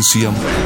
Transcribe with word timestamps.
Resistencia 0.00 0.59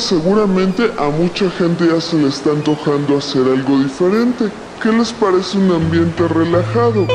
seguramente 0.00 0.90
a 0.98 1.08
mucha 1.08 1.50
gente 1.50 1.86
ya 1.86 2.00
se 2.00 2.16
le 2.16 2.28
está 2.28 2.50
antojando 2.50 3.18
hacer 3.18 3.42
algo 3.42 3.78
diferente. 3.78 4.50
¿Qué 4.82 4.92
les 4.92 5.12
parece 5.12 5.58
un 5.58 5.70
ambiente 5.72 6.26
relajado? 6.28 7.06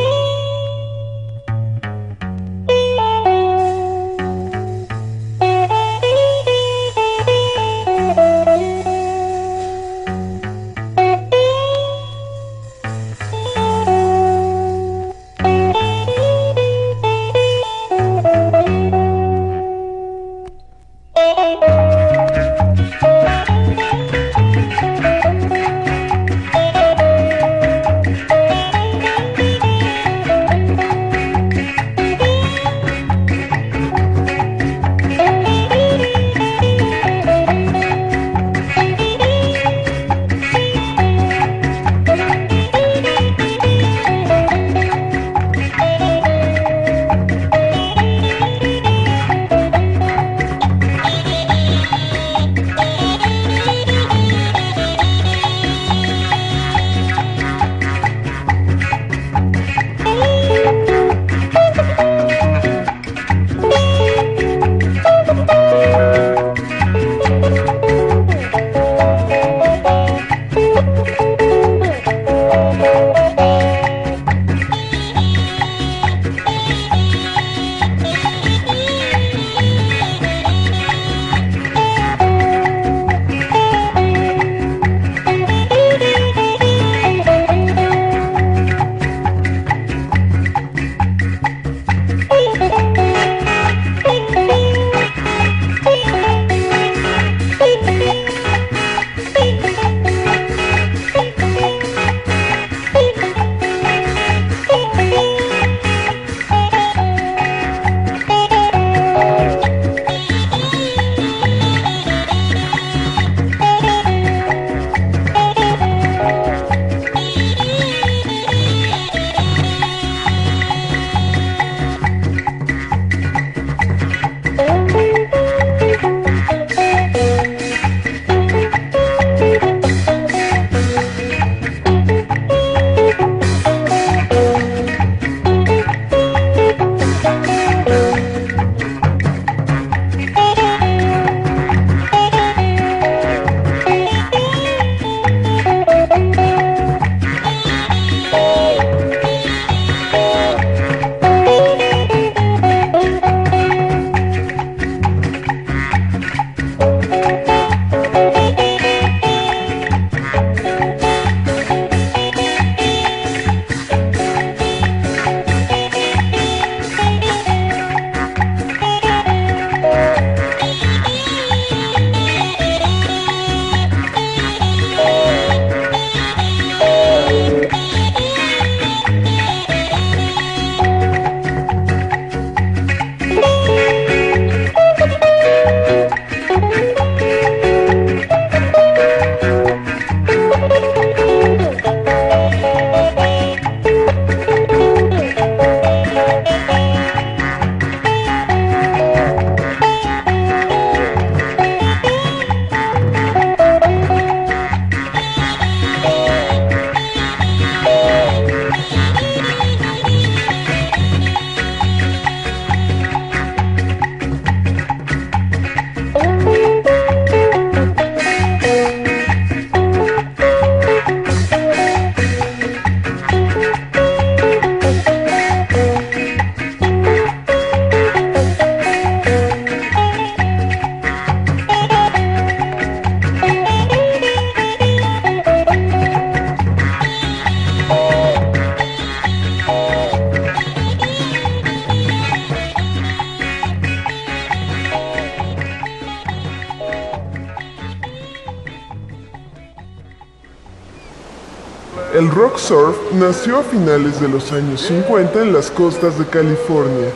Nació 253.31 253.59
a 253.59 253.63
finales 253.63 254.19
de 254.19 254.27
los 254.27 254.51
años 254.51 254.81
50 254.81 255.41
en 255.41 255.53
las 255.53 255.71
costas 255.71 256.19
de 256.19 256.25
California, 256.25 257.07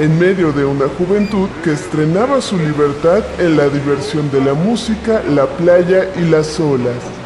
en 0.00 0.18
medio 0.18 0.50
de 0.50 0.64
una 0.64 0.88
juventud 0.88 1.48
que 1.62 1.70
estrenaba 1.70 2.40
su 2.40 2.58
libertad 2.58 3.22
en 3.38 3.56
la 3.56 3.68
diversión 3.68 4.28
de 4.32 4.40
la 4.40 4.54
música, 4.54 5.22
la 5.30 5.46
playa 5.46 6.10
y 6.16 6.22
las 6.22 6.58
olas. 6.58 7.19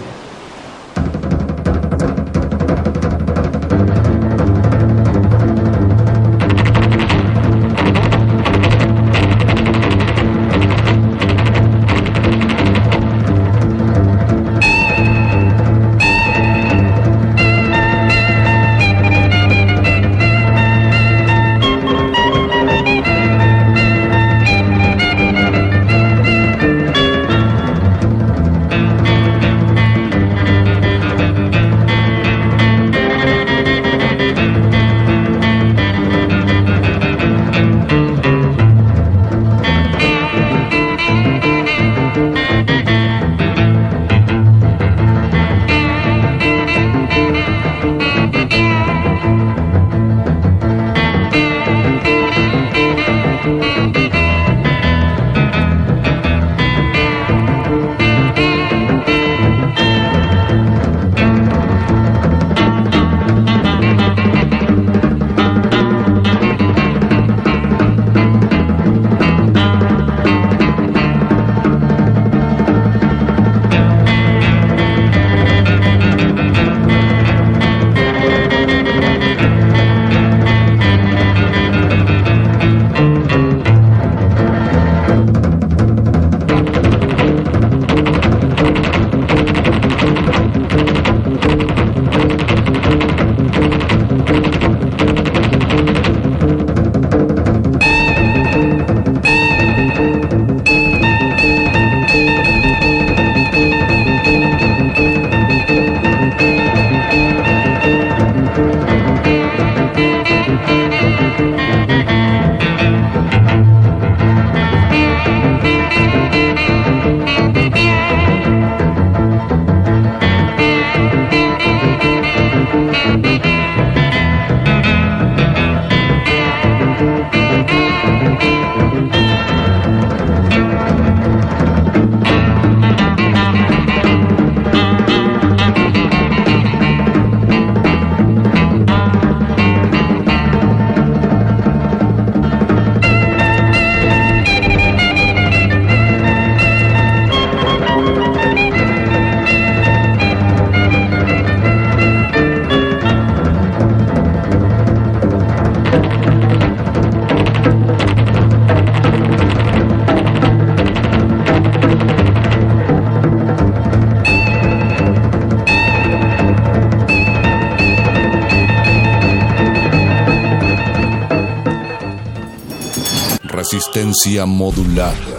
Resistencia 173.94 174.44
modulada. 174.44 175.33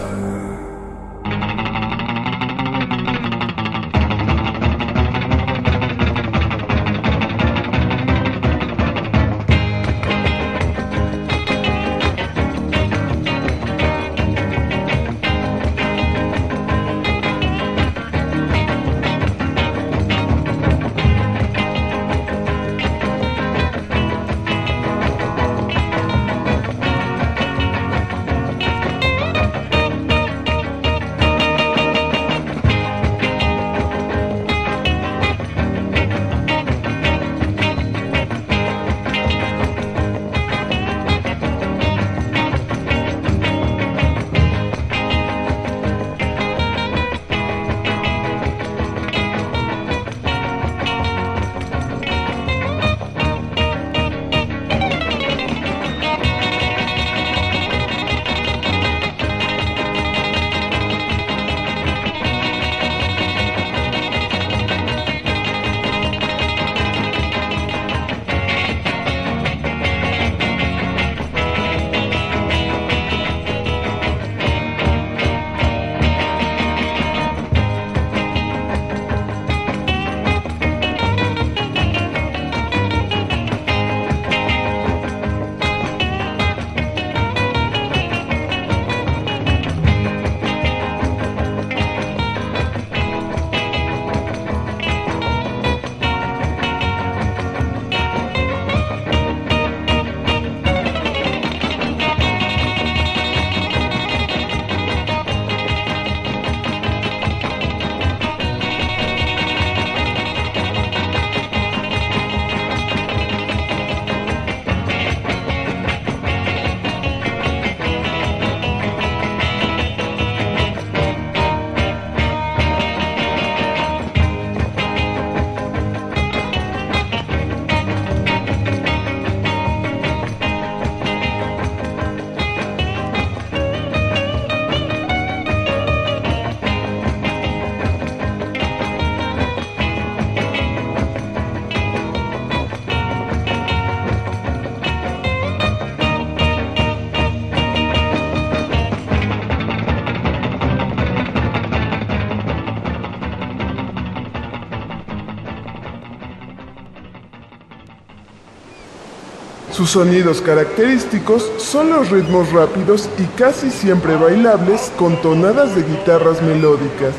Sus 159.72 159.90
sonidos 159.90 160.40
característicos 160.40 161.50
son 161.58 161.90
los 161.90 162.10
ritmos 162.10 162.50
rápidos 162.52 163.10
y 163.18 163.24
casi 163.36 163.70
siempre 163.70 164.16
bailables 164.16 164.92
con 164.96 165.20
tonadas 165.20 165.74
de 165.74 165.82
guitarras 165.82 166.40
melódicas. 166.40 167.14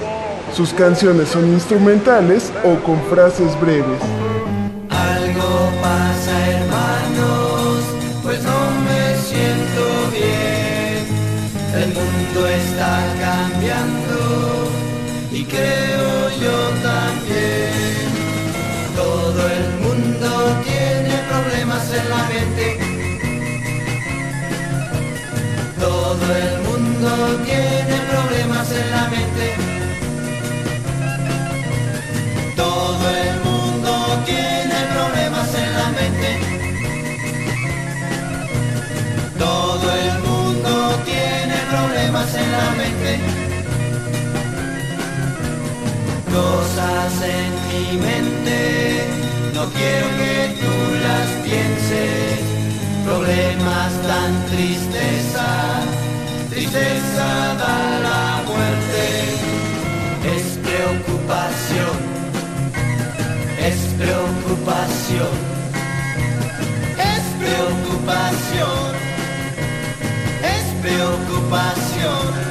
Sus 0.56 0.74
canciones 0.74 1.30
son 1.30 1.46
instrumentales 1.50 2.51
o 2.63 2.75
con 2.84 3.00
frases 3.10 3.60
breves. 3.60 4.01
Algo 4.89 5.70
pasa 5.82 6.50
hermanos, 6.50 7.84
pues 8.24 8.42
no 8.44 8.60
me 8.86 9.16
siento 9.22 9.84
bien. 10.12 11.06
El 11.75 11.94
mundo 11.94 12.48
está 12.48 13.13
cambiando 13.20 14.18
y 15.32 15.44
creo 15.44 15.97
tiene 27.46 27.96
problemas 28.12 28.72
en 28.72 28.92
la 28.92 29.08
mente. 29.10 29.56
Todo 32.56 33.10
el 33.10 33.36
mundo 33.44 33.92
tiene 34.25 34.77
problemas 34.94 35.50
en 35.56 35.74
la 35.80 35.88
mente. 36.00 36.30
Todo 39.40 39.88
el 40.03 40.14
mundo 40.27 41.00
tiene 41.06 41.56
problemas 41.72 42.36
en 42.36 42.51
la 42.51 42.70
mente. 42.82 43.20
Cosas 46.32 47.14
en 47.38 47.51
mi 47.68 47.98
mente, 47.98 49.06
no 49.56 49.66
quiero 49.77 50.08
que 50.20 50.36
tú 50.62 50.74
las 51.08 51.27
pienses. 51.46 52.40
Problemas 53.06 53.92
tan 54.03 54.32
tristeza, 54.51 55.48
tristeza 56.70 57.56
da 57.56 58.00
la 58.00 58.44
muerte. 58.46 59.06
Es 60.36 60.58
preocupación 60.58 62.18
es 63.68 63.75
preocupación, 63.98 65.27
es 66.98 67.24
preocupación, 67.40 68.96
es 70.42 70.66
preocupación. 70.82 72.48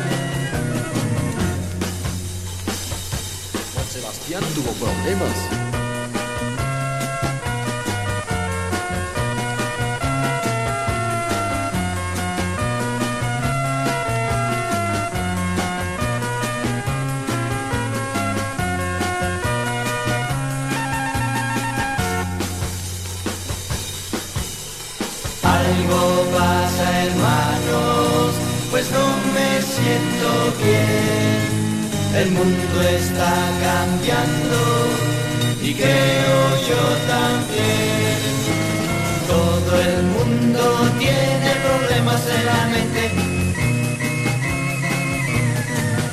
Sebastián 3.90 4.42
tuvo 4.54 4.72
problemas. 4.72 5.45
Siento 29.86 30.30
bien. 30.62 31.40
El 32.22 32.30
mundo 32.32 32.76
está 33.00 33.34
cambiando 33.66 34.60
y 35.62 35.74
creo 35.74 36.42
yo 36.68 36.82
también. 37.14 38.20
Todo 39.32 39.72
el 39.88 40.02
mundo 40.14 40.62
tiene 40.98 41.50
problemas 41.66 42.22
en 42.36 42.42
la 42.50 42.60
mente. 42.74 43.04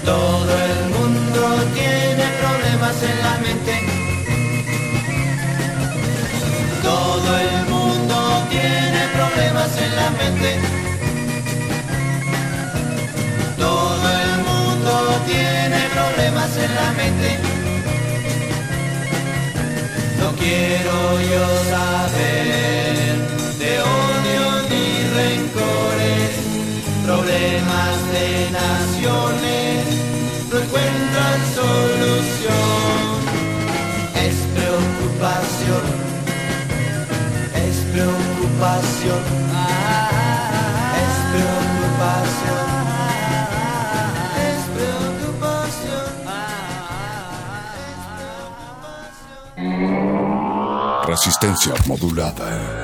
Todo 0.05 0.53
el 0.69 0.81
mundo 0.95 1.41
tiene 1.77 2.25
problemas 2.41 2.95
en 3.09 3.17
la 3.25 3.35
mente. 3.45 3.75
Todo 6.89 7.29
el 7.47 7.57
mundo 7.73 8.17
tiene 8.49 9.01
problemas 9.17 9.71
en 9.85 9.95
la 9.95 10.09
mente. 10.21 10.82
tiene 15.25 15.79
problemas 15.93 16.57
en 16.57 16.75
la 16.75 16.91
mente. 16.93 17.37
No 20.19 20.31
quiero 20.35 20.95
yo 21.31 21.45
saber 21.69 23.15
de 23.59 23.71
odio 23.81 24.45
ni 24.69 24.87
rencores, 25.19 26.31
problemas 27.05 27.95
de 28.13 28.27
naciones 28.51 29.85
no 30.49 30.59
encuentran 30.59 31.39
solución. 31.59 33.13
Es 34.25 34.35
preocupación, 34.55 35.85
es 37.55 37.75
preocupación. 37.91 39.82
Resistencia 51.13 51.75
modulada. 51.85 52.82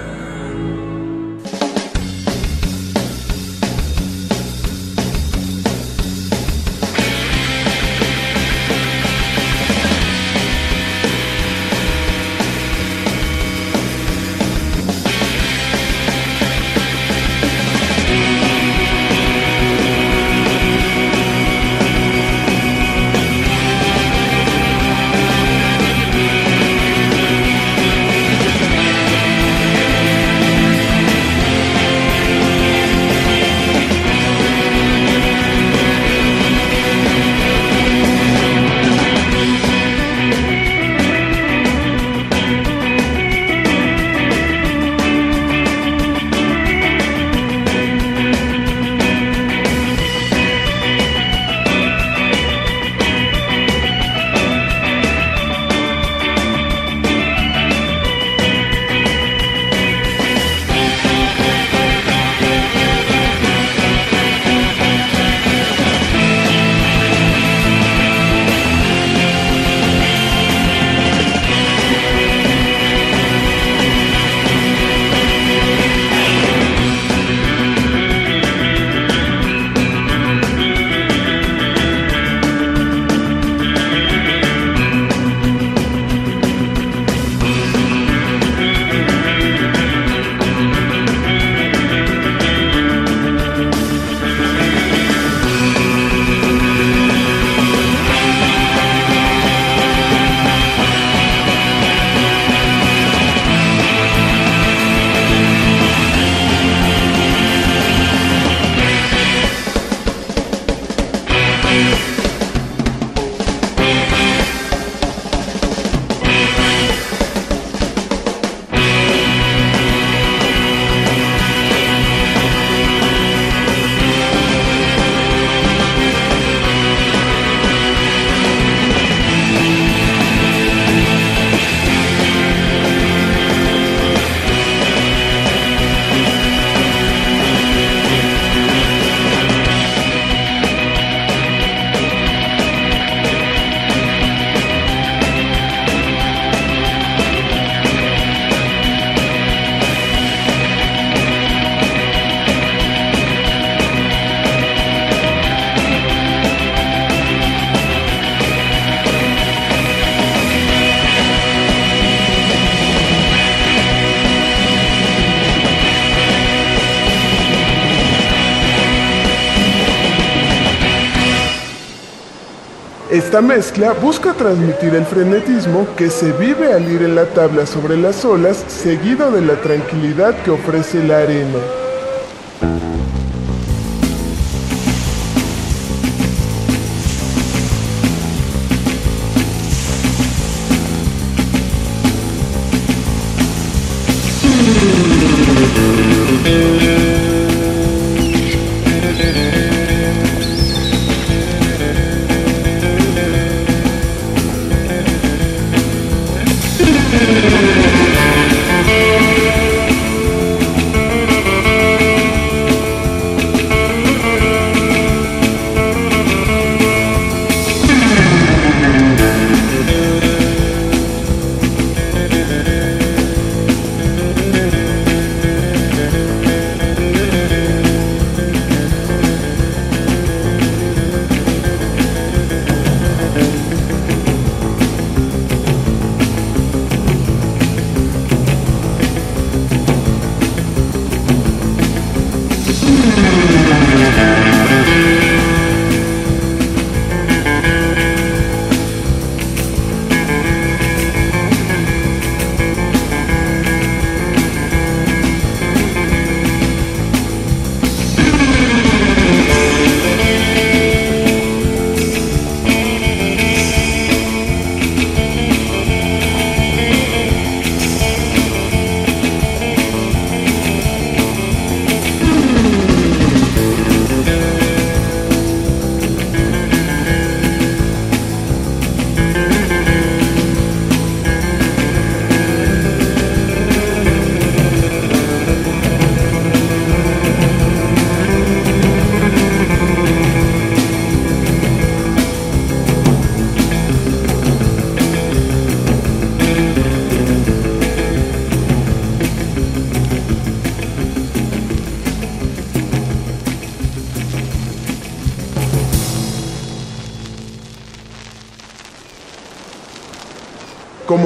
Esta 173.29 173.41
mezcla 173.43 173.93
busca 173.93 174.33
transmitir 174.33 174.95
el 174.95 175.05
frenetismo 175.05 175.85
que 175.95 176.09
se 176.09 176.31
vive 176.31 176.73
al 176.73 176.91
ir 176.91 177.03
en 177.03 177.13
la 177.13 177.25
tabla 177.25 177.67
sobre 177.67 177.95
las 177.95 178.25
olas, 178.25 178.65
seguido 178.67 179.29
de 179.31 179.41
la 179.41 179.53
tranquilidad 179.61 180.35
que 180.41 180.49
ofrece 180.49 181.03
la 181.03 181.19
arena. 181.19 181.59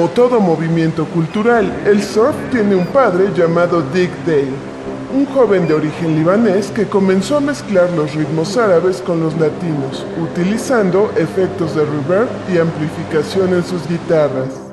Como 0.04 0.14
todo 0.14 0.38
movimiento 0.38 1.06
cultural, 1.06 1.64
el 1.86 2.02
surf 2.02 2.36
tiene 2.50 2.74
un 2.74 2.84
padre 2.84 3.30
llamado 3.34 3.80
Dick 3.80 4.10
Dale, 4.26 4.52
un 5.14 5.24
joven 5.24 5.66
de 5.66 5.72
origen 5.72 6.14
libanés 6.14 6.70
que 6.70 6.84
comenzó 6.84 7.38
a 7.38 7.40
mezclar 7.40 7.90
los 7.92 8.14
ritmos 8.14 8.58
árabes 8.58 9.00
con 9.00 9.20
los 9.20 9.34
latinos, 9.38 10.04
utilizando 10.20 11.10
efectos 11.16 11.74
de 11.74 11.86
reverb 11.86 12.28
y 12.52 12.58
amplificación 12.58 13.54
en 13.54 13.64
sus 13.64 13.88
guitarras. 13.88 14.63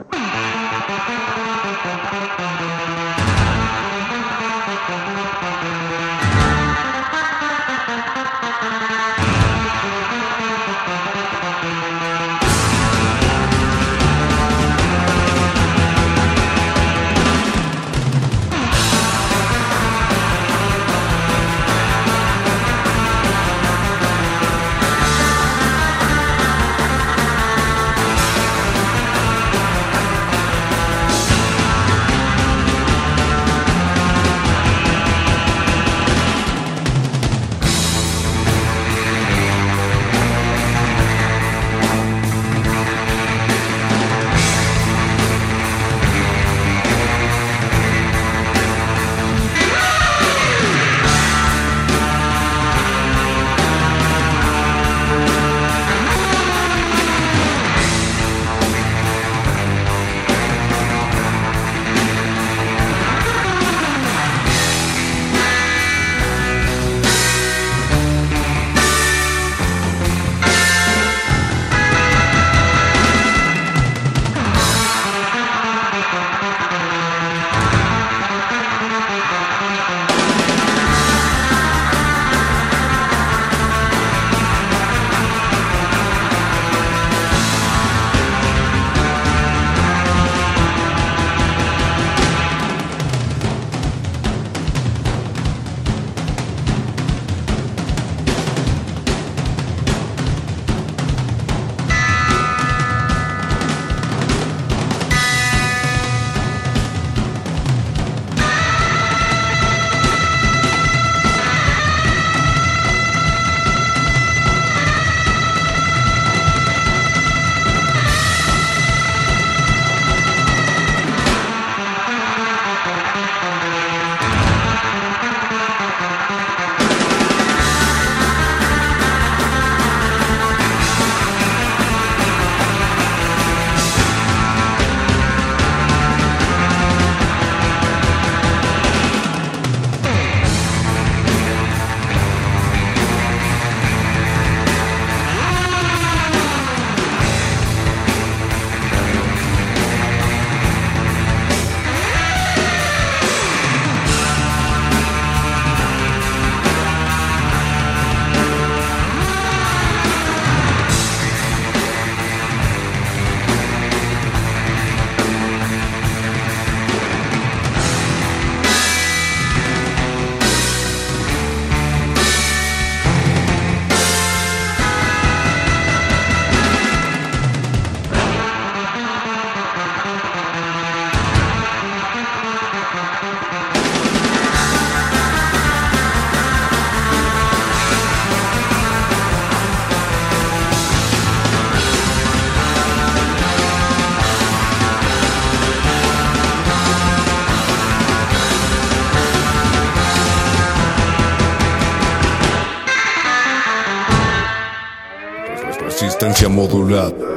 Modulada. 206.52 207.32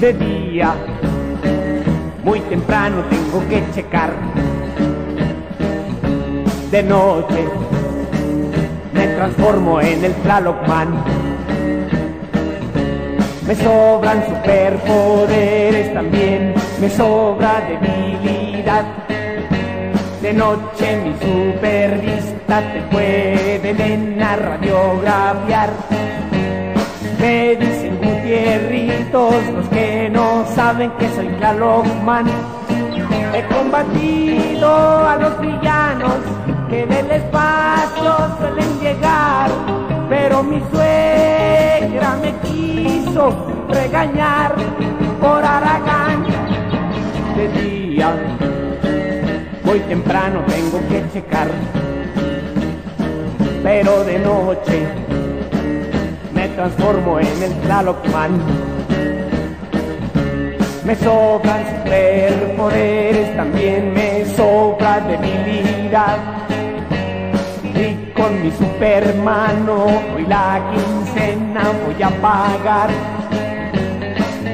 de 0.00 0.12
día. 0.12 0.74
Muy 2.22 2.40
temprano 2.40 3.04
tengo 3.08 3.48
que 3.48 3.62
checar. 3.74 4.12
De 6.70 6.82
noche 6.82 7.44
me 8.92 9.06
transformo 9.08 9.80
en 9.80 10.04
el 10.04 10.12
Tlalocman. 10.16 10.88
Me 13.46 13.54
sobran 13.54 14.26
superpoderes 14.26 15.94
también, 15.94 16.54
me 16.80 16.90
sobra 16.90 17.62
debilidad. 17.66 18.43
De 18.64 20.32
noche 20.32 20.96
mi 21.04 21.12
supervista 21.20 22.62
te 22.72 22.80
pueden 22.90 24.18
radiografiar. 24.18 25.70
Me 27.20 27.56
dicen 27.56 27.98
Gutierritos 27.98 29.34
los 29.52 29.68
que 29.68 30.08
no 30.10 30.46
saben 30.54 30.90
que 30.92 31.10
soy 31.10 31.26
Tlalocman. 31.38 32.24
He 33.34 33.42
combatido 33.54 35.08
a 35.08 35.16
los 35.16 35.38
villanos 35.40 36.20
que 36.70 36.86
del 36.86 37.10
espacio 37.10 38.16
suelen 38.38 38.80
llegar, 38.80 39.50
pero 40.08 40.42
mi 40.42 40.58
suegra 40.70 42.16
me 42.22 42.32
quiso 42.48 43.34
regañar 43.68 44.54
por 45.20 45.44
Aragán. 45.44 46.24
De 47.36 47.48
día, 47.48 48.14
muy 49.74 49.82
temprano 49.88 50.40
tengo 50.46 50.78
que 50.88 51.02
checar, 51.12 51.48
pero 53.60 54.04
de 54.04 54.20
noche 54.20 54.86
me 56.32 56.48
transformo 56.50 57.18
en 57.18 57.42
el 57.42 57.52
Tlalocman. 57.62 58.40
Me 60.84 60.94
sobran 60.94 61.64
superpoderes, 61.78 63.36
también 63.36 63.92
me 63.92 64.24
sobra 64.36 65.00
debilidad. 65.00 66.18
con 68.14 68.42
mi 68.44 68.50
supermano. 68.52 69.86
Hoy 70.14 70.24
la 70.28 70.62
quincena 70.70 71.62
voy 71.84 72.00
a 72.00 72.10
pagar. 72.10 73.13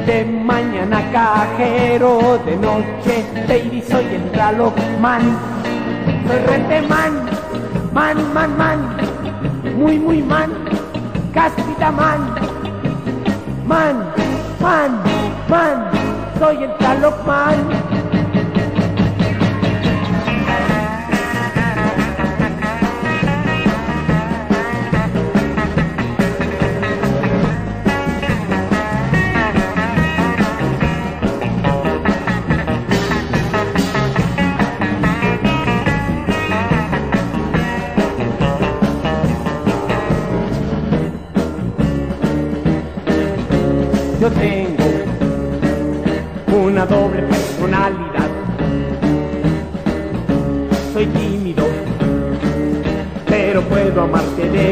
De 0.07 0.25
mañana 0.25 1.03
cajero, 1.13 2.39
de 2.45 2.57
noche 2.57 3.25
baby 3.47 3.83
soy 3.89 4.05
el 4.07 5.01
man. 5.01 5.23
Soy 6.27 6.39
renteman, 6.47 7.29
man, 7.93 8.35
man, 8.35 8.57
man, 8.57 8.79
muy, 9.77 9.99
muy 9.99 10.23
man, 10.23 10.51
casita 11.33 11.91
man, 11.91 12.35
man, 13.67 14.13
man, 14.61 15.03
man, 15.49 15.91
soy 16.39 16.65
el 16.65 16.73
man. 17.27 17.80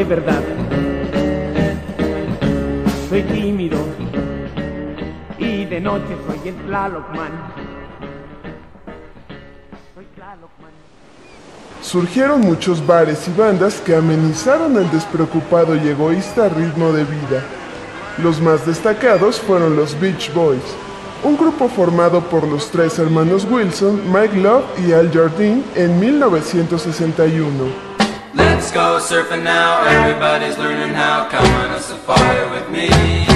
Verdad. 0.03 0.41
Soy 3.09 3.23
tímido 3.23 3.77
y 5.37 5.65
de 5.65 5.79
noche 5.81 6.15
soy 6.27 6.49
el 6.49 6.55
Tlalocman. 6.65 7.31
Soy 9.95 10.05
Tlalocman. 10.15 10.71
Surgieron 11.81 12.41
muchos 12.41 12.85
bares 12.85 13.27
y 13.27 13.39
bandas 13.39 13.81
que 13.81 13.95
amenizaron 13.95 14.77
el 14.77 14.89
despreocupado 14.91 15.75
y 15.75 15.87
egoísta 15.87 16.49
ritmo 16.49 16.91
de 16.91 17.03
vida. 17.03 17.43
Los 18.21 18.41
más 18.41 18.65
destacados 18.65 19.39
fueron 19.39 19.75
los 19.75 19.99
Beach 19.99 20.31
Boys, 20.33 20.61
un 21.23 21.37
grupo 21.37 21.67
formado 21.67 22.21
por 22.21 22.47
los 22.47 22.69
tres 22.69 22.99
hermanos 22.99 23.47
Wilson, 23.49 24.01
Mike 24.11 24.37
Love 24.37 24.65
y 24.87 24.91
Al 24.91 25.11
Jardine 25.11 25.63
en 25.75 25.99
1961. 25.99 27.88
Let's 28.59 28.71
go 28.71 28.99
surfing 28.99 29.43
now, 29.43 29.87
everybody's 29.87 30.57
learning 30.57 30.93
how. 30.93 31.29
Come 31.29 31.45
on 31.45 31.71
a 31.71 31.79
safari 31.79 32.51
with 32.51 32.69
me. 32.69 33.28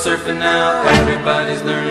Surfing 0.00 0.38
now. 0.38 0.80
Everybody's 0.82 1.62
learning 1.62 1.89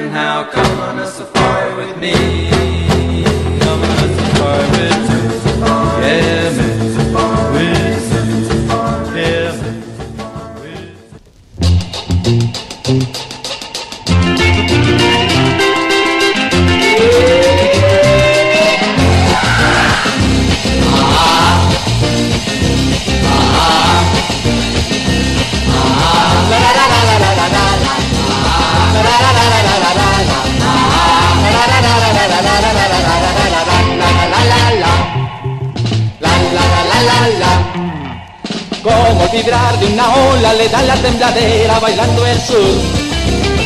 tembladera 41.19 41.79
bailando 41.79 42.25
el 42.25 42.39
sur. 42.39 42.81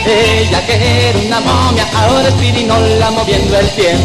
Ella 0.06 0.66
que 0.66 1.10
era 1.10 1.20
una 1.20 1.39
momia, 1.39 1.86
ahora 1.96 2.28
es 2.28 2.34
pirinola 2.34 3.12
moviendo 3.12 3.60
el 3.60 3.68
pie. 3.68 3.96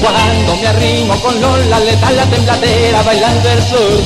Cuando 0.00 0.56
me 0.56 0.66
arrimo 0.66 1.14
con 1.20 1.40
Lola 1.40 1.80
le 1.80 1.96
da 1.96 2.10
la 2.10 2.26
tembladera 2.26 3.02
bailando 3.02 3.48
el 3.48 3.62
sur. 3.62 4.02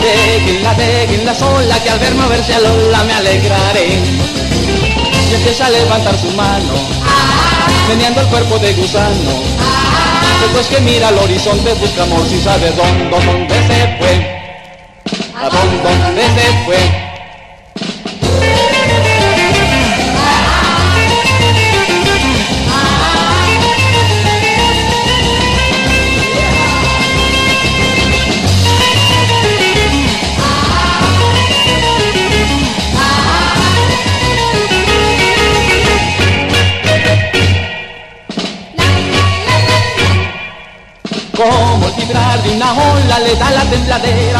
Déjenla, 0.00 0.74
déjenla 0.74 1.34
sola 1.34 1.82
que 1.82 1.90
al 1.90 1.98
ver 2.00 2.14
moverse 2.16 2.54
a 2.54 2.58
Lola 2.58 3.04
me 3.04 3.12
alegraré. 3.14 3.88
Y 5.30 5.34
empieza 5.34 5.66
a 5.66 5.70
levantar 5.70 6.18
su 6.18 6.30
mano, 6.32 6.74
meneando 7.88 8.20
el 8.20 8.26
cuerpo 8.26 8.58
de 8.58 8.72
gusano. 8.74 9.32
Después 10.42 10.66
que 10.66 10.80
mira 10.80 11.08
al 11.08 11.18
horizonte 11.18 11.72
busca 11.74 12.02
amor 12.02 12.26
sin 12.28 12.42
saber 12.42 12.74
dónde, 12.74 13.04
dónde 13.10 13.54
se 13.54 13.96
fue. 13.98 14.34
¿A 15.36 15.48
dónde, 15.48 16.04
dónde 16.04 16.22
se 16.22 16.64
fue? 16.66 17.03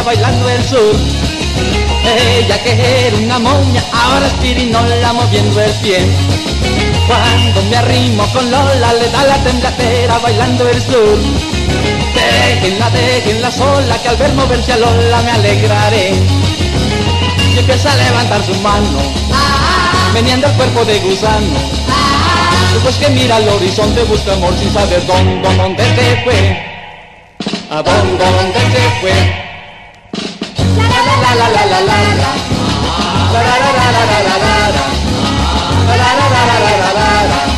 Bailando 0.04 0.48
el 0.48 0.64
sur. 0.64 0.96
Ella 2.04 2.62
que 2.62 3.06
era 3.06 3.16
una 3.16 3.38
momia, 3.38 3.82
ahora 3.92 4.26
es 4.26 4.32
pirinola 4.34 5.12
moviendo 5.12 5.60
el 5.60 5.70
pie. 5.74 5.98
Cuando 7.06 7.62
me 7.70 7.76
arrimo 7.76 8.26
con 8.32 8.50
Lola, 8.50 8.92
le 8.94 9.08
da 9.10 9.24
la 9.24 9.36
tembladera 9.44 10.18
bailando 10.18 10.68
el 10.68 10.80
sur. 10.82 11.18
Déjenla, 12.14 12.90
déjenla 12.90 13.50
sola, 13.50 13.96
que 14.02 14.08
al 14.08 14.16
ver 14.16 14.32
moverse 14.34 14.72
a 14.72 14.76
Lola 14.76 15.22
me 15.22 15.30
alegraré. 15.30 16.14
Y 17.54 17.58
empieza 17.58 17.92
a 17.92 17.96
levantar 17.96 18.44
su 18.44 18.54
mano, 18.56 18.98
meneando 20.12 20.48
el 20.48 20.52
cuerpo 20.54 20.84
de 20.84 20.98
gusano. 20.98 21.60
Después 22.72 22.96
que 22.96 23.08
mira 23.10 23.36
al 23.36 23.48
horizonte, 23.48 24.02
busca 24.04 24.32
amor 24.32 24.52
sin 24.58 24.72
saber 24.72 25.06
dónde, 25.06 25.48
dónde 25.56 25.84
se 25.84 26.22
fue. 26.24 26.74
A 27.70 27.82
dónde 27.82 28.60
se 28.60 29.00
fue 29.00 29.43
la 31.36 31.48
la 31.48 31.66
la 31.66 31.80
la 31.80 31.98
la. 32.20 32.30
La 33.32 33.40
la 33.42 33.56
la 33.58 33.70
la 33.74 33.90
la 33.94 34.18
la 34.22 34.36
la 34.42 34.66
la. 34.74 34.84
La 35.88 35.96
la 35.96 36.14
la 36.14 36.40
la 36.44 36.58
la 36.60 36.68
la 36.68 36.82
la 36.82 36.92
la. 36.92 37.22
La. 37.28 37.54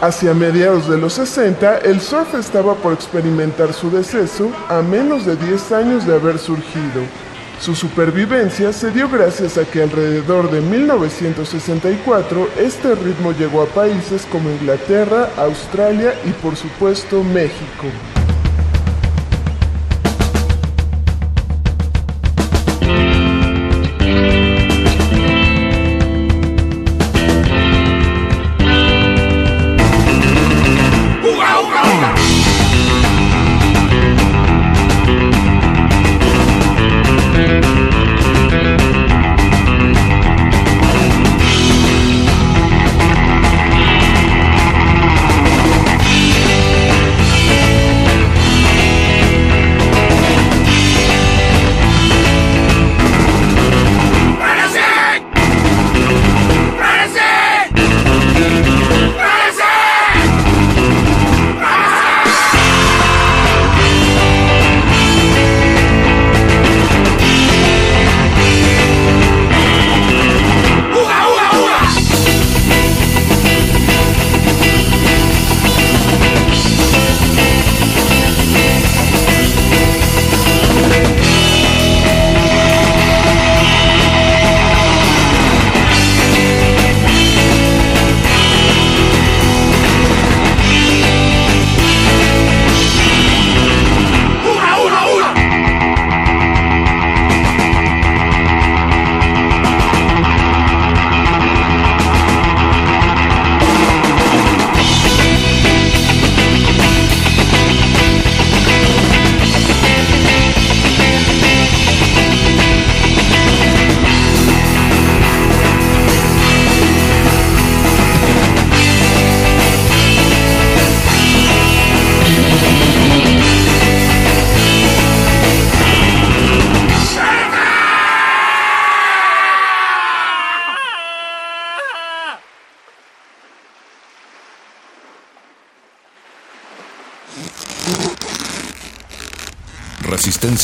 Hacia 0.00 0.34
mediados 0.34 0.88
de 0.88 0.98
los 0.98 1.12
60, 1.12 1.78
el 1.78 2.00
surf 2.00 2.34
estaba 2.34 2.74
por 2.74 2.92
experimentar 2.92 3.72
su 3.72 3.88
deceso 3.88 4.50
a 4.68 4.82
menos 4.82 5.24
de 5.24 5.36
10 5.36 5.70
años 5.70 6.04
de 6.04 6.16
haber 6.16 6.40
surgido. 6.40 7.02
Su 7.62 7.76
supervivencia 7.76 8.72
se 8.72 8.90
dio 8.90 9.08
gracias 9.08 9.56
a 9.56 9.64
que 9.64 9.84
alrededor 9.84 10.50
de 10.50 10.60
1964 10.60 12.48
este 12.58 12.96
ritmo 12.96 13.30
llegó 13.30 13.62
a 13.62 13.66
países 13.66 14.26
como 14.32 14.50
Inglaterra, 14.50 15.30
Australia 15.36 16.12
y 16.24 16.30
por 16.32 16.56
supuesto 16.56 17.22
México. 17.22 17.86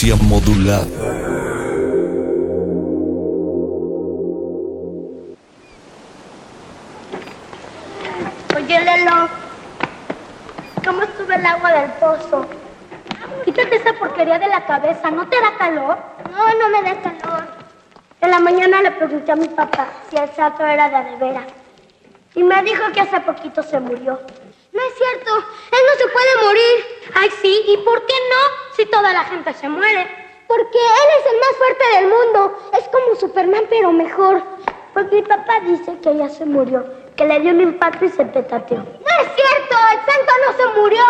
Modulada. 0.01 0.87
Oye, 8.57 8.81
Lelo, 8.81 9.29
¿cómo 10.85 11.03
estuvo 11.03 11.33
el 11.33 11.45
agua 11.45 11.73
del 11.73 11.91
pozo? 11.95 12.47
Quítate 13.45 13.75
esa 13.75 13.93
porquería 13.95 14.39
de 14.39 14.47
la 14.47 14.65
cabeza, 14.65 15.11
¿no 15.11 15.29
te 15.29 15.41
da 15.41 15.57
calor? 15.59 15.99
No, 16.31 16.47
no 16.55 16.69
me 16.69 16.83
da 16.83 17.03
calor. 17.03 17.49
En 18.21 18.31
la 18.31 18.39
mañana 18.39 18.83
le 18.83 18.93
pregunté 18.93 19.33
a 19.33 19.37
mi 19.37 19.49
papá 19.49 19.89
si 20.09 20.17
el 20.17 20.31
santo 20.31 20.65
era 20.65 20.89
de 20.89 21.17
veras. 21.17 21.47
Y 22.37 22.45
me 22.45 22.63
dijo 22.63 22.85
que 22.93 23.01
hace 23.01 23.19
poquito 23.21 23.65
se 23.65 23.81
murió. 23.81 24.21
No 24.73 24.81
es 24.81 24.95
cierto, 24.97 25.39
él 25.73 25.81
no 25.89 25.99
se 25.99 26.07
puede 26.07 26.47
morir. 26.47 26.85
Ay, 27.15 27.31
sí, 27.43 27.65
¿y 27.67 27.79
por 27.79 28.07
qué 28.07 28.15
no? 28.15 28.77
Si 28.77 28.87
toda 28.87 29.13
la 29.13 29.18
gente 29.29 29.53
se 29.55 29.69
muere. 29.69 30.07
Porque 30.47 30.79
él 30.79 31.09
es 31.21 31.33
el 31.33 31.39
más 31.39 31.57
fuerte 31.59 31.85
del 31.97 32.09
mundo. 32.09 32.59
Es 32.79 32.89
como 32.89 33.15
Superman, 33.15 33.65
pero 33.69 33.93
mejor. 33.93 34.43
Pues 34.95 35.13
mi 35.13 35.23
papá 35.23 35.61
dice 35.61 35.99
que 36.01 36.11
ella 36.11 36.29
se 36.29 36.45
murió, 36.45 36.85
que 37.15 37.25
le 37.25 37.41
dio 37.41 37.51
un 37.53 37.61
impacto 37.61 38.07
y 38.07 38.09
se 38.09 38.25
petateó. 38.25 38.79
No 38.79 38.83
es 38.83 39.29
cierto, 39.37 39.77
el 39.93 39.99
santo 39.99 40.33
no 40.47 40.57
se 40.57 40.81
murió. 40.81 41.05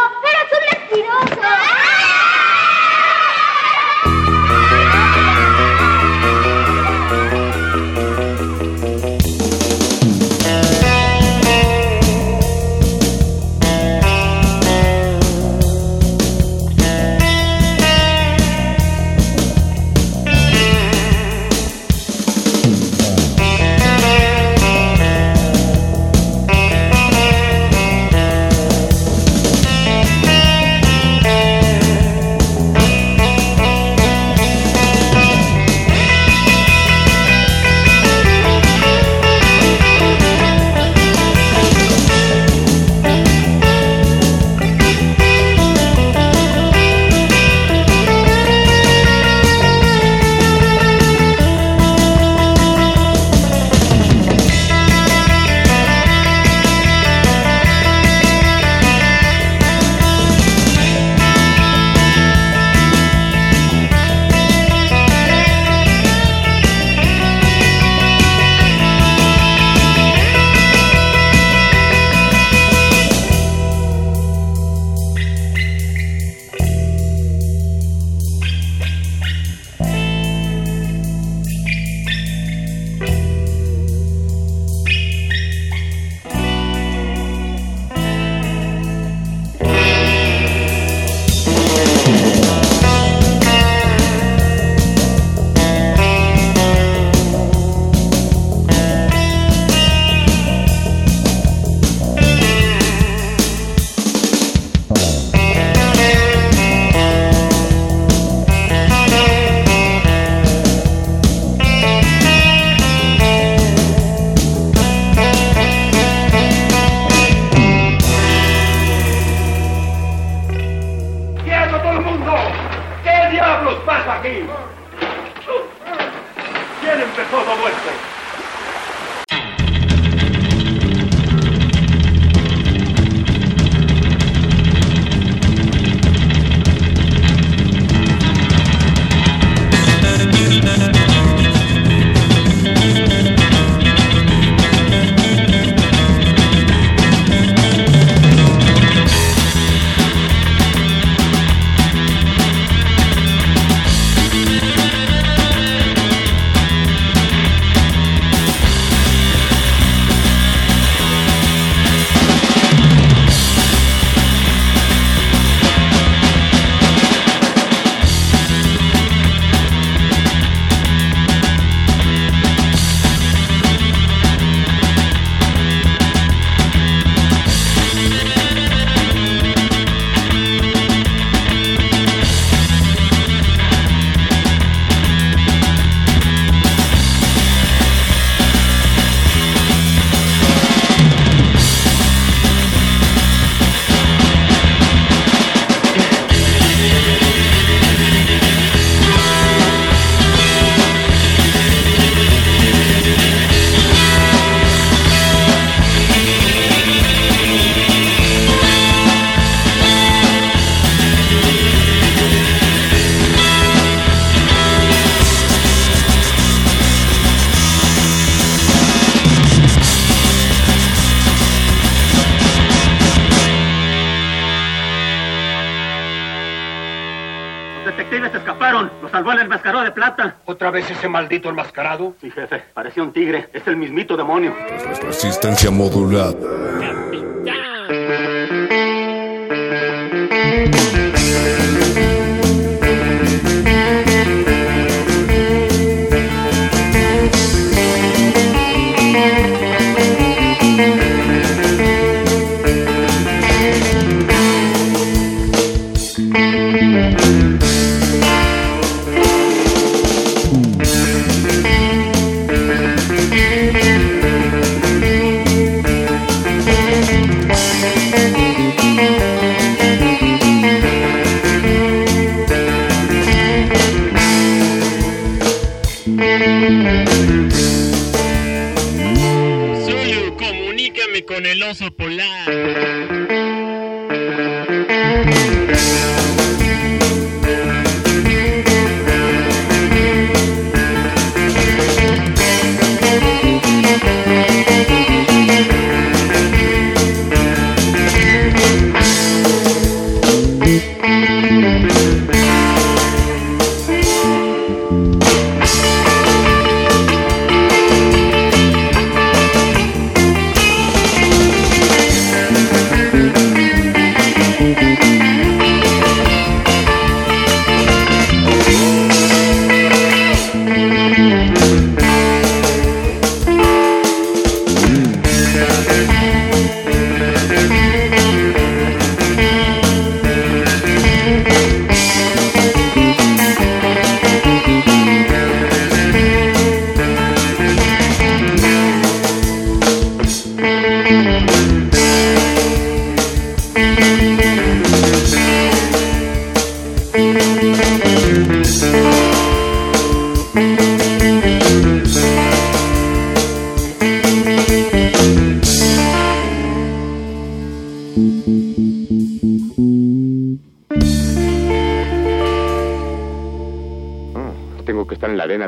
¿Otra 230.89 230.95
vez 230.95 230.99
ese 231.01 231.09
maldito 231.09 231.51
enmascarado? 231.51 232.14
Sí, 232.18 232.30
jefe. 232.30 232.62
Parecía 232.72 233.03
un 233.03 233.12
tigre. 233.12 233.51
Es 233.53 233.66
el 233.66 233.76
mismito 233.76 234.16
demonio. 234.16 234.55
Resistencia 235.03 235.70
modulada. 235.70 236.32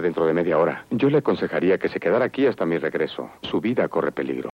Dentro 0.00 0.26
de 0.26 0.34
media 0.34 0.58
hora. 0.58 0.84
Yo 0.90 1.10
le 1.10 1.18
aconsejaría 1.18 1.78
que 1.78 1.88
se 1.88 2.00
quedara 2.00 2.24
aquí 2.24 2.46
hasta 2.46 2.66
mi 2.66 2.78
regreso. 2.78 3.30
Su 3.42 3.60
vida 3.60 3.88
corre 3.88 4.12
peligro. 4.12 4.50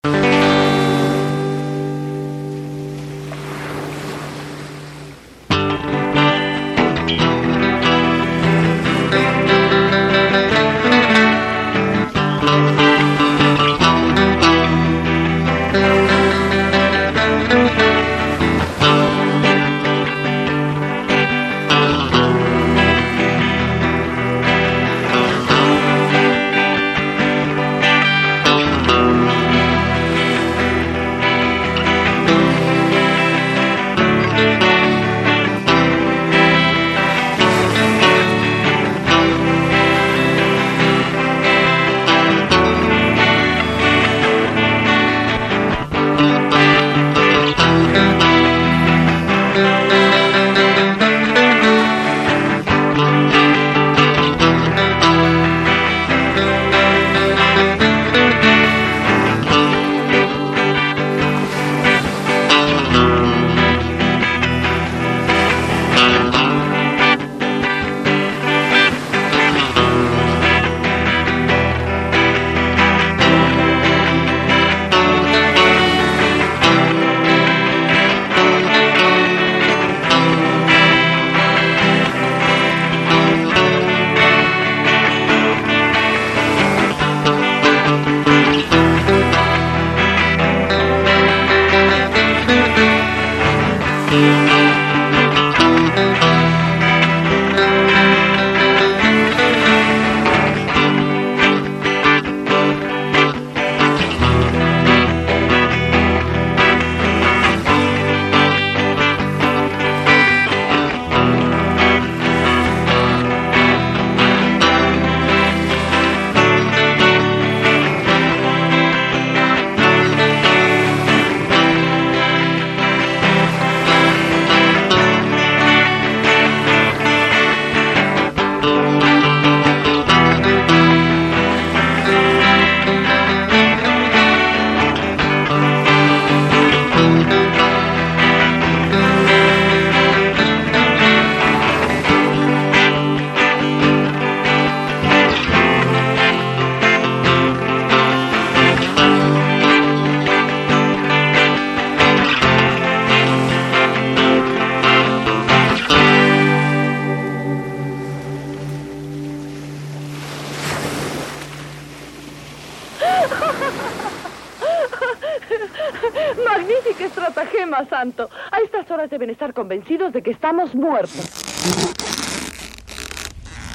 Convencidos 169.55 170.13
de 170.13 170.21
que 170.21 170.29
estamos 170.29 170.75
muertos. 170.75 171.25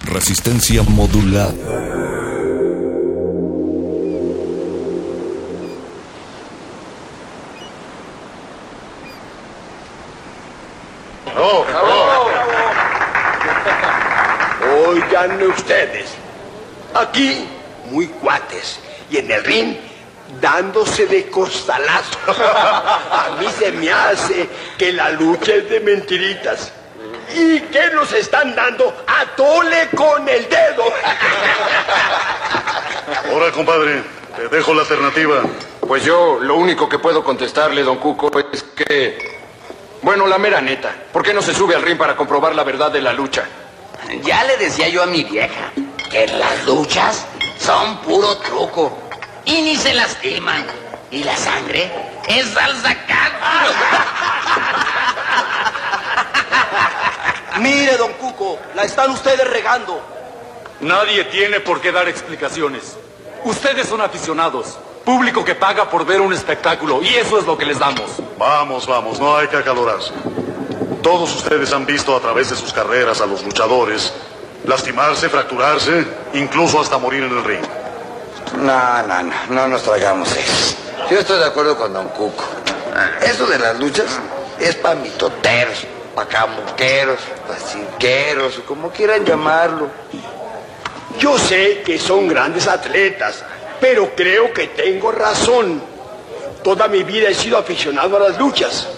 Resistencia 0.04 0.84
modulada. 0.84 1.54
¡Oh, 11.36 11.64
ustedes, 15.48 16.14
aquí 16.94 17.46
muy 17.90 18.06
cuates 18.06 18.80
y 19.10 19.18
en 19.18 19.30
el 19.30 19.44
ring 19.44 19.76
dándose 20.40 21.06
de 21.06 21.28
costalazo. 21.30 22.18
A 22.26 23.36
mí 23.40 23.46
se 23.58 23.72
me 23.72 23.90
hace 23.90 24.48
que 24.80 24.92
la 24.94 25.10
lucha 25.10 25.56
es 25.56 25.68
de 25.68 25.78
mentiritas. 25.80 26.72
¿Y 27.34 27.60
qué 27.60 27.90
nos 27.92 28.10
están 28.14 28.54
dando? 28.54 29.04
A 29.06 29.26
tole 29.36 29.90
con 29.94 30.26
el 30.26 30.48
dedo. 30.48 30.84
Ahora, 33.30 33.52
compadre, 33.52 34.02
te 34.34 34.48
dejo 34.48 34.72
la 34.72 34.80
alternativa. 34.80 35.42
Pues 35.86 36.02
yo 36.02 36.38
lo 36.40 36.54
único 36.54 36.88
que 36.88 36.98
puedo 36.98 37.22
contestarle, 37.22 37.82
don 37.82 37.98
Cuco, 37.98 38.30
es 38.50 38.62
que... 38.74 39.38
Bueno, 40.00 40.26
la 40.26 40.38
mera 40.38 40.62
neta. 40.62 40.94
¿Por 41.12 41.22
qué 41.22 41.34
no 41.34 41.42
se 41.42 41.52
sube 41.52 41.74
al 41.74 41.82
ring 41.82 41.98
para 41.98 42.16
comprobar 42.16 42.54
la 42.54 42.64
verdad 42.64 42.90
de 42.90 43.02
la 43.02 43.12
lucha? 43.12 43.44
Ya 44.22 44.44
le 44.44 44.56
decía 44.56 44.88
yo 44.88 45.02
a 45.02 45.06
mi 45.06 45.24
vieja 45.24 45.72
que 46.10 46.26
las 46.26 46.64
luchas 46.64 47.26
son 47.58 47.98
puro 47.98 48.38
truco 48.38 48.98
y 49.44 49.60
ni 49.60 49.76
se 49.76 49.92
lastiman. 49.92 50.64
Y 51.10 51.22
la 51.22 51.36
sangre 51.36 51.92
es 52.28 52.46
salsa 52.46 52.96
Mire, 57.60 57.96
don 57.96 58.12
Cuco, 58.14 58.58
la 58.74 58.84
están 58.84 59.10
ustedes 59.10 59.46
regando. 59.48 60.00
Nadie 60.80 61.24
tiene 61.24 61.60
por 61.60 61.80
qué 61.80 61.92
dar 61.92 62.08
explicaciones. 62.08 62.96
Ustedes 63.44 63.86
son 63.86 64.00
aficionados, 64.00 64.78
público 65.04 65.44
que 65.44 65.54
paga 65.54 65.88
por 65.88 66.06
ver 66.06 66.20
un 66.20 66.32
espectáculo, 66.32 67.02
y 67.02 67.08
eso 67.14 67.38
es 67.38 67.46
lo 67.46 67.58
que 67.58 67.66
les 67.66 67.78
damos. 67.78 68.12
Vamos, 68.38 68.86
vamos, 68.86 69.20
no 69.20 69.36
hay 69.36 69.46
que 69.48 69.56
acalorarse. 69.56 70.12
Todos 71.02 71.34
ustedes 71.34 71.72
han 71.72 71.84
visto 71.84 72.16
a 72.16 72.20
través 72.20 72.50
de 72.50 72.56
sus 72.56 72.72
carreras 72.72 73.20
a 73.20 73.26
los 73.26 73.44
luchadores 73.44 74.12
lastimarse, 74.64 75.28
fracturarse, 75.28 76.06
incluso 76.34 76.80
hasta 76.80 76.98
morir 76.98 77.24
en 77.24 77.36
el 77.36 77.44
ring. 77.44 77.64
No, 78.58 79.02
no, 79.02 79.22
no, 79.22 79.34
no 79.48 79.68
nos 79.68 79.82
tragamos 79.82 80.34
eso. 80.34 80.76
Yo 81.10 81.18
estoy 81.18 81.38
de 81.38 81.46
acuerdo 81.46 81.76
con 81.76 81.92
Don 81.92 82.08
Cuco. 82.08 82.44
Eso 83.22 83.46
de 83.46 83.58
las 83.58 83.78
luchas 83.78 84.18
es 84.58 84.74
para 84.76 84.94
mitoteros, 84.96 85.86
para 86.14 86.28
camuqueros, 86.28 87.20
como 88.66 88.90
quieran 88.90 89.24
llamarlo. 89.24 89.88
Yo 91.18 91.38
sé 91.38 91.82
que 91.84 91.98
son 91.98 92.28
grandes 92.28 92.66
atletas, 92.66 93.44
pero 93.80 94.14
creo 94.14 94.52
que 94.52 94.68
tengo 94.68 95.12
razón. 95.12 95.82
Toda 96.62 96.88
mi 96.88 97.02
vida 97.02 97.28
he 97.28 97.34
sido 97.34 97.58
aficionado 97.58 98.16
a 98.16 98.30
las 98.30 98.38
luchas 98.38 98.88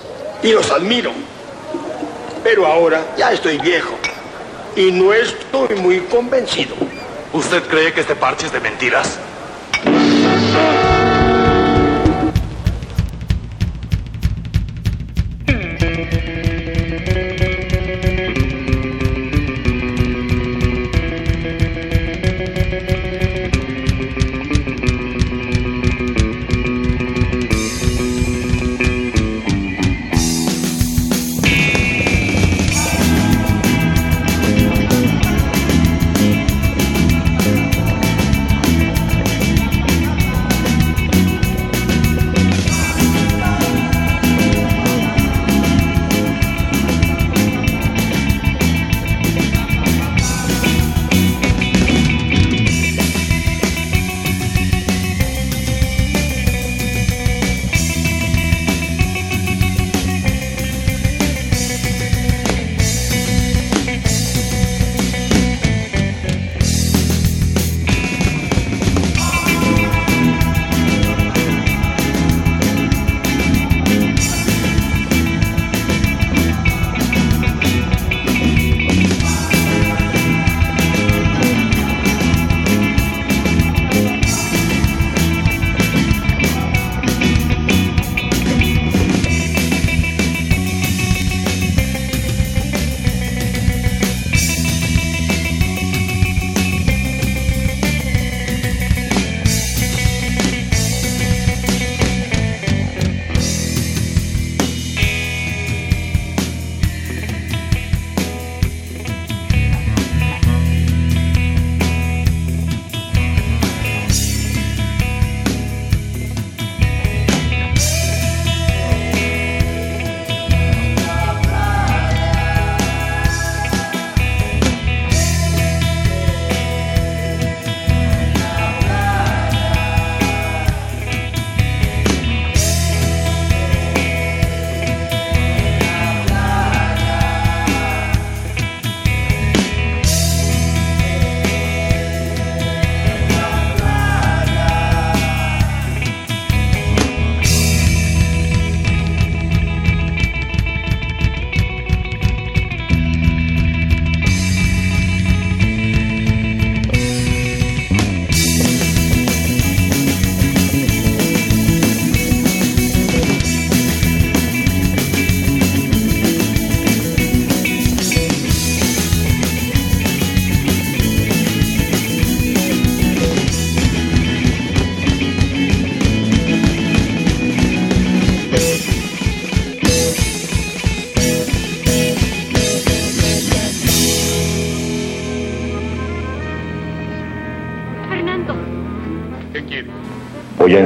y 0.43 0.53
los 0.53 0.71
admiro. 0.71 1.13
Pero 2.45 2.67
ahora 2.67 3.15
ya 3.17 3.33
estoy 3.33 3.59
viejo 3.59 3.95
y 4.77 4.91
no 4.93 5.13
estoy 5.13 5.75
muy 5.77 6.01
convencido. 6.01 6.75
¿Usted 7.33 7.63
cree 7.65 7.93
que 7.93 8.03
este 8.03 8.15
parche 8.15 8.47
es 8.47 8.53
de 8.53 8.61
mentiras? 8.61 9.19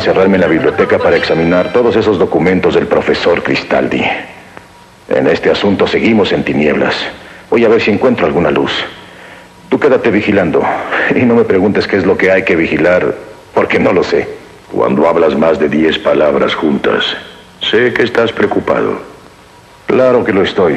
Encerrarme 0.07 0.37
en 0.37 0.43
la 0.43 0.47
biblioteca 0.47 0.99
para 0.99 1.17
examinar 1.17 1.73
todos 1.73 1.97
esos 1.97 2.17
documentos 2.17 2.77
del 2.77 2.87
profesor 2.87 3.43
Cristaldi. 3.43 4.05
En 5.09 5.27
este 5.27 5.51
asunto 5.51 5.85
seguimos 5.89 6.31
en 6.31 6.45
tinieblas. 6.45 6.95
Voy 7.51 7.65
a 7.65 7.69
ver 7.69 7.83
si 7.83 7.91
encuentro 7.91 8.25
alguna 8.25 8.53
luz. 8.53 8.71
Tú 9.69 9.81
quédate 9.81 10.13
vigilando 10.13 10.63
y 11.13 11.23
no 11.23 11.35
me 11.35 11.43
preguntes 11.43 11.89
qué 11.89 11.97
es 11.97 12.07
lo 12.07 12.17
que 12.17 12.31
hay 12.31 12.45
que 12.45 12.55
vigilar, 12.55 13.17
porque 13.53 13.81
no 13.81 13.93
lo 13.93 14.05
sé. 14.05 14.29
Cuando 14.71 15.09
hablas 15.09 15.37
más 15.37 15.59
de 15.59 15.69
diez 15.69 15.99
palabras 15.99 16.55
juntas, 16.55 17.03
sé 17.69 17.93
que 17.93 18.05
estás 18.05 18.31
preocupado. 18.31 19.01
Claro 19.89 20.25
que 20.25 20.33
lo 20.33 20.43
estoy. 20.43 20.77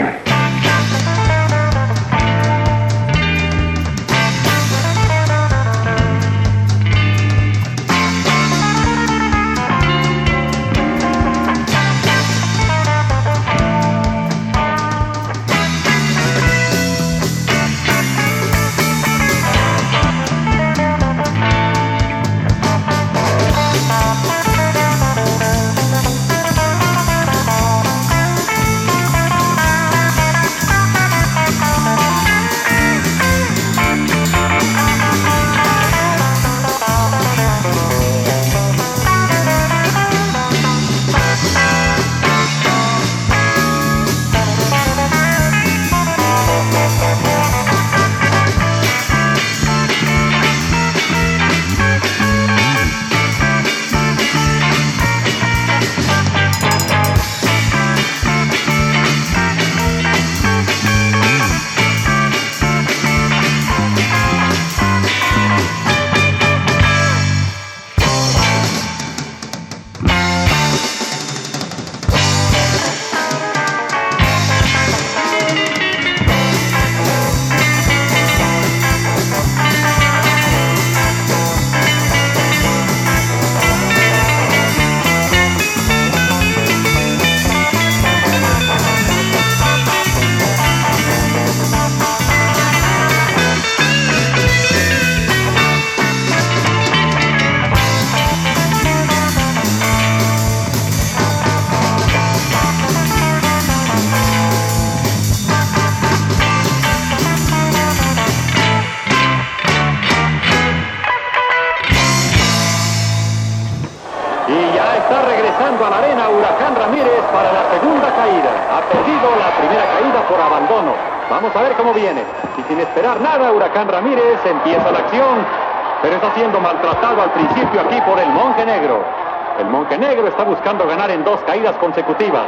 Caídas 131.60 131.78
consecutivas. 131.78 132.46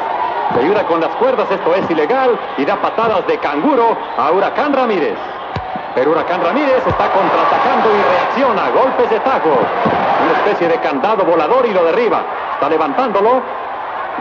Le 0.56 0.62
ayuda 0.62 0.84
con 0.86 1.02
las 1.02 1.10
cuerdas, 1.16 1.50
esto 1.52 1.76
es 1.76 1.90
ilegal, 1.90 2.40
y 2.58 2.64
da 2.64 2.78
patadas 2.78 3.28
de 3.28 3.38
canguro 3.40 3.98
a 4.18 4.32
Huracán 4.32 4.74
Ramírez. 4.74 5.18
Pero 5.96 6.12
Huracán 6.12 6.42
Ramírez 6.42 6.80
está 6.88 7.12
contraatacando 7.12 7.90
y 7.92 8.02
reacciona, 8.10 8.70
golpes 8.70 9.10
de 9.10 9.20
taco. 9.20 9.50
Una 9.50 10.40
especie 10.40 10.70
de 10.70 10.78
candado 10.78 11.26
volador 11.26 11.66
y 11.66 11.74
lo 11.74 11.84
derriba. 11.84 12.22
Está 12.54 12.70
levantándolo. 12.70 13.42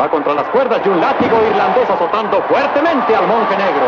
Va 0.01 0.09
contra 0.09 0.35
las 0.35 0.49
cuerdas 0.49 0.81
y 0.85 0.89
un 0.89 1.01
látigo 1.01 1.37
irlandés 1.49 1.89
azotando 1.89 2.43
fuertemente 2.49 3.15
al 3.15 3.27
monje 3.29 3.57
negro. 3.57 3.87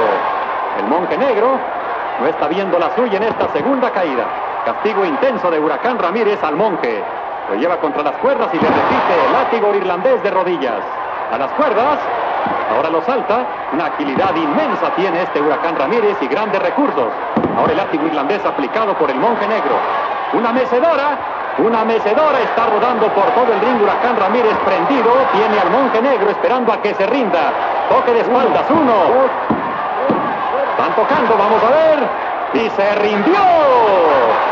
El 0.79 0.87
monje 0.87 1.19
negro 1.19 1.59
no 2.21 2.27
está 2.29 2.47
viendo 2.47 2.79
la 2.79 2.95
suya 2.95 3.17
en 3.17 3.25
esta 3.25 3.49
segunda 3.49 3.91
caída. 3.91 4.25
Castigo 4.65 5.05
intenso 5.05 5.51
de 5.51 5.59
Huracán 5.59 5.99
Ramírez 5.99 6.43
al 6.45 6.55
monje. 6.55 7.03
Lo 7.49 7.57
lleva 7.57 7.77
contra 7.79 8.03
las 8.03 8.17
cuerdas 8.19 8.49
y 8.53 8.57
le 8.57 8.69
repite 8.69 9.27
el 9.27 9.33
látigo 9.33 9.75
irlandés 9.75 10.23
de 10.23 10.31
rodillas. 10.31 10.81
A 11.33 11.39
las 11.39 11.51
cuerdas, 11.53 11.99
ahora 12.75 12.91
lo 12.91 13.03
salta. 13.03 13.45
Una 13.73 13.87
agilidad 13.87 14.35
inmensa 14.37 14.91
tiene 14.97 15.23
este 15.23 15.41
Huracán 15.41 15.77
Ramírez 15.77 16.17
y 16.21 16.29
grandes 16.29 16.63
recursos. 16.63 17.09
Ahora 17.57 17.73
el 17.73 17.79
látigo 17.79 18.07
irlandés 18.07 18.45
aplicado 18.45 18.95
por 18.95 19.11
el 19.11 19.19
monje 19.19 19.47
negro. 19.49 19.75
Una 20.35 20.53
mecedora, 20.53 21.19
una 21.59 21.85
mecedora 21.85 22.41
está 22.41 22.67
rodando 22.67 23.09
por 23.09 23.25
todo 23.35 23.53
el 23.53 23.61
ring. 23.61 23.83
Huracán 23.83 24.17
Ramírez 24.17 24.57
prendido. 24.65 25.11
Tiene 25.33 25.59
al 25.59 25.71
monje 25.71 26.01
negro 26.01 26.31
esperando 26.31 26.73
a 26.73 26.81
que 26.81 26.95
se 26.95 27.07
rinda. 27.07 27.53
Toque 27.89 28.13
de 28.13 28.21
espaldas, 28.21 28.65
uno. 28.71 28.93
Están 30.71 30.95
tocando, 30.95 31.37
vamos 31.37 31.63
a 31.65 31.71
ver. 31.71 32.09
Y 32.55 32.71
se 32.71 32.95
rindió. 32.97 34.52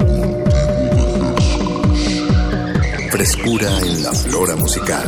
Frescura 3.11 3.67
en 3.81 4.03
la 4.03 4.13
flora 4.13 4.55
musical. 4.55 5.03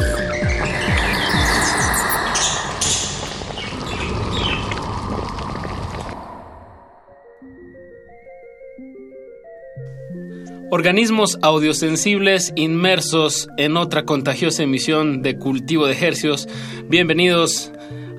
Organismos 10.69 11.39
audiosensibles 11.41 12.51
inmersos 12.57 13.47
en 13.55 13.77
otra 13.77 14.03
contagiosa 14.03 14.63
emisión 14.63 15.21
de 15.21 15.37
Cultivo 15.37 15.87
de 15.87 15.93
Hercios. 15.93 16.49
Bienvenidos 16.89 17.71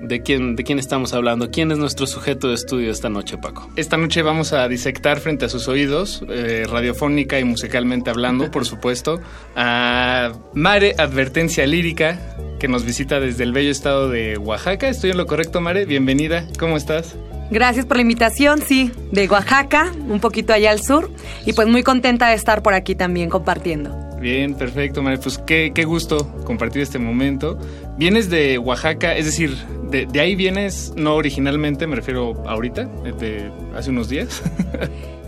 ¿De 0.00 0.22
quién, 0.22 0.54
¿De 0.54 0.62
quién 0.62 0.78
estamos 0.78 1.12
hablando? 1.12 1.50
¿Quién 1.50 1.72
es 1.72 1.78
nuestro 1.78 2.06
sujeto 2.06 2.48
de 2.48 2.54
estudio 2.54 2.88
esta 2.88 3.08
noche, 3.08 3.36
Paco? 3.36 3.68
Esta 3.74 3.96
noche 3.96 4.22
vamos 4.22 4.52
a 4.52 4.68
disectar 4.68 5.18
frente 5.18 5.46
a 5.46 5.48
sus 5.48 5.66
oídos, 5.66 6.22
eh, 6.28 6.64
radiofónica 6.70 7.40
y 7.40 7.44
musicalmente 7.44 8.08
hablando, 8.08 8.48
por 8.48 8.64
supuesto, 8.64 9.20
a 9.56 10.32
Mare 10.54 10.94
Advertencia 10.98 11.66
Lírica, 11.66 12.36
que 12.60 12.68
nos 12.68 12.84
visita 12.84 13.18
desde 13.18 13.42
el 13.42 13.52
bello 13.52 13.72
estado 13.72 14.08
de 14.08 14.38
Oaxaca. 14.38 14.88
¿Estoy 14.88 15.10
en 15.10 15.16
lo 15.16 15.26
correcto, 15.26 15.60
Mare? 15.60 15.84
Bienvenida. 15.84 16.46
¿Cómo 16.60 16.76
estás? 16.76 17.16
Gracias 17.50 17.84
por 17.84 17.96
la 17.96 18.02
invitación, 18.02 18.60
sí, 18.60 18.92
de 19.10 19.26
Oaxaca, 19.26 19.92
un 20.08 20.20
poquito 20.20 20.52
allá 20.52 20.70
al 20.70 20.80
sur, 20.80 21.10
y 21.44 21.54
pues 21.54 21.66
muy 21.66 21.82
contenta 21.82 22.28
de 22.28 22.34
estar 22.34 22.62
por 22.62 22.74
aquí 22.74 22.94
también 22.94 23.30
compartiendo. 23.30 24.07
Bien, 24.20 24.54
perfecto, 24.54 25.02
Mare. 25.02 25.18
Pues 25.18 25.38
qué, 25.38 25.72
qué 25.74 25.84
gusto 25.84 26.26
compartir 26.44 26.82
este 26.82 26.98
momento. 26.98 27.58
Vienes 27.96 28.30
de 28.30 28.58
Oaxaca, 28.58 29.16
es 29.16 29.26
decir, 29.26 29.56
de, 29.90 30.06
de, 30.06 30.20
ahí 30.20 30.34
vienes, 30.34 30.92
no 30.96 31.14
originalmente, 31.14 31.86
me 31.86 31.96
refiero 31.96 32.42
ahorita, 32.46 32.84
de 32.84 33.50
hace 33.76 33.90
unos 33.90 34.08
días. 34.08 34.42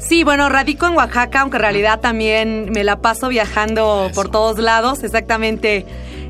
Sí, 0.01 0.25
bueno, 0.25 0.49
radico 0.49 0.87
en 0.87 0.97
Oaxaca, 0.97 1.43
aunque 1.43 1.59
en 1.59 1.61
realidad 1.61 2.01
también 2.01 2.71
me 2.73 2.85
la 2.85 3.01
paso 3.03 3.29
viajando 3.29 4.07
Eso. 4.07 4.15
por 4.15 4.31
todos 4.31 4.59
lados, 4.59 5.05
exactamente. 5.05 5.85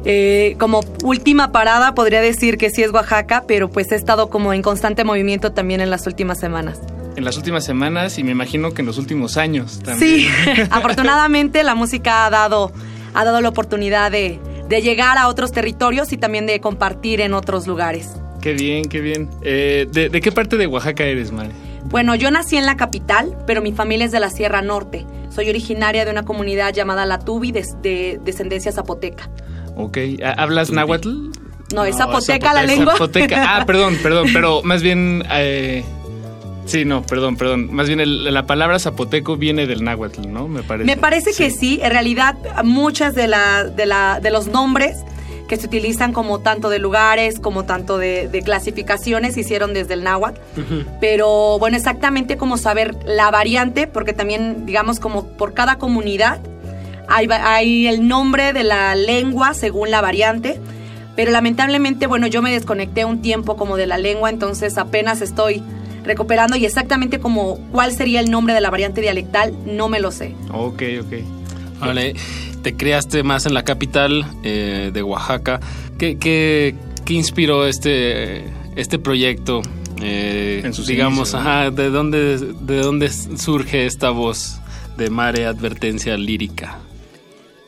Eh, 0.04 0.56
como 0.58 0.80
última 1.04 1.52
parada 1.52 1.94
podría 1.94 2.20
decir 2.20 2.58
que 2.58 2.70
sí 2.70 2.82
es 2.82 2.90
Oaxaca, 2.90 3.44
pero 3.46 3.70
pues 3.70 3.92
he 3.92 3.94
estado 3.94 4.28
como 4.28 4.52
en 4.52 4.62
constante 4.62 5.04
movimiento 5.04 5.52
también 5.52 5.80
en 5.80 5.88
las 5.88 6.06
últimas 6.08 6.40
semanas. 6.40 6.80
En 7.16 7.24
las 7.24 7.36
últimas 7.36 7.64
semanas 7.64 8.18
y 8.18 8.24
me 8.24 8.32
imagino 8.32 8.72
que 8.72 8.82
en 8.82 8.86
los 8.86 8.98
últimos 8.98 9.36
años 9.36 9.80
también. 9.82 10.20
Sí, 10.20 10.28
afortunadamente 10.70 11.62
la 11.62 11.74
música 11.74 12.26
ha 12.26 12.30
dado, 12.30 12.72
ha 13.14 13.24
dado 13.24 13.40
la 13.40 13.48
oportunidad 13.48 14.10
de, 14.10 14.38
de, 14.68 14.82
llegar 14.82 15.18
a 15.18 15.28
otros 15.28 15.52
territorios 15.52 16.12
y 16.12 16.16
también 16.16 16.46
de 16.46 16.60
compartir 16.60 17.20
en 17.20 17.34
otros 17.34 17.66
lugares. 17.66 18.10
Qué 18.40 18.54
bien, 18.54 18.86
qué 18.86 19.00
bien. 19.00 19.28
Eh, 19.42 19.86
¿de, 19.90 20.08
¿de, 20.08 20.20
qué 20.20 20.32
parte 20.32 20.56
de 20.56 20.66
Oaxaca 20.66 21.04
eres, 21.04 21.30
Mari? 21.32 21.50
Bueno, 21.84 22.14
yo 22.14 22.30
nací 22.30 22.56
en 22.56 22.66
la 22.66 22.76
capital, 22.76 23.36
pero 23.46 23.62
mi 23.62 23.72
familia 23.72 24.06
es 24.06 24.12
de 24.12 24.20
la 24.20 24.30
Sierra 24.30 24.62
Norte. 24.62 25.04
Soy 25.30 25.48
originaria 25.48 26.04
de 26.04 26.10
una 26.10 26.24
comunidad 26.24 26.72
llamada 26.72 27.06
La 27.06 27.18
Tubi, 27.18 27.52
de, 27.52 27.66
de 27.82 28.20
descendencia 28.24 28.72
zapoteca. 28.72 29.28
Ok, 29.76 29.98
¿hablas 30.36 30.70
náhuatl? 30.70 31.30
No, 31.74 31.84
es 31.84 31.96
zapoteca 31.96 32.52
la 32.52 32.64
lengua. 32.64 32.94
Zapoteca. 32.94 33.56
Ah, 33.56 33.66
perdón, 33.66 33.96
perdón, 34.02 34.28
pero 34.32 34.62
más 34.62 34.82
bien... 34.82 35.24
Eh, 35.30 35.84
sí, 36.66 36.84
no, 36.84 37.02
perdón, 37.02 37.36
perdón. 37.36 37.72
Más 37.72 37.86
bien 37.86 38.00
el, 38.00 38.32
la 38.32 38.46
palabra 38.46 38.78
zapoteco 38.78 39.36
viene 39.36 39.66
del 39.66 39.82
náhuatl, 39.84 40.30
¿no? 40.30 40.48
Me 40.48 40.62
parece. 40.62 40.86
Me 40.86 40.96
parece 40.96 41.32
sí. 41.32 41.44
que 41.44 41.50
sí. 41.50 41.80
En 41.82 41.90
realidad, 41.90 42.36
muchas 42.64 43.14
de, 43.14 43.28
la, 43.28 43.64
de, 43.64 43.86
la, 43.86 44.20
de 44.20 44.30
los 44.30 44.46
nombres 44.46 44.96
que 45.48 45.56
se 45.56 45.66
utilizan 45.66 46.12
como 46.12 46.38
tanto 46.38 46.70
de 46.70 46.78
lugares 46.78 47.40
como 47.40 47.64
tanto 47.64 47.98
de, 47.98 48.28
de 48.28 48.40
clasificaciones 48.40 49.34
se 49.34 49.40
hicieron 49.40 49.74
desde 49.74 49.94
el 49.94 50.04
náhuatl. 50.04 50.40
Uh 50.56 50.60
-huh. 50.60 50.86
Pero 51.00 51.58
bueno, 51.58 51.76
exactamente 51.76 52.36
como 52.36 52.56
saber 52.56 52.94
la 53.04 53.32
variante, 53.32 53.88
porque 53.88 54.12
también, 54.12 54.64
digamos, 54.64 55.00
como 55.00 55.26
por 55.26 55.52
cada 55.52 55.76
comunidad 55.76 56.40
hay, 57.08 57.26
hay, 57.28 57.88
el 57.88 58.06
nombre 58.06 58.52
de 58.52 58.62
la 58.62 58.94
lengua 58.94 59.52
según 59.54 59.90
la 59.90 60.00
variante, 60.00 60.60
pero 61.16 61.32
lamentablemente, 61.32 62.06
bueno, 62.06 62.28
yo 62.28 62.42
me 62.42 62.52
desconecté 62.52 63.04
un 63.04 63.20
tiempo 63.20 63.56
como 63.56 63.76
de 63.76 63.88
la 63.88 63.98
lengua, 63.98 64.30
entonces 64.30 64.78
apenas 64.78 65.20
estoy 65.20 65.64
recuperando 66.04 66.56
y 66.56 66.64
exactamente 66.64 67.20
como 67.20 67.58
cuál 67.70 67.92
sería 67.92 68.20
el 68.20 68.30
nombre 68.30 68.54
de 68.54 68.60
la 68.60 68.70
variante 68.70 69.00
dialectal, 69.00 69.54
no 69.66 69.88
me 69.88 70.00
lo 70.00 70.10
sé. 70.10 70.34
Ok, 70.52 70.82
ok. 71.02 71.12
Vale, 71.80 72.14
te 72.62 72.76
creaste 72.76 73.22
más 73.22 73.46
en 73.46 73.54
la 73.54 73.64
capital 73.64 74.26
eh, 74.42 74.90
de 74.92 75.02
Oaxaca. 75.02 75.60
¿Qué, 75.98 76.18
qué, 76.18 76.74
qué 77.04 77.14
inspiró 77.14 77.66
este, 77.66 78.44
este 78.76 78.98
proyecto? 78.98 79.62
Eh, 80.02 80.62
en 80.64 80.72
sus 80.72 80.86
digamos, 80.86 81.30
inicios, 81.30 81.40
ajá, 81.40 81.70
¿de 81.70 81.90
dónde, 81.90 82.38
¿de 82.38 82.78
dónde 82.78 83.10
surge 83.10 83.84
esta 83.84 84.10
voz 84.10 84.58
de 84.96 85.10
Mare 85.10 85.46
Advertencia 85.46 86.16
Lírica? 86.16 86.78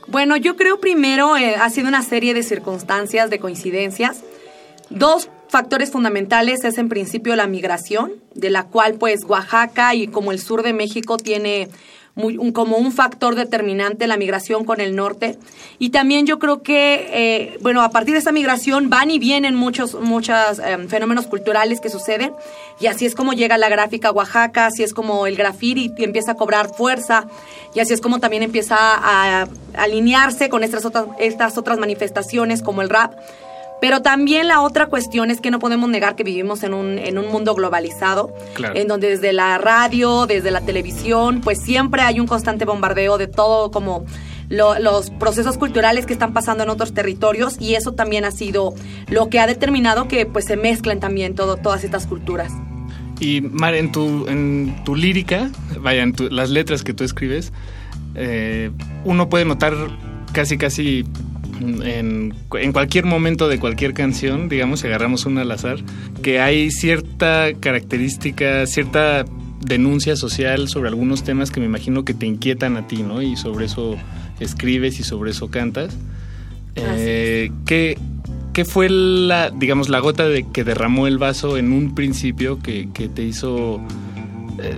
Bueno, 0.06 0.36
yo 0.36 0.56
creo 0.56 0.80
primero 0.80 1.36
eh, 1.36 1.56
ha 1.56 1.70
sido 1.70 1.88
una 1.88 2.02
serie 2.02 2.34
de 2.34 2.42
circunstancias, 2.42 3.30
de 3.30 3.38
coincidencias. 3.38 4.22
Dos 4.90 5.28
factores 5.52 5.90
fundamentales 5.90 6.64
es 6.64 6.78
en 6.78 6.88
principio 6.88 7.36
la 7.36 7.46
migración, 7.46 8.14
de 8.34 8.48
la 8.48 8.64
cual 8.64 8.94
pues 8.94 9.22
Oaxaca 9.24 9.94
y 9.94 10.06
como 10.06 10.32
el 10.32 10.40
sur 10.40 10.62
de 10.62 10.72
México 10.72 11.18
tiene 11.18 11.68
como 12.54 12.78
un 12.78 12.90
factor 12.90 13.34
determinante 13.34 14.06
la 14.06 14.16
migración 14.16 14.64
con 14.64 14.80
el 14.80 14.96
norte. 14.96 15.38
Y 15.78 15.90
también 15.90 16.26
yo 16.26 16.38
creo 16.38 16.62
que, 16.62 17.08
eh, 17.12 17.58
bueno, 17.60 17.82
a 17.82 17.90
partir 17.90 18.14
de 18.14 18.20
esa 18.20 18.32
migración 18.32 18.88
van 18.88 19.10
y 19.10 19.18
vienen 19.18 19.54
muchos, 19.54 19.94
muchos 20.00 20.58
eh, 20.58 20.78
fenómenos 20.88 21.26
culturales 21.26 21.82
que 21.82 21.90
suceden. 21.90 22.32
Y 22.80 22.86
así 22.86 23.04
es 23.04 23.14
como 23.14 23.34
llega 23.34 23.58
la 23.58 23.68
gráfica 23.68 24.08
a 24.08 24.12
Oaxaca, 24.12 24.66
así 24.66 24.82
es 24.82 24.94
como 24.94 25.26
el 25.26 25.36
graffiti 25.36 25.92
empieza 25.98 26.32
a 26.32 26.34
cobrar 26.34 26.74
fuerza. 26.74 27.26
Y 27.74 27.80
así 27.80 27.92
es 27.92 28.00
como 28.00 28.20
también 28.20 28.42
empieza 28.42 28.76
a, 28.78 29.42
a 29.42 29.48
alinearse 29.76 30.48
con 30.48 30.64
estas 30.64 30.86
otras, 30.86 31.06
estas 31.18 31.58
otras 31.58 31.78
manifestaciones 31.78 32.62
como 32.62 32.80
el 32.80 32.88
rap. 32.88 33.12
Pero 33.82 34.00
también 34.00 34.46
la 34.46 34.60
otra 34.60 34.86
cuestión 34.86 35.32
es 35.32 35.40
que 35.40 35.50
no 35.50 35.58
podemos 35.58 35.90
negar 35.90 36.14
que 36.14 36.22
vivimos 36.22 36.62
en 36.62 36.72
un, 36.72 37.00
en 37.00 37.18
un 37.18 37.26
mundo 37.32 37.52
globalizado, 37.56 38.32
claro. 38.54 38.76
en 38.76 38.86
donde 38.86 39.08
desde 39.08 39.32
la 39.32 39.58
radio, 39.58 40.26
desde 40.26 40.52
la 40.52 40.60
televisión, 40.60 41.40
pues 41.40 41.60
siempre 41.60 42.02
hay 42.02 42.20
un 42.20 42.28
constante 42.28 42.64
bombardeo 42.64 43.18
de 43.18 43.26
todo 43.26 43.72
como 43.72 44.06
lo, 44.48 44.78
los 44.78 45.10
procesos 45.10 45.58
culturales 45.58 46.06
que 46.06 46.12
están 46.12 46.32
pasando 46.32 46.62
en 46.62 46.70
otros 46.70 46.94
territorios 46.94 47.56
y 47.58 47.74
eso 47.74 47.90
también 47.90 48.24
ha 48.24 48.30
sido 48.30 48.72
lo 49.08 49.28
que 49.28 49.40
ha 49.40 49.48
determinado 49.48 50.06
que 50.06 50.26
pues 50.26 50.44
se 50.44 50.56
mezclen 50.56 51.00
también 51.00 51.34
todo, 51.34 51.56
todas 51.56 51.82
estas 51.82 52.06
culturas. 52.06 52.52
Y 53.18 53.40
Mar, 53.40 53.74
en 53.74 53.90
tu, 53.90 54.28
en 54.28 54.76
tu 54.84 54.94
lírica, 54.94 55.50
vaya, 55.80 56.04
en 56.04 56.12
tu, 56.12 56.30
las 56.30 56.50
letras 56.50 56.84
que 56.84 56.94
tú 56.94 57.02
escribes, 57.02 57.52
eh, 58.14 58.70
uno 59.04 59.28
puede 59.28 59.44
notar 59.44 59.74
casi, 60.32 60.56
casi 60.56 61.04
en, 61.62 62.34
en, 62.54 62.72
cualquier 62.72 63.04
momento 63.04 63.48
de 63.48 63.58
cualquier 63.58 63.94
canción, 63.94 64.48
digamos, 64.48 64.80
si 64.80 64.86
agarramos 64.86 65.26
una 65.26 65.42
al 65.42 65.50
azar, 65.50 65.78
que 66.22 66.40
hay 66.40 66.70
cierta 66.70 67.48
característica, 67.58 68.66
cierta 68.66 69.24
denuncia 69.60 70.16
social 70.16 70.68
sobre 70.68 70.88
algunos 70.88 71.22
temas 71.22 71.50
que 71.50 71.60
me 71.60 71.66
imagino 71.66 72.04
que 72.04 72.14
te 72.14 72.26
inquietan 72.26 72.76
a 72.76 72.86
ti, 72.86 73.02
¿no? 73.02 73.22
Y 73.22 73.36
sobre 73.36 73.66
eso 73.66 73.96
escribes 74.40 74.98
y 75.00 75.04
sobre 75.04 75.30
eso 75.30 75.50
cantas. 75.50 75.96
Eh, 76.74 77.50
¿qué, 77.66 77.98
¿qué 78.52 78.64
fue 78.64 78.88
la, 78.88 79.50
digamos, 79.50 79.88
la 79.88 80.00
gota 80.00 80.28
de 80.28 80.46
que 80.50 80.64
derramó 80.64 81.06
el 81.06 81.18
vaso 81.18 81.58
en 81.58 81.72
un 81.72 81.94
principio 81.94 82.60
que, 82.60 82.88
que 82.92 83.08
te 83.08 83.22
hizo, 83.22 83.80
eh, 84.62 84.74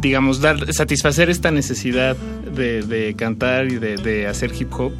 digamos, 0.00 0.40
dar, 0.40 0.72
satisfacer 0.72 1.30
esta 1.30 1.50
necesidad 1.50 2.16
de, 2.16 2.82
de 2.82 3.14
cantar 3.14 3.66
y 3.66 3.76
de, 3.76 3.96
de 3.96 4.26
hacer 4.26 4.52
hip 4.58 4.72
hop? 4.72 4.92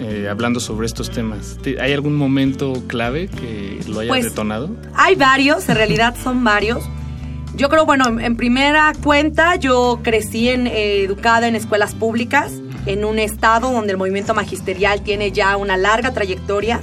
Eh, 0.00 0.28
hablando 0.30 0.60
sobre 0.60 0.86
estos 0.86 1.10
temas. 1.10 1.58
¿Te- 1.62 1.80
¿Hay 1.80 1.92
algún 1.92 2.16
momento 2.16 2.82
clave 2.86 3.28
que 3.28 3.80
lo 3.88 4.00
haya 4.00 4.08
Pues, 4.08 4.24
detonado? 4.24 4.70
Hay 4.94 5.14
varios, 5.16 5.68
en 5.68 5.76
realidad 5.76 6.14
son 6.22 6.42
varios. 6.44 6.84
Yo 7.56 7.68
creo, 7.68 7.84
bueno, 7.86 8.06
en- 8.08 8.20
en 8.20 8.36
primera 8.36 8.92
cuenta, 9.02 9.56
yo 9.56 10.00
crecí 10.02 10.48
en, 10.48 10.66
eh, 10.66 11.02
educada 11.02 11.48
en 11.48 11.56
escuelas 11.56 11.94
públicas, 11.94 12.52
en 12.86 13.04
un 13.04 13.18
estado 13.18 13.72
donde 13.72 13.92
el 13.92 13.98
movimiento 13.98 14.34
magisterial 14.34 15.02
tiene 15.02 15.32
ya 15.32 15.56
una 15.56 15.76
larga 15.76 16.12
trayectoria, 16.14 16.80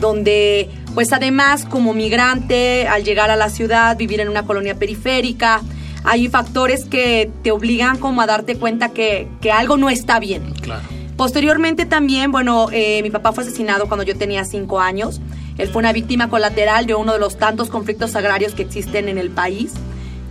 donde, 0.00 0.70
pues 0.94 1.12
además, 1.12 1.64
como 1.64 1.94
migrante, 1.94 2.86
al 2.86 3.02
llegar 3.04 3.30
a 3.30 3.36
la 3.36 3.48
ciudad, 3.50 3.96
vivir 3.96 4.20
en 4.20 4.28
una 4.28 4.44
colonia 4.44 4.74
periférica, 4.78 5.62
hay 6.04 6.28
factores 6.28 6.84
que 6.84 7.30
te 7.42 7.50
obligan 7.50 7.98
como 7.98 8.20
a 8.20 8.26
darte 8.26 8.56
cuenta 8.56 8.90
que, 8.90 9.26
que 9.40 9.50
algo 9.50 9.76
no 9.76 9.90
está 9.90 10.20
bien. 10.20 10.52
Claro. 10.60 10.82
Posteriormente 11.16 11.86
también, 11.86 12.30
bueno, 12.30 12.68
eh, 12.72 13.02
mi 13.02 13.10
papá 13.10 13.32
fue 13.32 13.42
asesinado 13.42 13.88
cuando 13.88 14.04
yo 14.04 14.16
tenía 14.16 14.44
cinco 14.44 14.80
años. 14.80 15.20
Él 15.56 15.68
fue 15.68 15.80
una 15.80 15.92
víctima 15.92 16.28
colateral 16.28 16.84
de 16.84 16.94
uno 16.94 17.14
de 17.14 17.18
los 17.18 17.38
tantos 17.38 17.70
conflictos 17.70 18.14
agrarios 18.14 18.52
que 18.52 18.62
existen 18.62 19.08
en 19.08 19.16
el 19.16 19.30
país. 19.30 19.72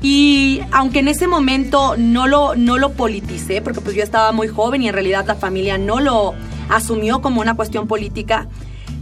Y 0.04 0.62
aunque 0.72 1.00
en 1.00 1.08
ese 1.08 1.26
momento 1.26 1.96
no 1.98 2.28
lo, 2.28 2.56
no 2.56 2.78
lo 2.78 2.92
politicé, 2.92 3.62
porque 3.62 3.82
pues 3.82 3.96
yo 3.96 4.04
estaba 4.04 4.32
muy 4.32 4.48
joven 4.48 4.84
y 4.84 4.88
en 4.88 4.94
realidad 4.94 5.26
la 5.26 5.34
familia 5.34 5.80
no 5.80 6.00
lo 6.00 6.36
asumió 6.70 7.22
como 7.22 7.42
una 7.42 7.56
cuestión 7.56 7.88
política, 7.88 8.48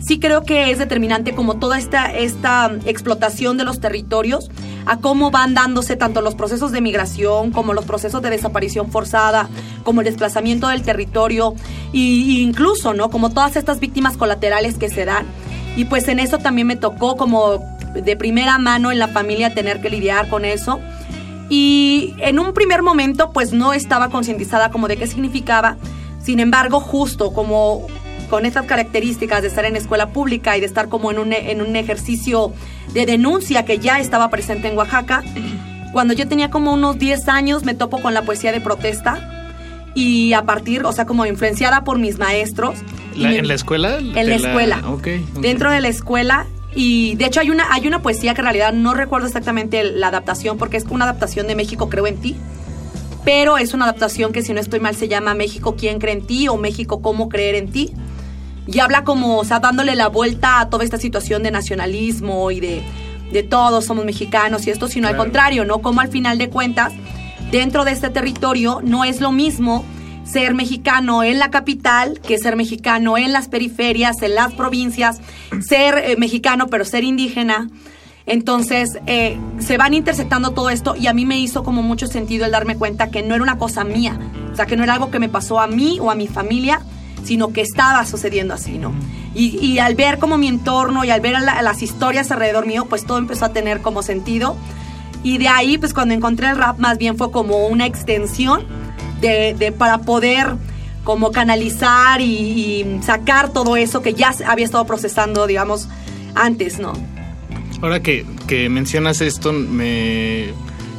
sí 0.05 0.19
creo 0.19 0.43
que 0.43 0.71
es 0.71 0.79
determinante 0.79 1.33
como 1.33 1.55
toda 1.55 1.77
esta, 1.77 2.05
esta 2.13 2.71
explotación 2.85 3.57
de 3.57 3.63
los 3.63 3.79
territorios, 3.79 4.49
a 4.85 4.97
cómo 4.97 5.31
van 5.31 5.53
dándose 5.53 5.95
tanto 5.95 6.21
los 6.21 6.35
procesos 6.35 6.71
de 6.71 6.81
migración 6.81 7.51
como 7.51 7.73
los 7.73 7.85
procesos 7.85 8.21
de 8.21 8.29
desaparición 8.29 8.91
forzada, 8.91 9.49
como 9.83 10.01
el 10.01 10.05
desplazamiento 10.05 10.67
del 10.67 10.81
territorio 10.81 11.53
y 11.93 12.41
incluso, 12.41 12.93
¿no? 12.93 13.09
Como 13.09 13.29
todas 13.29 13.55
estas 13.55 13.79
víctimas 13.79 14.17
colaterales 14.17 14.77
que 14.77 14.89
se 14.89 15.05
dan. 15.05 15.25
Y 15.77 15.85
pues 15.85 16.07
en 16.07 16.19
eso 16.19 16.37
también 16.37 16.67
me 16.67 16.75
tocó 16.75 17.15
como 17.15 17.59
de 17.93 18.15
primera 18.17 18.57
mano 18.57 18.91
en 18.91 18.99
la 18.99 19.07
familia 19.07 19.53
tener 19.53 19.81
que 19.81 19.89
lidiar 19.89 20.27
con 20.27 20.43
eso. 20.43 20.79
Y 21.49 22.13
en 22.19 22.39
un 22.39 22.53
primer 22.53 22.81
momento 22.81 23.31
pues 23.31 23.53
no 23.53 23.73
estaba 23.73 24.09
concientizada 24.09 24.69
como 24.69 24.87
de 24.87 24.97
qué 24.97 25.07
significaba. 25.07 25.77
Sin 26.21 26.39
embargo, 26.39 26.79
justo 26.79 27.33
como 27.33 27.87
con 28.33 28.47
estas 28.47 28.65
características 28.65 29.43
de 29.43 29.47
estar 29.49 29.63
en 29.65 29.75
escuela 29.75 30.09
pública 30.09 30.57
y 30.57 30.59
de 30.59 30.65
estar 30.65 30.89
como 30.89 31.11
en 31.11 31.19
un, 31.19 31.33
en 31.33 31.61
un 31.61 31.75
ejercicio 31.75 32.51
de 32.91 33.05
denuncia 33.05 33.63
que 33.63 33.77
ya 33.77 33.99
estaba 33.99 34.31
presente 34.31 34.67
en 34.67 34.75
Oaxaca, 34.75 35.23
cuando 35.91 36.15
yo 36.15 36.27
tenía 36.27 36.49
como 36.49 36.73
unos 36.73 36.97
10 36.97 37.27
años 37.27 37.63
me 37.63 37.75
topo 37.75 38.01
con 38.01 38.15
la 38.15 38.23
poesía 38.23 38.51
de 38.51 38.59
protesta 38.59 39.51
y 39.93 40.33
a 40.33 40.41
partir, 40.45 40.83
o 40.83 40.91
sea, 40.91 41.05
como 41.05 41.27
influenciada 41.27 41.83
por 41.83 41.99
mis 41.99 42.17
maestros. 42.17 42.79
La- 43.15 43.29
me- 43.29 43.37
¿En 43.37 43.47
la 43.47 43.53
escuela? 43.53 43.97
En 43.99 44.13
De 44.13 44.23
la 44.23 44.35
escuela. 44.37 44.77
ok, 44.87 45.07
ok. 45.35 45.41
Dentro 45.41 45.69
de 45.69 45.79
la 45.81 45.89
escuela. 45.89 46.47
Y 46.73 47.13
de 47.17 47.25
hecho 47.25 47.39
hay 47.39 47.51
una, 47.51 47.71
hay 47.71 47.85
una 47.85 48.01
poesía 48.01 48.33
que 48.33 48.41
en 48.41 48.45
realidad 48.45 48.73
no 48.73 48.95
recuerdo 48.95 49.27
exactamente 49.27 49.83
la 49.83 50.07
adaptación 50.07 50.57
porque 50.57 50.77
es 50.77 50.85
una 50.89 51.05
adaptación 51.05 51.45
de 51.45 51.53
México 51.53 51.87
Creo 51.87 52.07
en 52.07 52.17
ti. 52.17 52.35
Pero 53.23 53.59
es 53.59 53.75
una 53.75 53.85
adaptación 53.85 54.33
que 54.33 54.41
si 54.41 54.53
no 54.53 54.59
estoy 54.59 54.79
mal 54.79 54.95
se 54.95 55.07
llama 55.07 55.35
México 55.35 55.75
¿Quién 55.77 55.99
cree 55.99 56.13
en 56.15 56.25
ti? 56.25 56.47
o 56.47 56.57
México 56.57 56.99
¿Cómo 57.03 57.29
creer 57.29 57.53
en 57.53 57.69
ti? 57.71 57.93
Y 58.67 58.79
habla 58.79 59.03
como, 59.03 59.37
o 59.37 59.43
sea, 59.43 59.59
dándole 59.59 59.95
la 59.95 60.07
vuelta 60.07 60.59
a 60.59 60.69
toda 60.69 60.83
esta 60.83 60.97
situación 60.97 61.43
de 61.43 61.51
nacionalismo 61.51 62.49
y 62.51 62.59
de, 62.59 62.83
de 63.31 63.43
todos 63.43 63.85
somos 63.85 64.05
mexicanos 64.05 64.65
y 64.67 64.69
esto, 64.69 64.87
sino 64.87 65.07
al 65.07 65.17
contrario, 65.17 65.65
¿no? 65.65 65.79
Como 65.79 65.99
al 66.01 66.07
final 66.07 66.37
de 66.37 66.49
cuentas, 66.49 66.93
dentro 67.51 67.83
de 67.83 67.91
este 67.91 68.09
territorio 68.09 68.79
no 68.83 69.03
es 69.03 69.19
lo 69.19 69.31
mismo 69.31 69.83
ser 70.23 70.53
mexicano 70.53 71.23
en 71.23 71.39
la 71.39 71.51
capital 71.51 72.19
que 72.21 72.37
ser 72.37 72.55
mexicano 72.55 73.17
en 73.17 73.33
las 73.33 73.49
periferias, 73.49 74.21
en 74.21 74.35
las 74.35 74.53
provincias, 74.53 75.19
ser 75.61 75.97
eh, 75.97 76.15
mexicano 76.17 76.67
pero 76.67 76.85
ser 76.85 77.03
indígena. 77.03 77.69
Entonces 78.25 78.97
eh, 79.05 79.37
se 79.59 79.77
van 79.77 79.93
intersectando 79.93 80.51
todo 80.51 80.69
esto 80.69 80.95
y 80.95 81.07
a 81.07 81.13
mí 81.13 81.25
me 81.25 81.39
hizo 81.39 81.63
como 81.63 81.83
mucho 81.83 82.07
sentido 82.07 82.45
el 82.45 82.51
darme 82.51 82.77
cuenta 82.77 83.11
que 83.11 83.21
no 83.21 83.35
era 83.35 83.43
una 83.43 83.57
cosa 83.57 83.83
mía, 83.83 84.17
o 84.51 84.55
sea, 84.55 84.65
que 84.65 84.77
no 84.77 84.83
era 84.83 84.93
algo 84.93 85.11
que 85.11 85.19
me 85.19 85.27
pasó 85.27 85.59
a 85.59 85.67
mí 85.67 85.99
o 85.99 86.09
a 86.09 86.15
mi 86.15 86.27
familia, 86.27 86.81
sino 87.23 87.53
que 87.53 87.61
estaba 87.61 88.05
sucediendo 88.05 88.53
así, 88.53 88.77
¿no? 88.77 88.93
Y, 89.35 89.79
al 89.79 89.95
ver 89.95 90.19
como 90.19 90.37
mi 90.37 90.47
entorno 90.47 91.03
y 91.03 91.09
al 91.09 91.19
ver 91.19 91.33
las 91.41 91.81
historias 91.81 92.29
alrededor 92.29 92.67
mío, 92.67 92.85
pues 92.87 93.03
todo 93.03 93.17
empezó 93.17 93.45
a 93.45 93.49
tener 93.49 93.81
como 93.81 94.03
sentido. 94.03 94.55
Y 95.23 95.39
de 95.39 95.47
ahí, 95.47 95.79
pues 95.79 95.93
cuando 95.93 96.13
encontré 96.13 96.49
el 96.49 96.57
rap, 96.57 96.77
más 96.77 96.99
bien 96.99 97.17
fue 97.17 97.31
como 97.31 97.65
una 97.67 97.87
extensión 97.87 98.63
de, 99.21 99.73
para 99.75 99.99
poder 99.99 100.55
como 101.03 101.31
canalizar 101.31 102.21
y, 102.21 102.99
sacar 103.01 103.49
todo 103.49 103.75
eso 103.75 104.03
que 104.03 104.13
ya 104.13 104.35
había 104.45 104.65
estado 104.65 104.85
procesando, 104.85 105.47
digamos, 105.47 105.89
antes, 106.35 106.77
¿no? 106.77 106.93
Ahora 107.81 108.01
que, 108.01 108.25
que 108.47 108.69
mencionas 108.69 109.19
esto, 109.21 109.51
me, 109.51 110.53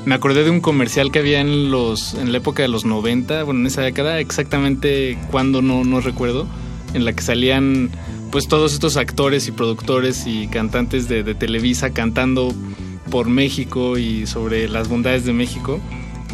me 0.07 0.15
acordé 0.15 0.45
de 0.45 0.51
un 0.51 0.61
comercial 0.61 1.11
que 1.11 1.21
había 1.21 1.41
en 1.41 1.71
los 1.71 2.15
en 2.15 2.33
la 2.33 2.39
época 2.39 2.63
de 2.63 2.69
los 2.69 2.85
90, 2.85 3.45
bueno, 3.45 3.61
en 3.61 3.67
esa 3.67 3.83
década, 3.83 4.21
exactamente 4.21 5.19
cuándo 5.31 5.63
no, 5.63 5.85
no 5.85 6.01
recuerdo, 6.01 6.47
en 6.93 7.05
la 7.05 7.13
que 7.13 7.23
salían 7.23 7.91
pues 8.31 8.49
todos 8.49 8.75
estos 8.75 8.97
actores 8.97 9.47
y 9.49 9.53
productores 9.53 10.27
y 10.27 10.49
cantantes 10.49 11.09
de, 11.09 11.23
de 11.23 11.35
Televisa 11.35 11.91
cantando 11.91 12.53
por 13.11 13.29
México 13.29 13.97
y 13.97 14.27
sobre 14.27 14.69
las 14.69 14.89
bondades 14.89 15.25
de 15.25 15.33
México. 15.33 15.81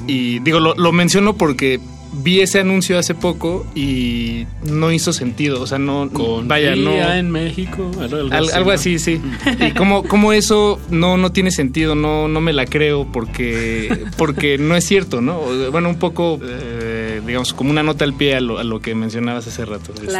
Y 0.06 0.38
digo, 0.40 0.60
lo, 0.60 0.74
lo 0.74 0.92
menciono 0.92 1.36
porque 1.36 1.78
vi 2.12 2.40
ese 2.40 2.60
anuncio 2.60 2.98
hace 2.98 3.14
poco 3.14 3.66
y 3.74 4.46
no 4.64 4.90
hizo 4.92 5.12
sentido, 5.12 5.60
o 5.62 5.66
sea, 5.66 5.78
no... 5.78 6.10
vaya, 6.44 6.74
no... 6.76 6.92
En 6.92 7.30
México. 7.30 7.90
Algo, 8.00 8.16
Al- 8.34 8.50
algo 8.52 8.70
¿no? 8.70 8.74
así, 8.74 8.98
sí. 8.98 9.20
Y 9.60 9.72
como, 9.72 10.02
como 10.02 10.32
eso 10.32 10.80
no, 10.90 11.16
no 11.16 11.30
tiene 11.32 11.50
sentido, 11.50 11.94
no, 11.94 12.28
no 12.28 12.40
me 12.40 12.52
la 12.52 12.66
creo 12.66 13.06
porque, 13.12 14.04
porque 14.16 14.58
no 14.58 14.74
es 14.76 14.84
cierto, 14.84 15.20
¿no? 15.20 15.40
Bueno, 15.70 15.88
un 15.88 15.98
poco, 15.98 16.38
eh, 16.42 17.20
digamos, 17.26 17.52
como 17.52 17.70
una 17.70 17.82
nota 17.82 18.04
al 18.04 18.14
pie 18.14 18.34
a 18.36 18.40
lo, 18.40 18.58
a 18.58 18.64
lo 18.64 18.80
que 18.80 18.94
mencionabas 18.94 19.46
hace 19.46 19.64
rato. 19.64 19.92
Este, 19.94 20.16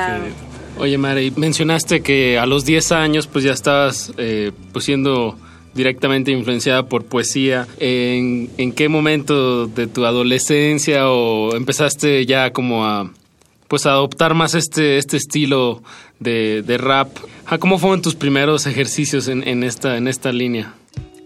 Oye, 0.78 0.96
Mari, 0.96 1.32
mencionaste 1.36 2.00
que 2.02 2.38
a 2.38 2.46
los 2.46 2.64
10 2.64 2.92
años 2.92 3.26
pues 3.26 3.44
ya 3.44 3.52
estabas 3.52 4.12
eh, 4.16 4.52
pues 4.72 4.84
siendo 4.86 5.36
directamente 5.74 6.30
influenciada 6.30 6.86
por 6.86 7.04
poesía. 7.04 7.66
¿En, 7.78 8.72
qué 8.72 8.88
momento 8.88 9.66
de 9.66 9.86
tu 9.86 10.04
adolescencia 10.04 11.10
o 11.10 11.54
empezaste 11.54 12.26
ya 12.26 12.52
como 12.52 12.84
a 12.84 13.10
pues 13.68 13.86
adoptar 13.86 14.34
más 14.34 14.54
este, 14.54 14.98
este 14.98 15.16
estilo 15.16 15.82
de, 16.18 16.62
de 16.62 16.78
rap? 16.78 17.08
Ah, 17.46 17.58
¿Cómo 17.58 17.78
fueron 17.78 18.02
tus 18.02 18.14
primeros 18.14 18.66
ejercicios 18.66 19.28
en, 19.28 19.46
en 19.46 19.62
esta, 19.64 19.96
en 19.96 20.08
esta 20.08 20.32
línea? 20.32 20.74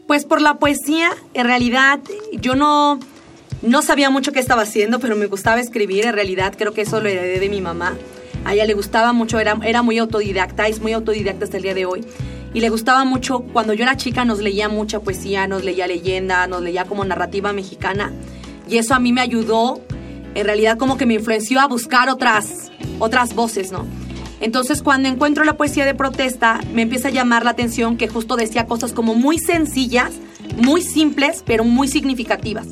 Pues 0.06 0.26
por 0.26 0.42
la 0.42 0.54
poesía, 0.58 1.10
en 1.32 1.46
realidad 1.46 2.00
yo 2.32 2.54
no, 2.54 3.00
no 3.62 3.82
sabía 3.82 4.10
mucho 4.10 4.32
qué 4.32 4.40
estaba 4.40 4.62
haciendo, 4.62 5.00
pero 5.00 5.16
me 5.16 5.26
gustaba 5.26 5.60
escribir. 5.60 6.04
En 6.04 6.12
realidad 6.12 6.54
creo 6.56 6.74
que 6.74 6.82
eso 6.82 7.00
lo 7.00 7.08
heredé 7.08 7.40
de 7.40 7.48
mi 7.48 7.60
mamá. 7.62 7.96
A 8.44 8.52
ella 8.52 8.66
le 8.66 8.74
gustaba 8.74 9.14
mucho, 9.14 9.40
era, 9.40 9.58
era 9.64 9.80
muy 9.80 9.98
autodidacta, 9.98 10.68
es 10.68 10.80
muy 10.80 10.92
autodidacta 10.92 11.46
hasta 11.46 11.56
el 11.56 11.62
día 11.62 11.74
de 11.74 11.86
hoy. 11.86 12.04
Y 12.54 12.60
le 12.60 12.68
gustaba 12.68 13.04
mucho, 13.04 13.40
cuando 13.40 13.74
yo 13.74 13.82
era 13.82 13.96
chica 13.96 14.24
nos 14.24 14.38
leía 14.38 14.68
mucha 14.68 15.00
poesía, 15.00 15.48
nos 15.48 15.64
leía 15.64 15.88
leyenda, 15.88 16.46
nos 16.46 16.62
leía 16.62 16.84
como 16.84 17.04
narrativa 17.04 17.52
mexicana. 17.52 18.12
Y 18.68 18.78
eso 18.78 18.94
a 18.94 19.00
mí 19.00 19.12
me 19.12 19.20
ayudó, 19.20 19.80
en 20.36 20.46
realidad 20.46 20.78
como 20.78 20.96
que 20.96 21.04
me 21.04 21.14
influenció 21.14 21.60
a 21.60 21.66
buscar 21.66 22.08
otras, 22.08 22.70
otras 23.00 23.34
voces, 23.34 23.72
¿no? 23.72 23.84
Entonces 24.40 24.82
cuando 24.82 25.08
encuentro 25.08 25.42
la 25.42 25.56
poesía 25.56 25.84
de 25.84 25.94
protesta, 25.94 26.60
me 26.72 26.82
empieza 26.82 27.08
a 27.08 27.10
llamar 27.10 27.44
la 27.44 27.50
atención 27.50 27.96
que 27.96 28.06
justo 28.06 28.36
decía 28.36 28.66
cosas 28.66 28.92
como 28.92 29.16
muy 29.16 29.38
sencillas, 29.38 30.12
muy 30.56 30.82
simples, 30.82 31.42
pero 31.44 31.64
muy 31.64 31.88
significativas. 31.88 32.68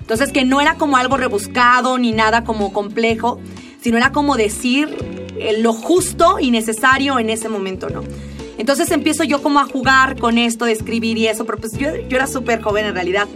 Entonces 0.00 0.30
que 0.30 0.44
no 0.44 0.60
era 0.60 0.74
como 0.74 0.98
algo 0.98 1.16
rebuscado 1.16 1.96
ni 1.96 2.12
nada 2.12 2.44
como 2.44 2.72
complejo, 2.74 3.40
sino 3.80 3.96
era 3.96 4.12
como 4.12 4.36
decir 4.36 4.94
eh, 5.38 5.58
lo 5.58 5.72
justo 5.72 6.38
y 6.38 6.50
necesario 6.50 7.18
en 7.18 7.30
ese 7.30 7.48
momento, 7.48 7.88
¿no? 7.88 8.02
Entonces 8.62 8.92
empiezo 8.92 9.24
yo 9.24 9.42
como 9.42 9.58
a 9.58 9.64
jugar 9.64 10.16
con 10.20 10.38
esto 10.38 10.66
de 10.66 10.70
escribir 10.70 11.18
y 11.18 11.26
eso, 11.26 11.44
pero 11.44 11.58
pues 11.58 11.72
yo, 11.72 11.96
yo 12.08 12.16
era 12.16 12.28
súper 12.28 12.62
joven 12.62 12.86
en 12.86 12.94
realidad. 12.94 13.26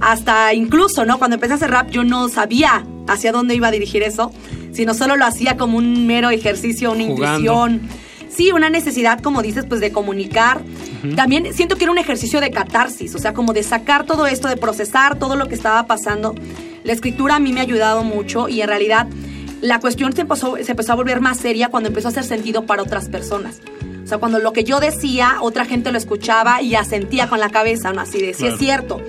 Hasta 0.00 0.54
incluso, 0.54 1.04
¿no? 1.04 1.18
Cuando 1.18 1.34
empecé 1.34 1.52
a 1.52 1.56
hacer 1.56 1.70
rap 1.70 1.90
yo 1.90 2.02
no 2.02 2.30
sabía 2.30 2.82
hacia 3.06 3.30
dónde 3.30 3.54
iba 3.54 3.68
a 3.68 3.70
dirigir 3.70 4.02
eso, 4.02 4.32
sino 4.72 4.94
solo 4.94 5.16
lo 5.16 5.26
hacía 5.26 5.58
como 5.58 5.76
un 5.76 6.06
mero 6.06 6.30
ejercicio, 6.30 6.92
una 6.92 7.04
Jugando. 7.04 7.40
intuición. 7.40 7.82
Sí, 8.30 8.52
una 8.52 8.70
necesidad, 8.70 9.20
como 9.20 9.42
dices, 9.42 9.66
pues 9.68 9.82
de 9.82 9.92
comunicar. 9.92 10.62
También 11.14 11.52
siento 11.52 11.76
que 11.76 11.84
era 11.84 11.92
un 11.92 11.98
ejercicio 11.98 12.40
de 12.40 12.50
catarsis, 12.50 13.14
o 13.14 13.18
sea, 13.18 13.34
como 13.34 13.52
de 13.52 13.64
sacar 13.64 14.06
todo 14.06 14.26
esto, 14.26 14.48
de 14.48 14.56
procesar 14.56 15.18
todo 15.18 15.36
lo 15.36 15.46
que 15.46 15.54
estaba 15.54 15.86
pasando. 15.86 16.34
La 16.84 16.94
escritura 16.94 17.36
a 17.36 17.38
mí 17.38 17.52
me 17.52 17.60
ha 17.60 17.64
ayudado 17.64 18.02
mucho 18.02 18.48
y 18.48 18.62
en 18.62 18.68
realidad 18.68 19.08
la 19.60 19.78
cuestión 19.78 20.14
se 20.14 20.22
empezó, 20.22 20.56
se 20.56 20.70
empezó 20.70 20.92
a 20.92 20.94
volver 20.94 21.20
más 21.20 21.36
seria 21.36 21.68
cuando 21.68 21.90
empezó 21.90 22.08
a 22.08 22.12
hacer 22.12 22.24
sentido 22.24 22.64
para 22.64 22.82
otras 22.82 23.10
personas. 23.10 23.60
O 24.04 24.06
sea, 24.06 24.18
cuando 24.18 24.38
lo 24.38 24.52
que 24.52 24.64
yo 24.64 24.80
decía, 24.80 25.36
otra 25.40 25.64
gente 25.64 25.90
lo 25.90 25.98
escuchaba 25.98 26.60
y 26.62 26.74
asentía 26.74 27.28
con 27.28 27.40
la 27.40 27.48
cabeza, 27.48 27.92
¿no? 27.92 28.02
Así 28.02 28.20
de, 28.20 28.34
sí 28.34 28.46
es 28.46 28.58
cierto. 28.58 29.00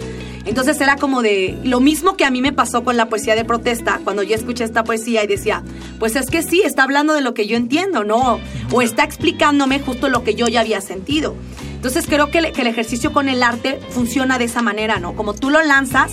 Entonces 0.45 0.79
era 0.79 0.95
como 0.95 1.21
de 1.23 1.57
lo 1.63 1.79
mismo 1.79 2.15
que 2.15 2.23
a 2.23 2.29
mí 2.31 2.41
me 2.41 2.53
pasó 2.53 2.83
con 2.83 2.97
la 2.97 3.09
poesía 3.09 3.35
de 3.35 3.43
protesta, 3.43 3.99
cuando 4.03 4.21
yo 4.23 4.35
escuché 4.35 4.63
esta 4.63 4.83
poesía 4.83 5.23
y 5.23 5.27
decía, 5.27 5.63
pues 5.99 6.15
es 6.15 6.27
que 6.27 6.43
sí, 6.43 6.61
está 6.63 6.83
hablando 6.83 7.13
de 7.13 7.21
lo 7.21 7.33
que 7.33 7.47
yo 7.47 7.57
entiendo, 7.57 8.03
¿no? 8.03 8.39
O 8.71 8.81
está 8.81 9.03
explicándome 9.03 9.79
justo 9.79 10.07
lo 10.07 10.23
que 10.23 10.35
yo 10.35 10.47
ya 10.47 10.61
había 10.61 10.81
sentido. 10.81 11.35
Entonces 11.75 12.05
creo 12.07 12.29
que, 12.29 12.37
el- 12.39 12.51
que 12.51 12.61
el 12.61 12.67
ejercicio 12.67 13.11
con 13.11 13.27
el 13.27 13.41
arte 13.43 13.79
funciona 13.89 14.37
de 14.37 14.45
esa 14.45 14.61
manera, 14.61 14.99
¿no? 14.99 15.15
Como 15.15 15.33
tú 15.33 15.49
lo 15.49 15.61
lanzas, 15.63 16.11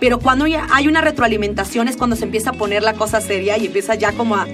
pero 0.00 0.18
cuando 0.18 0.46
ya 0.48 0.66
hay 0.72 0.86
una 0.88 1.00
retroalimentación 1.00 1.86
es 1.88 1.96
cuando 1.96 2.16
se 2.16 2.24
empieza 2.24 2.50
a 2.50 2.52
poner 2.54 2.82
la 2.82 2.94
cosa 2.94 3.20
seria 3.20 3.58
y 3.58 3.66
empieza 3.66 3.94
ya 3.94 4.12
como 4.12 4.34
a, 4.36 4.46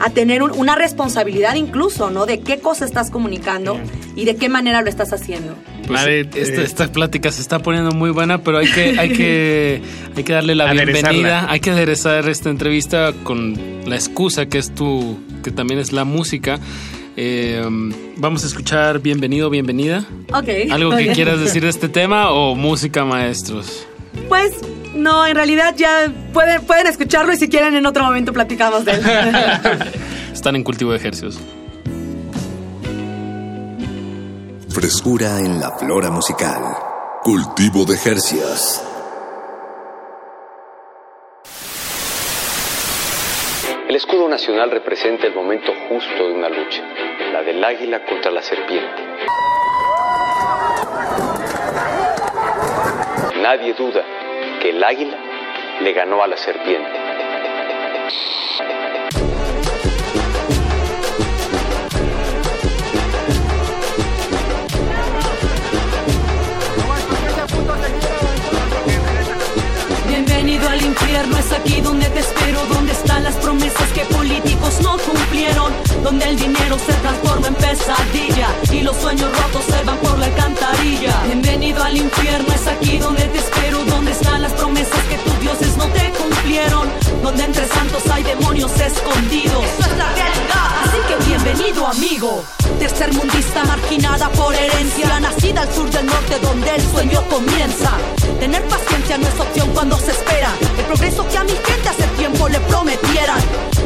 a 0.00 0.10
tener 0.10 0.42
un- 0.42 0.52
una 0.52 0.74
responsabilidad 0.76 1.54
incluso, 1.54 2.10
¿no? 2.10 2.26
De 2.26 2.40
qué 2.40 2.58
cosa 2.58 2.84
estás 2.84 3.10
comunicando 3.10 3.78
y 4.16 4.24
de 4.24 4.36
qué 4.36 4.48
manera 4.48 4.82
lo 4.82 4.88
estás 4.88 5.12
haciendo. 5.12 5.54
Pues, 5.86 6.06
esta, 6.06 6.38
eh, 6.60 6.64
esta 6.64 6.92
plática 6.92 7.30
se 7.32 7.40
está 7.40 7.60
poniendo 7.60 7.92
muy 7.92 8.10
buena, 8.10 8.42
pero 8.42 8.58
hay 8.58 8.70
que, 8.70 8.98
hay 8.98 9.08
que, 9.10 9.82
hay 10.16 10.22
que 10.24 10.32
darle 10.32 10.54
la 10.54 10.64
Aderezarla. 10.70 11.08
bienvenida, 11.10 11.46
hay 11.50 11.60
que 11.60 11.70
aderezar 11.70 12.28
esta 12.28 12.50
entrevista 12.50 13.12
con 13.24 13.54
la 13.86 13.94
excusa 13.96 14.46
que 14.46 14.58
es 14.58 14.74
tu, 14.74 15.18
que 15.42 15.50
también 15.50 15.80
es 15.80 15.92
la 15.92 16.04
música. 16.04 16.58
Eh, 17.20 17.62
vamos 18.16 18.44
a 18.44 18.46
escuchar 18.46 19.00
Bienvenido, 19.00 19.50
Bienvenida. 19.50 20.04
Ok. 20.32 20.70
¿Algo 20.70 20.96
que 20.96 21.08
quieras 21.12 21.40
decir 21.44 21.62
de 21.64 21.68
este 21.70 21.88
tema 21.88 22.30
o 22.30 22.54
música, 22.54 23.04
maestros? 23.04 23.86
Pues 24.28 24.52
no, 24.94 25.26
en 25.26 25.34
realidad 25.34 25.74
ya 25.76 26.10
pueden, 26.32 26.64
pueden 26.64 26.86
escucharlo 26.86 27.32
y 27.32 27.36
si 27.36 27.48
quieren 27.48 27.74
en 27.74 27.86
otro 27.86 28.04
momento 28.04 28.32
platicamos 28.32 28.84
de 28.84 28.92
él. 28.92 29.02
Están 30.32 30.56
en 30.56 30.64
cultivo 30.64 30.92
de 30.92 30.98
ejercicios. 30.98 31.38
Frescura 34.70 35.38
en 35.40 35.60
la 35.60 35.72
flora 35.72 36.10
musical. 36.10 36.62
Cultivo 37.22 37.84
de 37.84 37.96
Jercias. 37.96 38.84
El 43.88 43.96
escudo 43.96 44.28
nacional 44.28 44.70
representa 44.70 45.26
el 45.26 45.34
momento 45.34 45.72
justo 45.88 46.28
de 46.28 46.32
una 46.32 46.48
lucha, 46.48 46.82
la 47.32 47.42
del 47.42 47.64
águila 47.64 48.04
contra 48.04 48.30
la 48.30 48.42
serpiente. 48.42 49.02
Nadie 53.42 53.74
duda 53.74 54.04
que 54.60 54.70
el 54.70 54.82
águila 54.82 55.18
le 55.80 55.92
ganó 55.92 56.22
a 56.22 56.26
la 56.26 56.36
serpiente. 56.36 56.90
Infierno, 70.88 71.36
es 71.36 71.52
aquí 71.52 71.80
donde 71.80 72.08
te 72.08 72.20
espero, 72.20 72.64
donde 72.66 72.92
están 72.92 73.22
las 73.22 73.34
promesas 73.36 73.88
que 73.94 74.04
políticos 74.06 74.80
no 74.82 74.96
cumplieron, 74.98 75.72
donde 76.02 76.24
el 76.28 76.36
dinero 76.36 76.78
se 76.78 76.92
transforma 76.94 77.48
en 77.48 77.54
pesadilla 77.54 78.48
y 78.72 78.80
los 78.82 78.96
sueños 78.96 79.30
rotos 79.30 79.64
se 79.64 79.84
van 79.84 79.98
por 79.98 80.18
la 80.18 80.26
alcantarilla. 80.26 81.14
Bienvenido 81.26 81.82
al 81.82 81.96
infierno, 81.96 82.48
es 82.54 82.66
aquí 82.66 82.98
donde 82.98 83.24
te 83.24 83.38
espero, 83.38 83.84
donde 83.84 84.12
están 84.12 84.42
las 84.42 84.52
promesas 84.52 85.02
que 85.10 85.18
tus 85.18 85.40
dioses 85.40 85.76
no 85.76 85.86
te 85.88 86.10
cumplieron, 86.12 86.88
donde 87.22 87.44
entre 87.44 87.66
santos 87.68 88.02
hay 88.10 88.22
demonios 88.22 88.72
escondidos. 88.80 89.64
Eso 89.64 89.90
es 89.90 89.98
la 89.98 90.08
realidad, 90.14 90.87
que 91.08 91.24
bienvenido 91.24 91.86
amigo. 91.86 92.44
Tercermundista 92.78 93.64
marginada 93.64 94.28
por 94.30 94.54
herencia, 94.54 95.18
nacida 95.20 95.62
al 95.62 95.72
sur 95.72 95.90
del 95.90 96.06
norte 96.06 96.38
donde 96.40 96.74
el 96.74 96.82
sueño 96.82 97.22
comienza. 97.28 97.92
Tener 98.38 98.62
paciencia 98.68 99.16
no 99.18 99.26
es 99.26 99.40
opción 99.40 99.70
cuando 99.72 99.98
se 99.98 100.10
espera 100.10 100.50
el 100.78 100.84
progreso 100.84 101.26
que 101.28 101.38
a 101.38 101.44
mi 101.44 101.52
gente 101.52 101.88
hace 101.88 102.06
tiempo 102.18 102.48
le 102.48 102.60
prometieran. 102.60 103.40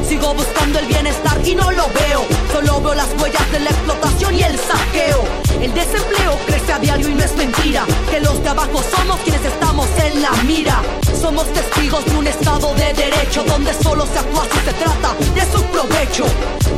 Sigo 0.08 0.34
buscando 0.34 0.78
el 0.80 0.86
bienestar 0.86 1.40
y 1.46 1.54
no 1.54 1.70
lo 1.70 1.88
veo, 1.88 2.26
solo 2.52 2.80
veo 2.80 2.94
las 2.94 3.08
huellas 3.20 3.52
de 3.52 3.60
la 3.60 3.70
explotación 3.70 4.34
y 4.34 4.42
el 4.42 4.58
saqueo. 4.58 5.24
El 5.60 5.72
desempleo 5.72 6.38
crece 6.46 6.72
a 6.72 6.78
diario 6.78 7.08
y 7.08 7.14
no 7.14 7.24
es 7.24 7.36
mentira, 7.36 7.86
que 8.10 8.20
los 8.20 8.42
de 8.42 8.48
abajo 8.48 8.82
somos 8.96 9.20
quienes 9.20 9.44
estamos 9.44 9.86
en 10.04 10.22
la 10.22 10.32
mira. 10.44 10.82
Somos 11.20 11.46
testigos 11.52 12.04
de 12.04 12.16
un 12.16 12.26
estado 12.26 12.74
de 12.74 12.92
derecho 12.94 13.44
donde 13.44 13.72
solo 13.74 14.04
se 14.06 14.18
actúa 14.18 14.44
si 14.52 14.58
se 14.58 14.72
trata 14.72 15.14
de 15.34 15.52
su 15.52 15.62
provecho. 15.66 16.24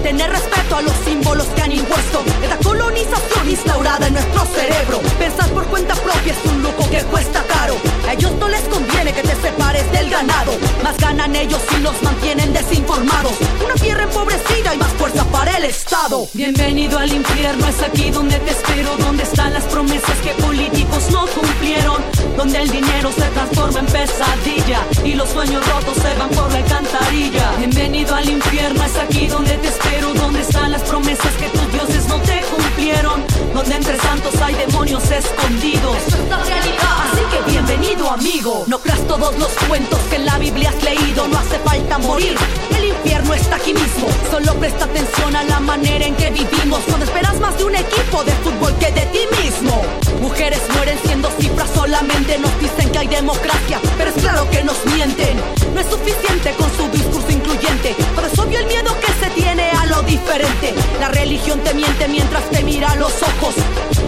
Tener 0.02 0.30
respeto 0.44 0.76
a 0.76 0.82
los 0.82 0.92
símbolos 1.04 1.46
que 1.48 1.62
han 1.62 1.72
impuesto 1.72 2.22
esta 2.42 2.56
colonización 2.58 3.50
instaurada 3.50 4.06
en 4.06 4.14
nuestro 4.14 4.44
cerebro. 4.46 5.00
Pensar 5.18 5.48
por 5.50 5.64
cuenta 5.66 5.94
propia 5.94 6.32
es 6.32 6.50
un 6.50 6.62
lujo 6.62 6.88
que 6.90 7.02
cuesta 7.04 7.42
caro. 7.44 7.76
A 8.06 8.12
ellos 8.12 8.32
no 8.38 8.48
les 8.48 8.62
conviene 8.62 9.12
que 9.12 9.22
te 9.22 9.34
separes 9.36 9.90
del 9.92 10.10
ganado. 10.10 10.52
Más 10.82 10.96
ganan 10.98 11.34
ellos 11.34 11.60
si 11.70 11.76
nos 11.80 12.00
mantienen 12.02 12.52
desinformados. 12.52 13.32
Una 13.64 13.74
tierra 13.74 14.04
empobrecida 14.04 14.74
y 14.74 14.78
más 14.78 14.92
fuerza 14.92 15.24
para 15.26 15.56
el 15.56 15.64
Estado. 15.64 16.28
Bienvenido 16.34 16.98
al 16.98 17.12
infierno, 17.12 17.66
es 17.66 17.82
aquí 17.82 18.10
donde 18.10 18.38
te 18.40 18.50
espero. 18.50 18.96
Donde 18.98 19.22
están 19.22 19.52
las 19.54 19.64
promesas 19.64 20.16
que 20.22 20.30
políticos 20.42 21.10
no 21.10 21.26
cumplieron. 21.26 22.02
Donde 22.36 22.58
el 22.62 22.70
dinero 22.70 23.10
se 23.12 23.26
transforma 23.30 23.80
en 23.80 23.86
pesadilla 23.86 24.80
y 25.04 25.14
los 25.14 25.28
sueños 25.30 25.66
rotos 25.66 25.94
se 25.94 26.14
van 26.18 26.28
por 26.30 26.50
la 26.52 26.58
alcantarilla. 26.58 27.52
Bienvenido 27.58 28.14
al 28.14 28.28
infierno, 28.28 28.84
es 28.84 28.96
aquí 28.96 29.26
donde 29.26 29.56
te 29.58 29.68
espero. 29.68 30.23
Donde 30.24 30.40
están 30.40 30.72
las 30.72 30.80
promesas 30.84 31.34
que 31.38 31.48
tus 31.50 31.70
dioses 31.70 32.08
no 32.08 32.18
te 32.20 32.40
cumplieron. 32.50 33.22
Donde 33.52 33.74
entre 33.74 33.98
santos 33.98 34.34
hay 34.40 34.54
demonios 34.54 35.02
escondidos. 35.10 35.98
Eso 36.08 36.16
es 36.16 36.46
realidad, 36.46 36.96
así 37.12 37.20
que 37.30 37.50
bienvenido 37.50 38.10
amigo. 38.10 38.64
No 38.66 38.78
creas 38.78 39.06
todos 39.06 39.38
los 39.38 39.50
cuentos 39.68 39.98
que 40.08 40.16
en 40.16 40.24
la 40.24 40.38
Biblia 40.38 40.70
has 40.70 40.82
leído, 40.82 41.28
no 41.28 41.38
hace 41.38 41.58
falta 41.58 41.98
morir. 41.98 42.38
El 42.74 42.84
infierno 42.84 43.34
está 43.34 43.56
aquí 43.56 43.74
mismo, 43.74 44.08
solo 44.30 44.54
presta 44.54 44.86
atención 44.86 45.36
a 45.36 45.44
la 45.44 45.60
manera 45.60 46.06
en 46.06 46.14
que 46.16 46.30
vivimos. 46.30 46.80
Cuando 46.86 47.04
esperas 47.04 47.38
más 47.38 47.58
de 47.58 47.64
un 47.64 47.74
equipo 47.74 48.24
de 48.24 48.32
fútbol 48.32 48.74
que 48.78 48.92
de 48.92 49.06
ti 49.06 49.20
mismo. 49.42 49.82
Mujeres 50.22 50.60
mueren 50.74 50.98
siendo 51.04 51.30
cifras 51.38 51.68
solamente, 51.74 52.38
nos 52.38 52.58
dicen 52.60 52.90
que 52.90 52.98
hay 52.98 53.08
democracia, 53.08 53.78
pero 53.98 54.08
es 54.08 54.16
claro 54.16 54.48
que 54.50 54.64
nos 54.64 54.86
mienten. 54.86 55.36
No 55.74 55.80
es 55.80 55.86
suficiente 55.86 56.54
con 56.56 56.74
su 56.76 56.88
discurso 56.88 57.30
incluyente, 57.30 57.94
pero 58.14 58.26
es 58.26 58.38
obvio 58.38 58.58
el 58.58 58.66
miedo 58.66 58.96
que 59.00 59.12
se 59.22 59.30
tiene 59.34 59.73
diferente. 60.06 60.74
La 61.00 61.08
religión 61.08 61.60
te 61.60 61.74
miente 61.74 62.08
mientras 62.08 62.44
te 62.50 62.62
mira 62.62 62.90
a 62.90 62.96
los 62.96 63.12
ojos. 63.22 63.54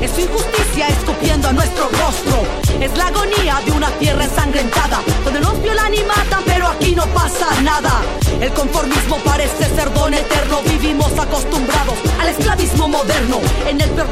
Es 0.00 0.10
su 0.10 0.20
injusticia 0.20 0.88
escupiendo 0.88 1.48
a 1.48 1.52
nuestro 1.52 1.88
rostro. 1.88 2.42
Es 2.80 2.96
la 2.96 3.06
agonía 3.08 3.60
de 3.64 3.72
una 3.72 3.90
tierra 3.98 4.24
ensangrentada, 4.24 5.00
donde 5.24 5.40
nos 5.40 5.60
violan 5.62 5.94
y 5.94 6.02
matan, 6.04 6.42
pero 6.44 6.68
aquí 6.68 6.94
no 6.94 7.06
pasa 7.06 7.48
nada. 7.62 8.02
El 8.40 8.52
conformismo 8.52 9.16
parece 9.24 9.64
ser 9.74 9.92
don 9.94 10.12
eterno, 10.12 10.60
vivimos 10.62 11.10
acostumbrados 11.18 11.94
al 12.20 12.28
esclavismo 12.28 12.88
moderno. 12.88 13.40
En 13.66 13.80
el 13.80 13.90
peor 13.90 14.06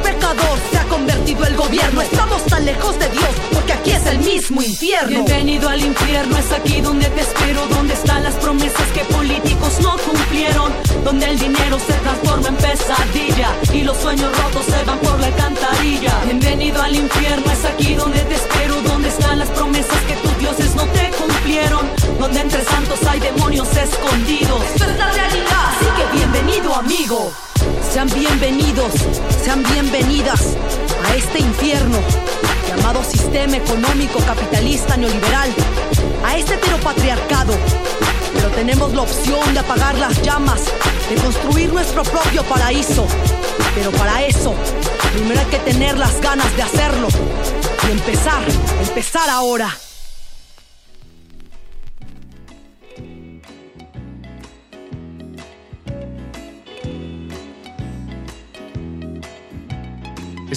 se 0.71 0.77
ha 0.77 0.83
convertido 0.85 1.45
el 1.45 1.55
gobierno. 1.55 2.01
Estamos 2.01 2.43
tan 2.45 2.65
lejos 2.65 2.97
de 2.99 3.09
Dios, 3.09 3.29
Bienvenido 4.47 5.67
al 5.69 5.83
infierno, 5.83 6.37
es 6.37 6.51
aquí 6.51 6.79
donde 6.79 7.07
te 7.07 7.21
espero, 7.21 7.65
donde 7.67 7.95
están 7.95 8.23
las 8.23 8.35
promesas 8.35 8.87
que 8.93 8.99
políticos 9.05 9.79
no 9.81 9.97
cumplieron, 9.97 10.71
donde 11.03 11.25
el 11.25 11.39
dinero 11.39 11.79
se 11.79 11.93
transforma 11.93 12.49
en 12.49 12.55
pesadilla 12.57 13.49
y 13.73 13.81
los 13.81 13.97
sueños 13.97 14.31
rotos 14.37 14.65
se 14.65 14.83
van 14.85 14.99
por 14.99 15.19
la 15.19 15.27
alcantarilla. 15.27 16.13
Bienvenido 16.25 16.79
al 16.79 16.95
infierno, 16.95 17.51
es 17.51 17.65
aquí 17.65 17.95
donde 17.95 18.19
te 18.19 18.35
espero, 18.35 18.79
donde 18.83 19.09
están 19.09 19.39
las 19.39 19.49
promesas 19.49 19.99
que 20.07 20.13
tus 20.13 20.37
dioses 20.37 20.75
no 20.75 20.85
te 20.89 21.09
cumplieron, 21.17 21.89
donde 22.19 22.41
entre 22.41 22.63
santos 22.65 22.99
hay 23.07 23.19
demonios 23.19 23.67
escondidos. 23.75 24.61
Eso 24.75 24.85
es 24.85 24.97
la 24.99 25.11
realidad, 25.11 25.65
así 25.69 25.85
que 25.97 26.17
bienvenido 26.17 26.75
amigo. 26.75 27.33
Sean 27.91 28.07
bienvenidos, 28.13 28.93
sean 29.43 29.63
bienvenidas 29.63 30.55
a 31.03 31.15
este 31.15 31.39
infierno 31.39 31.97
llamado 32.67 33.03
sistema 33.03 33.57
económico 33.57 34.19
capitalista 34.19 34.97
neoliberal, 34.97 35.53
a 36.25 36.37
este 36.37 36.55
heteropatriarcado. 36.55 37.55
Pero 38.33 38.49
tenemos 38.49 38.93
la 38.93 39.03
opción 39.03 39.53
de 39.53 39.59
apagar 39.59 39.95
las 39.97 40.21
llamas, 40.21 40.61
de 41.09 41.15
construir 41.15 41.71
nuestro 41.71 42.03
propio 42.03 42.43
paraíso. 42.43 43.07
Pero 43.75 43.91
para 43.91 44.23
eso, 44.23 44.53
primero 45.13 45.39
hay 45.39 45.47
que 45.47 45.59
tener 45.59 45.97
las 45.97 46.19
ganas 46.21 46.55
de 46.55 46.63
hacerlo 46.63 47.07
y 47.87 47.91
empezar, 47.91 48.43
empezar 48.81 49.29
ahora. 49.29 49.84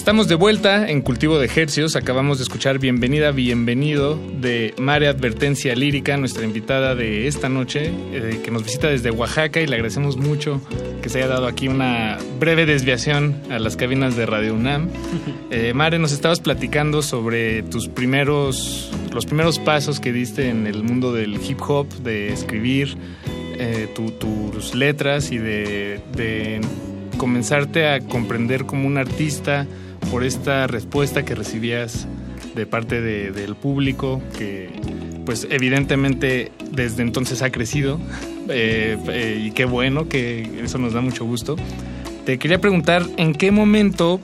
Estamos 0.08 0.26
de 0.26 0.36
vuelta 0.36 0.88
en 0.88 1.02
Cultivo 1.02 1.38
de 1.38 1.44
Ejercios. 1.44 1.94
Acabamos 1.94 2.38
de 2.38 2.44
escuchar 2.44 2.78
Bienvenida, 2.78 3.30
Bienvenido 3.30 4.18
de 4.40 4.72
Mare 4.78 5.06
Advertencia 5.06 5.74
Lírica, 5.74 6.16
nuestra 6.16 6.46
invitada 6.46 6.94
de 6.94 7.26
esta 7.26 7.50
noche, 7.50 7.92
eh, 8.14 8.40
que 8.42 8.50
nos 8.50 8.64
visita 8.64 8.88
desde 8.88 9.10
Oaxaca 9.10 9.60
y 9.60 9.66
le 9.66 9.74
agradecemos 9.74 10.16
mucho 10.16 10.62
que 11.02 11.10
se 11.10 11.18
haya 11.18 11.28
dado 11.28 11.46
aquí 11.46 11.68
una 11.68 12.16
breve 12.40 12.64
desviación 12.64 13.36
a 13.50 13.58
las 13.58 13.76
cabinas 13.76 14.16
de 14.16 14.24
Radio 14.24 14.54
UNAM. 14.54 14.88
Eh, 15.50 15.74
Mare, 15.74 15.98
nos 15.98 16.12
estabas 16.12 16.40
platicando 16.40 17.02
sobre 17.02 17.62
tus 17.64 17.88
primeros, 17.88 18.90
los 19.12 19.26
primeros 19.26 19.58
pasos 19.58 20.00
que 20.00 20.10
diste 20.10 20.48
en 20.48 20.66
el 20.66 20.82
mundo 20.84 21.12
del 21.12 21.34
hip 21.34 21.60
hop, 21.68 21.86
de 22.02 22.32
escribir 22.32 22.96
eh, 23.58 23.88
tu- 23.94 24.12
tus 24.12 24.74
letras 24.74 25.32
y 25.32 25.36
de, 25.38 26.00
de 26.16 26.62
comenzarte 27.18 27.88
a 27.88 28.00
comprender 28.00 28.64
como 28.64 28.86
un 28.86 28.96
artista 28.96 29.66
por 30.10 30.24
esta 30.24 30.66
respuesta 30.66 31.24
que 31.24 31.34
recibías 31.34 32.06
de 32.54 32.66
parte 32.66 33.00
de- 33.00 33.30
del 33.32 33.54
público 33.54 34.20
que 34.38 34.70
pues 35.24 35.46
evidentemente 35.50 36.50
desde 36.72 37.02
entonces 37.02 37.42
ha 37.42 37.50
crecido 37.50 38.00
eh, 38.48 38.96
eh, 39.08 39.42
y 39.46 39.50
qué 39.52 39.64
bueno 39.66 40.08
que 40.08 40.62
eso 40.64 40.78
nos 40.78 40.94
da 40.94 41.00
mucho 41.02 41.24
gusto. 41.24 41.56
Te 42.24 42.38
quería 42.38 42.60
preguntar 42.60 43.04
en 43.16 43.34
qué 43.34 43.50
momento 43.50 44.20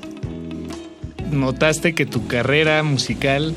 notaste 1.30 1.94
que 1.94 2.06
tu 2.06 2.26
carrera 2.26 2.82
musical 2.82 3.54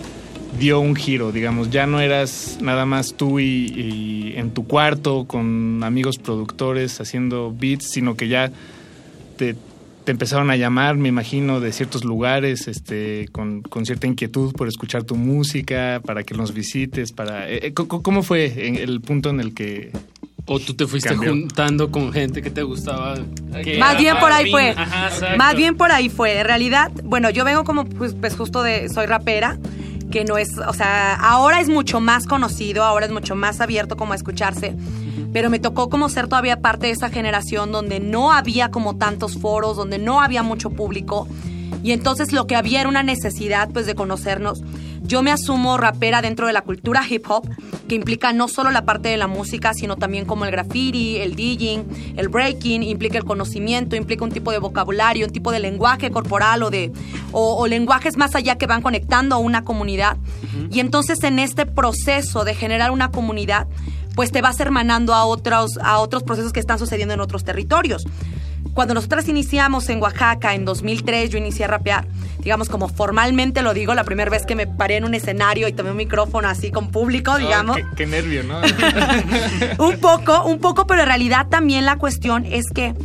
dio 0.59 0.79
un 0.79 0.95
giro, 0.95 1.31
digamos, 1.31 1.69
ya 1.69 1.85
no 1.85 1.99
eras 1.99 2.57
nada 2.61 2.85
más 2.85 3.13
tú 3.13 3.39
y, 3.39 3.43
y 3.75 4.33
en 4.37 4.51
tu 4.51 4.65
cuarto 4.65 5.25
con 5.25 5.83
amigos 5.83 6.17
productores 6.17 6.99
haciendo 6.99 7.53
beats, 7.57 7.89
sino 7.91 8.15
que 8.15 8.27
ya 8.27 8.51
te, 9.37 9.55
te 10.07 10.11
empezaron 10.11 10.49
a 10.51 10.55
llamar, 10.55 10.95
me 10.95 11.09
imagino, 11.09 11.59
de 11.59 11.73
ciertos 11.73 12.05
lugares, 12.05 12.69
este, 12.69 13.27
con, 13.33 13.61
con 13.61 13.85
cierta 13.85 14.07
inquietud 14.07 14.53
por 14.53 14.69
escuchar 14.69 15.03
tu 15.03 15.17
música, 15.17 16.01
para 16.01 16.23
que 16.23 16.33
nos 16.33 16.53
visites, 16.53 17.11
para 17.11 17.51
eh, 17.51 17.59
eh, 17.61 17.73
¿cómo 17.73 18.23
fue 18.23 18.81
el 18.81 19.01
punto 19.01 19.31
en 19.31 19.41
el 19.41 19.53
que 19.53 19.91
o 20.45 20.61
tú 20.61 20.75
te 20.75 20.87
fuiste 20.87 21.09
cambió? 21.09 21.31
juntando 21.31 21.91
con 21.91 22.13
gente 22.13 22.41
que 22.41 22.49
te 22.49 22.63
gustaba. 22.63 23.15
que 23.61 23.77
Más 23.79 23.97
bien 23.97 24.17
por 24.17 24.31
ahí 24.31 24.49
fue. 24.49 24.69
Ajá. 24.69 25.35
Más 25.35 25.57
bien 25.57 25.75
por 25.75 25.91
ahí 25.91 26.07
fue. 26.07 26.39
En 26.39 26.45
realidad, 26.45 26.89
bueno, 27.03 27.29
yo 27.29 27.43
vengo 27.43 27.65
como, 27.65 27.83
pues, 27.83 28.13
pues, 28.13 28.33
justo 28.33 28.63
de, 28.63 28.87
soy 28.87 29.07
rapera, 29.07 29.59
que 30.09 30.23
no 30.23 30.37
es, 30.37 30.57
o 30.57 30.73
sea, 30.73 31.15
ahora 31.15 31.59
es 31.59 31.67
mucho 31.67 31.99
más 31.99 32.27
conocido, 32.27 32.85
ahora 32.85 33.07
es 33.07 33.11
mucho 33.11 33.35
más 33.35 33.59
abierto 33.59 33.97
como 33.97 34.13
a 34.13 34.15
escucharse, 34.15 34.73
pero 35.33 35.49
me 35.49 35.59
tocó 35.59 35.89
como 35.89 36.09
ser 36.09 36.27
todavía 36.27 36.61
parte 36.61 36.87
de 36.87 36.93
esa 36.93 37.09
generación 37.09 37.71
donde 37.71 37.99
no 37.99 38.31
había 38.31 38.71
como 38.71 38.97
tantos 38.97 39.37
foros, 39.37 39.77
donde 39.77 39.97
no 39.97 40.21
había 40.21 40.43
mucho 40.43 40.69
público. 40.69 41.27
Y 41.83 41.91
entonces 41.91 42.33
lo 42.33 42.47
que 42.47 42.55
había 42.55 42.81
era 42.81 42.89
una 42.89 43.03
necesidad 43.03 43.69
pues 43.71 43.85
de 43.85 43.95
conocernos. 43.95 44.61
Yo 45.03 45.21
me 45.21 45.31
asumo 45.31 45.77
rapera 45.77 46.21
dentro 46.21 46.47
de 46.47 46.53
la 46.53 46.61
cultura 46.61 47.01
hip 47.07 47.25
hop, 47.29 47.47
que 47.87 47.95
implica 47.95 48.33
no 48.33 48.47
solo 48.47 48.71
la 48.71 48.83
parte 48.83 49.09
de 49.09 49.15
la 49.15 49.27
música, 49.27 49.73
sino 49.73 49.95
también 49.95 50.25
como 50.25 50.43
el 50.43 50.51
graffiti, 50.51 51.17
el 51.17 51.35
DJing, 51.35 52.15
el 52.17 52.27
breaking, 52.27 52.83
implica 52.83 53.17
el 53.17 53.23
conocimiento, 53.23 53.95
implica 53.95 54.25
un 54.25 54.31
tipo 54.31 54.51
de 54.51 54.59
vocabulario, 54.59 55.25
un 55.25 55.31
tipo 55.31 55.51
de 55.51 55.59
lenguaje 55.59 56.11
corporal 56.11 56.63
o 56.63 56.69
de 56.69 56.91
o, 57.31 57.55
o 57.55 57.67
lenguajes 57.67 58.17
más 58.17 58.35
allá 58.35 58.57
que 58.57 58.67
van 58.67 58.81
conectando 58.81 59.35
a 59.35 59.37
una 59.37 59.63
comunidad. 59.63 60.17
Y 60.71 60.79
entonces 60.81 61.23
en 61.23 61.39
este 61.39 61.65
proceso 61.65 62.43
de 62.43 62.53
generar 62.53 62.91
una 62.91 63.09
comunidad, 63.11 63.67
pues 64.17 64.31
te 64.31 64.41
vas 64.41 64.59
hermanando 64.59 65.13
a 65.13 65.25
otros 65.25 65.77
a 65.77 65.99
otros 65.99 66.23
procesos 66.23 66.51
que 66.51 66.59
están 66.59 66.79
sucediendo 66.79 67.13
en 67.13 67.19
otros 67.19 67.43
territorios. 67.43 68.03
Cuando 68.73 68.95
nosotras 68.95 69.29
iniciamos 69.29 69.87
en 69.89 70.01
Oaxaca 70.01 70.55
en 70.55 70.65
2003, 70.65 71.29
yo 71.29 71.37
inicié 71.37 71.65
a 71.65 71.67
rapear, 71.67 72.07
digamos 72.39 72.67
como 72.67 72.89
formalmente 72.89 73.61
lo 73.61 73.75
digo, 73.75 73.93
la 73.93 74.03
primera 74.03 74.31
vez 74.31 74.43
que 74.47 74.55
me 74.55 74.65
paré 74.65 74.97
en 74.97 75.05
un 75.05 75.13
escenario 75.13 75.67
y 75.67 75.73
tomé 75.73 75.91
un 75.91 75.97
micrófono 75.97 76.47
así 76.47 76.71
con 76.71 76.89
público, 76.89 77.37
digamos. 77.37 77.75
Qué, 77.75 77.85
qué 77.95 78.07
nervio, 78.07 78.43
¿no? 78.43 78.59
un 79.85 79.99
poco, 79.99 80.45
un 80.45 80.57
poco, 80.57 80.87
pero 80.87 81.01
en 81.01 81.07
realidad 81.07 81.45
también 81.47 81.85
la 81.85 81.97
cuestión 81.97 82.43
es 82.47 82.65
que 82.73 82.95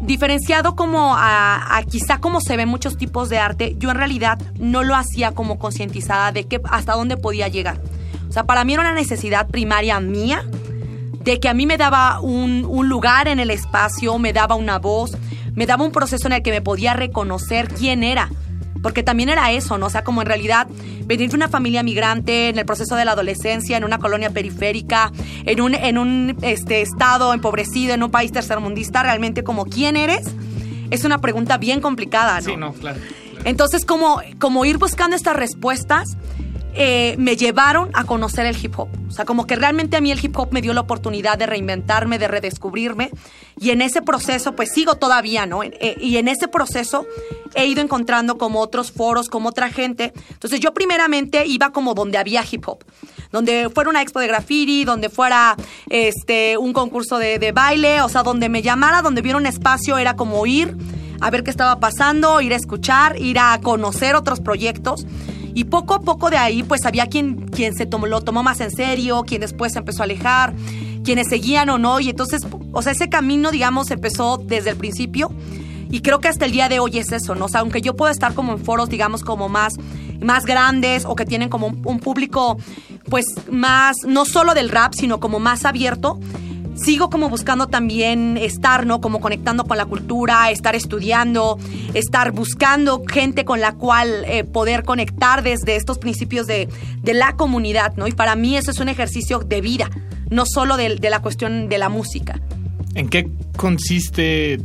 diferenciado 0.00 0.74
como 0.74 1.14
a, 1.16 1.76
a 1.76 1.82
quizá 1.84 2.18
como 2.18 2.40
se 2.40 2.56
ven 2.56 2.68
muchos 2.68 2.96
tipos 2.96 3.28
de 3.28 3.38
arte, 3.38 3.76
yo 3.78 3.92
en 3.92 3.98
realidad 3.98 4.40
no 4.58 4.82
lo 4.82 4.96
hacía 4.96 5.30
como 5.30 5.60
concientizada 5.60 6.32
de 6.32 6.48
que 6.48 6.60
hasta 6.64 6.94
dónde 6.94 7.16
podía 7.16 7.46
llegar. 7.46 7.78
Sea, 8.34 8.42
para 8.42 8.64
mí 8.64 8.72
era 8.72 8.82
una 8.82 8.94
necesidad 8.94 9.46
primaria 9.46 10.00
mía 10.00 10.44
de 11.22 11.38
que 11.38 11.48
a 11.48 11.54
mí 11.54 11.66
me 11.66 11.76
daba 11.76 12.18
un, 12.18 12.66
un 12.68 12.88
lugar 12.88 13.28
en 13.28 13.38
el 13.38 13.48
espacio, 13.48 14.18
me 14.18 14.32
daba 14.32 14.56
una 14.56 14.80
voz, 14.80 15.16
me 15.54 15.66
daba 15.66 15.84
un 15.84 15.92
proceso 15.92 16.26
en 16.26 16.32
el 16.32 16.42
que 16.42 16.50
me 16.50 16.60
podía 16.60 16.94
reconocer 16.94 17.68
quién 17.68 18.02
era. 18.02 18.28
Porque 18.82 19.04
también 19.04 19.28
era 19.28 19.52
eso, 19.52 19.78
¿no? 19.78 19.86
O 19.86 19.90
sea, 19.90 20.02
como 20.02 20.20
en 20.20 20.26
realidad 20.26 20.66
venir 21.06 21.30
de 21.30 21.36
una 21.36 21.48
familia 21.48 21.84
migrante 21.84 22.48
en 22.48 22.58
el 22.58 22.66
proceso 22.66 22.96
de 22.96 23.04
la 23.04 23.12
adolescencia, 23.12 23.76
en 23.76 23.84
una 23.84 23.98
colonia 23.98 24.30
periférica, 24.30 25.12
en 25.46 25.60
un, 25.60 25.76
en 25.76 25.96
un 25.96 26.36
este, 26.42 26.82
estado 26.82 27.34
empobrecido, 27.34 27.94
en 27.94 28.02
un 28.02 28.10
país 28.10 28.32
tercermundista, 28.32 29.04
realmente 29.04 29.44
como 29.44 29.66
quién 29.66 29.96
eres, 29.96 30.26
es 30.90 31.04
una 31.04 31.18
pregunta 31.20 31.56
bien 31.56 31.80
complicada, 31.80 32.40
¿no? 32.40 32.46
Sí, 32.46 32.56
no, 32.56 32.72
claro. 32.72 32.98
Entonces, 33.44 33.84
como, 33.84 34.20
como 34.40 34.64
ir 34.64 34.78
buscando 34.78 35.14
estas 35.14 35.36
respuestas, 35.36 36.16
eh, 36.76 37.14
me 37.18 37.36
llevaron 37.36 37.90
a 37.94 38.04
conocer 38.04 38.46
el 38.46 38.56
hip 38.62 38.78
hop. 38.78 38.88
O 39.08 39.12
sea, 39.12 39.24
como 39.24 39.46
que 39.46 39.54
realmente 39.54 39.96
a 39.96 40.00
mí 40.00 40.10
el 40.10 40.22
hip 40.22 40.36
hop 40.36 40.48
me 40.50 40.60
dio 40.60 40.72
la 40.72 40.80
oportunidad 40.80 41.38
de 41.38 41.46
reinventarme, 41.46 42.18
de 42.18 42.26
redescubrirme. 42.26 43.10
Y 43.60 43.70
en 43.70 43.80
ese 43.80 44.02
proceso, 44.02 44.56
pues 44.56 44.72
sigo 44.72 44.96
todavía, 44.96 45.46
¿no? 45.46 45.62
Eh, 45.62 45.96
y 46.00 46.16
en 46.16 46.26
ese 46.26 46.48
proceso 46.48 47.06
he 47.54 47.66
ido 47.66 47.80
encontrando 47.80 48.38
como 48.38 48.60
otros 48.60 48.90
foros, 48.90 49.28
como 49.28 49.50
otra 49.50 49.70
gente. 49.70 50.12
Entonces 50.30 50.58
yo 50.58 50.74
primeramente 50.74 51.46
iba 51.46 51.70
como 51.70 51.94
donde 51.94 52.18
había 52.18 52.44
hip 52.50 52.66
hop. 52.66 52.84
Donde 53.30 53.70
fuera 53.72 53.90
una 53.90 54.02
expo 54.02 54.18
de 54.18 54.26
graffiti, 54.26 54.84
donde 54.84 55.10
fuera 55.10 55.56
este, 55.88 56.58
un 56.58 56.72
concurso 56.72 57.18
de, 57.18 57.38
de 57.38 57.52
baile, 57.52 58.00
o 58.02 58.08
sea, 58.08 58.22
donde 58.24 58.48
me 58.48 58.62
llamara, 58.62 59.00
donde 59.02 59.22
viera 59.22 59.38
un 59.38 59.46
espacio, 59.46 59.96
era 59.98 60.16
como 60.16 60.44
ir 60.46 60.76
a 61.20 61.30
ver 61.30 61.42
qué 61.42 61.50
estaba 61.50 61.80
pasando, 61.80 62.40
ir 62.40 62.52
a 62.52 62.56
escuchar, 62.56 63.20
ir 63.20 63.38
a 63.38 63.58
conocer 63.62 64.14
otros 64.14 64.40
proyectos. 64.40 65.06
Y 65.54 65.64
poco 65.64 65.94
a 65.94 66.00
poco 66.00 66.30
de 66.30 66.36
ahí, 66.36 66.62
pues 66.64 66.84
había 66.84 67.06
quien, 67.06 67.46
se 67.54 67.86
tomó, 67.86 68.06
lo 68.06 68.20
tomó 68.22 68.42
más 68.42 68.60
en 68.60 68.72
serio, 68.72 69.22
quien 69.22 69.40
después 69.40 69.72
se 69.72 69.78
empezó 69.78 70.02
a 70.02 70.04
alejar, 70.04 70.52
quienes 71.04 71.28
seguían 71.28 71.70
o 71.70 71.78
no. 71.78 72.00
Y 72.00 72.10
entonces, 72.10 72.42
o 72.72 72.82
sea, 72.82 72.92
ese 72.92 73.08
camino, 73.08 73.52
digamos, 73.52 73.90
empezó 73.92 74.38
desde 74.38 74.70
el 74.70 74.76
principio. 74.76 75.30
Y 75.90 76.00
creo 76.00 76.18
que 76.18 76.26
hasta 76.26 76.44
el 76.44 76.50
día 76.50 76.68
de 76.68 76.80
hoy 76.80 76.98
es 76.98 77.12
eso, 77.12 77.36
¿no? 77.36 77.44
O 77.44 77.48
sea, 77.48 77.60
aunque 77.60 77.80
yo 77.80 77.94
puedo 77.94 78.10
estar 78.10 78.34
como 78.34 78.52
en 78.52 78.58
foros, 78.58 78.88
digamos, 78.88 79.22
como 79.22 79.48
más, 79.48 79.74
más 80.20 80.44
grandes 80.44 81.04
o 81.04 81.14
que 81.14 81.24
tienen 81.24 81.48
como 81.48 81.68
un, 81.68 81.82
un 81.84 82.00
público, 82.00 82.58
pues 83.08 83.24
más, 83.48 83.98
no 84.04 84.24
solo 84.24 84.54
del 84.54 84.70
rap, 84.70 84.94
sino 84.94 85.20
como 85.20 85.38
más 85.38 85.64
abierto, 85.64 86.18
sigo 86.74 87.10
como 87.10 87.28
buscando 87.28 87.66
también 87.66 88.36
estar, 88.36 88.86
¿no? 88.86 89.00
Como 89.00 89.20
conectando 89.20 89.64
con 89.64 89.76
la 89.76 89.86
cultura, 89.86 90.50
estar 90.50 90.74
estudiando, 90.74 91.58
estar 91.94 92.32
buscando 92.32 93.02
gente 93.06 93.44
con 93.44 93.60
la 93.60 93.72
cual 93.72 94.24
eh, 94.26 94.44
poder 94.44 94.84
conectar 94.84 95.42
desde 95.42 95.76
estos 95.76 95.98
principios 95.98 96.46
de, 96.46 96.68
de 97.02 97.14
la 97.14 97.36
comunidad, 97.36 97.94
¿no? 97.96 98.06
Y 98.06 98.12
para 98.12 98.36
mí 98.36 98.56
eso 98.56 98.70
es 98.70 98.80
un 98.80 98.88
ejercicio 98.88 99.38
de 99.38 99.60
vida, 99.60 99.90
no 100.30 100.44
solo 100.46 100.76
de, 100.76 100.96
de 100.96 101.10
la 101.10 101.20
cuestión 101.22 101.68
de 101.68 101.78
la 101.78 101.88
música. 101.88 102.40
¿En 102.94 103.08
qué 103.08 103.30
consiste 103.56 104.60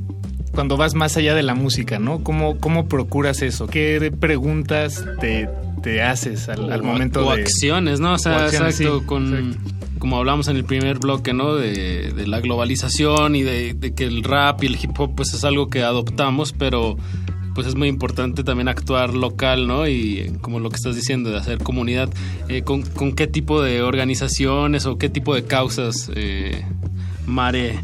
cuando 0.54 0.78
vas 0.78 0.96
más 0.96 1.16
allá 1.18 1.34
de 1.36 1.44
la 1.44 1.56
música, 1.56 2.00
no? 2.00 2.24
¿Cómo, 2.24 2.60
cómo 2.60 2.88
procuras 2.88 3.42
eso? 3.42 3.68
¿Qué 3.68 4.12
preguntas 4.20 5.06
te, 5.20 5.48
te 5.84 6.02
haces 6.02 6.50
al, 6.50 6.72
al 6.72 6.82
O- 6.82 6.84
momento 6.84 7.26
o 7.26 7.36
de... 7.36 7.42
acciones, 7.44 8.00
¿no? 8.00 8.14
O 8.14 8.18
sea, 8.18 8.34
o 8.34 8.40
acciones, 8.42 8.80
exacto, 8.80 9.00
sí, 9.02 9.06
con 9.06 9.58
como 10.00 10.18
hablamos 10.18 10.48
en 10.48 10.56
el 10.56 10.64
primer 10.64 10.98
bloque, 11.00 11.34
¿no? 11.34 11.56
De, 11.56 12.14
de 12.14 12.26
la 12.28 12.40
globalización 12.40 13.36
y 13.36 13.44
de, 13.44 13.74
de 13.74 13.94
que 13.94 14.06
el 14.06 14.24
rap 14.24 14.64
y 14.64 14.68
el 14.68 14.76
hip 14.82 14.98
hop 14.98 15.14
pues 15.16 15.34
es 15.34 15.44
algo 15.44 15.70
que 15.70 15.84
adoptamos, 15.84 16.54
pero 16.58 16.96
pues 17.54 17.68
es 17.68 17.76
muy 17.76 17.90
importante 17.90 18.46
también 18.46 18.70
actuar 18.70 19.14
local, 19.14 19.68
¿no? 19.68 19.88
Y 19.90 20.32
como 20.40 20.62
lo 20.62 20.70
que 20.70 20.78
estás 20.78 20.96
diciendo, 20.96 21.32
de 21.32 21.38
hacer 21.38 21.58
comunidad, 21.58 22.10
eh, 22.48 22.62
¿con, 22.62 22.84
con 22.84 23.12
qué 23.12 23.28
tipo 23.28 23.62
de 23.62 23.82
organizaciones 23.82 24.86
o 24.86 24.98
qué 24.98 25.10
tipo 25.10 25.36
de 25.36 25.44
causas, 25.44 26.10
eh, 26.16 26.64
Mare, 27.26 27.78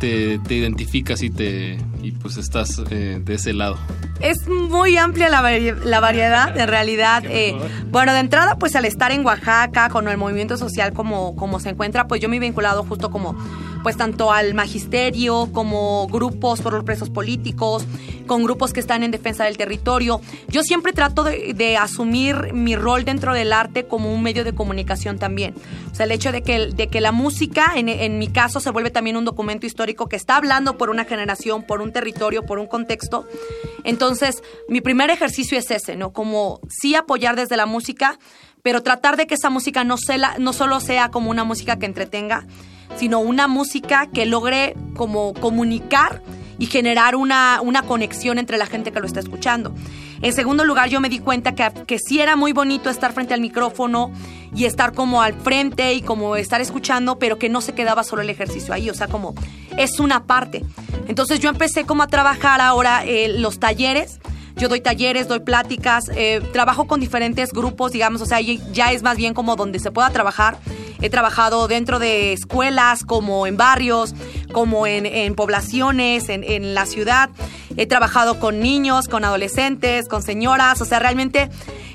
te, 0.00 0.38
te 0.40 0.54
identificas 0.54 1.22
y 1.22 1.30
te 1.30 1.78
y 2.02 2.10
pues 2.12 2.36
estás 2.38 2.82
eh, 2.90 3.20
de 3.22 3.34
ese 3.34 3.52
lado? 3.52 3.76
Es 4.20 4.48
muy 4.48 4.96
amplia 4.96 5.28
la, 5.28 5.42
vari- 5.42 5.78
la 5.84 6.00
variedad, 6.00 6.58
en 6.58 6.66
realidad. 6.68 7.22
eh, 7.26 7.54
bueno, 7.90 8.12
de 8.12 8.20
entrada, 8.20 8.56
pues 8.58 8.74
al 8.74 8.84
estar 8.86 9.12
en 9.12 9.24
Oaxaca, 9.24 9.88
con 9.90 10.08
el 10.08 10.16
movimiento 10.16 10.56
social 10.56 10.92
como, 10.92 11.36
como 11.36 11.60
se 11.60 11.68
encuentra, 11.70 12.08
pues 12.08 12.20
yo 12.20 12.28
me 12.28 12.36
he 12.36 12.40
vinculado 12.40 12.82
justo 12.84 13.10
como, 13.10 13.36
pues 13.82 13.96
tanto 13.96 14.32
al 14.32 14.54
magisterio, 14.54 15.48
como 15.52 16.06
grupos 16.08 16.60
por 16.60 16.72
los 16.72 16.84
presos 16.84 17.10
políticos, 17.10 17.84
con 18.26 18.44
grupos 18.44 18.72
que 18.72 18.80
están 18.80 19.02
en 19.02 19.10
defensa 19.10 19.44
del 19.44 19.56
territorio. 19.56 20.20
Yo 20.48 20.62
siempre 20.62 20.92
trato 20.92 21.24
de, 21.24 21.76
asumir 21.76 22.52
mi 22.52 22.76
rol 22.76 23.04
dentro 23.04 23.32
del 23.32 23.52
arte 23.52 23.86
como 23.86 24.12
un 24.12 24.22
medio 24.22 24.44
de 24.44 24.54
comunicación 24.54 25.18
también. 25.18 25.54
O 25.90 25.94
sea, 25.94 26.04
el 26.04 26.12
hecho 26.12 26.32
de 26.32 26.42
que, 26.42 26.66
de 26.66 26.88
que 26.88 27.00
la 27.00 27.12
música, 27.12 27.72
en, 27.76 27.88
en 27.88 28.18
mi 28.18 28.28
caso, 28.28 28.60
se 28.60 28.70
vuelve 28.70 28.90
también 28.90 29.16
un 29.16 29.24
documento 29.24 29.66
histórico 29.66 30.08
que 30.08 30.16
está 30.16 30.36
hablando 30.36 30.76
por 30.76 30.90
una 30.90 31.04
generación, 31.04 31.62
por 31.62 31.80
un 31.80 31.92
territorio, 31.92 32.44
por 32.44 32.58
un 32.58 32.66
contexto. 32.66 33.26
Entonces, 33.84 34.42
mi 34.68 34.80
primer 34.80 35.10
ejercicio 35.10 35.58
es 35.58 35.70
ese, 35.70 35.96
¿no? 35.96 36.12
Como 36.12 36.60
sí 36.68 36.94
apoyar 36.94 37.36
desde 37.36 37.56
la 37.56 37.66
música, 37.66 38.18
pero 38.62 38.82
tratar 38.82 39.16
de 39.16 39.26
que 39.26 39.34
esa 39.34 39.50
música 39.50 39.84
no, 39.84 39.96
sea, 39.96 40.36
no 40.38 40.52
solo 40.52 40.80
sea 40.80 41.10
como 41.10 41.30
una 41.30 41.44
música 41.44 41.78
que 41.78 41.86
entretenga, 41.86 42.46
sino 42.96 43.20
una 43.20 43.48
música 43.48 44.06
que 44.06 44.26
logre 44.26 44.76
como 44.94 45.34
comunicar 45.34 46.22
y 46.58 46.66
generar 46.66 47.16
una, 47.16 47.60
una 47.62 47.82
conexión 47.82 48.38
entre 48.38 48.58
la 48.58 48.66
gente 48.66 48.92
que 48.92 49.00
lo 49.00 49.06
está 49.06 49.18
escuchando. 49.20 49.74
En 50.20 50.34
segundo 50.34 50.66
lugar, 50.66 50.90
yo 50.90 51.00
me 51.00 51.08
di 51.08 51.18
cuenta 51.18 51.54
que, 51.54 51.66
que 51.86 51.98
sí 51.98 52.20
era 52.20 52.36
muy 52.36 52.52
bonito 52.52 52.90
estar 52.90 53.12
frente 53.12 53.32
al 53.32 53.40
micrófono 53.40 54.12
y 54.54 54.66
estar 54.66 54.92
como 54.92 55.22
al 55.22 55.32
frente 55.32 55.94
y 55.94 56.02
como 56.02 56.36
estar 56.36 56.60
escuchando, 56.60 57.18
pero 57.18 57.38
que 57.38 57.48
no 57.48 57.62
se 57.62 57.72
quedaba 57.72 58.04
solo 58.04 58.20
el 58.20 58.28
ejercicio 58.28 58.74
ahí, 58.74 58.90
o 58.90 58.94
sea, 58.94 59.08
como 59.08 59.34
es 59.78 59.98
una 60.00 60.24
parte. 60.24 60.62
Entonces 61.08 61.40
yo 61.40 61.48
empecé 61.48 61.84
como 61.84 62.02
a 62.02 62.08
trabajar 62.08 62.60
ahora 62.60 63.04
eh, 63.06 63.28
los 63.28 63.58
talleres. 63.58 64.20
Yo 64.56 64.68
doy 64.68 64.80
talleres, 64.80 65.28
doy 65.28 65.40
pláticas, 65.40 66.10
eh, 66.14 66.40
trabajo 66.52 66.86
con 66.86 67.00
diferentes 67.00 67.52
grupos, 67.52 67.92
digamos, 67.92 68.20
o 68.20 68.26
sea, 68.26 68.40
ya 68.40 68.92
es 68.92 69.02
más 69.02 69.16
bien 69.16 69.34
como 69.34 69.56
donde 69.56 69.78
se 69.78 69.90
pueda 69.90 70.10
trabajar. 70.10 70.58
He 71.00 71.08
trabajado 71.08 71.66
dentro 71.66 71.98
de 71.98 72.32
escuelas, 72.32 73.04
como 73.04 73.46
en 73.46 73.56
barrios, 73.56 74.14
como 74.52 74.86
en, 74.86 75.34
poblaciones, 75.34 76.28
en, 76.28 76.74
la 76.74 76.84
ciudad. 76.84 77.30
He 77.76 77.86
trabajado 77.86 78.38
con 78.38 78.60
niños, 78.60 79.08
con 79.08 79.24
adolescentes, 79.24 80.08
con 80.08 80.22
señoras, 80.22 80.80
o 80.82 80.84
sea, 80.84 80.98
realmente 80.98 81.48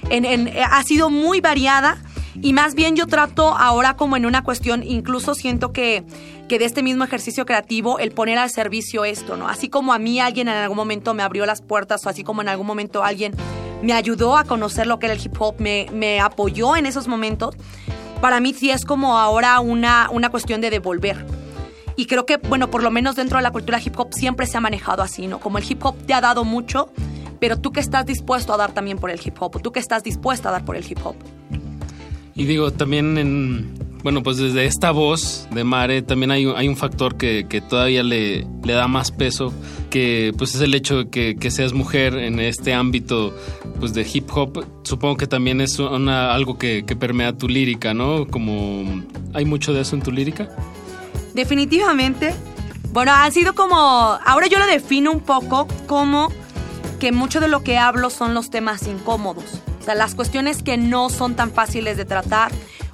en, 0.10 0.50
ha 0.60 0.82
sido 0.84 1.12
muy 1.12 1.40
variada. 1.40 1.98
Y 2.42 2.54
más 2.54 2.76
bien 2.76 2.96
yo 2.96 3.06
trato 3.08 3.56
ahora 3.56 3.96
como 3.96 4.18
en 4.18 4.26
una 4.26 4.44
cuestión, 4.44 4.84
incluso 4.84 5.36
siento 5.36 5.72
que, 5.72 6.04
que 6.48 6.60
de 6.60 6.66
este 6.66 6.84
mismo 6.84 7.04
ejercicio 7.04 7.46
creativo, 7.46 8.00
el 8.00 8.12
poner 8.12 8.38
al 8.38 8.50
servicio 8.50 9.06
esto, 9.06 9.38
¿no? 9.38 9.48
Así 9.48 9.70
como 9.70 9.94
a 9.94 10.00
mí 10.00 10.20
alguien 10.20 10.48
en 10.48 10.56
algún 10.56 10.78
momento 10.78 11.14
me 11.14 11.24
abrió 11.24 11.46
las 11.46 11.62
puertas 11.62 12.06
o 12.06 12.10
así 12.10 12.24
como 12.24 12.42
en 12.42 12.50
algún 12.50 12.68
momento 12.68 13.04
alguien 13.04 13.34
me 13.82 13.94
ayudó 13.94 14.38
a 14.38 14.44
conocer 14.44 14.88
lo 14.88 15.00
que 15.00 15.08
era 15.08 15.16
el 15.16 15.22
hip 15.24 15.36
hop, 15.40 15.56
me, 15.60 16.20
apoyó 16.20 16.76
en 16.76 16.86
esos 16.86 17.08
momentos, 17.08 17.56
para 18.22 18.40
mí 18.40 18.54
sí 18.54 18.72
es 18.72 18.86
como 18.86 19.18
ahora 19.18 19.60
una, 19.60 20.10
una 20.12 20.30
cuestión 20.30 20.62
de 20.62 20.70
devolver. 20.70 21.26
Y 21.96 22.08
creo 22.08 22.26
que, 22.26 22.38
bueno, 22.38 22.70
por 22.70 22.84
lo 22.84 22.92
menos 22.92 23.16
dentro 23.16 23.38
de 23.38 23.44
la 23.44 23.52
cultura 23.52 23.80
hip 23.84 23.98
hop 23.98 24.14
siempre 24.14 24.48
se 24.48 24.58
ha 24.58 24.62
manejado 24.62 25.02
así, 25.02 25.28
¿no? 25.28 25.40
Como 25.40 25.58
el 25.58 25.70
hip 25.70 25.84
hop 25.86 25.96
te 26.06 26.14
ha 26.14 26.22
dado 26.22 26.44
mucho, 26.44 26.90
pero 27.40 27.58
tú 27.58 27.72
que 27.72 27.80
estás 27.80 28.06
dispuesto 28.06 28.54
a 28.54 28.58
dar 28.58 28.74
también 28.74 28.98
por 28.98 29.10
el 29.10 29.20
hip 29.24 29.36
hop, 29.40 29.62
tú 29.62 29.72
que 29.72 29.80
estás 29.80 30.04
dispuesta 30.04 30.50
a 30.50 30.52
dar 30.52 30.66
por 30.66 30.76
el 30.76 30.86
hip 30.90 31.00
hop. 31.06 31.16
Y 32.38 32.44
digo, 32.44 32.72
también 32.72 33.18
en, 33.18 33.74
bueno, 34.04 34.22
pues 34.22 34.36
desde 34.36 34.66
esta 34.66 34.92
voz 34.92 35.48
de 35.52 35.64
Mare 35.64 36.02
también 36.02 36.32
hay, 36.32 36.46
hay 36.54 36.68
un 36.68 36.76
factor 36.76 37.16
que, 37.16 37.48
que 37.48 37.62
todavía 37.62 38.04
le, 38.04 38.46
le, 38.64 38.74
da 38.74 38.90
más 38.90 39.10
peso, 39.10 39.54
que 39.90 40.34
pues 40.38 40.54
es 40.54 40.60
el 40.60 40.76
hecho 40.76 40.98
de 40.98 41.10
que, 41.10 41.38
que, 41.38 41.50
seas 41.50 41.72
mujer 41.72 42.16
en 42.16 42.42
este 42.42 42.74
ámbito 42.74 43.34
pues 43.80 43.94
de 43.94 44.06
hip 44.14 44.30
hop. 44.36 44.66
Supongo 44.84 45.16
que 45.16 45.28
también 45.28 45.62
es 45.62 45.80
una, 45.80 46.34
algo 46.34 46.58
que, 46.58 46.84
que 46.86 46.98
permea 46.98 47.38
tu 47.38 47.48
lírica, 47.48 47.94
¿no? 47.94 48.28
Como, 48.28 49.06
¿hay 49.34 49.46
mucho 49.46 49.74
de 49.74 49.82
eso 49.82 49.96
en 49.96 50.02
tu 50.02 50.12
lírica? 50.12 50.50
Definitivamente. 51.34 52.36
Bueno, 52.92 53.14
ha 53.14 53.32
sido 53.32 53.56
como, 53.56 53.78
ahora 53.78 54.48
yo 54.48 54.60
lo 54.60 54.68
defino 54.68 55.14
un 55.14 55.22
poco 55.22 55.68
como 55.88 56.34
que 57.00 57.14
mucho 57.14 57.40
de 57.40 57.48
lo 57.48 57.64
que 57.64 57.78
hablo 57.78 58.10
son 58.10 58.34
los 58.34 58.50
temas 58.50 58.88
incómodos. 58.88 59.62
Las 59.94 60.16
cuestiones 60.16 60.64
que 60.64 60.78
no 60.78 61.10
son 61.10 61.36
tan 61.36 61.52
fáciles 61.52 61.98
de 61.98 62.06
tratar 62.06 62.52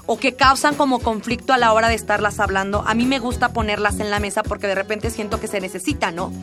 o 0.07 0.17
que 0.17 0.33
causan 0.35 0.75
como 0.75 0.99
conflicto 0.99 1.53
a 1.53 1.57
la 1.57 1.71
hora 1.71 1.87
de 1.87 1.95
estarlas 1.95 2.39
hablando, 2.39 2.83
a 2.85 2.93
mí 2.95 3.05
me 3.05 3.19
gusta 3.19 3.53
ponerlas 3.53 3.99
en 3.99 4.11
la 4.11 4.19
mesa 4.19 4.43
porque 4.43 4.67
de 4.67 4.75
repente 4.75 5.09
siento 5.09 5.39
que 5.39 5.47
se 5.47 5.61
necesita, 5.61 6.11
¿no? 6.11 6.33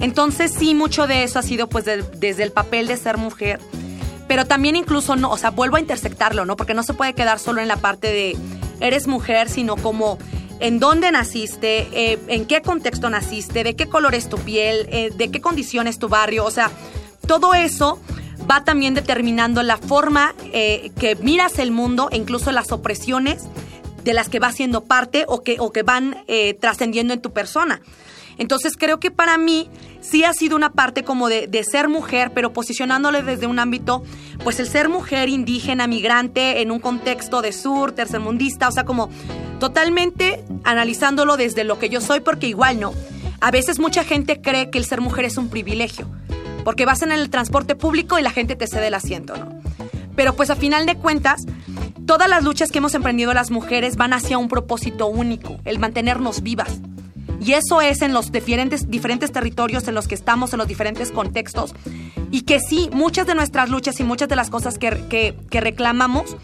Entonces 0.00 0.52
sí, 0.52 0.74
mucho 0.74 1.06
de 1.06 1.22
eso 1.22 1.38
ha 1.38 1.42
sido 1.42 1.68
pues 1.68 1.84
de, 1.84 2.02
desde 2.02 2.42
el 2.42 2.52
papel 2.52 2.86
de 2.86 2.96
ser 2.96 3.16
mujer, 3.16 3.60
pero 4.26 4.44
también 4.44 4.76
incluso 4.76 5.14
no, 5.14 5.30
o 5.30 5.36
sea, 5.36 5.50
vuelvo 5.50 5.76
a 5.76 5.80
intersectarlo, 5.80 6.44
¿no? 6.44 6.56
Porque 6.56 6.74
no 6.74 6.82
se 6.82 6.94
puede 6.94 7.14
quedar 7.14 7.38
solo 7.38 7.60
en 7.60 7.68
la 7.68 7.76
parte 7.76 8.08
de 8.08 8.36
eres 8.80 9.06
mujer, 9.06 9.48
sino 9.48 9.76
como 9.76 10.18
en 10.60 10.78
dónde 10.78 11.10
naciste, 11.12 11.88
eh, 11.92 12.18
en 12.28 12.46
qué 12.46 12.62
contexto 12.62 13.10
naciste, 13.10 13.62
de 13.62 13.76
qué 13.76 13.86
color 13.86 14.14
es 14.14 14.28
tu 14.28 14.38
piel, 14.38 14.88
eh, 14.90 15.10
de 15.14 15.30
qué 15.30 15.40
condición 15.40 15.86
es 15.86 15.98
tu 15.98 16.08
barrio, 16.08 16.44
o 16.44 16.50
sea, 16.50 16.70
todo 17.26 17.54
eso 17.54 18.00
va 18.50 18.64
también 18.64 18.94
determinando 18.94 19.62
la 19.62 19.76
forma 19.76 20.34
eh, 20.52 20.90
que 20.98 21.16
miras 21.16 21.58
el 21.58 21.70
mundo 21.70 22.08
e 22.10 22.16
incluso 22.16 22.52
las 22.52 22.72
opresiones 22.72 23.44
de 24.04 24.14
las 24.14 24.28
que 24.28 24.38
vas 24.38 24.54
siendo 24.54 24.84
parte 24.84 25.24
o 25.26 25.42
que, 25.42 25.56
o 25.58 25.72
que 25.72 25.82
van 25.82 26.24
eh, 26.28 26.54
trascendiendo 26.54 27.12
en 27.12 27.20
tu 27.20 27.32
persona. 27.32 27.80
Entonces 28.38 28.76
creo 28.76 29.00
que 29.00 29.10
para 29.10 29.38
mí 29.38 29.68
sí 30.00 30.22
ha 30.22 30.32
sido 30.34 30.56
una 30.56 30.70
parte 30.70 31.02
como 31.02 31.28
de, 31.28 31.46
de, 31.46 31.64
ser 31.64 31.88
mujer, 31.88 32.32
pero 32.34 32.52
posicionándole 32.52 33.22
desde 33.22 33.46
un 33.46 33.58
ámbito, 33.58 34.04
pues 34.44 34.60
el 34.60 34.68
ser 34.68 34.90
mujer 34.90 35.30
indígena, 35.30 35.86
migrante, 35.86 36.60
en 36.60 36.70
un 36.70 36.78
contexto 36.78 37.40
de 37.40 37.52
sur, 37.52 37.92
tercermundista, 37.92 38.68
o 38.68 38.72
sea, 38.72 38.84
como 38.84 39.08
totalmente 39.58 40.44
analizándolo 40.64 41.38
desde 41.38 41.64
lo 41.64 41.78
que 41.78 41.88
yo 41.88 42.00
soy, 42.02 42.20
porque 42.20 42.46
igual 42.46 42.78
no. 42.78 42.92
A 43.40 43.50
veces 43.50 43.78
mucha 43.78 44.04
gente 44.04 44.40
cree 44.40 44.70
que 44.70 44.78
el 44.78 44.84
ser 44.84 45.00
mujer 45.00 45.24
es 45.24 45.38
un 45.38 45.48
privilegio 45.48 46.06
porque 46.66 46.84
vas 46.84 47.02
en 47.02 47.12
el 47.12 47.30
transporte 47.30 47.76
público 47.76 48.18
y 48.18 48.22
la 48.22 48.32
gente 48.32 48.56
te 48.56 48.66
cede 48.66 48.88
el 48.88 48.94
asiento, 48.94 49.36
¿no? 49.36 49.50
Pero 50.16 50.34
pues 50.34 50.50
a 50.50 50.56
final 50.56 50.84
de 50.84 50.96
cuentas, 50.96 51.46
todas 52.06 52.28
las 52.28 52.42
luchas 52.42 52.72
que 52.72 52.78
hemos 52.78 52.92
emprendido 52.96 53.32
las 53.32 53.52
mujeres 53.52 53.94
van 53.94 54.12
hacia 54.12 54.36
un 54.36 54.48
propósito 54.48 55.06
único, 55.06 55.60
el 55.64 55.78
mantenernos 55.78 56.42
vivas. 56.42 56.80
Y 57.40 57.52
eso 57.52 57.80
es 57.82 58.02
en 58.02 58.12
los 58.12 58.32
diferentes, 58.32 58.90
diferentes 58.90 59.30
territorios 59.30 59.86
en 59.86 59.94
los 59.94 60.08
que 60.08 60.16
estamos, 60.16 60.54
en 60.54 60.58
los 60.58 60.66
diferentes 60.66 61.12
contextos. 61.12 61.72
Y 62.32 62.40
que 62.40 62.58
sí, 62.58 62.90
muchas 62.92 63.28
de 63.28 63.36
nuestras 63.36 63.70
luchas 63.70 64.00
y 64.00 64.02
muchas 64.02 64.28
de 64.28 64.34
las 64.34 64.50
cosas 64.50 64.76
que, 64.76 64.90
que, 65.08 65.36
que 65.48 65.60
reclamamos 65.60 66.36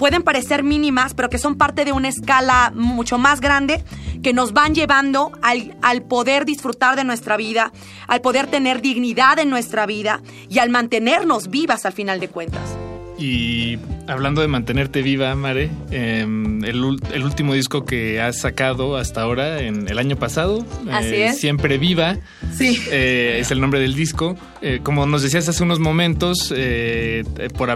pueden 0.00 0.22
parecer 0.22 0.62
mínimas, 0.62 1.12
pero 1.12 1.28
que 1.28 1.36
son 1.36 1.56
parte 1.56 1.84
de 1.84 1.92
una 1.92 2.08
escala 2.08 2.72
mucho 2.74 3.18
más 3.18 3.42
grande 3.42 3.84
que 4.22 4.32
nos 4.32 4.54
van 4.54 4.74
llevando 4.74 5.30
al, 5.42 5.76
al, 5.82 6.00
poder 6.00 6.46
disfrutar 6.46 6.96
de 6.96 7.04
nuestra 7.04 7.36
vida, 7.36 7.70
al 8.08 8.22
poder 8.22 8.46
tener 8.46 8.80
dignidad 8.80 9.38
en 9.38 9.50
nuestra 9.50 9.84
vida 9.84 10.22
y 10.48 10.58
al 10.58 10.70
mantenernos 10.70 11.50
vivas 11.50 11.84
al 11.84 11.92
final 11.92 12.18
de 12.18 12.28
cuentas. 12.28 12.89
Y 13.20 13.78
hablando 14.08 14.40
de 14.40 14.48
mantenerte 14.48 15.02
viva, 15.02 15.34
Mare, 15.34 15.70
eh, 15.90 16.22
el, 16.22 16.98
el, 17.12 17.22
último 17.22 17.52
disco 17.52 17.84
que 17.84 18.18
has 18.18 18.40
sacado 18.40 18.96
hasta 18.96 19.20
ahora, 19.20 19.60
en 19.60 19.88
el 19.88 19.98
año 19.98 20.16
pasado, 20.16 20.64
Así 20.90 21.08
eh, 21.08 21.26
es. 21.26 21.38
Siempre 21.38 21.76
Viva, 21.76 22.16
sí. 22.56 22.80
eh, 22.90 23.36
es 23.38 23.50
el 23.50 23.60
nombre 23.60 23.78
del 23.78 23.94
disco. 23.94 24.36
Eh, 24.62 24.80
como 24.82 25.04
nos 25.04 25.22
decías 25.22 25.46
hace 25.50 25.62
unos 25.62 25.80
momentos, 25.80 26.50
eh, 26.56 27.22
por 27.58 27.70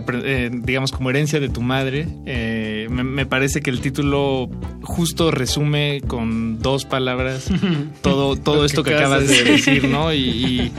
digamos 0.62 0.92
como 0.92 1.10
herencia 1.10 1.40
de 1.40 1.50
tu 1.50 1.60
madre, 1.60 2.06
me, 2.24 3.04
me, 3.04 3.26
parece 3.26 3.60
que 3.60 3.68
el 3.68 3.82
título 3.82 4.48
justo 4.80 5.30
resume 5.30 6.00
con 6.06 6.60
dos 6.62 6.86
palabras 6.86 7.50
todo, 8.00 8.36
todo 8.36 8.64
esto 8.64 8.82
que, 8.82 8.90
que 8.90 8.96
acabas 8.96 9.28
de 9.28 9.44
decir, 9.44 9.88
¿no? 9.88 10.10
y, 10.12 10.20
y 10.20 10.72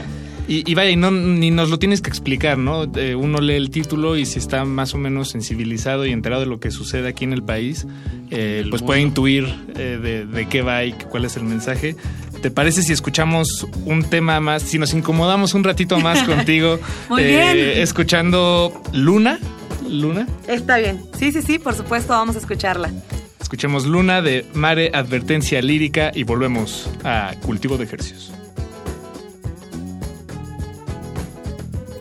y, 0.48 0.70
y, 0.70 0.74
vaya, 0.74 0.90
y 0.90 0.96
no, 0.96 1.10
ni 1.10 1.50
nos 1.50 1.70
lo 1.70 1.78
tienes 1.78 2.00
que 2.00 2.08
explicar, 2.08 2.56
¿no? 2.56 2.84
Eh, 2.96 3.14
uno 3.14 3.40
lee 3.40 3.54
el 3.54 3.70
título 3.70 4.16
y 4.16 4.26
si 4.26 4.38
está 4.38 4.64
más 4.64 4.94
o 4.94 4.98
menos 4.98 5.30
sensibilizado 5.30 6.06
y 6.06 6.12
enterado 6.12 6.42
de 6.42 6.46
lo 6.46 6.60
que 6.60 6.70
sucede 6.70 7.08
aquí 7.08 7.24
en 7.24 7.32
el 7.32 7.42
país, 7.42 7.86
eh, 8.30 8.64
pues 8.70 8.82
puede 8.82 9.00
intuir 9.00 9.44
eh, 9.76 9.98
de, 10.00 10.26
de, 10.26 10.48
qué 10.48 10.62
va 10.62 10.84
y 10.84 10.92
cuál 10.92 11.24
es 11.24 11.36
el 11.36 11.44
mensaje. 11.44 11.96
¿Te 12.42 12.50
parece 12.50 12.82
si 12.82 12.92
escuchamos 12.92 13.66
un 13.84 14.04
tema 14.04 14.38
más, 14.40 14.62
si 14.62 14.78
nos 14.78 14.94
incomodamos 14.94 15.54
un 15.54 15.64
ratito 15.64 15.98
más 15.98 16.22
contigo? 16.28 16.78
Muy 17.08 17.24
bien. 17.24 17.58
Escuchando 17.58 18.72
Luna. 18.92 19.40
Luna. 19.88 20.26
Está 20.46 20.78
bien. 20.78 21.00
Sí, 21.18 21.32
sí, 21.32 21.42
sí, 21.42 21.58
por 21.58 21.74
supuesto, 21.74 22.12
vamos 22.12 22.36
a 22.36 22.38
escucharla. 22.38 22.92
Escuchemos 23.40 23.86
Luna 23.86 24.22
de 24.22 24.44
Mare 24.54 24.90
Advertencia 24.92 25.62
Lírica 25.62 26.10
y 26.14 26.24
volvemos 26.24 26.90
a 27.04 27.34
Cultivo 27.42 27.78
de 27.78 27.84
Ejercicios. 27.84 28.35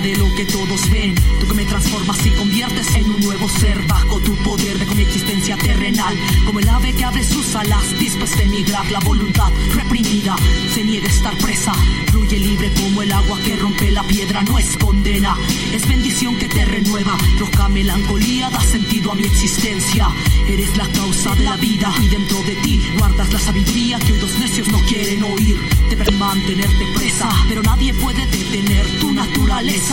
De 0.00 0.16
lo 0.16 0.34
que 0.34 0.44
todos 0.44 0.90
ven. 0.90 1.14
Tú 1.40 1.46
que 1.46 1.54
me 1.54 1.64
transformas 1.64 2.24
y 2.26 2.30
conviertes 2.30 2.94
en 2.96 3.04
un 3.04 3.20
nuevo 3.20 3.48
ser 3.48 3.80
bajo 3.86 4.18
tu 4.20 4.34
poder 4.36 4.78
de 4.78 4.94
mi 4.94 5.02
existencia 5.02 5.56
terrenal. 5.56 6.14
Como 6.46 6.58
el 6.60 6.68
ave 6.68 6.92
que 6.92 7.04
abre 7.04 7.22
sus 7.22 7.54
alas, 7.54 7.98
dispuesta 7.98 8.40
a 8.40 8.42
emigrar, 8.42 8.90
la 8.90 9.00
voluntad 9.00 9.52
reprimida 9.74 10.36
se 10.74 10.84
niega 10.84 11.06
a 11.06 11.10
estar 11.10 11.36
presa. 11.38 11.72
Fluye 12.10 12.38
libre 12.38 12.72
como 12.74 13.02
el 13.02 13.12
agua 13.12 13.38
que 13.44 13.56
rompe 13.56 13.90
la 13.90 14.02
piedra, 14.04 14.42
no 14.42 14.58
es 14.58 14.76
condena, 14.76 15.36
es 15.72 15.86
bendición 15.86 16.36
que 16.36 16.48
te 16.48 16.64
renueva. 16.64 17.16
Roja 17.38 17.68
melancolía 17.68 18.50
da 18.50 18.60
sentido 18.60 19.12
a 19.12 19.14
mi 19.14 19.24
existencia. 19.24 20.08
Eres 20.48 20.76
la 20.76 20.88
causa 20.88 21.34
de 21.34 21.44
la 21.44 21.56
vida 21.56 21.92
y 22.02 22.08
dentro 22.08 22.42
de 22.42 22.54
ti 22.56 22.80
guardas 22.98 23.32
la 23.32 23.38
sabiduría 23.38 23.98
que 23.98 24.12
hoy 24.12 24.20
los 24.20 24.38
necios 24.38 24.68
no 24.68 24.78
quieren 24.80 25.22
oír. 25.24 25.56
Deben 25.88 26.18
mantenerte 26.18 26.86
presa, 26.94 27.28
pero 27.48 27.62
nadie 27.62 27.94
puede 27.94 28.26
detener 28.26 28.86
tu 28.98 29.12
naturaleza. 29.12 29.83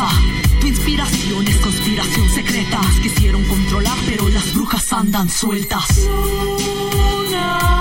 Tu 0.62 0.68
inspiración 0.68 1.46
es 1.48 1.58
conspiración 1.58 2.30
secreta. 2.30 2.80
Quisieron 3.02 3.44
controlar, 3.44 3.98
pero 4.06 4.30
las 4.30 4.54
brujas 4.54 4.94
andan 4.94 5.30
sueltas. 5.30 6.06
Luna, 6.06 7.81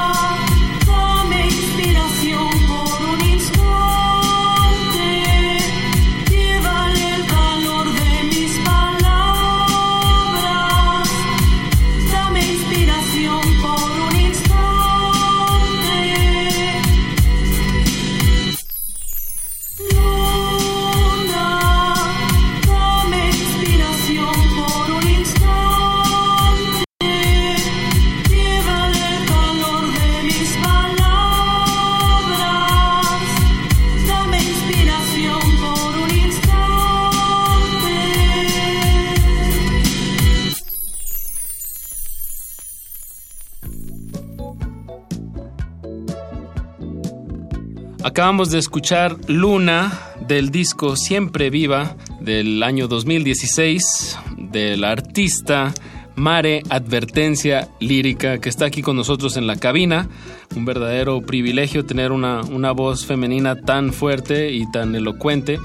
Acabamos 48.20 48.51
de 48.51 48.59
escuchar 48.59 49.16
Luna 49.28 49.98
del 50.20 50.51
disco 50.51 50.94
Siempre 50.94 51.48
Viva 51.48 51.97
del 52.20 52.62
año 52.62 52.86
2016 52.86 54.18
del 54.36 54.84
artista 54.84 55.72
Mare 56.16 56.62
Advertencia 56.68 57.70
Lírica 57.80 58.38
que 58.38 58.51
está 58.51 58.66
aquí 58.66 58.82
con 58.82 58.97
nosotros 58.97 59.38
en 59.38 59.47
la 59.47 59.56
cabina. 59.56 60.06
Un 60.55 60.66
verdadero 60.66 61.22
privilegio 61.22 61.86
tener 61.86 62.12
una, 62.12 62.42
una 62.42 62.72
voz 62.72 63.06
femenina 63.06 63.56
tan 63.56 63.90
fuerte 63.90 64.52
y 64.52 64.70
tan 64.70 64.94
elocuente. 64.94 65.59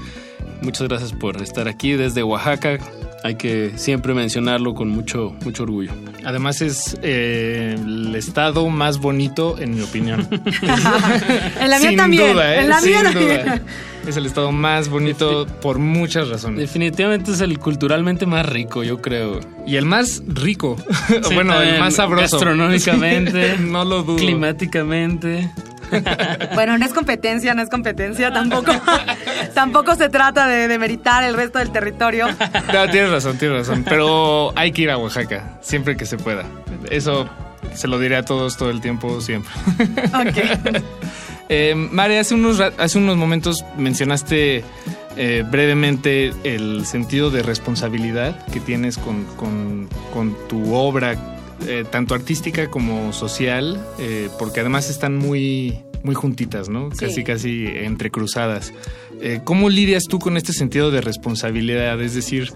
Muchas 0.62 0.88
gracias 0.88 1.12
por 1.12 1.42
estar 1.42 1.68
aquí 1.68 1.92
desde 1.92 2.22
Oaxaca. 2.22 2.78
Hay 3.26 3.34
que 3.34 3.72
siempre 3.74 4.14
mencionarlo 4.14 4.72
con 4.74 4.88
mucho, 4.88 5.34
mucho 5.44 5.64
orgullo. 5.64 5.90
Además 6.24 6.62
es 6.62 6.96
eh, 7.02 7.74
el 7.76 8.14
estado 8.14 8.68
más 8.68 8.98
bonito, 8.98 9.58
en 9.58 9.74
mi 9.74 9.80
opinión. 9.82 10.28
En 11.60 11.70
la 11.70 11.78
mía 11.80 11.88
Sin 11.88 11.96
también. 11.96 12.32
duda, 12.32 12.54
¿eh? 12.54 12.60
En 12.60 12.68
la 12.68 12.80
mía 12.80 13.00
Sin 13.00 13.12
también. 13.12 13.42
duda. 13.44 13.60
Es 14.06 14.16
el 14.16 14.26
estado 14.26 14.52
más 14.52 14.88
bonito 14.88 15.46
por 15.60 15.80
muchas 15.80 16.28
razones. 16.28 16.60
Definitivamente 16.60 17.32
es 17.32 17.40
el 17.40 17.58
culturalmente 17.58 18.26
más 18.26 18.46
rico, 18.46 18.84
yo 18.84 19.02
creo. 19.02 19.40
Y 19.66 19.74
el 19.74 19.86
más 19.86 20.22
rico. 20.28 20.76
Sí, 21.28 21.34
bueno, 21.34 21.60
el 21.60 21.80
más 21.80 21.94
sabroso. 21.94 22.36
Gastronómicamente. 22.36 23.56
no 23.60 23.84
lo 23.84 24.04
dudo. 24.04 24.18
Climáticamente. 24.18 25.50
Bueno, 26.54 26.78
no 26.78 26.84
es 26.86 26.92
competencia, 26.92 27.54
no 27.54 27.62
es 27.62 27.68
competencia, 27.68 28.32
tampoco, 28.32 28.72
tampoco 29.54 29.94
se 29.96 30.08
trata 30.08 30.46
de, 30.46 30.68
de 30.68 30.78
meritar 30.78 31.24
el 31.24 31.34
resto 31.34 31.58
del 31.58 31.70
territorio. 31.70 32.28
No, 32.72 32.88
tienes 32.90 33.10
razón, 33.10 33.36
tienes 33.38 33.58
razón. 33.66 33.84
Pero 33.88 34.52
hay 34.56 34.72
que 34.72 34.82
ir 34.82 34.90
a 34.90 34.98
Oaxaca, 34.98 35.58
siempre 35.60 35.96
que 35.96 36.06
se 36.06 36.16
pueda. 36.16 36.44
Eso 36.90 37.28
se 37.74 37.88
lo 37.88 37.98
diré 37.98 38.16
a 38.16 38.22
todos 38.22 38.56
todo 38.56 38.70
el 38.70 38.80
tiempo, 38.80 39.20
siempre. 39.20 39.52
Eh, 41.48 41.76
Mare, 41.76 42.18
hace 42.18 42.34
unos, 42.34 42.58
hace 42.60 42.98
unos 42.98 43.16
momentos 43.16 43.64
mencionaste 43.76 44.64
eh, 45.16 45.44
brevemente 45.48 46.32
el 46.42 46.84
sentido 46.86 47.30
de 47.30 47.42
responsabilidad 47.44 48.44
que 48.46 48.58
tienes 48.58 48.98
con, 48.98 49.24
con- 49.36 49.88
con 50.12 50.36
tu 50.48 50.74
obra, 50.74 51.14
eh, 51.66 51.84
tanto 51.90 52.14
artística 52.14 52.68
como 52.70 53.12
social, 53.12 53.80
eh, 53.98 54.28
porque 54.38 54.60
además 54.60 54.90
están 54.90 55.16
muy, 55.16 55.78
muy 56.02 56.14
juntitas, 56.14 56.68
¿no? 56.68 56.90
Sí. 56.92 56.98
Casi, 57.06 57.24
casi 57.24 57.66
entrecruzadas. 57.66 58.72
Eh, 59.20 59.40
¿Cómo 59.44 59.70
lidias 59.70 60.04
tú 60.04 60.18
con 60.18 60.36
este 60.36 60.52
sentido 60.52 60.90
de 60.90 61.00
responsabilidad? 61.00 62.00
Es 62.02 62.14
decir, 62.14 62.52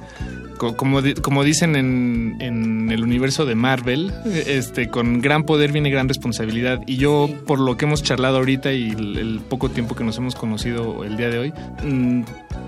co- 0.59 0.77
como, 0.77 1.01
di- 1.01 1.15
como 1.15 1.43
dicen 1.43 1.75
en, 1.75 2.37
en 2.41 2.91
el 2.93 3.03
universo 3.03 3.47
de 3.47 3.55
Marvel, 3.55 4.13
este, 4.47 4.89
con 4.91 5.23
gran 5.23 5.45
poder 5.45 5.73
viene 5.73 5.89
gran 5.91 6.07
responsabilidad. 6.07 6.81
Y 6.87 6.97
yo, 6.99 7.31
por 7.47 7.59
lo 7.61 7.79
que 7.79 7.87
hemos 7.87 8.03
charlado 8.03 8.37
ahorita 8.37 8.73
y 8.75 8.91
el, 8.91 9.17
el 9.17 9.41
poco 9.41 9.71
tiempo 9.71 9.97
que 9.97 10.05
nos 10.05 10.19
hemos 10.19 10.35
conocido 10.35 11.03
el 11.05 11.17
día 11.17 11.31
de 11.31 11.39
hoy, 11.39 11.53
mm, 11.83 12.23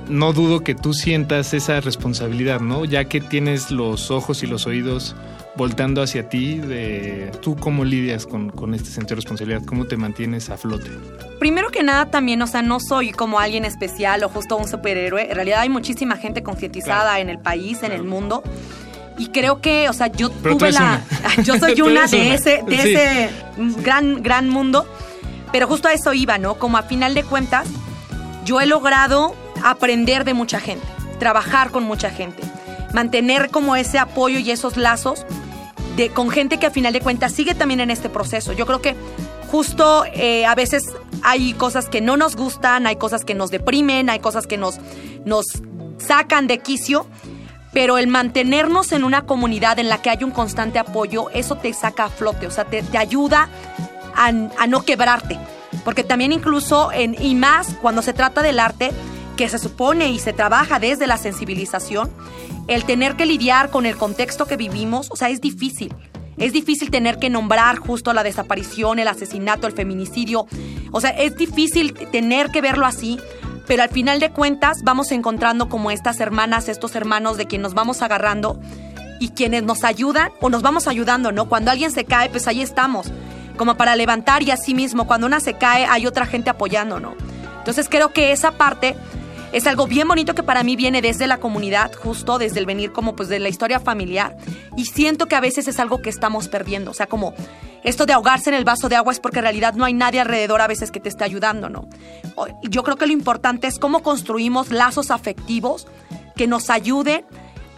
no 0.09 0.33
dudo 0.33 0.61
que 0.61 0.75
tú 0.75 0.95
sientas 0.95 1.53
esa 1.53 1.81
responsabilidad, 1.83 2.61
¿no? 2.61 2.87
Ya 2.87 3.05
que 3.05 3.21
tienes 3.21 3.71
los 3.71 4.11
ojos 4.11 4.43
y 4.43 4.47
los 4.47 4.67
oídos 4.67 5.15
voltando 5.57 6.03
hacia 6.03 6.29
ti, 6.29 6.59
de 6.59 7.31
tú 7.43 7.57
cómo 7.57 7.85
lidias 7.85 8.27
con, 8.27 8.51
con 8.51 8.75
este 8.75 8.89
sentido 8.91 9.11
de 9.11 9.15
responsabilidad, 9.17 9.63
cómo 9.67 9.87
te 9.87 9.97
mantienes 9.97 10.49
a 10.51 10.57
flote. 10.57 10.91
Primero 11.39 11.71
que 11.71 11.83
nada, 11.83 12.07
también, 12.07 12.41
o 12.43 12.47
sea, 12.47 12.63
no 12.63 12.79
soy 12.81 13.13
como 13.13 13.39
alguien 13.39 13.65
especial 13.65 14.25
o 14.25 14.29
justo 14.29 14.57
un 14.57 14.67
superhéroe. 14.69 15.29
En 15.29 15.35
realidad 15.35 15.61
hay 15.61 15.69
muchísima 15.69 16.17
gente 16.17 16.43
concientizada 16.43 17.21
en 17.21 17.29
el 17.29 17.39
país, 17.39 17.83
en 17.83 17.93
el 17.93 18.05
mundo. 18.05 18.43
Y 19.19 19.29
creo 19.29 19.61
que, 19.61 19.89
o 19.91 19.93
sea, 19.93 20.07
yo 20.07 20.31
Pero 20.43 20.57
tuve 20.57 20.73
la. 20.73 20.81
una. 20.81 21.43
Yo 21.45 21.59
soy 21.59 21.79
una 21.83 22.07
de 22.07 22.17
una. 22.23 22.35
ese, 22.35 22.63
de 22.67 22.79
Sí. 22.83 22.95
ese 22.95 23.31
gran, 23.83 24.23
gran 24.23 24.49
mundo. 24.49 24.87
Pero 25.53 25.69
justo 25.69 25.87
a 25.89 25.93
eso 25.93 26.15
iba, 26.15 26.39
¿no? 26.39 26.55
Como 26.55 26.79
a 26.79 26.83
final 26.85 27.13
de 27.13 27.23
cuentas, 27.25 27.69
yo 28.47 28.59
he 28.63 28.67
logrado 28.67 29.35
aprender 29.63 30.25
de 30.25 30.33
mucha 30.33 30.61
gente, 30.61 30.87
trabajar 31.19 31.71
con 31.71 31.85
mucha 31.85 32.09
gente, 32.09 32.43
mantener 32.95 33.51
como 33.51 33.77
ese 33.77 33.99
apoyo 33.99 34.39
y 34.39 34.51
esos 34.51 34.79
lazos 34.79 35.27
con 36.15 36.31
gente 36.31 36.59
que 36.59 36.67
a 36.67 36.71
final 36.71 36.93
de 36.93 37.01
cuentas 37.01 37.33
sigue 37.33 37.55
también 37.55 37.81
en 37.81 37.91
este 37.91 38.09
proceso. 38.09 38.53
Yo 38.53 38.67
creo 38.67 38.81
que 38.81 38.97
justo 39.51 40.05
eh, 40.15 40.47
a 40.47 40.55
veces 40.55 40.93
hay 41.23 41.53
cosas 41.53 41.89
que 41.89 42.01
no 42.01 42.17
nos 42.17 42.37
gustan, 42.37 42.87
hay 42.87 42.97
cosas 42.97 43.25
que 43.25 43.35
nos 43.35 43.51
deprimen, 43.51 44.11
hay 44.11 44.19
cosas 44.19 44.47
que 44.47 44.57
nos, 44.57 44.79
nos 45.25 45.47
sacan 45.99 46.47
de 46.47 46.59
quicio, 46.59 47.07
pero 47.73 47.99
el 47.99 48.07
mantenernos 48.07 48.93
en 48.93 49.05
una 49.05 49.27
comunidad 49.27 49.79
en 49.79 49.89
la 49.89 50.01
que 50.01 50.11
hay 50.11 50.25
un 50.25 50.31
constante 50.31 50.79
apoyo, 50.79 51.31
eso 51.31 51.57
te 51.57 51.73
saca 51.73 52.05
a 52.05 52.09
flote, 52.09 52.47
o 52.47 52.51
sea, 52.51 52.65
te, 52.65 52.83
te 52.83 52.99
ayuda 52.99 53.49
a, 54.15 54.27
a 54.27 54.67
no 54.67 54.85
quebrarte. 54.85 55.39
Porque 55.85 56.05
también 56.05 56.33
incluso, 56.33 56.93
en, 56.93 57.17
y 57.21 57.35
más 57.35 57.75
cuando 57.81 58.03
se 58.03 58.13
trata 58.13 58.43
del 58.43 58.61
arte, 58.61 58.91
que 59.43 59.49
se 59.49 59.59
supone 59.59 60.09
y 60.09 60.21
se 60.21 60.33
trabaja 60.33 60.79
desde 60.79 61.09
la 61.09 61.17
sensibilización, 61.17 62.09
el 62.69 62.85
tener 62.85 63.17
que 63.17 63.27
lidiar 63.27 63.71
con 63.71 63.87
el 63.87 63.97
contexto 63.97 64.47
que 64.47 64.57
vivimos, 64.57 65.11
o 65.11 65.17
sea, 65.17 65.31
es 65.31 65.41
difícil. 65.41 65.93
Es 66.37 66.53
difícil 66.53 66.93
tener 66.93 67.19
que 67.19 67.29
nombrar 67.29 67.79
justo 67.79 68.13
la 68.13 68.23
desaparición, 68.23 69.01
el 69.01 69.09
asesinato, 69.09 69.67
el 69.67 69.73
feminicidio. 69.73 70.47
O 70.93 71.01
sea, 71.01 71.11
es 71.11 71.37
difícil 71.37 71.93
tener 72.13 72.53
que 72.53 72.61
verlo 72.61 72.87
así, 72.87 73.19
pero 73.67 73.83
al 73.83 73.89
final 73.89 74.21
de 74.21 74.31
cuentas 74.31 74.85
vamos 74.85 75.11
encontrando 75.11 75.69
como 75.69 75.91
estas 75.91 76.21
hermanas, 76.21 76.69
estos 76.69 76.95
hermanos 76.95 77.37
de 77.37 77.47
quien 77.47 77.63
nos 77.63 77.75
vamos 77.75 78.01
agarrando 78.01 78.61
y 79.19 79.31
quienes 79.31 79.65
nos 79.65 79.83
ayudan 79.83 80.31
o 80.41 80.51
nos 80.51 80.63
vamos 80.63 80.87
ayudando, 80.87 81.33
¿no? 81.33 81.49
Cuando 81.49 81.73
alguien 81.73 81.91
se 81.91 82.05
cae, 82.05 82.31
pues 82.31 82.47
ahí 82.47 82.63
estamos, 82.63 83.11
como 83.57 83.77
para 83.77 83.97
levantar 83.97 84.45
y 84.45 84.53
así 84.53 84.73
mismo, 84.73 85.09
cuando 85.09 85.27
una 85.27 85.41
se 85.41 85.55
cae, 85.55 85.85
hay 85.85 86.07
otra 86.07 86.27
gente 86.27 86.49
apoyando, 86.49 87.01
¿no? 87.01 87.17
Entonces 87.59 87.89
creo 87.89 88.13
que 88.13 88.31
esa 88.31 88.53
parte 88.53 88.95
es 89.53 89.67
algo 89.67 89.87
bien 89.87 90.09
bonito 90.09 90.35
que 90.35 90.43
para 90.43 90.63
mí 90.63 90.77
viene 90.77 91.03
desde 91.03 91.27
la 91.27 91.39
comunidad, 91.39 91.93
justo 91.95 92.39
desde 92.39 92.59
el 92.59 92.67
venir 92.67 92.93
como 92.93 93.15
pues 93.15 93.29
de 93.29 93.39
la 93.39 93.51
historia 93.51 93.81
familiar. 93.81 94.37
Y 94.77 94.87
siento 94.87 95.27
que 95.27 95.37
a 95.37 95.41
veces 95.41 95.69
es 95.69 95.79
algo 95.79 96.01
que 96.01 96.09
estamos 96.09 96.49
perdiendo. 96.49 96.91
O 96.91 96.95
sea, 96.95 97.07
como 97.07 97.35
esto 97.85 98.07
de 98.07 98.15
ahogarse 98.15 98.49
en 98.49 98.57
el 98.57 98.65
vaso 98.65 98.89
de 98.89 98.97
agua 98.97 99.13
es 99.13 99.21
porque 99.21 99.41
en 99.41 99.45
realidad 99.45 99.75
no 99.75 99.85
hay 99.85 99.93
nadie 99.93 100.21
alrededor 100.21 100.63
a 100.63 100.67
veces 100.67 100.91
que 100.91 101.01
te 101.01 101.11
esté 101.11 101.25
ayudando, 101.25 101.69
¿no? 101.69 101.87
Yo 102.63 102.83
creo 102.83 102.97
que 102.97 103.07
lo 103.07 103.13
importante 103.13 103.67
es 103.67 103.79
cómo 103.79 104.03
construimos 104.03 104.71
lazos 104.71 105.11
afectivos 105.11 105.87
que 106.35 106.47
nos 106.47 106.71
ayuden 106.71 107.27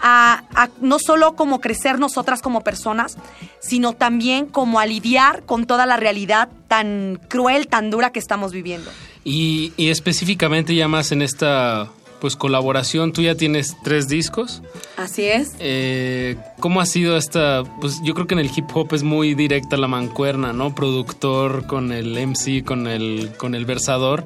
a, 0.00 0.44
a 0.54 0.68
no 0.80 0.98
solo 1.00 1.34
como 1.34 1.60
crecer 1.60 1.98
nosotras 1.98 2.40
como 2.40 2.60
personas, 2.60 3.16
sino 3.60 3.94
también 3.94 4.46
como 4.46 4.78
a 4.78 4.86
lidiar 4.86 5.44
con 5.44 5.66
toda 5.66 5.86
la 5.86 5.96
realidad 5.96 6.50
tan 6.68 7.20
cruel, 7.28 7.66
tan 7.66 7.90
dura 7.90 8.10
que 8.10 8.20
estamos 8.20 8.52
viviendo. 8.52 8.90
Y, 9.24 9.72
y 9.76 9.88
específicamente 9.88 10.74
ya 10.74 10.86
más 10.86 11.10
en 11.12 11.22
esta 11.22 11.90
pues 12.24 12.36
colaboración. 12.36 13.12
Tú 13.12 13.20
ya 13.20 13.34
tienes 13.34 13.76
tres 13.84 14.08
discos. 14.08 14.62
Así 14.96 15.26
es. 15.26 15.56
Eh, 15.58 16.38
¿Cómo 16.58 16.80
ha 16.80 16.86
sido 16.86 17.18
esta? 17.18 17.64
Pues 17.82 18.00
yo 18.02 18.14
creo 18.14 18.26
que 18.26 18.32
en 18.32 18.40
el 18.40 18.50
hip 18.54 18.64
hop 18.72 18.94
es 18.94 19.02
muy 19.02 19.34
directa 19.34 19.76
la 19.76 19.88
mancuerna, 19.88 20.54
¿no? 20.54 20.74
Productor 20.74 21.66
con 21.66 21.92
el 21.92 22.16
MC, 22.26 22.64
con 22.64 22.86
el, 22.86 23.32
con 23.36 23.54
el 23.54 23.66
versador. 23.66 24.24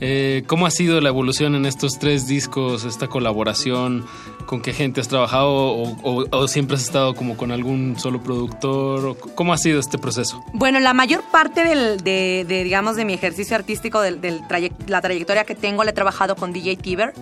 Eh, 0.00 0.44
¿Cómo 0.46 0.64
ha 0.64 0.70
sido 0.70 1.00
la 1.00 1.08
evolución 1.08 1.56
en 1.56 1.66
estos 1.66 1.98
tres 1.98 2.28
discos, 2.28 2.84
esta 2.84 3.08
colaboración? 3.08 4.06
¿Con 4.50 4.62
qué 4.62 4.72
gente 4.72 5.00
has 5.00 5.06
trabajado? 5.06 5.48
¿O, 6.02 6.48
siempre 6.48 6.74
has 6.74 6.82
estado 6.82 7.14
como 7.14 7.36
con 7.36 7.52
algún 7.52 7.96
solo 7.96 8.20
productor? 8.20 9.06
¿O 9.06 9.14
¿Cómo 9.14 9.52
ha 9.52 9.56
sido 9.56 9.78
este 9.78 9.96
proceso? 9.96 10.42
Bueno, 10.52 10.80
la 10.80 10.92
mayor 10.92 11.22
parte 11.30 11.62
de, 11.62 12.44
de, 12.44 12.64
digamos, 12.64 12.96
de 12.96 13.04
mi 13.04 13.12
ejercicio 13.12 13.54
artístico, 13.54 14.00
del, 14.00 14.20
del 14.20 14.42
la 14.88 15.00
trayectoria 15.00 15.44
que 15.44 15.54
tengo, 15.54 15.84
la 15.84 15.90
he 15.90 15.94
trabajado 15.94 16.34
con 16.34 16.52
DJ 16.52 16.78
Tiber, 16.78 17.14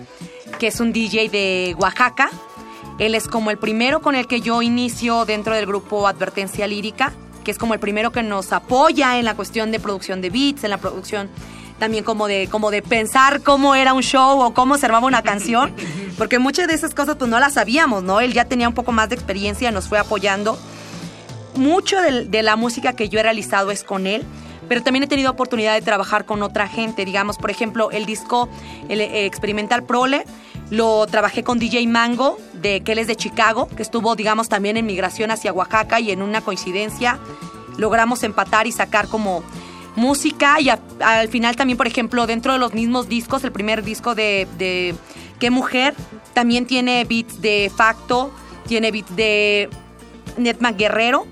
que 0.57 0.65
es 0.65 0.79
un 0.79 0.91
DJ 0.91 1.29
de 1.29 1.75
Oaxaca. 1.77 2.31
Él 2.97 3.13
es 3.13 3.27
como 3.27 3.51
el 3.51 3.59
primero 3.59 4.01
con 4.01 4.15
el 4.15 4.25
que 4.25 4.41
yo 4.41 4.63
inicio 4.63 5.25
dentro 5.25 5.53
del 5.53 5.67
grupo 5.67 6.07
Advertencia 6.07 6.65
Lírica, 6.65 7.13
que 7.43 7.51
es 7.51 7.59
como 7.59 7.75
el 7.75 7.79
primero 7.79 8.11
que 8.11 8.23
nos 8.23 8.51
apoya 8.53 9.19
en 9.19 9.25
la 9.25 9.35
cuestión 9.35 9.69
de 9.69 9.79
producción 9.79 10.21
de 10.21 10.31
beats, 10.31 10.63
en 10.63 10.71
la 10.71 10.79
producción 10.79 11.29
también 11.79 12.03
como 12.03 12.27
de, 12.27 12.47
como 12.51 12.69
de 12.69 12.81
pensar 12.81 13.41
cómo 13.41 13.73
era 13.73 13.93
un 13.93 14.03
show 14.03 14.39
o 14.41 14.53
cómo 14.53 14.77
se 14.77 14.85
armaba 14.85 15.07
una 15.07 15.23
canción, 15.23 15.73
porque 16.17 16.37
muchas 16.37 16.67
de 16.67 16.73
esas 16.73 16.93
cosas 16.93 17.15
pues 17.15 17.29
no 17.29 17.39
las 17.39 17.53
sabíamos, 17.53 18.03
¿no? 18.03 18.19
Él 18.19 18.33
ya 18.33 18.45
tenía 18.45 18.67
un 18.67 18.75
poco 18.75 18.91
más 18.91 19.09
de 19.09 19.15
experiencia, 19.15 19.71
nos 19.71 19.87
fue 19.87 19.97
apoyando 19.97 20.59
mucho 21.55 21.99
de, 22.01 22.43
la 22.43 22.55
música 22.55 22.93
que 22.93 23.09
yo 23.09 23.19
he 23.19 23.23
realizado 23.23 23.71
es 23.71 23.83
con 23.83 24.07
él, 24.07 24.23
pero 24.67 24.81
también 24.81 25.03
he 25.03 25.07
tenido 25.07 25.31
oportunidad 25.31 25.73
de 25.73 25.81
trabajar 25.81 26.25
con 26.25 26.41
otra 26.43 26.67
gente. 26.67 27.05
Digamos, 27.05 27.37
por 27.37 27.51
ejemplo, 27.51 27.91
el 27.91 28.05
disco 28.05 28.49
el, 28.87 29.01
eh, 29.01 29.25
Experimental 29.25 29.83
Prole 29.83 30.25
lo 30.69 31.05
trabajé 31.07 31.43
con 31.43 31.59
DJ 31.59 31.87
Mango, 31.87 32.37
de, 32.53 32.81
que 32.81 32.91
él 32.91 32.99
es 32.99 33.07
de 33.07 33.15
Chicago, 33.15 33.67
que 33.67 33.81
estuvo, 33.81 34.15
digamos, 34.15 34.49
también 34.49 34.77
en 34.77 34.85
migración 34.85 35.31
hacia 35.31 35.51
Oaxaca 35.51 35.99
y 35.99 36.11
en 36.11 36.21
una 36.21 36.41
coincidencia 36.41 37.19
logramos 37.77 38.23
empatar 38.23 38.67
y 38.67 38.71
sacar 38.71 39.07
como 39.07 39.43
música 39.99 40.59
y 40.59 40.69
al 40.69 41.27
final 41.29 41.55
también, 41.55 41.77
por 41.77 41.87
ejemplo, 41.87 42.25
dentro 42.25 42.53
de 42.53 42.59
los 42.59 42.73
mismos 42.73 43.07
discos, 43.07 43.43
el 43.43 43.51
primer 43.51 43.83
disco 43.83 44.15
de, 44.15 44.95
Qué 45.39 45.51
Mujer, 45.51 45.93
también 46.33 46.65
tiene 46.65 47.05
beats 47.05 47.41
de 47.41 47.71
Facto, 47.75 48.31
tiene 48.67 48.91
beats 48.91 49.15
de 49.15 49.69
Netman 50.37 50.77
Guerrero, 50.77 51.27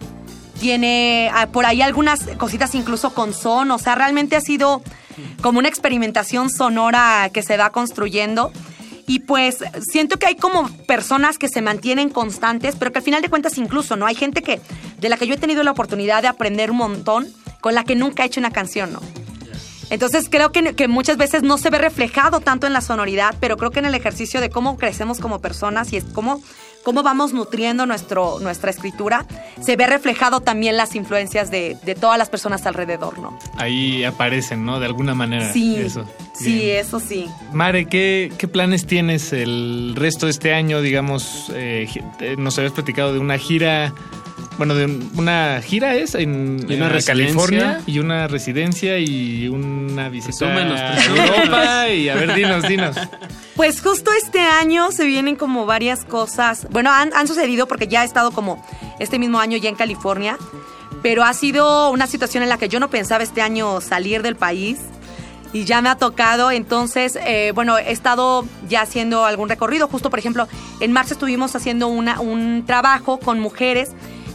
tiene 0.59 1.29
ah, 1.33 1.47
por 1.47 1.65
ahí 1.65 1.81
algunas 1.81 2.21
cositas 2.37 2.73
incluso 2.75 3.13
con 3.13 3.33
son, 3.33 3.71
o 3.71 3.79
sea, 3.79 3.95
realmente 3.95 4.35
ha 4.35 4.41
sido 4.41 4.81
como 5.41 5.59
una 5.59 5.67
experimentación 5.67 6.49
sonora 6.49 7.29
que 7.33 7.43
se 7.43 7.57
va 7.57 7.71
construyendo. 7.71 8.51
Y 9.09 9.19
pues 9.19 9.63
siento 9.89 10.19
que 10.19 10.25
hay 10.25 10.35
como 10.35 10.69
personas 10.85 11.37
que 11.37 11.47
se 11.47 11.61
mantienen 11.61 12.09
constantes, 12.09 12.75
pero 12.75 12.91
que 12.91 12.99
al 12.99 13.05
final 13.05 13.21
de 13.21 13.29
cuentas 13.29 13.57
incluso, 13.57 13.95
¿no? 13.95 14.05
Hay 14.05 14.15
gente 14.15 14.41
que, 14.41 14.59
de 14.99 15.09
la 15.09 15.15
que 15.15 15.25
yo 15.25 15.35
he 15.35 15.37
tenido 15.37 15.63
la 15.63 15.71
oportunidad 15.71 16.21
de 16.21 16.27
aprender 16.27 16.71
un 16.71 16.77
montón, 16.77 17.27
con 17.67 17.75
la 17.75 17.83
que 17.83 17.97
nunca 17.97 18.23
he 18.23 18.27
hecho 18.27 18.39
una 18.39 18.51
canción, 18.51 18.93
¿no? 18.93 19.01
Entonces 19.89 20.29
creo 20.31 20.53
que, 20.53 20.73
que 20.73 20.87
muchas 20.87 21.17
veces 21.17 21.43
no 21.43 21.57
se 21.57 21.69
ve 21.69 21.79
reflejado 21.79 22.39
tanto 22.39 22.65
en 22.65 22.71
la 22.71 22.79
sonoridad, 22.79 23.35
pero 23.41 23.57
creo 23.57 23.71
que 23.71 23.79
en 23.79 23.85
el 23.85 23.93
ejercicio 23.93 24.39
de 24.39 24.49
cómo 24.49 24.77
crecemos 24.77 25.19
como 25.19 25.41
personas 25.41 25.91
y 25.91 25.97
es 25.97 26.05
cómo, 26.05 26.41
cómo 26.85 27.03
vamos 27.03 27.33
nutriendo 27.33 27.85
nuestro, 27.85 28.39
nuestra 28.39 28.71
escritura, 28.71 29.25
se 29.59 29.75
ve 29.75 29.85
reflejado 29.85 30.39
también 30.39 30.77
las 30.77 30.95
influencias 30.95 31.51
de, 31.51 31.75
de 31.83 31.93
todas 31.93 32.17
las 32.17 32.29
personas 32.29 32.65
alrededor, 32.65 33.19
¿no? 33.19 33.37
Ahí 33.57 34.05
aparecen, 34.05 34.63
¿no? 34.65 34.79
De 34.79 34.85
alguna 34.85 35.13
manera. 35.13 35.51
Sí, 35.51 35.75
Eso. 35.75 36.05
sí, 36.33 36.69
eso 36.69 37.01
sí. 37.01 37.27
Mare, 37.51 37.85
¿qué, 37.87 38.31
qué 38.37 38.47
planes 38.47 38.87
tienes 38.87 39.33
el 39.33 39.91
resto 39.97 40.27
de 40.27 40.31
este 40.31 40.53
año? 40.53 40.79
Digamos, 40.81 41.51
eh, 41.53 41.85
eh, 42.21 42.35
nos 42.37 42.57
habías 42.57 42.71
platicado 42.71 43.11
de 43.11 43.19
una 43.19 43.37
gira, 43.37 43.93
bueno, 44.57 44.73
de 44.75 44.85
un- 44.85 45.11
una 45.15 45.61
gira 45.63 45.95
es 45.95 46.15
en, 46.15 46.65
Y 46.67 46.75
una 46.75 46.87
en. 46.95 47.03
California 47.03 47.81
y 47.85 47.99
una 47.99 48.27
residencia 48.27 48.97
y 48.99 49.47
una 49.47 50.09
visita 50.09 50.37
Presúmenos, 50.37 50.79
a 50.81 50.93
presúmenos. 50.93 51.29
Europa 51.37 51.89
y 51.89 52.09
a 52.09 52.15
ver, 52.15 52.33
dinos, 52.35 52.63
dinos. 52.67 52.95
Pues 53.55 53.81
justo 53.81 54.11
este 54.11 54.39
año 54.39 54.91
se 54.91 55.05
vienen 55.05 55.35
como 55.35 55.65
varias 55.65 56.03
cosas. 56.05 56.67
Bueno, 56.71 56.91
han, 56.91 57.11
han 57.15 57.27
sucedido 57.27 57.67
porque 57.67 57.87
ya 57.87 58.03
he 58.03 58.05
estado 58.05 58.31
como 58.31 58.63
este 58.99 59.19
mismo 59.19 59.39
año 59.39 59.57
ya 59.57 59.69
en 59.69 59.75
California, 59.75 60.37
pero 61.01 61.23
ha 61.23 61.33
sido 61.33 61.89
una 61.91 62.07
situación 62.07 62.43
en 62.43 62.49
la 62.49 62.57
que 62.57 62.69
yo 62.69 62.79
no 62.79 62.89
pensaba 62.89 63.23
este 63.23 63.41
año 63.41 63.81
salir 63.81 64.21
del 64.23 64.35
país 64.35 64.77
y 65.53 65.63
ya 65.65 65.81
me 65.81 65.89
ha 65.89 65.95
tocado. 65.95 66.51
Entonces, 66.51 67.17
eh, 67.25 67.51
bueno, 67.55 67.77
he 67.77 67.91
estado 67.91 68.45
ya 68.67 68.81
haciendo 68.81 69.25
algún 69.25 69.49
recorrido. 69.49 69.87
Justo, 69.87 70.09
por 70.09 70.19
ejemplo, 70.19 70.47
en 70.79 70.91
marzo 70.91 71.13
estuvimos 71.13 71.55
haciendo 71.55 71.87
una, 71.87 72.19
un 72.19 72.63
trabajo 72.65 73.19
con 73.19 73.39
mujeres 73.39 73.91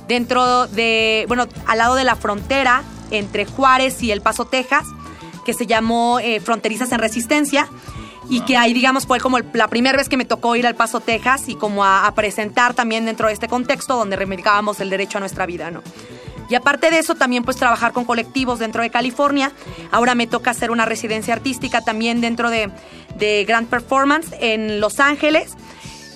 dentro 0.09 0.67
de, 0.67 1.25
bueno, 1.29 1.47
al 1.67 1.79
lado 1.79 1.95
de 1.95 2.05
la 2.05 2.17
frontera 2.17 2.83
entre 3.11 3.45
Juárez 3.45 4.03
y 4.03 4.11
El 4.11 4.21
Paso, 4.21 4.45
Texas, 4.47 4.85
que 5.45 5.55
se 5.55 5.67
llamó 5.67 6.19
eh, 6.21 6.41
Fronterizas 6.41 6.93
en 6.93 6.99
Resistencia. 6.99 7.69
Y 8.31 8.41
que 8.43 8.57
ahí, 8.57 8.73
digamos, 8.73 9.05
fue 9.05 9.19
como 9.19 9.41
la 9.41 9.69
primera 9.69 9.99
vez 9.99 10.09
que 10.09 10.17
me 10.17 10.25
tocó 10.25 10.55
ir 10.55 10.67
al 10.67 10.77
Paso, 10.77 11.01
Texas, 11.01 11.49
y 11.49 11.57
como 11.57 11.85
a, 11.85 12.07
a 12.07 12.15
presentar 12.15 12.73
también 12.73 13.05
dentro 13.05 13.27
de 13.27 13.35
este 13.35 13.49
contexto 13.49 13.97
donde 13.97 14.17
reivindicábamos 14.17 14.81
el 14.81 14.91
derecho 14.91 15.19
a 15.19 15.21
nuestra 15.21 15.45
vida, 15.45 15.71
¿no? 15.71 15.83
Y 16.49 16.55
aparte 16.55 16.91
de 16.91 16.99
eso, 16.99 17.15
también 17.15 17.45
pues 17.45 17.57
trabajar 17.57 17.93
con 17.93 18.05
colectivos 18.05 18.59
dentro 18.59 18.83
de 18.83 18.91
California. 18.91 19.53
Ahora 19.91 20.15
me 20.15 20.27
toca 20.27 20.51
hacer 20.51 20.71
una 20.71 20.85
residencia 20.85 21.33
artística 21.33 21.81
también 21.81 22.21
dentro 22.21 22.51
de, 22.51 22.71
de 23.17 23.45
Grand 23.45 23.69
Performance 23.69 24.35
en 24.39 24.79
Los 24.79 25.01
Ángeles. 25.01 25.55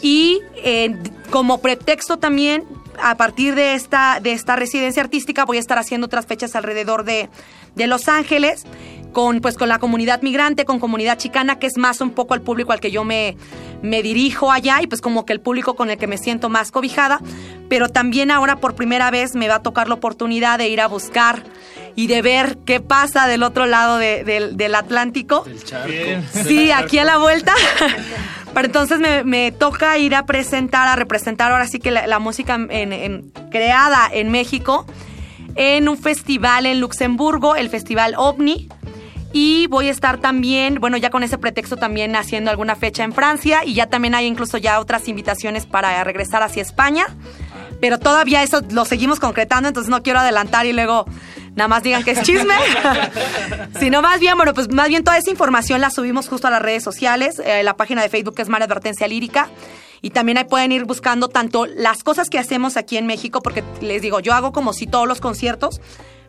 Y 0.03 0.41
eh, 0.57 0.95
como 1.31 1.59
pretexto 1.59 2.19
también, 2.19 2.65
a 3.03 3.17
partir 3.17 3.55
de 3.55 3.75
esta, 3.75 4.21
de 4.21 4.33
esta 4.33 4.57
residencia 4.57 5.03
artística, 5.03 5.45
voy 5.45 5.57
a 5.57 5.61
estar 5.61 5.79
haciendo 5.79 6.07
otras 6.07 6.27
fechas 6.27 6.57
alrededor 6.57 7.05
de, 7.05 7.29
de 7.75 7.87
Los 7.87 8.09
Ángeles, 8.09 8.65
con, 9.13 9.41
pues, 9.41 9.57
con 9.57 9.69
la 9.69 9.79
comunidad 9.79 10.23
migrante, 10.23 10.65
con 10.65 10.79
comunidad 10.79 11.17
chicana, 11.17 11.59
que 11.59 11.67
es 11.67 11.79
más 11.79 12.01
un 12.01 12.11
poco 12.11 12.35
el 12.35 12.43
público 12.43 12.73
al 12.73 12.81
que 12.81 12.91
yo 12.91 13.05
me, 13.05 13.37
me 13.83 14.03
dirijo 14.03 14.53
allá 14.53 14.83
y 14.83 14.87
pues 14.87 15.01
como 15.01 15.25
que 15.25 15.33
el 15.33 15.41
público 15.41 15.75
con 15.75 15.91
el 15.91 15.97
que 15.97 16.07
me 16.07 16.19
siento 16.19 16.49
más 16.49 16.71
cobijada. 16.71 17.21
Pero 17.69 17.89
también 17.89 18.31
ahora 18.31 18.57
por 18.57 18.75
primera 18.75 19.11
vez 19.11 19.35
me 19.35 19.49
va 19.49 19.57
a 19.57 19.63
tocar 19.63 19.89
la 19.89 19.95
oportunidad 19.95 20.59
de 20.59 20.69
ir 20.69 20.81
a 20.81 20.87
buscar 20.87 21.45
y 21.97 22.07
de 22.07 22.23
ver 22.23 22.59
qué 22.67 22.81
pasa 22.81 23.27
del 23.27 23.43
otro 23.43 23.67
lado 23.67 23.97
de- 23.99 24.23
del- 24.23 24.57
del 24.57 24.75
Atlántico. 24.75 25.45
Sí, 26.47 26.71
aquí 26.71 26.99
a 26.99 27.05
la 27.05 27.19
vuelta. 27.19 27.53
Pero 28.55 28.67
entonces 28.67 28.99
me, 29.01 29.25
me 29.25 29.51
toca 29.53 29.99
ir 29.99 30.15
a 30.15 30.25
presentar, 30.25 30.87
a 30.89 30.97
representar 30.97 31.53
ahora 31.53 31.67
sí 31.67 31.79
que 31.79 31.91
la, 31.91 32.07
la 32.07 32.19
música 32.19 32.55
en- 32.55 32.93
en- 32.93 33.33
creada 33.51 34.09
en 34.13 34.31
México 34.31 34.87
en 35.57 35.89
un 35.89 35.97
festival 35.99 36.67
en 36.67 36.81
Luxemburgo, 36.81 37.57
el 37.57 37.69
Festival 37.71 38.15
OVNI. 38.17 38.69
Y 39.33 39.67
voy 39.67 39.89
a 39.89 39.91
estar 39.91 40.19
también, 40.19 40.77
bueno, 40.81 40.97
ya 40.97 41.11
con 41.11 41.23
ese 41.23 41.37
pretexto 41.37 41.77
también 41.77 42.17
haciendo 42.17 42.51
alguna 42.51 42.75
fecha 42.77 43.05
en 43.05 43.13
Francia 43.13 43.65
y 43.65 43.75
ya 43.75 43.87
también 43.87 44.15
hay 44.15 44.25
incluso 44.27 44.57
ya 44.57 44.81
otras 44.81 45.09
invitaciones 45.09 45.67
para 45.67 46.03
regresar 46.05 46.43
hacia 46.43 46.63
España. 46.63 47.05
Pero 47.81 47.99
todavía 47.99 48.43
eso 48.43 48.63
lo 48.71 48.87
seguimos 48.87 49.21
concretando, 49.21 49.69
entonces 49.69 49.91
no 49.91 50.03
quiero 50.03 50.21
adelantar 50.21 50.65
y 50.65 50.73
luego 50.73 51.05
nada 51.57 51.67
más 51.67 51.83
digan 51.83 52.05
que 52.05 52.13
es 52.13 52.23
chisme. 52.23 52.55
Sino 53.81 54.03
más 54.03 54.21
bien, 54.21 54.37
bueno, 54.37 54.55
pues 54.55 54.73
más 54.73 54.89
bien 54.89 55.03
toda 55.03 55.19
esa 55.19 55.31
información 55.31 55.81
la 55.81 55.91
subimos 55.91 56.29
justo 56.29 56.47
a 56.47 56.51
las 56.51 56.63
redes 56.63 56.85
sociales. 56.85 57.41
eh, 57.45 57.65
la 57.65 57.77
página 57.77 58.03
de 58.03 58.09
Facebook 58.09 58.37
que 58.37 58.43
es 58.43 58.49
Mar 58.49 58.63
Advertencia 58.63 59.09
Lírica. 59.09 59.49
Y 60.03 60.11
también 60.11 60.39
ahí 60.39 60.45
pueden 60.45 60.71
ir 60.71 60.85
buscando 60.85 61.29
tanto 61.29 61.67
las 61.67 62.05
cosas 62.05 62.29
que 62.29 62.39
hacemos 62.39 62.77
aquí 62.77 62.97
en 62.97 63.07
México, 63.07 63.41
porque 63.43 63.65
les 63.81 64.03
digo, 64.03 64.21
yo 64.21 64.35
hago 64.35 64.53
como 64.53 64.73
si 64.73 64.87
todos 64.87 65.09
los 65.09 65.21
conciertos, 65.21 65.81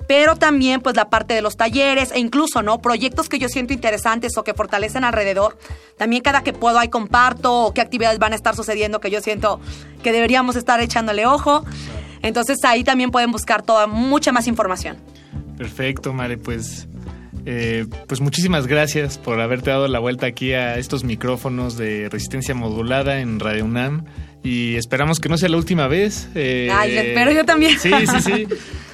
pero 0.07 0.37
también 0.37 0.79
pues 0.79 0.95
la 0.95 1.09
parte 1.09 1.33
de 1.33 1.41
los 1.41 1.57
talleres 1.57 2.11
e 2.13 2.19
incluso, 2.19 2.63
¿no? 2.63 2.79
Proyectos 2.79 3.27
que 3.27 3.39
yo 3.39 3.49
siento 3.49 3.73
interesantes 3.73 4.37
o 4.37 4.43
que 4.43 4.53
fortalecen 4.53 5.03
alrededor. 5.03 5.57
También 5.97 6.21
cada 6.23 6.43
que 6.43 6.53
puedo 6.53 6.79
ahí 6.79 6.87
comparto 6.87 7.65
o 7.65 7.73
qué 7.73 7.81
actividades 7.81 8.17
van 8.17 8.31
a 8.31 8.35
estar 8.37 8.55
sucediendo 8.55 9.01
que 9.01 9.11
yo 9.11 9.19
siento 9.19 9.59
que 10.01 10.13
deberíamos 10.13 10.55
estar 10.55 10.79
echándole 10.79 11.25
ojo. 11.25 11.65
Entonces 12.21 12.57
ahí 12.63 12.83
también 12.85 13.11
pueden 13.11 13.31
buscar 13.31 13.63
toda 13.63 13.85
mucha 13.85 14.31
más 14.31 14.47
información. 14.47 14.97
Perfecto, 15.57 16.13
Mare, 16.13 16.37
pues, 16.37 16.87
eh, 17.45 17.85
pues 18.07 18.21
muchísimas 18.21 18.67
gracias 18.67 19.17
por 19.17 19.39
haberte 19.41 19.69
dado 19.71 19.87
la 19.87 19.99
vuelta 19.99 20.27
aquí 20.27 20.53
a 20.53 20.77
estos 20.77 21.03
micrófonos 21.03 21.77
de 21.77 22.09
resistencia 22.09 22.53
modulada 22.53 23.19
en 23.19 23.39
Radio 23.39 23.65
UNAM 23.65 24.05
y 24.43 24.75
esperamos 24.75 25.19
que 25.19 25.29
no 25.29 25.37
sea 25.37 25.49
la 25.49 25.57
última 25.57 25.87
vez. 25.87 26.29
eh, 26.35 26.69
Ay, 26.71 26.93
lo 26.93 27.01
espero 27.01 27.31
yo 27.31 27.43
también. 27.45 27.77
Sí, 27.79 27.91
sí, 28.05 28.21
sí. 28.21 28.47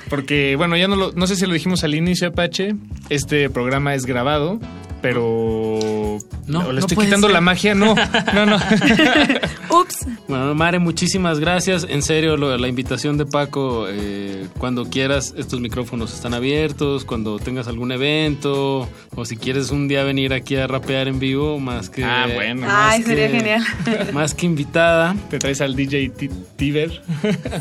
Porque, 0.09 0.55
bueno, 0.55 0.77
ya 0.77 0.87
no, 0.87 0.95
lo- 0.95 1.11
no 1.13 1.27
sé 1.27 1.35
si 1.35 1.45
lo 1.45 1.53
dijimos 1.53 1.83
al 1.83 1.95
inicio, 1.95 2.27
Apache, 2.29 2.75
este 3.09 3.49
programa 3.49 3.95
es 3.95 4.05
grabado, 4.05 4.59
pero 5.03 6.17
No, 6.47 6.59
o 6.67 6.71
le 6.71 6.79
estoy 6.79 6.97
quitando 6.97 7.27
ser. 7.27 7.33
la 7.33 7.41
magia. 7.41 7.75
No, 7.75 7.93
no, 8.33 8.45
no. 8.45 8.55
Ups. 9.69 10.07
Bueno, 10.29 10.55
Mare, 10.55 10.79
muchísimas 10.79 11.39
gracias. 11.39 11.85
En 11.89 12.01
serio, 12.01 12.37
lo- 12.37 12.57
la 12.57 12.67
invitación 12.69 13.17
de 13.17 13.25
Paco, 13.25 13.85
eh, 13.89 14.47
cuando 14.57 14.85
quieras, 14.89 15.33
estos 15.37 15.59
micrófonos 15.59 16.13
están 16.13 16.33
abiertos, 16.33 17.03
cuando 17.03 17.37
tengas 17.37 17.67
algún 17.67 17.91
evento, 17.91 18.87
o 19.15 19.25
si 19.25 19.35
quieres 19.35 19.71
un 19.71 19.87
día 19.89 20.03
venir 20.03 20.33
aquí 20.33 20.55
a 20.55 20.67
rapear 20.67 21.07
en 21.09 21.19
vivo, 21.19 21.59
más 21.59 21.89
que... 21.89 22.03
Ah, 22.05 22.27
bueno. 22.33 22.65
Ay, 22.69 22.99
más 22.99 23.07
sería 23.07 23.29
que- 23.29 23.37
genial. 23.37 23.63
Más 24.13 24.33
que 24.33 24.45
invitada. 24.45 25.15
Te 25.29 25.37
traes 25.39 25.59
al 25.59 25.75
DJ 25.75 26.09
Ti- 26.09 26.29
Tiber. 26.55 27.01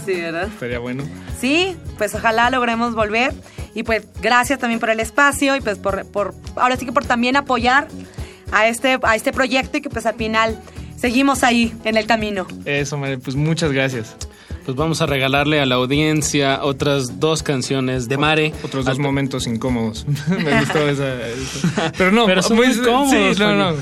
Sí, 0.06 0.12
¿verdad? 0.14 0.44
Estaría 0.48 0.78
bueno. 0.78 1.02
Sí, 1.40 1.74
pues 1.98 2.14
ojalá 2.14 2.51
logremos 2.51 2.94
volver. 2.94 3.32
Y 3.74 3.82
pues 3.82 4.07
gracias 4.20 4.59
también 4.59 4.81
por 4.81 4.90
el 4.90 5.01
espacio 5.01 5.57
y 5.57 5.61
pues 5.61 5.78
por, 5.78 6.05
por 6.07 6.35
ahora 6.57 6.77
sí 6.77 6.85
que 6.85 6.93
por 6.93 7.05
también 7.05 7.36
apoyar 7.36 7.89
a 8.51 8.69
este, 8.69 8.99
a 9.03 9.16
este 9.16 9.32
proyecto 9.32 9.78
y 9.78 9.81
que 9.81 9.90
pues 9.90 10.07
al 10.07 10.15
final 10.15 10.59
seguimos 10.97 11.43
ahí 11.43 11.74
en 11.85 11.97
el 11.97 12.07
camino. 12.07 12.47
Eso, 12.65 12.99
Mare, 12.99 13.19
pues 13.19 13.35
muchas 13.35 13.73
gracias. 13.73 14.15
Pues 14.65 14.77
vamos 14.77 15.03
a 15.03 15.07
regalarle 15.07 15.61
a 15.61 15.66
la 15.66 15.74
audiencia 15.74 16.62
otras 16.62 17.19
dos 17.19 17.43
canciones 17.43 18.09
de 18.09 18.16
Mare. 18.16 18.53
Otros 18.62 18.85
dos 18.85 18.99
momentos 19.01 19.49
incómodos. 19.49 20.07
Me 20.28 20.61
gustó 20.61 20.89
esa. 20.89 21.27
esa. 21.27 21.93
Pero 21.99 22.12
no, 22.12 22.27
Pero 22.27 22.43
son 22.43 22.57
pues, 22.59 22.77
muy 22.77 22.86
cómodos, 22.86 23.36
Sí, 23.36 23.43
no, 23.43 23.57
no. 23.57 23.74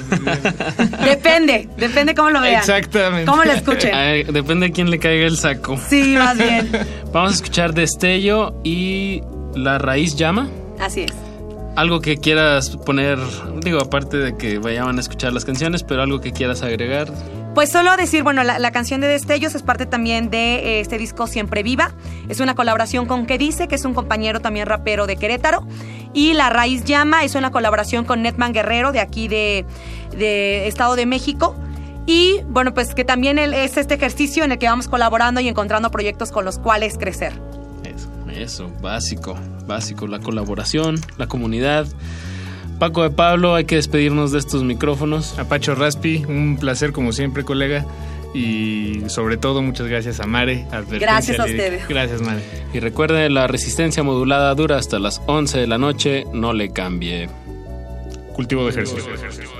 Depende, 1.05 1.69
depende 1.77 2.15
cómo 2.15 2.31
lo 2.31 2.41
vean. 2.41 2.61
Exactamente. 2.61 3.31
Cómo 3.31 3.45
lo 3.45 3.53
escuchen. 3.53 3.93
Depende 4.33 4.69
de 4.69 4.73
quién 4.73 4.91
le 4.91 4.99
caiga 4.99 5.27
el 5.27 5.37
saco. 5.37 5.79
Sí, 5.89 6.15
más 6.17 6.39
bien. 6.39 6.71
Vamos 7.12 7.33
a 7.33 7.35
escuchar 7.35 7.75
Destello 7.75 8.55
y 8.65 9.23
La 9.55 9.78
Raíz 9.78 10.16
Llama. 10.16 10.48
Así 10.78 11.02
es. 11.02 11.12
Algo 11.77 12.01
que 12.01 12.16
quieras 12.16 12.77
poner, 12.77 13.18
digo, 13.62 13.78
aparte 13.81 14.16
de 14.16 14.36
que 14.36 14.59
vayan 14.59 14.97
a 14.97 15.01
escuchar 15.01 15.32
las 15.32 15.44
canciones, 15.44 15.82
pero 15.85 16.02
algo 16.02 16.20
que 16.20 16.32
quieras 16.32 16.62
agregar. 16.62 17.09
Pues 17.55 17.70
solo 17.70 17.97
decir, 17.97 18.22
bueno, 18.22 18.43
la, 18.44 18.59
la 18.59 18.70
canción 18.72 19.01
de 19.01 19.06
Destellos 19.09 19.55
es 19.55 19.62
parte 19.62 19.86
también 19.86 20.31
de 20.31 20.56
eh, 20.56 20.81
este 20.81 20.98
disco 20.98 21.27
Siempre 21.27 21.62
Viva. 21.62 21.93
Es 22.28 22.40
una 22.40 22.55
colaboración 22.55 23.06
con 23.06 23.27
Que 23.27 23.39
Dice, 23.39 23.66
que 23.68 23.77
es 23.77 23.85
un 23.85 23.94
compañero 23.94 24.40
también 24.40 24.66
rapero 24.66 25.06
de 25.06 25.16
Querétaro. 25.16 25.66
Y 26.12 26.32
La 26.35 26.51
Raíz 26.51 26.85
Llama 26.85 27.24
es 27.24 27.35
una 27.35 27.51
colaboración 27.51 28.05
con 28.05 28.22
Netman 28.22 28.52
Guerrero, 28.52 28.93
de 28.93 29.01
aquí 29.01 29.28
de, 29.28 29.64
de 30.16 30.66
Estado 30.66 30.97
de 30.97 31.06
México. 31.06 31.56
Y 32.06 32.40
bueno, 32.48 32.74
pues 32.74 32.94
que 32.94 33.05
también 33.05 33.39
el- 33.39 33.55
es 33.55 33.77
este 33.77 33.94
ejercicio 33.94 34.43
en 34.44 34.52
el 34.52 34.59
que 34.59 34.66
vamos 34.66 34.89
colaborando 34.89 35.40
y 35.40 35.48
encontrando 35.48 35.90
proyectos 35.90 36.32
con 36.32 36.44
los 36.44 36.59
cuales 36.59 36.98
crecer. 36.98 37.32
Eso, 38.41 38.73
básico, 38.81 39.39
básico, 39.67 40.07
la 40.07 40.19
colaboración, 40.19 40.99
la 41.19 41.27
comunidad. 41.27 41.87
Paco 42.79 43.03
de 43.03 43.11
Pablo, 43.11 43.55
hay 43.55 43.67
que 43.67 43.77
despedirnos 43.77 44.33
de 44.33 44.39
estos 44.39 44.65
micrófonos. 44.65 45.39
Apacho 45.39 45.75
Raspi, 45.75 46.25
un 46.27 46.57
placer 46.59 46.93
como 46.93 47.12
siempre, 47.12 47.45
colega. 47.45 47.85
Y 48.33 49.03
sobre 49.09 49.37
todo, 49.37 49.61
muchas 49.61 49.89
gracias 49.89 50.21
a 50.21 50.27
Mare. 50.27 50.67
Gracias 50.89 51.39
a 51.39 51.45
ustedes. 51.45 51.87
Gracias, 51.87 52.23
Mare. 52.23 52.41
Y 52.73 52.81
recuerde, 52.81 53.29
la 53.29 53.47
resistencia 53.47 54.03
modulada 54.03 54.55
dura 54.55 54.79
hasta 54.79 54.99
las 54.99 55.21
11 55.27 55.59
de 55.59 55.67
la 55.67 55.77
noche, 55.77 56.25
no 56.33 56.55
le 56.55 56.73
cambie. 56.73 57.29
Cultivo 58.33 58.65
de 58.65 58.71
ejercicio. 58.71 59.12
Y 59.12 59.60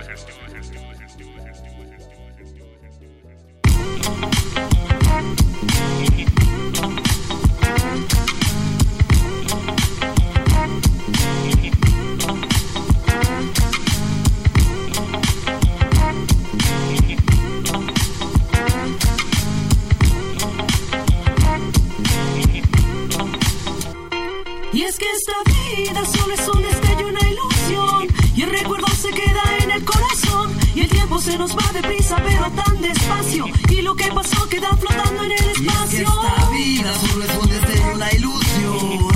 se 31.31 31.39
nos 31.39 31.57
va 31.57 31.73
deprisa, 31.73 32.17
pero 32.25 32.51
tan 32.51 32.81
despacio. 32.81 33.45
Y 33.69 33.83
lo 33.83 33.95
que 33.95 34.11
pasó 34.13 34.49
queda 34.49 34.69
flotando 34.77 35.25
en 35.25 35.33
el 35.33 35.51
espacio. 35.51 36.01
Esta 36.01 36.51
vida 36.51 36.93
solo 36.95 37.25
es 37.25 37.37
un 37.37 37.49
destello, 37.49 37.95
una 37.95 38.13
ilusión. 38.13 39.10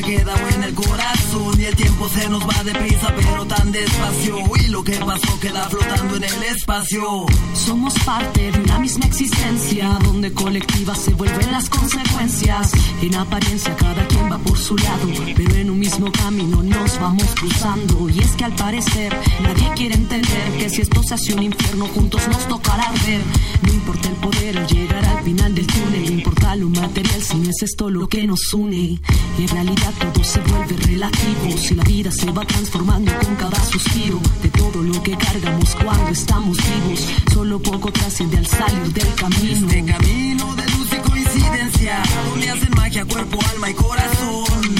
Se 0.00 0.06
queda 0.06 0.34
en 0.54 0.62
el 0.62 0.74
corazón. 0.74 1.60
Y 1.60 1.64
el 1.64 1.76
tiempo 1.76 2.08
se 2.08 2.26
nos 2.30 2.42
va 2.48 2.64
deprisa, 2.64 3.12
pero 3.14 3.44
tan 3.44 3.70
despacio. 3.70 4.38
Y 4.64 4.68
lo 4.68 4.82
que 4.82 4.92
pasó 4.92 5.38
queda 5.40 5.68
flotando 5.68 6.16
en 6.16 6.24
el 6.24 6.42
espacio. 6.44 7.26
Somos 7.52 7.92
parte 8.04 8.50
de 8.50 8.60
una 8.60 8.78
misma 8.78 9.04
existencia 9.04 9.98
donde 10.02 10.32
colectivas 10.32 10.98
se 10.98 11.12
vuelven 11.12 11.52
las 11.52 11.68
consecuencias. 11.68 12.72
En 13.02 13.14
apariencia 13.14 13.76
cada 13.76 14.06
quien 14.06 14.32
va 14.32 14.38
por 14.38 14.56
su 14.56 14.74
lado, 14.76 15.08
pero 15.36 15.54
en 15.56 15.70
un 15.70 15.78
mismo 15.78 16.10
camino 16.12 16.62
nos 16.62 16.98
vamos 16.98 17.26
cruzando. 17.38 18.08
Y 18.08 18.20
es 18.20 18.30
que 18.32 18.44
al 18.44 18.54
parecer 18.54 19.14
nadie 19.42 19.70
quiere 19.76 19.96
entender 19.96 20.56
que 20.58 20.70
si 20.70 20.80
esto 20.80 21.02
se 21.02 21.14
hace 21.14 21.34
un 21.34 21.42
infierno 21.42 21.86
juntos 21.88 22.26
nos 22.28 22.48
tocará 22.48 22.84
arder. 22.84 23.20
No 23.62 23.72
importa 23.72 24.08
el 24.08 24.14
poder 24.16 24.66
llegar 24.66 25.04
al 25.04 25.24
final 25.24 25.54
del 25.54 25.66
túnel, 25.66 26.16
no 26.16 26.22
lo 26.56 26.68
material 26.68 27.22
si 27.22 27.36
no 27.36 27.50
es 27.50 27.62
esto 27.62 27.90
lo 27.90 28.08
que 28.08 28.26
nos 28.26 28.52
une. 28.54 29.00
En 29.38 29.48
realidad 29.48 29.92
todo 29.98 30.24
se 30.24 30.40
vuelve 30.40 30.76
relativo 30.76 31.56
si 31.56 31.74
la 31.74 31.84
vida 31.84 32.10
se 32.10 32.30
va 32.30 32.44
transformando 32.44 33.12
con 33.18 33.36
cada 33.36 33.62
suspiro 33.64 34.20
de 34.42 34.48
todo 34.50 34.82
lo 34.82 35.02
que 35.02 35.16
cargamos 35.16 35.76
cuando 35.76 36.10
estamos 36.10 36.56
vivos. 36.56 37.06
Solo 37.32 37.60
poco 37.60 37.92
trasciende 37.92 38.38
al 38.38 38.46
salir 38.46 38.92
del 38.92 39.14
camino. 39.14 39.68
Este 39.68 39.84
camino 39.84 40.54
de 40.56 40.66
luz 40.70 40.88
y 40.92 41.10
coincidencia, 41.10 42.02
donde 42.30 42.50
hacen 42.50 42.70
magia 42.76 43.04
cuerpo, 43.04 43.38
alma 43.52 43.70
y 43.70 43.74
corazón, 43.74 44.74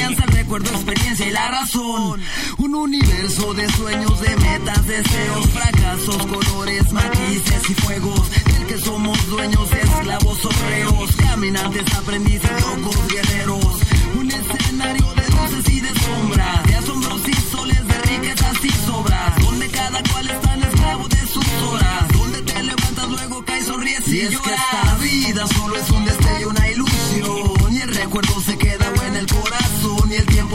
enseñanza, 0.00 0.24
el 0.24 0.32
recuerdo, 0.32 0.70
experiencia 0.70 1.26
y 1.26 1.30
la 1.30 1.48
razón. 1.48 2.20
Un 2.58 2.74
universo 2.74 3.54
de 3.54 3.68
sueños, 3.72 4.20
de 4.20 4.36
metas, 4.36 4.86
deseos, 4.86 5.46
fracasos, 5.50 6.26
colores, 6.26 6.92
matices 6.92 7.70
y 7.70 7.74
fuegos, 7.74 8.30
del 8.30 8.66
que 8.66 8.78
somos 8.78 9.26
dueños, 9.28 9.70
esclavos 9.72 10.44
o 10.44 10.50
reos, 10.68 11.16
caminantes, 11.16 11.94
aprendices, 11.94 12.50
locos, 12.60 12.96
guerreros. 13.08 13.66
Un 14.18 14.30
escenario 14.30 15.06
de 15.14 15.28
luces 15.28 15.72
y 15.72 15.80
de 15.80 15.88
sombras, 16.00 16.66
de 16.66 16.74
asombros 16.76 17.28
y 17.28 17.34
soles, 17.50 17.86
de 17.86 17.98
riquezas 18.02 18.64
y 18.64 18.70
sobras, 18.86 19.44
donde 19.44 19.68
cada 19.68 20.02
cual 20.12 20.30
está 20.30 20.54
en 20.54 20.62
esclavo 20.64 21.08
de 21.08 21.26
sus 21.26 21.46
horas, 21.70 22.08
donde 22.12 22.42
te 22.42 22.62
levantas, 22.62 23.08
luego 23.08 23.44
caes, 23.44 23.66
sonríes 23.66 24.08
y, 24.08 24.16
Y 24.16 24.20
es 24.20 24.30
lloras. 24.32 24.46
que 24.46 24.54
esta 24.54 24.94
vida 24.96 25.46
solo 25.46 25.76
es 25.76 25.90
un 25.90 26.04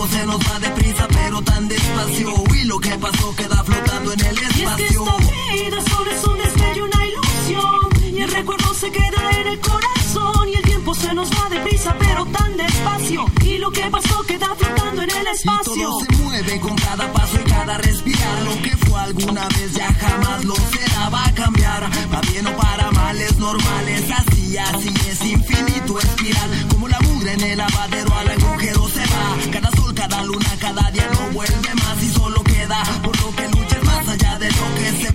tiempo 0.06 0.07
se 0.07 0.26
nos 0.26 0.40
va 0.52 0.60
deprisa, 0.60 1.07
pero 1.07 1.41
tan 1.41 1.68
despacio, 1.68 2.34
y 2.56 2.64
lo 2.65 2.80
que 2.80 2.98
pasó 2.98 3.36
queda 3.36 3.64
flotando 3.64 4.14
en 4.14 4.19
el 4.19 4.36
Y 4.36 4.44
es 4.44 4.53
que 4.53 4.64
espacio. 4.64 5.06
esta 5.06 5.53
vida 5.53 5.82
solo 5.90 6.11
es 6.11 6.23
un 6.23 6.38
destello, 6.38 6.86
una 6.86 7.06
ilusión. 7.06 8.14
Y 8.14 8.22
el 8.22 8.32
recuerdo 8.32 8.73
se 8.73 8.91
queda 8.91 9.32
en 9.40 9.48
el 9.48 9.60
corazón. 9.60 10.49
Y 10.49 10.56
el 10.56 10.61
tiempo 10.64 10.94
se 10.94 11.14
nos 11.14 11.30
va 11.32 11.49
deprisa, 11.49 11.95
pero 11.99 12.26
tan 12.26 12.57
despacio. 12.57 13.26
Y 13.44 13.57
lo 13.57 13.72
que 13.72 13.90
pasó 13.90 14.23
queda 14.23 14.56
flotando 14.56 15.02
en 15.03 15.10
el 15.11 15.26
Y 15.26 15.36
espacio. 15.36 15.73
todo 15.73 15.99
se 15.99 16.23
mueve 16.23 16.60
con 16.60 16.76
cada 16.76 17.11
paso 17.14 17.38
y 17.40 17.49
cada 17.49 17.77
respirar. 17.77 18.41
Lo 18.44 18.61
que 18.61 18.77
fue 18.77 18.99
alguna 18.99 19.48
vez 19.49 19.73
ya 19.73 19.94
jamás 19.94 20.44
lo 20.45 20.56
será. 20.56 21.10
Va 21.10 21.26
a 21.26 21.34
cambiar, 21.34 21.90
para 22.11 22.22
bien 22.32 22.48
o 22.48 22.56
para 22.57 22.91
mal, 22.91 23.18
es 23.22 23.38
normal. 23.38 23.88
Es 23.90 24.11
así, 24.11 24.57
así 24.57 24.94
es 25.10 25.22
infinito 25.26 25.99
espiral. 25.99 26.68
Como 26.72 26.88
la 26.88 26.99
mugre 27.02 27.34
en 27.34 27.41
el 27.41 27.57
lavadero 27.57 28.14
al 28.15 28.30
agujero 28.30 28.88
se 28.90 29.02
va. 29.02 29.52
Cada 29.52 29.72
cada 29.95 30.23
luna, 30.23 30.49
cada 30.59 30.91
día 30.91 31.09
no 31.13 31.31
vuelve 31.31 31.73
más. 31.76 32.03
Y 32.03 32.09
solo 32.11 32.43
queda 32.43 32.84
por 33.03 33.19
lo 33.22 33.35
que 33.35 33.47
luches 33.47 33.84
más 33.84 34.07
allá 34.07 34.38
de 34.38 34.49
lo 34.51 34.76
que 34.76 35.03
se 35.03 35.11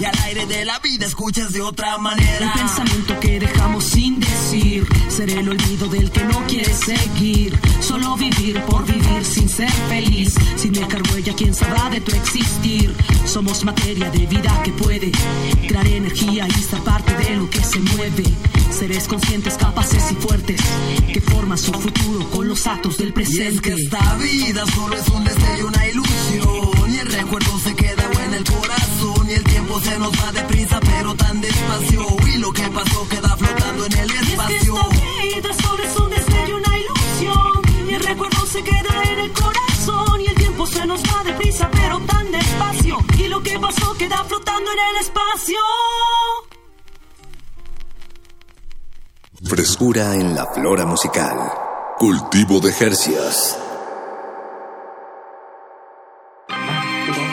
Y 0.00 0.04
al 0.04 0.18
aire 0.24 0.46
de 0.46 0.64
la 0.64 0.78
vida 0.80 1.06
escuches 1.06 1.52
de 1.52 1.62
otra 1.62 1.96
manera. 1.98 2.46
El 2.46 2.52
pensamiento 2.52 3.18
que 3.20 3.40
dejamos 3.40 3.84
sin 3.84 4.20
decir. 4.20 4.86
Ser 5.08 5.30
el 5.30 5.48
olvido 5.48 5.86
del 5.88 6.10
que 6.10 6.24
no 6.24 6.44
quiere 6.46 6.72
seguir. 6.74 7.58
Solo 7.80 8.16
vivir 8.16 8.60
por 8.62 8.84
vivir 8.84 9.24
sin 9.24 9.48
ser 9.48 9.70
feliz. 9.88 10.34
Sin 10.56 10.72
dejar 10.72 11.02
huella, 11.12 11.34
quién 11.36 11.54
sabrá 11.54 11.88
de 11.90 12.00
tu 12.00 12.12
existir. 12.12 12.94
Somos 13.26 13.64
materia 13.64 14.10
de 14.10 14.26
vida 14.26 14.62
que 14.62 14.72
puede 14.72 15.12
crear 15.66 15.86
energía 15.86 16.46
y 16.48 16.62
ser 16.62 16.80
parte 16.80 17.14
de 17.16 17.36
lo 17.36 17.48
que 17.48 17.62
se 17.62 17.78
mueve. 17.80 18.24
Seres 18.70 19.06
conscientes, 19.06 19.56
capaces 19.56 20.10
y 20.12 20.14
fuertes 20.16 20.60
que 21.12 21.20
forman 21.20 21.58
su 21.58 21.72
futuro 21.72 22.28
con 22.30 22.48
los 22.48 22.66
actos 22.66 22.98
del 22.98 23.08
Y 23.08 23.12
presente. 23.12 23.48
es 23.48 23.60
que 23.60 23.72
esta 23.74 24.16
vida 24.16 24.64
solo 24.74 24.96
es 24.96 25.08
un 25.08 25.24
destello, 25.24 25.68
una 25.68 25.86
ilusión. 25.86 26.81
El 27.02 27.12
recuerdo 27.12 27.58
se 27.58 27.74
queda 27.74 28.04
en 28.26 28.34
el 28.34 28.44
corazón. 28.44 29.28
Y 29.28 29.32
el 29.32 29.42
tiempo 29.42 29.80
se 29.80 29.98
nos 29.98 30.12
va 30.12 30.30
deprisa, 30.30 30.78
pero 30.80 31.14
tan 31.16 31.40
despacio. 31.40 32.06
Y 32.32 32.38
lo 32.38 32.52
que 32.52 32.70
pasó 32.70 33.08
queda 33.08 33.36
flotando 33.36 33.86
en 33.86 33.92
el 33.92 34.10
Y 34.10 34.14
es 34.14 34.20
que 34.20 34.32
espacio. 34.32 34.74
esta 34.76 35.22
vida 35.22 35.52
solo 35.62 35.82
es 35.82 35.96
un 35.96 36.10
destello, 36.10 36.56
una 36.58 36.78
ilusión. 36.78 37.62
Y 37.88 37.94
el 37.94 38.02
recuerdo 38.04 38.46
se 38.46 38.62
queda 38.62 39.02
en 39.10 39.18
el 39.18 39.32
corazón. 39.32 40.20
Y 40.20 40.26
el 40.26 40.34
tiempo 40.36 40.66
se 40.66 40.72
se 40.74 40.86
nos 40.86 41.02
va 41.02 41.24
deprisa, 41.24 41.68
pero 41.72 41.98
tan 42.00 42.30
despacio. 42.30 42.98
Y 43.18 43.26
lo 43.26 43.42
que 43.42 43.58
pasó 43.58 43.94
queda 43.94 44.22
flotando 44.24 44.70
en 44.70 44.78
el 44.78 44.96
espacio. 45.00 45.58
Frescura 49.44 50.14
en 50.14 50.36
la 50.36 50.46
flora 50.54 50.86
musical. 50.86 51.36
Cultivo 51.98 52.60
de 52.60 52.72
Jercias. 52.72 53.58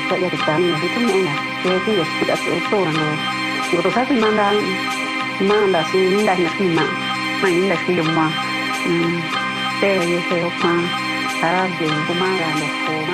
Soy 0.10 0.26
Aritana, 0.26 0.80
soy 0.80 0.90
Tumena, 0.90 1.34
soy 1.62 1.96
de 1.96 2.02
Escuela, 2.02 2.36
soy 2.38 2.60
Torano. 2.70 3.08
Yo 3.72 3.82
to 3.84 3.92
sabe 3.92 4.16
manda 4.20 4.52
manda 5.40 5.86
si 5.92 5.98
linda 5.98 6.36
na 6.36 6.50
kima. 6.58 6.84
Mai 7.42 7.54
linda 7.54 7.76
si 7.86 7.96
yo 7.96 8.04
ma. 8.04 8.32
Te 9.80 9.88
ye 10.10 10.20
se 10.28 10.44
o 10.44 10.50
pa. 10.62 10.74
Para 11.40 11.64
de 11.78 11.88
kumara 12.08 12.50
no 12.60 12.68
ko 12.84 12.94
ma 13.08 13.09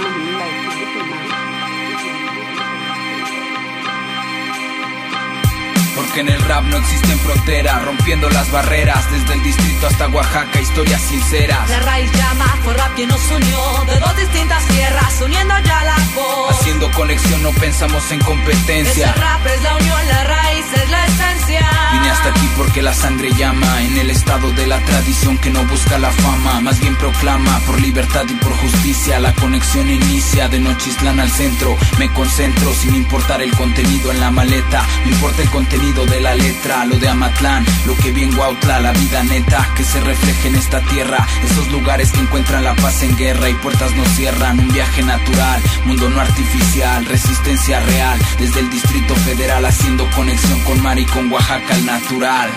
Porque 5.95 6.19
en 6.19 6.29
el 6.29 6.41
rap 6.41 6.63
no 6.65 6.77
existen 6.77 7.17
fronteras, 7.19 7.83
rompiendo 7.83 8.29
las 8.29 8.51
barreras, 8.51 9.09
desde 9.11 9.33
el 9.33 9.43
distrito 9.43 9.87
hasta 9.87 10.07
Oaxaca, 10.09 10.59
historias 10.59 11.01
sinceras. 11.01 11.69
La 11.69 11.79
raíz 11.79 12.11
llama, 12.11 12.45
fue 12.63 12.73
rap 12.73 12.93
quien 12.95 13.09
nos 13.09 13.31
unió 13.31 13.85
de 13.87 13.99
dos 13.99 14.17
distintas 14.17 14.65
tierras, 14.67 15.21
uniendo 15.21 15.53
ya 15.63 15.83
la 15.83 15.97
voz. 16.13 16.59
Haciendo 16.59 16.91
conexión 16.91 17.41
no 17.43 17.51
pensamos 17.51 18.11
en 18.11 18.19
competencia. 18.19 19.09
Ese 19.09 19.19
rap 19.19 19.45
es 19.47 19.61
la 19.63 19.75
unión, 19.77 20.07
la 20.07 20.23
raíz 20.25 20.65
es 20.73 20.89
la 20.89 21.05
esencia. 21.05 21.69
Vine 21.93 22.09
hasta 22.09 22.29
aquí 22.29 22.49
porque 22.57 22.81
la 22.81 22.93
sangre 22.93 23.31
llama, 23.33 23.81
en 23.83 23.97
el 23.97 24.09
estado 24.09 24.51
de 24.51 24.67
la 24.67 24.79
tradición 24.79 25.37
que 25.37 25.49
no 25.49 25.63
busca 25.65 25.97
la 25.97 26.11
fama, 26.11 26.59
más 26.59 26.79
bien 26.81 26.95
proclama 26.95 27.59
por 27.59 27.79
libertad 27.79 28.25
y 28.27 28.33
por 28.33 28.51
justicia. 28.57 29.19
La 29.19 29.33
conexión 29.33 29.89
inicia 29.89 30.49
de 30.49 30.59
Nochistlán 30.59 31.21
al 31.21 31.31
centro, 31.31 31.77
me 31.99 32.11
concentro 32.11 32.73
sin 32.73 32.95
importar 32.95 33.41
el 33.41 33.55
contenido 33.55 34.11
en 34.11 34.19
la 34.19 34.31
maleta, 34.31 34.85
me 35.05 35.11
importa 35.11 35.41
el 35.41 35.49
contenido 35.49 35.84
de 35.93 36.19
la 36.19 36.33
letra, 36.33 36.83
lo 36.85 36.97
de 36.97 37.07
Amatlán, 37.07 37.63
lo 37.85 37.95
que 37.97 38.11
vi 38.11 38.23
en 38.23 38.37
Huautla, 38.37 38.79
la 38.79 38.91
vida 38.91 39.23
neta 39.23 39.69
que 39.75 39.83
se 39.83 39.99
refleja 40.01 40.47
en 40.47 40.55
esta 40.55 40.81
tierra, 40.81 41.25
esos 41.43 41.71
lugares 41.71 42.11
que 42.11 42.21
encuentran 42.21 42.63
la 42.63 42.75
paz 42.75 43.03
en 43.03 43.15
guerra 43.15 43.49
y 43.49 43.53
puertas 43.53 43.95
no 43.95 44.03
cierran, 44.05 44.59
un 44.59 44.73
viaje 44.73 45.03
natural, 45.03 45.61
mundo 45.85 46.09
no 46.09 46.19
artificial, 46.19 47.05
resistencia 47.05 47.79
real, 47.81 48.19
desde 48.39 48.61
el 48.61 48.69
Distrito 48.71 49.15
Federal 49.15 49.63
haciendo 49.65 50.09
conexión 50.11 50.59
con 50.61 50.81
Mar 50.81 50.97
y 50.97 51.05
con 51.05 51.31
Oaxaca 51.31 51.75
el 51.75 51.85
natural. 51.85 52.49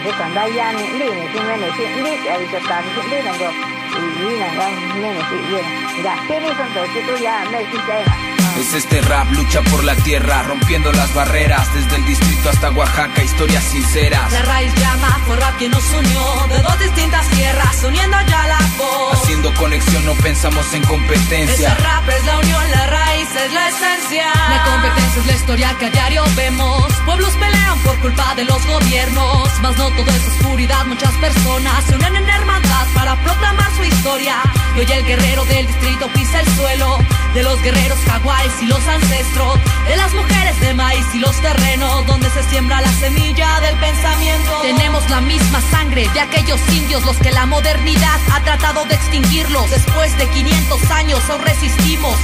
Ajá, 0.00 0.08
¿cómo 0.08 0.08
pasó? 0.08 0.08
Ni 0.08 0.10
se 0.10 0.16
cuando 0.16 0.48
ya 0.54 0.72
ni 0.72 0.82
ni 0.82 1.04
ni 1.04 1.28
si 1.28 1.40
me 1.40 1.56
ni 1.58 1.72
si 1.72 2.02
ni 2.02 2.24
ya 2.24 2.38
dice 2.38 2.60
tan 2.68 2.84
ni 2.84 3.02
ni 3.02 3.28
no 3.28 3.52
y 3.90 4.00
ni 4.18 4.38
no 4.38 4.64
ni 4.94 5.08
ni 5.08 5.22
si 5.24 5.36
bien 5.48 5.64
ya 6.02 6.14
qué 6.26 6.40
me 6.40 6.48
son 6.48 6.74
dos 6.74 6.88
tú 7.06 7.22
ya 7.22 7.44
me 7.50 7.62
hiciste 7.62 8.39
Es 8.58 8.74
este 8.74 9.00
rap, 9.02 9.30
lucha 9.32 9.62
por 9.62 9.84
la 9.84 9.94
tierra, 9.96 10.42
rompiendo 10.42 10.92
las 10.92 11.14
barreras, 11.14 11.72
desde 11.72 11.96
el 11.96 12.04
distrito 12.04 12.50
hasta 12.50 12.70
Oaxaca, 12.70 13.22
historias 13.22 13.64
sinceras. 13.64 14.32
La 14.32 14.42
raíz 14.42 14.74
llama, 14.74 15.18
fue 15.26 15.36
rap 15.36 15.56
quien 15.56 15.70
nos 15.70 15.84
unió 15.90 16.46
de 16.48 16.62
dos 16.62 16.78
distintas 16.78 17.26
tierras, 17.28 17.82
uniendo 17.84 18.16
ya 18.28 18.46
la 18.46 18.58
voz. 18.76 19.14
Haciendo 19.14 19.54
conexión 19.54 20.04
no 20.04 20.14
pensamos 20.14 20.74
en 20.74 20.82
competencia. 20.84 21.72
Ese 21.72 21.82
rap 21.82 22.08
es 22.08 22.24
la 22.26 22.38
unión, 22.38 22.70
la 22.70 22.86
raíz 22.86 23.28
es 23.34 23.52
la 23.52 23.68
esencia. 23.68 24.26
La 24.34 24.64
competencia 24.64 25.20
es 25.20 25.26
la 25.26 25.32
historia 25.32 25.76
que 25.78 25.86
a 25.86 25.90
diario 25.90 26.24
vemos. 26.36 26.92
Pueblos 27.06 27.32
pelean 27.34 27.78
por 27.80 27.98
culpa 28.00 28.34
de 28.34 28.44
los 28.44 28.66
gobiernos. 28.66 29.60
Más 29.60 29.76
no 29.78 29.90
todo 29.90 30.10
es 30.10 30.28
oscuridad, 30.28 30.84
muchas 30.86 31.12
personas 31.14 31.84
se 31.84 31.94
unen 31.94 32.16
en 32.16 32.28
hermandad 32.28 32.86
para 32.94 33.16
proclamar 33.22 33.70
su 33.76 33.84
historia. 33.84 34.36
Y 34.76 34.80
hoy 34.80 34.92
el 34.92 35.04
guerrero 35.04 35.44
del 35.46 35.66
distrito 35.66 36.08
pisa 36.08 36.40
el 36.40 36.48
suelo 36.56 36.98
de 37.34 37.42
los 37.42 37.62
guerreros 37.62 37.98
jaguares 38.06 38.52
y 38.60 38.66
los 38.66 38.86
ancestros, 38.86 39.58
de 39.88 39.96
las 39.96 40.12
mujeres 40.14 40.58
de 40.60 40.74
maíz 40.74 41.04
y 41.14 41.18
los 41.18 41.34
terrenos 41.40 42.06
donde 42.06 42.28
se 42.30 42.42
siembra 42.44 42.80
la 42.80 42.92
semilla 42.94 43.60
del 43.60 43.76
pensamiento. 43.76 44.60
Tenemos 44.62 45.08
la 45.10 45.20
misma 45.20 45.60
sangre 45.70 46.08
de 46.12 46.20
aquellos 46.20 46.60
indios, 46.72 47.04
los 47.04 47.16
que 47.18 47.30
la 47.30 47.46
modernidad 47.46 48.20
ha 48.32 48.40
tratado 48.42 48.84
de 48.86 48.94
extinguirlos. 48.94 49.70
Después 49.70 50.16
de 50.18 50.28
500 50.28 50.90
años 50.90 51.20
aún 51.30 51.42
resistimos. 51.42 52.16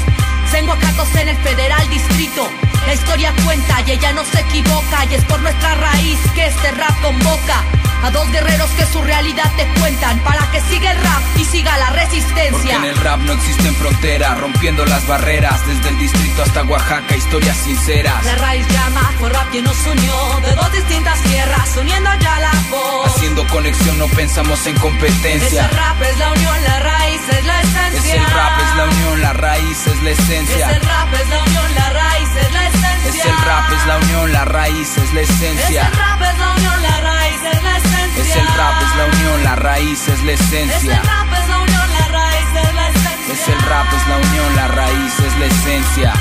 Senguacatos 0.50 1.14
en 1.16 1.28
el 1.28 1.36
federal 1.38 1.88
distrito. 1.90 2.48
La 2.86 2.94
historia 2.94 3.32
cuenta 3.44 3.82
y 3.86 3.92
ella 3.92 4.12
no 4.12 4.24
se 4.24 4.40
equivoca 4.40 5.04
y 5.10 5.14
es 5.14 5.24
por 5.24 5.40
nuestra 5.40 5.74
raíz 5.74 6.18
que 6.34 6.46
este 6.46 6.70
rap 6.72 7.00
convoca 7.02 7.64
a 8.06 8.10
dos 8.10 8.30
guerreros 8.30 8.70
que 8.70 8.86
su 8.86 9.02
realidad 9.02 9.50
te 9.56 9.66
cuentan 9.80 10.18
para 10.20 10.48
que 10.52 10.60
siga 10.62 10.92
el 10.92 10.98
rap 11.02 11.22
y 11.36 11.44
siga 11.44 11.76
la 11.76 11.86
Porque 11.86 12.04
resistencia. 12.04 12.76
en 12.76 12.84
el 12.84 12.96
rap 12.98 13.18
no 13.20 13.32
existen 13.32 13.74
fronteras, 13.76 14.38
rompiendo 14.38 14.84
las 14.86 15.06
barreras, 15.06 15.66
desde 15.66 15.88
el 15.88 15.98
distrito 15.98 16.42
hasta 16.42 16.62
Oaxaca, 16.62 17.16
historias 17.16 17.56
sinceras. 17.56 18.24
La 18.24 18.34
raíz 18.36 18.66
llama, 18.68 19.12
fue 19.18 19.28
rap 19.30 19.50
quien 19.50 19.64
nos 19.64 19.76
unió 19.86 20.40
de 20.44 20.52
dos 20.54 20.72
distintas 20.72 21.20
tierras, 21.22 21.76
uniendo 21.76 22.10
ya 22.20 22.38
la 22.38 22.52
voz. 22.70 23.06
Haciendo 23.14 23.46
conexión 23.48 23.98
no 23.98 24.06
pensamos 24.08 24.64
en 24.66 24.76
competencia. 24.78 25.68
rap 25.68 26.02
es 26.02 26.18
la 26.18 26.30
unión, 26.32 26.64
la 26.64 26.78
raíz 26.78 27.20
es 27.28 27.44
la 27.44 27.60
esencia. 27.60 27.98
Es 28.00 28.14
el 28.14 28.24
rap, 28.26 28.60
es 28.60 28.76
la 28.76 28.84
unión, 28.84 29.20
la 29.22 29.32
raíz 29.32 29.86
es 29.86 30.02
la 30.02 30.10
Es 30.12 30.18
esencia. 30.20 30.70
el 30.70 30.80
rap, 30.80 31.14
es 31.14 31.26
la 31.26 31.38
unión, 31.38 31.74
la 31.74 31.88
raíz 31.90 32.36
es 32.36 32.52
la 32.52 32.62
esencia. 32.68 33.08
Es 33.08 33.24
el 33.24 33.36
rap, 33.44 33.72
es 33.72 33.86
la 33.86 33.96
unión, 33.98 34.32
la 34.32 34.44
raíz 34.44 34.96
es 34.96 35.12
la 35.14 35.20
Es 35.22 35.30
esencia. 35.30 35.86
el 35.88 35.92
rap, 35.96 36.22
es 36.22 36.38
la 36.38 36.50
unión, 36.52 36.82
la 36.82 37.00
raíz 37.00 37.25
es 37.34 37.62
la 37.62 37.76
esencia. 37.76 38.22
Es 38.22 38.36
el 38.36 38.46
rap, 38.56 38.82
es 38.82 38.96
la 38.96 39.04
unión, 39.06 39.44
la 39.44 39.56
raíz 39.56 40.08
es 40.08 40.22
la 40.22 40.32
Es 40.32 40.40
esencia. 40.40 40.96
el 40.96 41.06
rap, 41.06 41.32
es 41.32 41.48
la 41.48 41.58
unión, 41.58 41.90
la 41.98 42.08
raíz 42.08 42.54
es 42.56 42.74
la 42.74 42.86
esencia. 42.88 43.34
Es 43.34 43.48
el 43.48 43.60
rap, 43.62 43.86
es 43.92 44.08
la 44.08 44.16
unión, 44.16 44.56
la 44.56 44.68
raíz 44.68 45.20
es 45.20 45.38
la 45.38 45.46
esencia. 45.46 46.12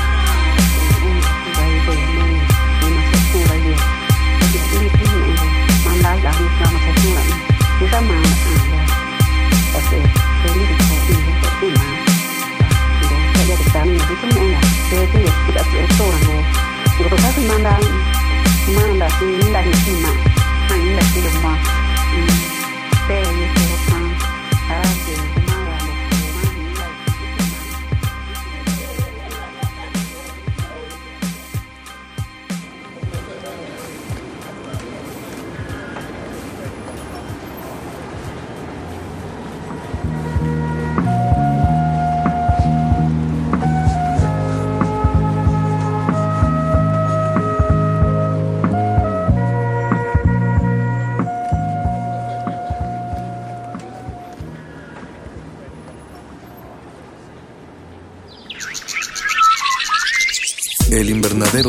Misma 20.78 21.00
no 21.00 21.22
se 21.22 21.30
suma 21.30 21.85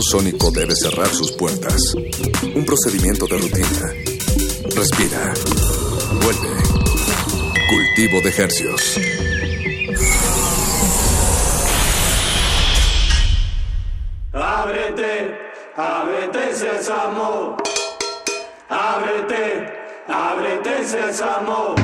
sónico 0.01 0.51
debe 0.51 0.75
cerrar 0.75 1.07
sus 1.07 1.31
puertas. 1.31 1.81
Un 2.55 2.65
procedimiento 2.65 3.25
de 3.27 3.37
rutina. 3.37 3.93
Respira. 4.75 5.33
Vuelve. 6.21 6.57
Cultivo 7.69 8.21
de 8.21 8.29
hercios. 8.29 8.99
Ábrete, 14.33 15.37
ábrete 15.75 16.55
sésamo. 16.55 17.57
Ábrete, 18.69 19.73
ábrete 20.07 20.85
sésamo. 20.85 21.75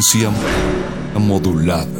Resistencia 0.00 0.30
modulada. 1.14 1.99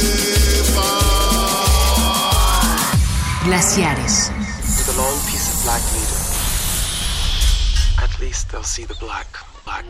black. 8.99 9.87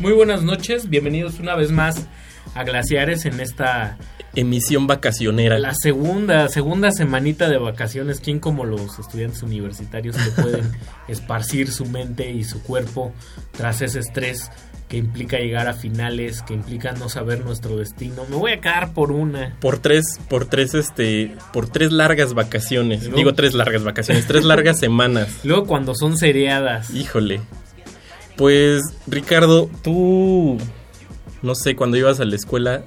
Muy 0.00 0.12
buenas 0.12 0.42
noches, 0.42 0.88
bienvenidos 0.88 1.40
una 1.40 1.54
vez 1.54 1.70
más 1.70 2.06
a 2.54 2.64
Glaciares 2.64 3.26
en 3.26 3.38
esta 3.38 3.98
emisión 4.34 4.86
vacacionera. 4.86 5.58
La 5.58 5.74
segunda, 5.74 6.48
segunda 6.48 6.90
semanita 6.90 7.50
de 7.50 7.58
vacaciones. 7.58 8.20
¿Quién 8.20 8.40
como 8.40 8.64
los 8.64 8.98
estudiantes 8.98 9.42
universitarios 9.42 10.16
que 10.16 10.42
pueden 10.42 10.72
esparcir 11.08 11.70
su 11.70 11.84
mente 11.84 12.30
y 12.30 12.44
su 12.44 12.62
cuerpo 12.62 13.12
tras 13.52 13.82
ese 13.82 14.00
estrés 14.00 14.50
que 14.94 14.98
implica 14.98 15.38
llegar 15.38 15.66
a 15.66 15.72
finales, 15.74 16.42
que 16.42 16.54
implica 16.54 16.92
no 16.92 17.08
saber 17.08 17.44
nuestro 17.44 17.76
destino? 17.76 18.24
Me 18.30 18.36
voy 18.36 18.52
a 18.52 18.60
quedar 18.60 18.92
por 18.92 19.10
una. 19.10 19.56
Por 19.60 19.78
tres, 19.78 20.20
por 20.28 20.44
tres, 20.46 20.72
este, 20.74 21.34
por 21.52 21.68
tres 21.68 21.90
largas 21.90 22.32
vacaciones. 22.32 23.02
Luego- 23.02 23.16
Digo 23.16 23.34
tres 23.34 23.54
largas 23.54 23.82
vacaciones, 23.82 24.24
tres 24.28 24.44
largas 24.44 24.78
semanas. 24.78 25.40
Luego 25.42 25.66
cuando 25.66 25.96
son 25.96 26.16
seriadas. 26.16 26.90
Híjole. 26.94 27.40
Pues, 28.36 28.82
Ricardo, 29.08 29.68
tú, 29.82 30.58
no 31.42 31.54
sé, 31.56 31.74
cuando 31.74 31.96
ibas 31.96 32.20
a 32.20 32.24
la 32.24 32.36
escuela, 32.36 32.84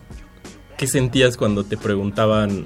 ¿qué 0.77 0.87
sentías 0.87 1.35
cuando 1.35 1.65
te 1.65 1.75
preguntaban? 1.75 2.63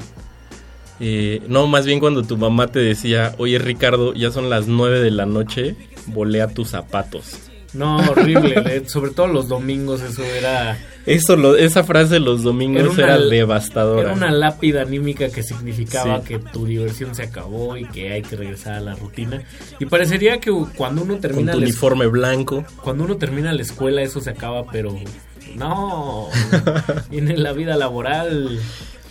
eh, 1.00 1.42
no, 1.48 1.66
más 1.66 1.88
bien 1.88 2.00
cuando 2.00 2.22
tu 2.22 2.38
mamá 2.38 2.68
te 2.68 2.78
decía, 2.78 3.34
oye 3.40 3.58
Ricardo, 3.58 4.14
ya 4.14 4.30
son 4.30 4.52
las 4.52 4.68
nueve 4.68 5.00
de 5.00 5.10
la 5.10 5.26
noche, 5.26 5.76
volea 6.06 6.48
tus 6.48 6.70
zapatos. 6.70 7.50
No, 7.74 7.98
horrible. 7.98 8.88
Sobre 8.88 9.12
todo 9.12 9.28
los 9.28 9.48
domingos, 9.48 10.02
eso 10.02 10.24
era. 10.24 10.78
Eso, 11.06 11.36
lo- 11.36 11.56
esa 11.56 11.84
frase 11.84 12.20
los 12.20 12.44
domingos 12.44 12.98
era, 12.98 13.16
una- 13.18 13.26
devastadora. 13.26 14.02
Era 14.02 14.14
una 14.14 14.32
lápida 14.32 14.82
anímica 14.84 15.30
que 15.30 15.42
significaba 15.42 16.20
Sí. 16.20 16.26
que 16.28 16.40
tu 16.40 16.66
diversión 16.66 17.16
se 17.16 17.24
acabó 17.24 17.78
y 17.78 17.86
que 17.86 18.12
hay 18.12 18.22
que 18.22 18.36
regresar 18.36 18.74
a 18.74 18.82
la 18.82 18.96
rutina. 18.96 19.42
Y 19.80 19.86
parecería 19.86 20.40
que 20.40 20.52
cuando 20.76 21.02
uno 21.04 21.14
Con 21.14 21.22
termina 21.22 21.54
tu 21.54 21.60
la 21.60 21.66
es- 21.66 21.72
uniforme 21.72 22.08
blanco. 22.08 22.66
cuando 22.84 23.06
uno 23.06 23.16
termina 23.18 23.54
la 23.54 23.62
escuela 23.62 24.02
eso 24.02 24.20
se 24.22 24.30
acaba, 24.32 24.66
pero 24.72 24.94
no. 25.56 26.28
Viene 27.10 27.36
la 27.38 27.54
vida 27.54 27.76
laboral 27.78 28.60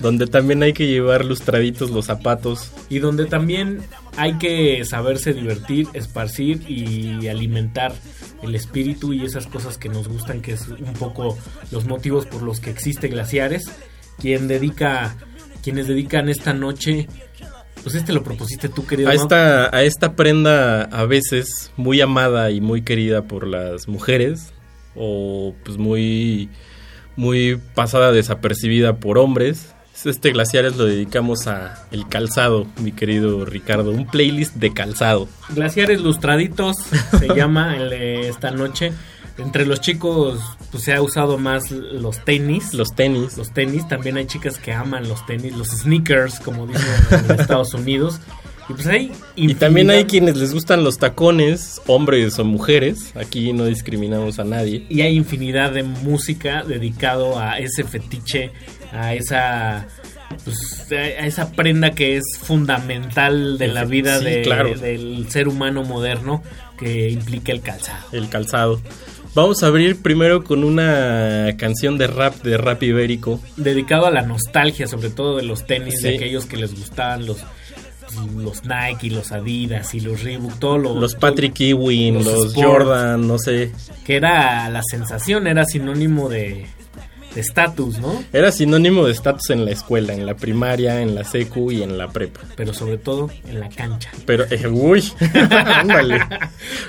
Donde 0.01 0.27
también 0.27 0.63
hay 0.63 0.73
que 0.73 0.87
llevar 0.87 1.25
lustraditos 1.25 1.91
los 1.91 2.07
zapatos. 2.07 2.73
y 2.89 2.99
donde 2.99 3.27
también 3.27 3.83
hay 4.17 4.39
que 4.39 4.85
saberse 4.85 5.33
divertir, 5.33 5.87
esparcir 5.95 6.65
y 6.69 7.29
alimentar 7.29 7.93
el 8.43 8.55
espíritu 8.55 9.13
y 9.13 9.25
esas 9.25 9.47
cosas 9.47 9.79
que 9.79 9.89
nos 9.89 10.09
gustan, 10.09 10.41
que 10.41 10.53
es 10.53 10.69
un 10.69 10.93
poco 10.95 11.37
los 11.71 11.85
motivos 11.87 12.27
por 12.27 12.43
los 12.43 12.61
que 12.61 12.71
existe 12.71 13.09
Glaciares. 13.09 13.65
Quien 14.19 14.49
dedica, 14.49 15.17
quienes 15.63 15.87
dedican 15.87 16.29
esta 16.29 16.53
noche, 16.53 17.09
pues 17.83 17.95
este 17.95 18.13
lo 18.13 18.23
propusiste 18.23 18.69
tú, 18.69 18.87
querido. 18.87 19.09
A 19.09 19.15
esta, 19.15 19.75
a 19.75 19.83
esta 19.83 20.15
prenda 20.15 20.83
a 20.83 21.05
veces 21.07 21.73
muy 21.77 22.01
amada 22.01 22.51
y 22.51 22.61
muy 22.61 22.83
querida 22.83 23.23
por 23.23 23.47
las 23.47 23.89
mujeres 23.89 24.53
o 24.95 25.55
pues 25.65 25.79
muy, 25.79 26.51
muy 27.17 27.59
pasada 27.75 28.13
desapercibida 28.13 28.97
por 28.97 29.19
hombres. 29.19 29.75
Este 30.05 30.31
Glaciares 30.31 30.77
lo 30.77 30.87
dedicamos 30.87 31.47
a 31.47 31.87
el 31.91 32.09
calzado, 32.09 32.67
mi 32.81 32.93
querido 32.93 33.45
Ricardo, 33.45 33.91
un 33.91 34.07
playlist 34.07 34.55
de 34.55 34.73
calzado. 34.73 35.29
Glaciares 35.51 36.01
Lustraditos 36.01 36.77
se 37.19 37.29
llama 37.35 37.77
el 37.77 37.91
de 37.91 38.29
esta 38.29 38.51
noche. 38.51 38.93
Entre 39.37 39.67
los 39.67 39.81
chicos 39.81 40.41
pues 40.71 40.85
se 40.85 40.95
ha 40.95 41.03
usado 41.03 41.37
más 41.39 41.71
los 41.71 42.25
tenis. 42.25 42.73
Los 42.73 42.95
tenis. 42.95 43.37
Los 43.37 43.53
tenis. 43.53 43.87
También 43.89 44.17
hay 44.17 44.27
chicas 44.27 44.59
que 44.59 44.73
aman 44.73 45.09
los 45.09 45.25
tenis, 45.27 45.55
los 45.57 45.69
sneakers, 45.69 46.41
como 46.41 46.67
dicen 46.67 46.87
en 47.11 47.31
Estados 47.41 47.75
Unidos. 47.75 48.21
Y 48.69 48.73
pues 48.73 48.87
hay 48.87 49.13
Y 49.35 49.55
también 49.55 49.91
hay 49.91 50.05
quienes 50.05 50.37
les 50.37 50.55
gustan 50.55 50.85
los 50.85 50.99
tacones, 50.99 51.81
hombres 51.87 52.39
o 52.39 52.45
mujeres. 52.45 53.13
Aquí 53.17 53.53
no 53.53 53.65
discriminamos 53.67 54.39
a 54.39 54.45
nadie. 54.45 54.87
y 54.89 55.01
hay 55.03 55.17
infinidad 55.17 55.73
de 55.73 55.83
música 55.83 56.63
dedicado 56.63 57.39
a 57.39 57.59
ese 57.59 57.85
fetiche, 57.85 58.53
a 58.93 59.15
esa 59.15 59.87
pues, 60.45 60.87
a 60.93 61.27
esa 61.27 61.53
prenda 61.53 61.91
que 61.93 62.17
es 62.17 62.25
fundamental 62.41 63.59
de 63.59 63.69
la 63.69 63.85
vida 63.85 64.19
Sí, 64.19 64.25
de- 64.25 64.43
claro. 64.43 64.75
del 64.79 65.27
ser 65.31 65.49
humano 65.49 65.83
moderno 65.83 66.43
que 66.79 67.11
implica 67.11 67.53
el 67.53 67.61
calzado. 67.61 68.07
El 68.13 68.29
calzado. 68.29 68.81
Vamos 69.35 69.63
a 69.63 69.67
abrir 69.69 70.01
primero 70.03 70.43
con 70.43 70.65
una 70.65 71.49
canción 71.57 71.99
de 71.99 72.07
rap 72.09 72.43
de 72.43 72.57
rap 72.57 72.83
ibérico. 72.83 73.41
Dedicado 73.57 74.07
a 74.07 74.11
la 74.11 74.23
nostalgia, 74.23 74.87
sobre 74.89 75.11
todo 75.11 75.37
de 75.37 75.45
los 75.45 75.67
tenis, 75.67 76.01
de 76.03 76.17
aquellos 76.17 76.47
que 76.47 76.57
les 76.57 76.75
gustaban 76.75 77.27
los 77.27 77.39
los 78.37 78.65
Nike 78.65 79.07
y 79.07 79.11
los 79.11 79.31
Adidas 79.31 79.95
y 79.95 80.01
los 80.01 80.25
Reebok, 80.25 80.59
todo 80.59 80.79
lo, 80.79 80.99
Los 80.99 81.15
Patrick 81.15 81.61
Ewing, 81.61 82.15
los 82.15 82.25
los, 82.25 82.47
Sport. 82.49 82.67
Jordan, 82.67 83.29
no 83.29 83.39
sé. 83.39 83.71
que 84.05 84.17
era 84.17 84.69
la 84.69 84.81
sensación, 84.83 85.47
era 85.47 85.65
sinónimo 85.65 86.29
de 86.29 86.67
estatus, 87.37 87.99
¿no? 87.99 88.23
Era 88.33 88.51
sinónimo 88.53 89.05
de 89.07 89.13
estatus 89.13 89.51
en 89.51 89.65
la 89.65 89.71
escuela, 89.71 90.13
en 90.15 90.27
la 90.27 90.35
primaria, 90.37 91.01
en 91.03 91.15
la 91.15 91.25
secu 91.25 91.71
y 91.71 91.83
en 91.83 91.97
la 91.99 92.09
prepa. 92.09 92.41
Pero 92.57 92.75
sobre 92.75 92.99
todo 92.99 93.31
en 93.47 93.61
la 93.61 93.69
cancha. 93.69 94.11
Pero, 94.27 94.45
eh, 94.51 94.67
uy, 94.69 95.05
ándale. 95.67 96.21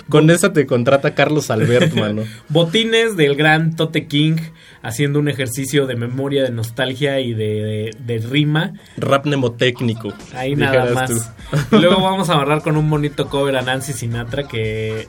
Con 0.09 0.29
esa 0.29 0.53
te 0.53 0.65
contrata 0.65 1.13
Carlos 1.13 1.49
Albert, 1.51 1.93
mano. 1.93 2.23
Botines 2.49 3.15
del 3.17 3.35
gran 3.35 3.75
Tote 3.75 4.07
King 4.07 4.37
haciendo 4.81 5.19
un 5.19 5.29
ejercicio 5.29 5.85
de 5.85 5.95
memoria, 5.95 6.43
de 6.43 6.51
nostalgia 6.51 7.19
y 7.19 7.33
de, 7.33 7.45
de- 7.45 7.95
de 7.99 8.17
rima. 8.27 8.73
Rap 8.97 9.25
mnemotécnico. 9.27 10.13
Ahí 10.33 10.55
nada 10.55 10.91
más. 10.93 11.09
tú. 11.11 11.75
Y 11.77 11.79
luego 11.81 12.01
vamos 12.01 12.29
a 12.29 12.33
agarrar 12.33 12.61
con 12.63 12.77
un 12.77 12.89
bonito 12.89 13.27
cover 13.29 13.55
a 13.57 13.61
Nancy 13.61 13.93
Sinatra 13.93 14.47
que 14.47 15.05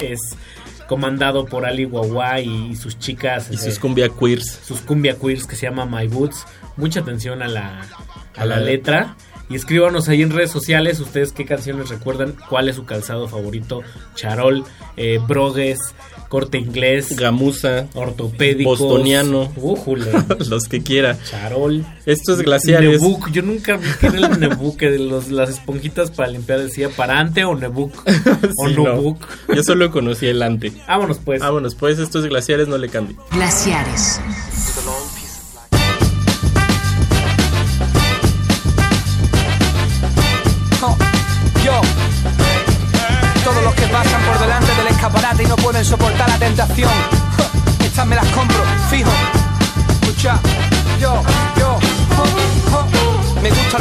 es 0.00 0.18
comandado 0.88 1.46
por 1.46 1.64
Ali 1.66 1.84
Guagua 1.84 2.40
y, 2.40 2.70
y 2.72 2.76
sus 2.76 2.98
chicas. 2.98 3.48
Y 3.50 3.54
eh, 3.54 3.58
sus 3.58 3.78
cumbia 3.78 4.08
queers. 4.08 4.60
sus 4.64 4.80
cumbia 4.80 5.16
queers 5.18 5.46
que 5.46 5.56
se 5.56 5.66
llama 5.66 5.86
My 5.86 6.06
Boots. 6.08 6.46
Mucha 6.76 7.00
atención 7.00 7.42
a 7.42 7.48
la, 7.48 7.80
a 8.36 8.42
A 8.42 8.44
la 8.46 8.56
la- 8.56 8.62
letra. 8.64 9.16
Y 9.50 9.56
escríbanos 9.56 10.08
ahí 10.08 10.22
en 10.22 10.30
redes 10.30 10.50
sociales 10.50 11.00
ustedes 11.00 11.32
qué 11.32 11.44
canciones 11.44 11.90
recuerdan, 11.90 12.34
cuál 12.48 12.70
es 12.70 12.76
su 12.76 12.86
calzado 12.86 13.28
favorito, 13.28 13.82
charol, 14.14 14.64
eh, 14.96 15.20
brogues, 15.28 15.78
corte 16.34 16.58
inglés, 16.58 17.14
Gamuza, 17.16 17.86
ortopédicos, 17.94 18.80
bostoniano, 18.80 19.52
újule, 19.54 20.10
los 20.48 20.64
que 20.64 20.82
quiera. 20.82 21.16
charol, 21.22 21.86
Estos 22.06 22.42
glaciares. 22.42 23.00
Nebuc, 23.00 23.30
yo 23.30 23.42
nunca 23.42 23.76
vi 23.76 23.86
que 24.00 24.08
era 24.08 24.18
el 24.18 24.40
de 24.40 24.98
los, 24.98 25.30
las 25.30 25.50
esponjitas 25.50 26.10
para 26.10 26.28
limpiar 26.30 26.58
decía 26.58 26.88
parante 26.88 27.44
o 27.44 27.54
Nebuc 27.54 27.94
o 28.56 28.68
Sí, 28.68 28.74
no. 28.74 29.16
Yo 29.54 29.62
solo 29.62 29.92
conocí 29.92 30.26
el 30.26 30.42
ante. 30.42 30.72
Vámonos 30.88 31.18
pues. 31.24 31.40
Vámonos 31.40 31.76
pues, 31.76 32.00
estos 32.00 32.26
glaciares 32.26 32.66
no 32.66 32.78
le 32.78 32.88
cambien. 32.88 33.16
Glaciares. 33.30 34.20
Tentación, 46.56 46.90
estas 47.84 48.06
me 48.06 48.14
las 48.14 48.26
compro, 48.28 48.62
fijo. 48.88 49.10
Escucha, 50.02 50.38
yo. 51.00 51.22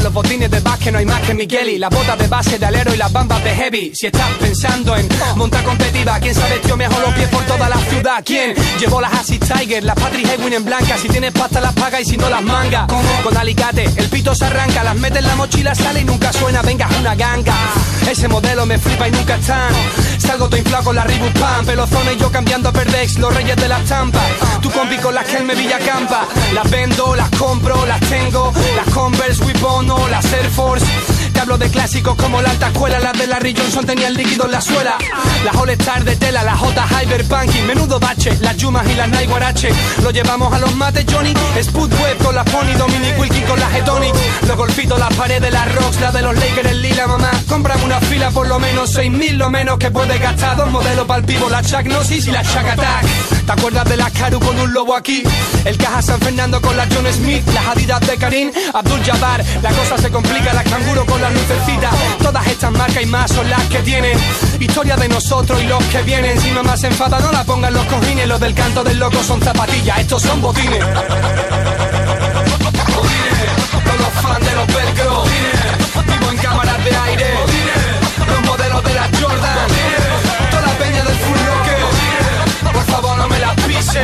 Los 0.01 0.11
botines 0.11 0.49
de 0.49 0.59
básquet, 0.59 0.91
no 0.91 0.99
hay 0.99 1.05
más 1.05 1.21
que 1.21 1.33
Migueli. 1.33 1.77
Las 1.77 1.89
botas 1.89 2.17
de 2.17 2.27
base 2.27 2.57
de 2.57 2.65
alero 2.65 2.93
y 2.93 2.97
las 2.97 3.11
bambas 3.11 3.43
de 3.43 3.51
heavy. 3.51 3.91
Si 3.93 4.07
estás 4.07 4.29
pensando 4.39 4.95
en 4.97 5.07
montar 5.35 5.63
competitiva, 5.63 6.19
¿quién 6.19 6.33
sabe 6.33 6.59
yo 6.67 6.75
mejor 6.75 6.99
los 7.01 7.13
pies 7.13 7.29
por 7.29 7.43
toda 7.45 7.69
la 7.69 7.77
ciudad? 7.77 8.23
¿Quién 8.25 8.53
llevó 8.79 8.99
las 8.99 9.13
Asics 9.13 9.47
Tiger, 9.47 9.83
las 9.83 9.95
Patrick 9.95 10.27
Ewing 10.27 10.53
en 10.53 10.65
blanca? 10.65 10.97
Si 10.97 11.07
tienes 11.07 11.31
pasta 11.31 11.61
las 11.61 11.73
paga 11.73 12.01
y 12.01 12.05
si 12.05 12.17
no 12.17 12.29
las 12.29 12.41
manga. 12.41 12.87
Con 13.23 13.37
alicate, 13.37 13.85
el 13.95 14.09
pito 14.09 14.33
se 14.35 14.45
arranca, 14.45 14.83
las 14.83 14.95
mete 14.95 15.19
en 15.19 15.27
la 15.27 15.35
mochila, 15.35 15.75
sale 15.75 16.01
y 16.01 16.03
nunca 16.03 16.33
suena. 16.33 16.61
Venga, 16.61 16.89
una 16.99 17.15
ganga. 17.15 17.55
Ese 18.09 18.27
modelo 18.27 18.65
me 18.65 18.77
flipa 18.77 19.07
y 19.07 19.11
nunca 19.11 19.35
están. 19.35 19.71
Salgo 20.17 20.47
todo 20.47 20.57
inflado 20.57 20.83
con 20.85 20.95
la 20.95 21.03
Reebok 21.03 21.39
Pam, 21.39 21.65
pelozones 21.65 22.15
y 22.15 22.19
yo 22.19 22.31
cambiando 22.31 22.69
a 22.69 22.73
Perdex, 22.73 23.19
los 23.19 23.33
reyes 23.33 23.55
de 23.55 23.67
la 23.67 23.79
estampa. 23.79 24.21
Tu 24.61 24.69
compi 24.71 24.97
con 24.97 25.13
las 25.13 25.25
que 25.25 25.37
él 25.37 25.45
me 25.45 25.55
villacampa. 25.55 26.27
Las 26.53 26.69
vendo, 26.69 27.15
las 27.15 27.29
compro, 27.31 27.85
las 27.85 27.99
tengo. 28.01 28.51
Las 28.75 28.93
Converse, 28.93 29.43
Wibono, 29.83 30.07
las 30.07 30.31
Air 30.31 30.49
Force. 30.49 31.32
Hablo 31.43 31.57
de 31.57 31.69
clásicos 31.69 32.15
como 32.15 32.41
la 32.41 32.51
alta 32.51 32.67
escuela, 32.67 32.99
las 32.99 33.19
de 33.19 33.27
Larry 33.27 33.53
Johnson 33.53 33.85
tenían 33.85 34.13
líquido 34.13 34.45
en 34.45 34.51
la 34.51 34.61
suela. 34.61 34.97
Las 35.43 35.53
All 35.57 35.71
Star 35.71 36.01
de 36.05 36.15
tela, 36.15 36.41
las 36.41 36.57
J 36.57 36.87
Hyperpunk 36.87 37.53
y 37.53 37.61
menudo 37.63 37.99
bache. 37.99 38.37
Las 38.39 38.55
Yumas 38.55 38.89
y 38.89 38.95
las 38.95 39.09
Nike 39.09 39.27
Guarache. 39.27 39.69
Lo 40.01 40.11
llevamos 40.11 40.53
a 40.53 40.59
los 40.59 40.73
mates, 40.77 41.03
Johnny. 41.11 41.33
Spud 41.61 41.91
Web 42.01 42.17
con 42.23 42.33
las 42.33 42.49
Pony, 42.49 42.71
Dominic 42.77 43.19
Wilkin 43.19 43.43
con 43.43 43.59
las 43.59 43.73
Hedonic. 43.75 44.15
Los 44.47 44.55
golpitos, 44.55 44.97
las 44.97 45.13
paredes, 45.15 45.51
las 45.51 45.75
Rocks, 45.75 45.99
la 45.99 46.11
de 46.13 46.21
los 46.21 46.33
Lakers, 46.33 46.75
lila, 46.77 47.07
mamá. 47.07 47.31
Comprame 47.49 47.83
una 47.83 47.99
fila 47.99 48.31
por 48.31 48.47
lo 48.47 48.57
menos 48.57 48.95
6.000 48.95 49.33
lo 49.33 49.49
menos 49.49 49.77
que 49.77 49.91
puede 49.91 50.17
gastar. 50.19 50.55
Dos 50.55 50.71
modelos 50.71 51.05
para 51.05 51.19
el 51.19 51.25
pivo, 51.25 51.49
la 51.49 51.61
Chuck 51.61 51.83
Gnosis 51.83 52.25
y 52.25 52.31
la 52.31 52.43
Chuck 52.43 52.69
Attack. 52.69 53.05
¿Te 53.45 53.51
acuerdas 53.51 53.83
de 53.89 53.97
la 53.97 54.09
Caru 54.11 54.39
con 54.39 54.57
un 54.57 54.71
lobo 54.71 54.95
aquí? 54.95 55.23
El 55.65 55.77
Caja 55.77 56.01
San 56.01 56.21
Fernando 56.21 56.61
con 56.61 56.77
la 56.77 56.87
John 56.89 57.05
Smith, 57.11 57.45
las 57.53 57.67
Adidas 57.67 57.99
de 58.07 58.15
Karim, 58.15 58.49
Abdul 58.73 59.03
Jabbar. 59.03 59.43
La 59.61 59.71
cosa 59.71 59.97
se 59.97 60.09
complica, 60.09 60.53
las 60.53 60.63
Canguro 60.63 61.05
con 61.05 61.21
las 61.21 61.32
Todas 62.21 62.47
estas 62.47 62.71
marcas 62.71 63.03
y 63.03 63.05
más 63.05 63.31
son 63.31 63.49
las 63.49 63.61
que 63.65 63.79
tienen 63.79 64.17
historia 64.59 64.95
de 64.95 65.09
nosotros 65.09 65.61
y 65.61 65.65
los 65.67 65.83
que 65.85 66.01
vienen. 66.03 66.39
Si 66.39 66.51
mamá 66.51 66.77
se 66.77 66.87
enfada, 66.87 67.19
no 67.19 67.31
la 67.31 67.43
pongan 67.43 67.73
los 67.73 67.85
cojines. 67.85 68.27
Los 68.27 68.39
del 68.39 68.53
canto 68.53 68.83
del 68.83 68.97
loco 68.99 69.21
son 69.23 69.41
zapatillas, 69.41 69.99
estos 69.99 70.21
son 70.21 70.41
botines. 70.41 70.83
Con 73.83 73.97
los 73.97 74.13
fans 74.21 74.45
de 74.45 74.55
los 74.55 74.67
velcro. 74.67 75.23
Vivo 76.07 76.31
en 76.31 76.37
cámaras 76.37 76.83
de 76.83 76.95
aire. 76.95 77.25
Los 78.27 78.41
modelos 78.45 78.83
de 78.83 78.93
la 78.93 79.09
Jordan. 79.21 79.67
Toda 80.49 80.61
la 80.61 80.73
peña 80.77 81.03
del 81.03 81.17
full 81.17 81.37
rocker 81.47 82.73
Por 82.73 82.85
favor 82.85 83.17
no 83.17 83.27
me 83.27 83.39
las 83.39 83.55
pise. 83.55 84.01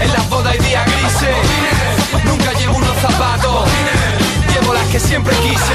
En 0.00 0.12
las 0.12 0.28
bodas 0.28 0.54
y 0.56 0.58
días 0.58 0.84
grises. 0.86 2.24
Nunca 2.24 2.52
llevo 2.58 2.76
unos 2.76 2.96
zapatos. 2.98 3.40
las 3.40 3.49
que 4.90 4.98
siempre 4.98 5.36
quise 5.36 5.74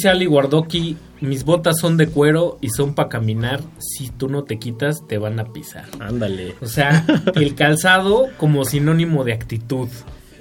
Dice 0.00 0.08
Ali 0.08 0.26
Wardoki, 0.26 0.96
mis 1.20 1.44
botas 1.44 1.78
son 1.78 1.98
de 1.98 2.06
cuero 2.08 2.56
y 2.62 2.70
son 2.70 2.94
para 2.94 3.10
caminar. 3.10 3.60
Si 3.78 4.08
tú 4.08 4.30
no 4.30 4.44
te 4.44 4.58
quitas, 4.58 5.06
te 5.06 5.18
van 5.18 5.38
a 5.38 5.52
pisar. 5.52 5.84
Ándale. 5.98 6.54
O 6.62 6.66
sea, 6.66 7.04
el 7.34 7.54
calzado 7.54 8.28
como 8.38 8.64
sinónimo 8.64 9.24
de 9.24 9.34
actitud. 9.34 9.88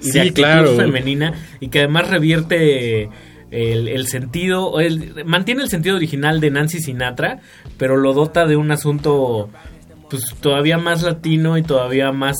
Y 0.01 0.05
Sí, 0.05 0.11
de 0.13 0.21
actitud 0.21 0.35
claro. 0.43 0.75
femenina. 0.77 1.33
Y 1.59 1.67
que 1.67 1.79
además 1.79 2.07
revierte 2.09 3.09
el, 3.51 3.89
el 3.89 4.07
sentido, 4.07 4.79
el- 4.79 5.25
mantiene 5.25 5.63
el 5.63 5.69
sentido 5.69 5.97
original 5.97 6.39
de 6.39 6.51
Nancy 6.51 6.79
Sinatra, 6.79 7.41
pero 7.77 7.97
lo 7.97 8.13
dota 8.13 8.45
de 8.45 8.55
un 8.55 8.71
asunto 8.71 9.49
pues 10.09 10.23
todavía 10.39 10.77
más 10.77 11.03
latino 11.03 11.57
y 11.57 11.63
todavía 11.63 12.13
más, 12.13 12.37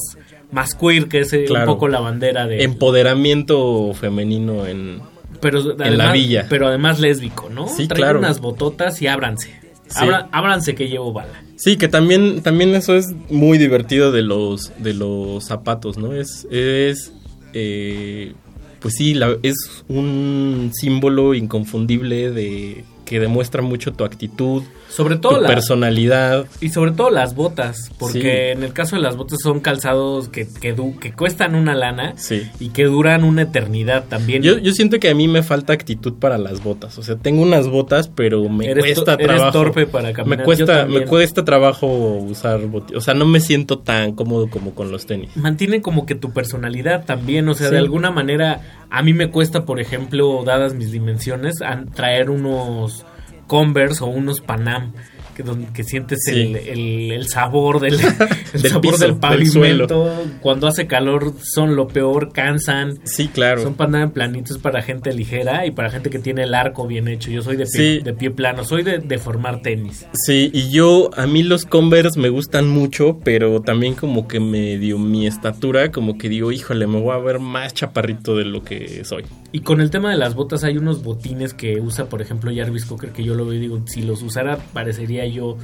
más 0.54 0.74
queer, 0.74 1.10
que 1.10 1.20
es 1.20 1.34
eh, 1.34 1.44
Claro. 1.48 1.70
un 1.70 1.76
poco 1.76 1.90
la 1.90 2.00
bandera 2.00 2.48
de... 2.48 2.64
Empoderamiento 2.64 3.94
femenino 3.94 4.66
en, 4.66 5.02
pero 5.42 5.60
en 5.60 5.78
la 5.78 5.86
además- 5.86 6.14
villa. 6.14 6.46
Pero 6.50 6.68
además 6.68 7.00
lésbico, 7.00 7.50
¿no? 7.50 7.68
Sí, 7.68 7.88
Traigan 7.88 7.96
claro. 7.98 8.20
unas 8.20 8.40
bototas 8.40 9.02
y 9.02 9.08
ábranse. 9.08 9.50
Sí. 9.88 9.98
Abra- 10.04 10.30
ábranse 10.32 10.76
que 10.76 10.88
llevo 10.88 11.12
bala. 11.14 11.44
Sí, 11.56 11.76
que 11.78 11.88
también, 11.88 12.42
también 12.42 12.76
eso 12.76 12.96
es 12.96 13.08
muy 13.30 13.58
divertido 13.58 14.12
de 14.12 14.22
los, 14.22 14.72
de 14.78 14.94
los 14.94 15.44
zapatos, 15.46 15.98
¿no? 15.98 16.14
Es, 16.14 16.48
es 16.52 17.12
eh, 17.54 18.34
pues 18.80 18.94
sí, 18.96 19.14
la- 19.16 19.36
es 19.44 19.84
un 19.90 20.72
símbolo 20.74 21.34
inconfundible 21.34 22.32
de 22.32 22.84
que 23.06 23.20
demuestra 23.20 23.62
mucho 23.64 23.92
tu 23.92 24.04
actitud, 24.06 24.64
Sobre 24.90 25.18
todo 25.18 25.36
tu 25.36 25.42
la- 25.42 25.48
personalidad. 25.48 26.46
Y 26.62 26.70
sobre 26.70 26.92
todo 26.92 27.10
las 27.10 27.36
botas, 27.36 27.92
porque 28.00 28.20
Sí. 28.22 28.58
en 28.58 28.64
el 28.64 28.74
caso 28.74 28.96
de 28.96 29.02
las 29.02 29.16
botas 29.16 29.40
son 29.42 29.60
calzados 29.60 30.28
que, 30.30 30.48
que, 30.60 30.74
du- 30.74 30.98
que 31.00 31.14
cuestan 31.14 31.56
una 31.56 31.76
lana 31.76 32.14
Sí. 32.18 32.50
y 32.60 32.70
que 32.70 32.86
duran 32.86 33.24
una 33.24 33.44
eternidad 33.44 34.06
también. 34.10 34.42
Yo, 34.44 34.58
yo 34.58 34.72
siento 34.74 35.00
que 35.00 35.10
a 35.10 35.16
mí 35.16 35.28
me 35.28 35.44
falta 35.44 35.74
actitud 35.74 36.14
para 36.16 36.38
las 36.38 36.64
botas. 36.64 36.98
O 36.98 37.04
sea, 37.04 37.16
tengo 37.16 37.42
unas 37.44 37.68
botas, 37.68 38.08
pero 38.10 38.48
me 38.50 38.66
Eres 38.70 38.84
cuesta 38.86 39.16
to- 39.18 39.24
eres 39.24 39.36
trabajo. 39.38 39.58
torpe 39.58 39.86
para 39.86 40.12
caminar. 40.12 40.40
Me 40.40 40.44
cuesta, 40.44 40.86
me 40.86 41.06
cuesta 41.06 41.46
trabajo 41.46 41.88
usar 41.88 42.60
botas. 42.68 42.98
O 42.98 43.02
sea, 43.02 43.14
no 43.14 43.26
me 43.26 43.40
siento 43.40 43.80
tan 43.80 44.14
cómodo 44.14 44.50
como 44.50 44.74
con 44.74 44.92
los 44.92 45.06
tenis. 45.06 45.30
Mantiene 45.36 45.82
como 45.82 46.06
que 46.06 46.16
tu 46.16 46.32
personalidad 46.32 47.06
también, 47.06 47.48
o 47.48 47.54
sea, 47.54 47.68
Sí. 47.68 47.74
de 47.74 47.80
alguna 47.80 48.12
manera 48.12 48.62
a 48.90 49.04
mí 49.04 49.14
me 49.14 49.30
cuesta, 49.30 49.66
por 49.66 49.80
ejemplo, 49.80 50.44
dadas 50.44 50.74
mis 50.74 50.92
dimensiones, 50.92 51.56
traer 51.94 52.32
unos 52.32 53.06
Converse 53.50 54.04
o 54.04 54.08
unos 54.08 54.40
Panam. 54.40 54.94
Que, 55.40 55.44
donde, 55.44 55.68
que 55.72 55.86
sientes 55.86 56.20
Sí. 56.26 56.34
el, 56.42 56.56
el- 56.58 57.12
el 57.14 57.28
sabor 57.30 57.80
del, 57.80 57.94
el 58.54 58.62
Del 58.62 58.72
sabor 58.72 58.82
piso, 58.82 58.98
del 58.98 59.12
del 59.12 59.20
pavimento. 59.20 60.12
Cuando 60.42 60.68
hace 60.68 60.86
calor 60.86 61.34
son 61.42 61.78
lo 61.78 61.88
peor, 61.88 62.34
cansan. 62.34 63.00
Sí, 63.06 63.30
claro. 63.30 63.64
Son 63.64 63.76
para 63.76 63.88
andar 63.88 64.12
planitos 64.12 64.58
para 64.58 64.82
gente 64.82 65.14
ligera 65.14 65.66
y 65.66 65.72
para 65.72 65.90
gente 65.92 66.10
que 66.10 66.20
tiene 66.20 66.44
el 66.44 66.54
arco 66.54 66.88
bien 66.88 67.08
hecho. 67.08 67.32
Yo 67.32 67.42
soy 67.42 67.56
de 67.56 67.66
pie, 67.68 67.98
Sí. 68.00 68.04
de 68.04 68.14
pie 68.14 68.32
plano, 68.32 68.66
soy 68.66 68.84
de, 68.84 68.98
de 69.00 69.18
formar 69.18 69.62
tenis. 69.62 70.06
Sí, 70.14 70.52
y 70.54 70.72
yo, 70.72 71.10
a 71.16 71.26
mí 71.26 71.42
los 71.44 71.64
Converse 71.66 72.20
me 72.20 72.28
gustan 72.28 72.68
mucho, 72.68 73.20
pero 73.24 73.62
también 73.62 73.94
como 73.94 74.28
que 74.28 74.42
me 74.42 74.78
dio 74.78 74.98
mi 75.00 75.26
estatura, 75.26 75.90
como 75.92 76.18
que 76.18 76.28
digo, 76.28 76.52
híjole, 76.52 76.86
me 76.86 77.00
voy 77.00 77.14
a 77.14 77.18
ver 77.20 77.40
más 77.40 77.74
chaparrito 77.74 78.36
de 78.36 78.44
lo 78.44 78.62
que 78.64 79.06
soy. 79.06 79.24
Y 79.54 79.62
con 79.62 79.80
el 79.82 79.90
tema 79.90 80.12
de 80.12 80.18
las 80.18 80.36
botas 80.36 80.64
hay 80.64 80.78
unos 80.78 81.02
botines 81.02 81.54
que 81.54 81.80
usa, 81.80 82.06
por 82.10 82.22
ejemplo, 82.22 82.52
Jarvis 82.54 82.86
Cocker, 82.86 83.12
que 83.12 83.24
yo 83.24 83.36
lo 83.36 83.46
veo 83.46 83.54
y 83.56 83.60
digo, 83.60 83.82
si 83.88 84.02
los 84.04 84.22
usara 84.22 84.58
parecería 84.74 85.26
yo 85.32 85.58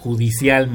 judicial, 0.00 0.70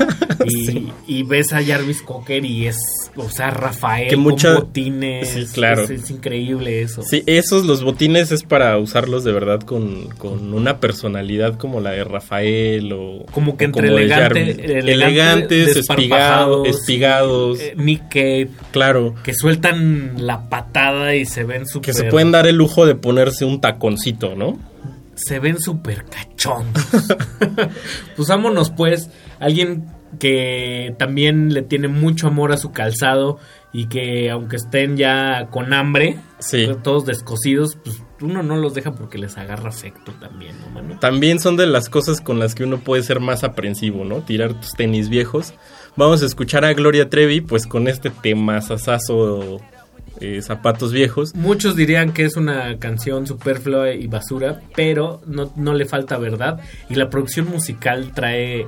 y, 0.46 0.88
y 1.06 1.22
ves 1.22 1.52
a 1.52 1.62
Jarvis 1.62 2.00
Cocker 2.00 2.42
y 2.46 2.66
es, 2.66 2.78
o 3.14 3.28
sea, 3.28 3.50
Rafael 3.50 4.08
Que 4.08 4.14
con 4.14 4.24
botines. 4.24 5.28
Sí, 5.28 5.44
claro. 5.52 5.82
Es, 5.84 5.90
es 5.90 6.10
increíble 6.10 6.80
eso. 6.80 7.02
Sí, 7.02 7.22
esos, 7.26 7.66
los 7.66 7.84
botines 7.84 8.32
es 8.32 8.42
para 8.42 8.78
usarlos 8.78 9.22
de 9.22 9.32
verdad 9.32 9.60
con, 9.60 10.08
con 10.16 10.54
una 10.54 10.80
personalidad 10.80 11.58
como 11.58 11.80
la 11.80 11.90
de 11.90 12.04
Rafael 12.04 12.90
o... 12.94 13.26
Como 13.32 13.58
que 13.58 13.66
entre 13.66 13.88
como 13.88 13.98
elegante, 13.98 14.50
elegante, 14.50 14.92
elegantes, 14.92 15.74
desparpajados, 15.74 16.66
espigados, 16.68 17.60
espigados. 17.60 17.60
eh, 17.60 17.74
Nick 17.76 18.08
Cave. 18.08 18.48
Claro. 18.70 19.14
Que 19.22 19.34
sueltan 19.34 20.14
la 20.24 20.48
patada 20.48 21.14
y 21.14 21.26
se 21.26 21.44
ven 21.44 21.64
Que 21.64 21.68
súper... 21.68 21.94
se 21.94 22.04
pueden 22.04 22.32
dar 22.32 22.46
el 22.46 22.56
lujo 22.56 22.86
de 22.86 22.94
ponerse 22.94 23.44
un 23.44 23.60
taconcito, 23.60 24.34
¿no? 24.36 24.58
Se 25.24 25.38
ven 25.38 25.60
súper 25.60 26.04
cachondos. 26.04 26.86
pues 28.16 28.28
vámonos 28.28 28.70
pues, 28.70 29.10
alguien 29.38 29.86
que 30.18 30.94
también 30.98 31.54
le 31.54 31.62
tiene 31.62 31.88
mucho 31.88 32.26
amor 32.26 32.52
a 32.52 32.56
su 32.56 32.72
calzado 32.72 33.38
y 33.72 33.86
que 33.86 34.30
aunque 34.30 34.56
estén 34.56 34.96
ya 34.96 35.48
con 35.50 35.72
hambre, 35.72 36.18
todos 36.82 37.06
descosidos, 37.06 37.76
pues 37.84 38.02
uno 38.20 38.42
no 38.42 38.56
los 38.56 38.74
deja 38.74 38.92
porque 38.92 39.18
les 39.18 39.38
agarra 39.38 39.68
afecto 39.68 40.12
también, 40.20 40.56
¿no, 40.60 40.70
mano? 40.70 40.98
También 40.98 41.38
son 41.38 41.56
de 41.56 41.66
las 41.66 41.88
cosas 41.88 42.20
con 42.20 42.38
las 42.38 42.54
que 42.54 42.64
uno 42.64 42.80
puede 42.80 43.02
ser 43.02 43.20
más 43.20 43.44
aprensivo, 43.44 44.04
¿no? 44.04 44.22
Tirar 44.22 44.54
tus 44.54 44.72
tenis 44.72 45.08
viejos. 45.08 45.54
Vamos 45.96 46.22
a 46.22 46.26
escuchar 46.26 46.64
a 46.64 46.72
Gloria 46.72 47.08
Trevi, 47.08 47.40
pues 47.40 47.66
con 47.66 47.86
este 47.86 48.10
tema 48.10 48.60
sasazo 48.60 49.60
eh, 50.20 50.42
zapatos 50.42 50.92
viejos. 50.92 51.34
Muchos 51.34 51.76
dirían 51.76 52.12
que 52.12 52.24
es 52.24 52.36
una 52.36 52.78
canción 52.78 53.26
superflua 53.26 53.92
y 53.92 54.06
basura, 54.06 54.60
pero 54.74 55.20
no, 55.26 55.52
no 55.56 55.74
le 55.74 55.84
falta 55.86 56.18
verdad. 56.18 56.60
Y 56.88 56.94
la 56.94 57.08
producción 57.10 57.48
musical 57.50 58.12
trae 58.14 58.66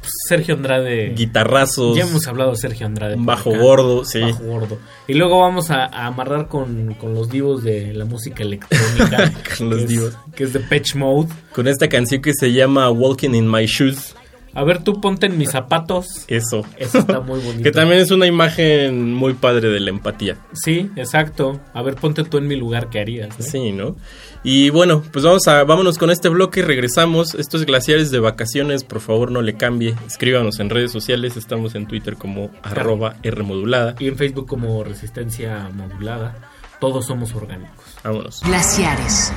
pues, 0.00 0.12
Sergio 0.28 0.54
Andrade. 0.54 1.14
Guitarrazos. 1.16 1.96
Ya 1.96 2.04
hemos 2.04 2.26
hablado 2.26 2.50
de 2.50 2.56
Sergio 2.58 2.86
Andrade. 2.86 3.16
Bajo 3.18 3.50
acá. 3.50 3.58
gordo, 3.58 4.04
sí. 4.04 4.20
Bajo 4.20 4.44
gordo. 4.44 4.78
Y 5.08 5.14
luego 5.14 5.40
vamos 5.40 5.70
a, 5.70 5.84
a 5.84 6.06
amarrar 6.06 6.48
con, 6.48 6.94
con 6.94 7.14
los 7.14 7.30
divos 7.30 7.62
de 7.62 7.94
la 7.94 8.04
música 8.04 8.42
electrónica. 8.42 9.32
Con 9.58 9.70
los 9.70 9.82
es- 9.82 9.88
divos. 9.88 10.18
Que 10.34 10.44
es 10.44 10.52
de 10.52 10.60
Patch 10.60 10.94
Mode. 10.96 11.28
Con 11.54 11.66
esta 11.68 11.88
canción 11.88 12.20
que 12.20 12.32
se 12.34 12.52
llama 12.52 12.90
Walking 12.90 13.30
in 13.30 13.50
My 13.50 13.64
Shoes. 13.66 14.14
A 14.56 14.64
ver, 14.64 14.82
tú 14.82 15.02
ponte 15.02 15.26
en 15.26 15.36
mis 15.36 15.50
zapatos. 15.50 16.24
Eso. 16.28 16.64
Eso 16.78 16.98
está 17.00 17.20
muy 17.20 17.40
bonito. 17.40 17.62
Que 17.62 17.72
también 17.72 18.00
es 18.00 18.10
una 18.10 18.26
imagen 18.26 19.12
muy 19.12 19.34
padre 19.34 19.68
de 19.68 19.80
la 19.80 19.90
empatía. 19.90 20.38
Sí, 20.54 20.90
exacto. 20.96 21.60
A 21.74 21.82
ver, 21.82 21.96
ponte 21.96 22.24
tú 22.24 22.38
en 22.38 22.48
mi 22.48 22.56
lugar, 22.56 22.88
¿qué 22.88 23.00
harías? 23.00 23.38
no? 23.38 23.44
Sí, 23.44 23.72
¿no? 23.72 23.96
Y 24.42 24.70
bueno, 24.70 25.02
pues 25.12 25.26
vamos 25.26 25.46
a, 25.46 25.64
vámonos 25.64 25.98
con 25.98 26.10
este 26.10 26.30
bloque 26.30 26.60
y 26.60 26.62
regresamos. 26.62 27.34
Estos 27.34 27.66
glaciares 27.66 28.10
de 28.10 28.18
vacaciones, 28.18 28.82
por 28.82 29.00
favor 29.00 29.30
no 29.30 29.42
le 29.42 29.58
cambie. 29.58 29.94
Escríbanos 30.06 30.58
en 30.58 30.70
redes 30.70 30.90
sociales, 30.90 31.36
estamos 31.36 31.74
en 31.74 31.86
Twitter 31.86 32.16
como 32.16 32.50
arroba 32.62 33.16
Rmodulada. 33.22 33.94
Y 33.98 34.08
en 34.08 34.16
Facebook 34.16 34.46
como 34.46 34.82
Resistencia 34.84 35.68
Modulada. 35.74 36.34
Todos 36.80 37.04
somos 37.04 37.34
orgánicos. 37.34 37.84
Vámonos. 38.02 38.40
Glaciares. 38.42 39.32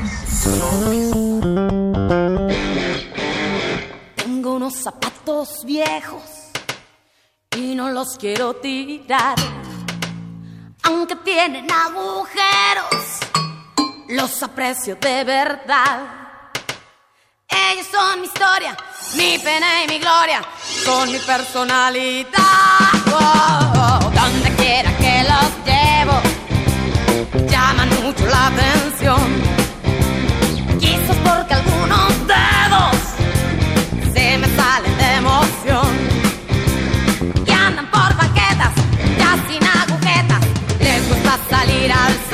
Unos 4.69 4.83
zapatos 4.83 5.65
viejos 5.65 6.21
y 7.57 7.73
no 7.73 7.89
los 7.89 8.17
quiero 8.17 8.53
tirar. 8.57 9.35
Aunque 10.83 11.15
tienen 11.15 11.65
agujeros, 11.71 13.19
los 14.09 14.43
aprecio 14.43 14.95
de 14.97 15.23
verdad. 15.23 16.01
Ellos 17.47 17.87
son 17.91 18.21
mi 18.21 18.27
historia, 18.27 18.77
mi 19.15 19.39
pena 19.39 19.83
y 19.83 19.87
mi 19.87 19.97
gloria, 19.97 20.43
son 20.85 21.11
mi 21.11 21.17
personalidad. 21.17 22.29
Oh, 23.11 23.99
donde 24.13 24.55
quiera 24.55 24.95
que 24.97 25.23
los 25.23 25.65
llevo, 25.65 27.49
llaman 27.49 27.89
mucho 28.03 28.23
la 28.27 28.47
atención. 28.47 29.58
Salir 41.89 42.28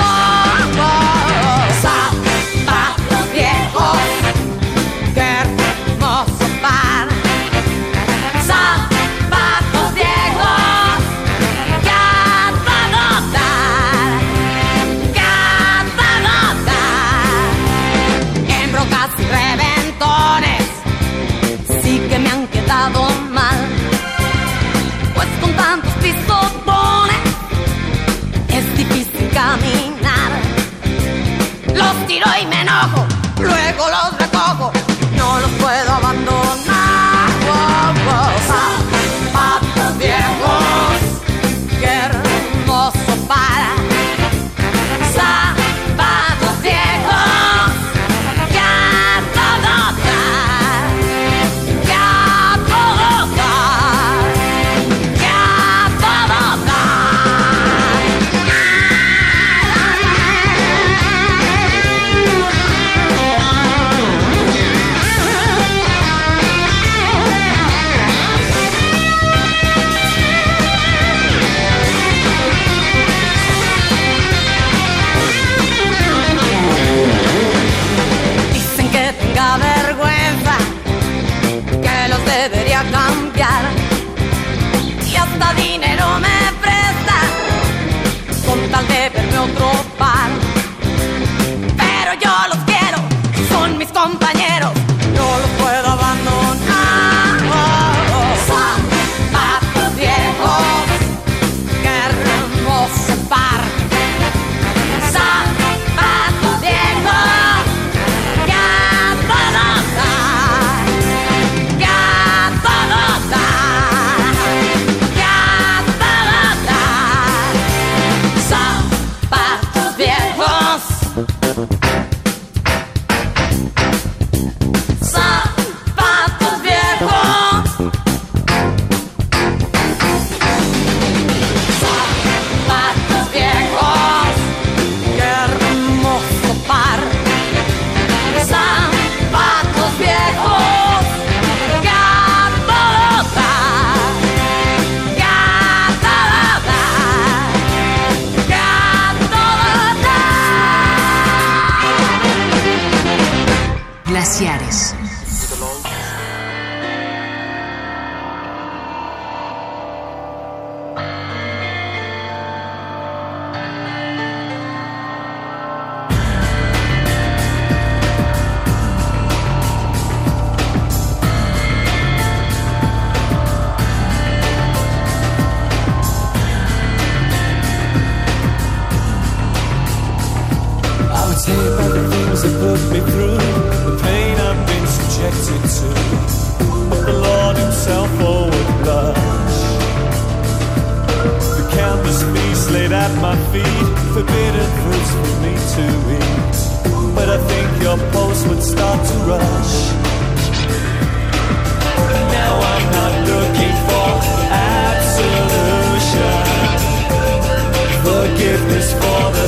forgiveness 208.35 208.93
for 208.93 209.31
the 209.31 209.44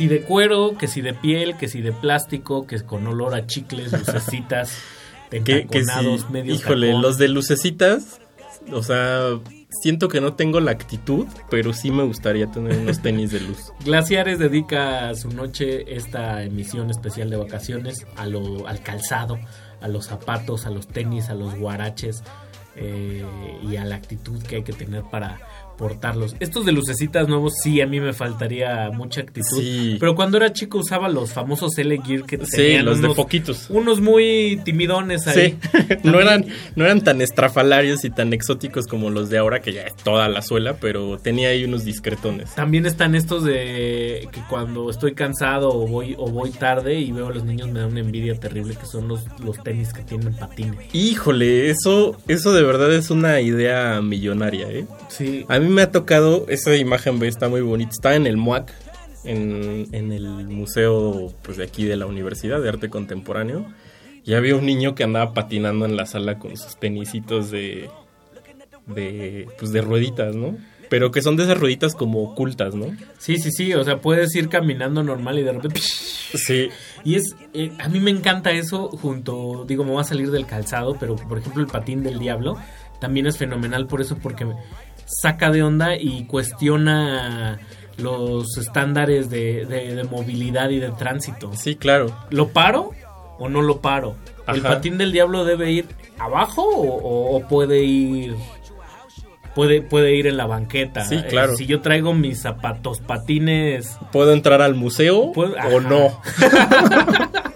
si 0.00 0.08
de 0.08 0.22
cuero, 0.22 0.78
que 0.78 0.88
si 0.88 1.02
de 1.02 1.12
piel, 1.12 1.58
que 1.58 1.68
si 1.68 1.82
de 1.82 1.92
plástico, 1.92 2.66
que 2.66 2.80
con 2.80 3.06
olor 3.06 3.34
a 3.34 3.46
chicles, 3.46 3.92
lucecitas, 3.92 4.78
que, 5.30 5.66
si, 5.68 6.32
medio 6.32 6.54
Híjole, 6.54 6.98
los 6.98 7.18
de 7.18 7.28
lucecitas, 7.28 8.18
o 8.72 8.82
sea, 8.82 9.38
siento 9.82 10.08
que 10.08 10.22
no 10.22 10.32
tengo 10.36 10.58
la 10.60 10.70
actitud, 10.70 11.26
pero 11.50 11.74
sí 11.74 11.90
me 11.90 12.02
gustaría 12.02 12.50
tener 12.50 12.78
unos 12.78 13.02
tenis 13.02 13.30
de 13.30 13.40
luz. 13.40 13.74
Glaciares 13.84 14.38
dedica 14.38 15.14
su 15.16 15.28
noche, 15.28 15.94
esta 15.94 16.44
emisión 16.44 16.88
especial 16.88 17.28
de 17.28 17.36
vacaciones, 17.36 18.06
a 18.16 18.24
lo, 18.24 18.66
al 18.68 18.82
calzado, 18.82 19.38
a 19.82 19.88
los 19.88 20.06
zapatos, 20.06 20.64
a 20.64 20.70
los 20.70 20.88
tenis, 20.88 21.28
a 21.28 21.34
los 21.34 21.56
guaraches 21.56 22.22
eh, 22.74 23.22
y 23.70 23.76
a 23.76 23.84
la 23.84 23.96
actitud 23.96 24.42
que 24.44 24.56
hay 24.56 24.62
que 24.62 24.72
tener 24.72 25.02
para 25.02 25.40
portarlos. 25.80 26.36
Estos 26.40 26.66
de 26.66 26.72
lucecitas 26.72 27.26
nuevos 27.26 27.54
sí 27.62 27.80
a 27.80 27.86
mí 27.86 28.00
me 28.00 28.12
faltaría 28.12 28.90
mucha 28.92 29.22
actitud. 29.22 29.58
Sí. 29.58 29.96
Pero 29.98 30.14
cuando 30.14 30.36
era 30.36 30.52
chico 30.52 30.78
usaba 30.78 31.08
los 31.08 31.32
famosos 31.32 31.76
L 31.78 31.98
Gear 32.04 32.24
que 32.24 32.36
Sí, 32.44 32.56
tenían 32.56 32.84
los 32.84 33.00
de 33.00 33.08
poquitos. 33.08 33.70
Unos 33.70 33.98
muy 33.98 34.60
timidones 34.62 35.26
ahí. 35.26 35.56
Sí, 35.72 35.96
no 36.04 36.20
eran, 36.20 36.44
no 36.76 36.84
eran 36.84 37.00
tan 37.00 37.22
estrafalarios 37.22 38.04
y 38.04 38.10
tan 38.10 38.34
exóticos 38.34 38.86
como 38.86 39.08
los 39.08 39.30
de 39.30 39.38
ahora, 39.38 39.62
que 39.62 39.72
ya 39.72 39.84
es 39.84 39.96
toda 39.96 40.28
la 40.28 40.42
suela, 40.42 40.74
pero 40.74 41.16
tenía 41.16 41.48
ahí 41.48 41.64
unos 41.64 41.86
discretones. 41.86 42.54
También 42.54 42.84
están 42.84 43.14
estos 43.14 43.42
de 43.44 44.28
que 44.30 44.42
cuando 44.50 44.90
estoy 44.90 45.14
cansado 45.14 45.70
o 45.70 45.86
voy 45.86 46.14
o 46.18 46.30
voy 46.30 46.50
tarde 46.50 47.00
y 47.00 47.10
veo 47.10 47.28
a 47.28 47.30
los 47.30 47.44
niños 47.44 47.70
me 47.70 47.80
da 47.80 47.86
una 47.86 48.00
envidia 48.00 48.34
terrible 48.34 48.74
que 48.74 48.84
son 48.84 49.08
los, 49.08 49.24
los 49.42 49.62
tenis 49.62 49.94
que 49.94 50.02
tienen 50.02 50.34
patines. 50.34 50.94
Híjole, 50.94 51.70
eso, 51.70 52.18
eso 52.28 52.52
de 52.52 52.62
verdad 52.62 52.92
es 52.92 53.10
una 53.10 53.40
idea 53.40 54.02
millonaria, 54.02 54.68
¿eh? 54.70 54.84
Sí. 55.08 55.46
A 55.48 55.58
mí 55.58 55.69
me 55.70 55.82
ha 55.82 55.90
tocado, 55.90 56.46
esa 56.48 56.76
imagen 56.76 57.22
está 57.22 57.48
muy 57.48 57.60
bonita, 57.60 57.90
está 57.90 58.14
en 58.14 58.26
el 58.26 58.36
MUAC, 58.36 58.72
en, 59.24 59.86
en 59.92 60.12
el 60.12 60.26
museo 60.48 61.32
pues, 61.42 61.56
de 61.56 61.64
aquí 61.64 61.84
de 61.84 61.96
la 61.96 62.06
Universidad 62.06 62.60
de 62.60 62.68
Arte 62.68 62.90
Contemporáneo. 62.90 63.66
Y 64.24 64.34
había 64.34 64.54
un 64.54 64.66
niño 64.66 64.94
que 64.94 65.04
andaba 65.04 65.32
patinando 65.32 65.86
en 65.86 65.96
la 65.96 66.06
sala 66.06 66.38
con 66.38 66.56
sus 66.56 66.76
tenisitos 66.78 67.50
de, 67.50 67.88
de, 68.86 69.48
pues, 69.58 69.72
de 69.72 69.80
rueditas, 69.80 70.36
¿no? 70.36 70.56
Pero 70.90 71.10
que 71.10 71.22
son 71.22 71.36
de 71.36 71.44
esas 71.44 71.58
rueditas 71.58 71.94
como 71.94 72.22
ocultas, 72.22 72.74
¿no? 72.74 72.86
Sí, 73.18 73.38
sí, 73.38 73.50
sí, 73.52 73.72
o 73.74 73.84
sea, 73.84 74.00
puedes 74.00 74.34
ir 74.34 74.48
caminando 74.48 75.02
normal 75.02 75.38
y 75.38 75.42
de 75.42 75.52
repente... 75.52 75.80
Sí. 75.80 76.68
Y 77.04 77.14
es, 77.14 77.34
eh, 77.54 77.70
a 77.78 77.88
mí 77.88 78.00
me 78.00 78.10
encanta 78.10 78.50
eso 78.50 78.88
junto, 78.88 79.64
digo, 79.66 79.84
me 79.84 79.92
va 79.92 80.00
a 80.00 80.04
salir 80.04 80.30
del 80.30 80.46
calzado, 80.46 80.96
pero 80.98 81.16
por 81.16 81.38
ejemplo 81.38 81.62
el 81.62 81.68
patín 81.68 82.02
del 82.02 82.18
diablo 82.18 82.58
también 83.00 83.26
es 83.26 83.38
fenomenal 83.38 83.86
por 83.86 84.00
eso, 84.00 84.18
porque 84.18 84.46
saca 85.20 85.50
de 85.50 85.62
onda 85.62 85.96
y 85.96 86.24
cuestiona 86.24 87.58
los 87.98 88.56
estándares 88.56 89.28
de, 89.30 89.66
de- 89.66 89.94
de 89.94 90.04
movilidad 90.04 90.70
y 90.70 90.78
de 90.78 90.90
tránsito. 90.90 91.50
Sí, 91.54 91.76
claro. 91.76 92.16
¿Lo 92.30 92.48
paro 92.48 92.92
o 93.38 93.48
no 93.48 93.60
lo 93.62 93.80
paro? 93.80 94.16
¿El 94.48 94.62
patín 94.62 94.98
del 94.98 95.12
diablo 95.12 95.44
debe 95.44 95.70
ir 95.70 95.86
abajo 96.18 96.62
o, 96.66 97.40
puede 97.48 97.82
ir... 97.84 98.34
Puede, 99.54 99.82
puede 99.82 100.14
ir 100.14 100.28
en 100.28 100.36
la 100.36 100.46
banqueta. 100.46 101.04
Sí, 101.04 101.16
Eh, 101.16 101.26
claro. 101.28 101.56
si 101.56 101.66
yo 101.66 101.80
traigo 101.80 102.14
mis 102.14 102.40
zapatos 102.40 103.00
patines 103.00 103.98
¿Puedo 104.12 104.32
entrar 104.32 104.62
al 104.62 104.76
museo 104.76 105.32
Puedo- 105.32 105.56
o 105.74 105.80
no? 105.80 106.20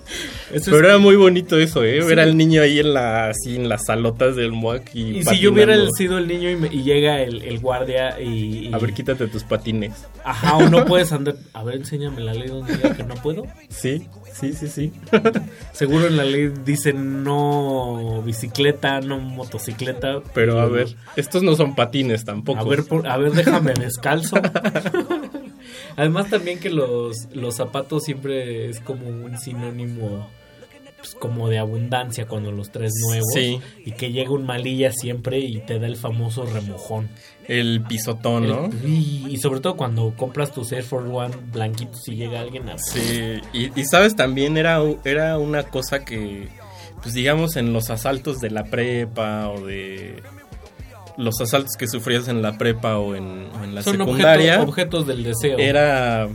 Eso 0.54 0.70
Pero 0.70 0.88
era 0.88 0.98
muy 0.98 1.16
bonito 1.16 1.58
eso, 1.58 1.82
¿eh? 1.84 2.00
Sí. 2.00 2.06
Ver 2.08 2.20
al 2.20 2.36
niño 2.36 2.62
ahí 2.62 2.78
en, 2.78 2.94
la, 2.94 3.28
así, 3.28 3.56
en 3.56 3.68
las 3.68 3.86
salotas 3.86 4.36
del 4.36 4.52
MUAC 4.52 4.94
y, 4.94 5.18
Y 5.18 5.24
si 5.24 5.38
yo 5.40 5.52
hubiera 5.52 5.76
sido 5.96 6.16
el 6.18 6.26
niño 6.28 6.50
y, 6.50 6.56
me- 6.56 6.68
y 6.72 6.82
llega 6.82 7.20
el, 7.22 7.42
el 7.42 7.58
guardia 7.58 8.20
y, 8.20 8.68
y- 8.68 8.74
A 8.74 8.78
ver, 8.78 8.92
quítate 8.92 9.26
tus 9.26 9.42
patines. 9.44 10.06
Ajá, 10.24 10.56
o 10.56 10.68
no 10.68 10.84
puedes 10.84 11.12
andar... 11.12 11.34
A 11.52 11.64
ver, 11.64 11.76
enséñame 11.76 12.20
la 12.22 12.32
ley 12.34 12.48
donde 12.48 12.76
diga 12.76 12.94
que 12.96 13.02
no 13.04 13.14
puedo. 13.16 13.46
Sí, 13.68 14.06
sí, 14.32 14.52
sí, 14.54 14.68
sí. 14.68 14.92
Seguro 15.72 16.06
en 16.06 16.16
la 16.16 16.24
ley 16.24 16.52
dice 16.64 16.92
no 16.92 18.22
bicicleta, 18.24 19.00
no 19.00 19.18
motocicleta. 19.18 20.20
Pero 20.34 20.60
a 20.60 20.66
ver, 20.66 20.94
estos 21.16 21.42
no 21.42 21.56
son 21.56 21.74
patines 21.74 22.24
tampoco. 22.24 22.60
A 22.60 22.64
ver, 22.64 22.84
por- 22.84 23.06
a 23.06 23.16
ver, 23.16 23.32
déjame 23.32 23.72
descalzo. 23.74 24.36
Además 25.96 26.28
también 26.30 26.58
que 26.58 26.70
los, 26.70 27.28
los 27.32 27.54
zapatos 27.56 28.04
siempre 28.04 28.68
es 28.68 28.80
como 28.80 29.06
un 29.08 29.38
sinónimo 29.38 30.28
pues, 31.04 31.14
como 31.16 31.50
de 31.50 31.58
abundancia 31.58 32.26
cuando 32.26 32.50
los 32.50 32.70
traes 32.72 32.92
nuevos. 33.06 33.28
Sí. 33.34 33.60
Y 33.84 33.92
que 33.92 34.10
llega 34.10 34.30
un 34.30 34.46
malilla 34.46 34.90
siempre 34.90 35.38
y 35.38 35.58
te 35.60 35.78
da 35.78 35.86
el 35.86 35.96
famoso 35.96 36.46
remojón. 36.46 37.10
El 37.46 37.82
pisotón, 37.86 38.48
¿no? 38.48 38.70
Y, 38.86 39.26
y 39.28 39.36
sobre 39.36 39.60
todo 39.60 39.76
cuando 39.76 40.14
compras 40.16 40.50
tus 40.52 40.72
Air 40.72 40.82
Force 40.82 41.10
One 41.12 41.34
blanquitos 41.52 42.08
y 42.08 42.14
llega 42.16 42.40
alguien 42.40 42.70
a... 42.70 42.78
Sí, 42.78 43.38
y, 43.52 43.78
y 43.78 43.84
sabes, 43.84 44.16
también 44.16 44.56
era, 44.56 44.80
era 45.04 45.36
una 45.36 45.64
cosa 45.64 46.06
que, 46.06 46.48
pues 47.02 47.12
digamos, 47.12 47.56
en 47.56 47.74
los 47.74 47.90
asaltos 47.90 48.40
de 48.40 48.48
la 48.50 48.64
prepa 48.64 49.50
o 49.50 49.60
de 49.66 50.22
los 51.18 51.38
asaltos 51.42 51.76
que 51.78 51.86
sufrías 51.86 52.28
en 52.28 52.40
la 52.40 52.56
prepa 52.56 52.96
o 52.98 53.14
en, 53.14 53.48
o 53.60 53.62
en 53.62 53.74
la 53.74 53.82
Son 53.82 53.98
secundaria, 53.98 54.56
objeto- 54.62 54.68
objetos 54.70 55.06
del 55.06 55.22
deseo. 55.24 55.58
era, 55.58 56.26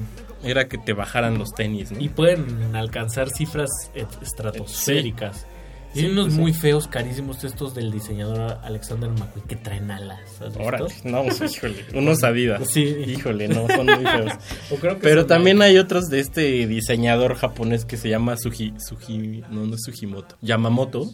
era 0.43 0.67
que 0.67 0.77
te 0.77 0.93
bajaran 0.93 1.37
los 1.37 1.51
tenis, 1.53 1.91
¿no? 1.91 1.99
Y 1.99 2.09
pueden 2.09 2.75
alcanzar 2.75 3.29
cifras 3.29 3.69
et- 3.93 4.07
estratosféricas. 4.21 5.45
Y 5.95 6.01
Sí, 6.01 6.05
hay 6.05 6.11
unos 6.11 6.25
pues 6.25 6.35
sí. 6.35 6.39
muy 6.41 6.53
feos, 6.53 6.87
carísimos 6.87 7.43
estos 7.43 7.73
del 7.73 7.91
diseñador 7.91 8.59
Alexander 8.63 9.09
McQueen 9.09 9.47
que 9.47 9.55
traen 9.55 9.89
alas. 9.89 10.19
Órale, 10.59 10.93
no, 11.03 11.23
pues, 11.37 11.41
híjole, 11.55 11.83
unos 11.95 12.23
Adidas. 12.23 12.69
Sí. 12.69 12.83
Híjole, 12.83 13.47
no, 13.47 13.67
son 13.67 13.87
muy 13.87 14.05
feos. 14.05 14.33
O 14.71 14.75
creo 14.75 14.95
que 14.95 15.01
Pero 15.01 15.25
también 15.25 15.61
hay 15.63 15.79
otros 15.79 16.05
de 16.09 16.19
este 16.19 16.67
diseñador 16.67 17.33
japonés 17.33 17.85
que 17.85 17.97
se 17.97 18.07
llama 18.07 18.37
Suji, 18.37 18.75
Suji, 18.77 19.43
no, 19.49 19.65
no 19.65 19.73
es 19.73 19.81
Sugimoto, 19.83 20.37
Yamamoto. 20.41 21.09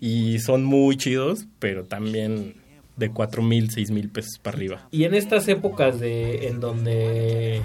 Y 0.00 0.38
son 0.38 0.64
muy 0.64 0.96
chidos, 0.96 1.46
pero 1.58 1.84
también 1.84 2.54
de 2.96 3.10
cuatro 3.10 3.42
mil, 3.42 3.70
seis 3.72 3.90
mil 3.90 4.10
pesos 4.10 4.38
para 4.40 4.56
arriba. 4.56 4.86
Y 4.92 5.04
en 5.04 5.14
estas 5.14 5.48
épocas 5.48 5.98
de 5.98 6.46
en 6.46 6.60
donde 6.60 7.62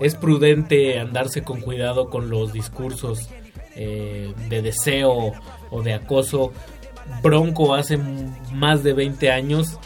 es 0.00 0.14
prudente 0.14 0.98
andarse 0.98 1.42
con 1.42 1.60
cuidado 1.60 2.10
con 2.10 2.30
los 2.30 2.52
discursos 2.52 3.28
eh, 3.74 4.32
de 4.48 4.62
deseo 4.62 5.32
o 5.70 5.82
de 5.82 5.94
acoso, 5.94 6.52
Bronco 7.22 7.74
hace 7.74 7.98
más 8.52 8.82
de 8.82 8.92
20 8.92 9.30
años 9.30 9.78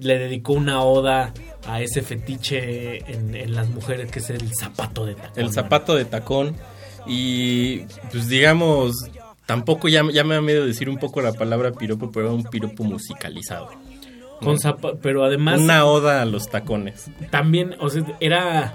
le 0.00 0.18
dedicó 0.18 0.52
una 0.52 0.82
oda 0.82 1.32
a 1.66 1.80
ese 1.80 2.02
fetiche 2.02 2.98
en, 3.12 3.34
en 3.34 3.54
las 3.54 3.68
mujeres 3.68 4.10
que 4.10 4.18
es 4.20 4.30
el 4.30 4.50
zapato 4.54 5.06
de 5.06 5.14
tacón. 5.14 5.32
El 5.42 5.52
zapato 5.52 5.94
de 5.96 6.04
tacón. 6.04 6.56
Y 7.06 7.80
pues 8.10 8.28
digamos, 8.28 8.94
tampoco 9.46 9.88
ya, 9.88 10.02
ya 10.12 10.24
me 10.24 10.34
da 10.34 10.42
miedo 10.42 10.66
decir 10.66 10.88
un 10.88 10.98
poco 10.98 11.20
la 11.20 11.32
palabra 11.32 11.72
piropo, 11.72 12.10
pero 12.10 12.26
era 12.26 12.34
un 12.34 12.44
piropo 12.44 12.84
musicalizado. 12.84 13.70
Con 14.40 14.56
pero 15.02 15.24
además 15.24 15.60
Una 15.60 15.84
oda 15.84 16.22
a 16.22 16.24
los 16.24 16.48
tacones. 16.48 17.10
también, 17.30 17.74
o 17.80 17.88
sea, 17.88 18.04
era 18.20 18.74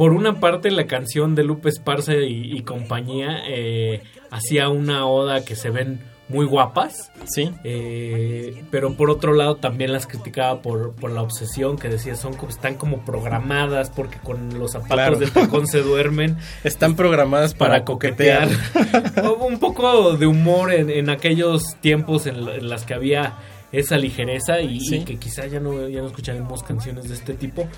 por 0.00 0.12
una 0.14 0.40
parte 0.40 0.70
la 0.70 0.86
canción 0.86 1.34
de 1.34 1.44
Lupe 1.44 1.68
Esparza 1.68 2.14
y, 2.14 2.56
y 2.56 2.62
compañía 2.62 3.42
eh, 3.46 4.00
hacía 4.30 4.70
una 4.70 5.04
oda 5.06 5.44
que 5.44 5.54
se 5.56 5.68
ven 5.68 6.00
muy 6.30 6.46
guapas. 6.46 7.12
Sí. 7.26 7.50
Eh, 7.64 8.62
pero 8.70 8.94
por 8.94 9.10
otro 9.10 9.34
lado 9.34 9.56
también 9.56 9.92
las 9.92 10.06
criticaba 10.06 10.62
por, 10.62 10.92
por 10.94 11.10
la 11.10 11.20
obsesión 11.20 11.76
que 11.76 11.88
decía 11.90 12.16
son 12.16 12.32
como 12.32 12.48
están 12.48 12.76
como 12.76 13.04
programadas 13.04 13.90
porque 13.90 14.16
con 14.22 14.58
los 14.58 14.72
zapatos 14.72 14.94
Claro. 14.94 15.18
de 15.18 15.26
tacón 15.26 15.66
se 15.66 15.82
duermen 15.82 16.38
Están 16.64 16.96
programadas 16.96 17.52
para, 17.52 17.72
para 17.72 17.84
coquetear. 17.84 18.48
coquetear. 18.72 19.26
Hubo 19.36 19.44
un 19.44 19.58
poco 19.58 20.16
de 20.16 20.26
humor 20.26 20.72
en, 20.72 20.88
en 20.88 21.10
aquellos 21.10 21.76
tiempos 21.82 22.26
en, 22.26 22.36
en 22.48 22.70
las 22.70 22.86
que 22.86 22.94
había 22.94 23.34
esa 23.72 23.96
ligereza 23.98 24.60
y, 24.62 24.80
Sí. 24.80 24.96
y 24.96 25.04
que 25.04 25.16
quizá 25.16 25.46
ya 25.46 25.60
no, 25.60 25.88
ya 25.88 26.00
no 26.00 26.06
escucharemos 26.08 26.62
canciones 26.64 27.08
de 27.08 27.14
este 27.14 27.34
tipo. 27.34 27.68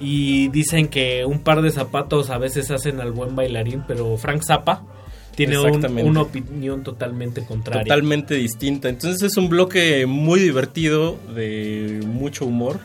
Y 0.00 0.48
dicen 0.48 0.88
que 0.88 1.24
un 1.24 1.38
par 1.40 1.62
de 1.62 1.70
zapatos 1.70 2.30
a 2.30 2.38
veces 2.38 2.70
hacen 2.70 3.00
al 3.00 3.12
buen 3.12 3.36
bailarín, 3.36 3.84
pero 3.86 4.16
Frank 4.16 4.42
Zappa 4.42 4.82
tiene 5.36 5.58
un- 5.58 5.80
una 6.08 6.22
opinión 6.22 6.82
totalmente 6.82 7.44
contraria. 7.44 7.82
Totalmente 7.84 8.34
distinta. 8.34 8.88
Entonces 8.88 9.22
es 9.22 9.36
un 9.36 9.48
bloque 9.48 10.06
muy 10.06 10.40
divertido, 10.40 11.16
de 11.34 12.00
mucho 12.06 12.44
humor. 12.46 12.80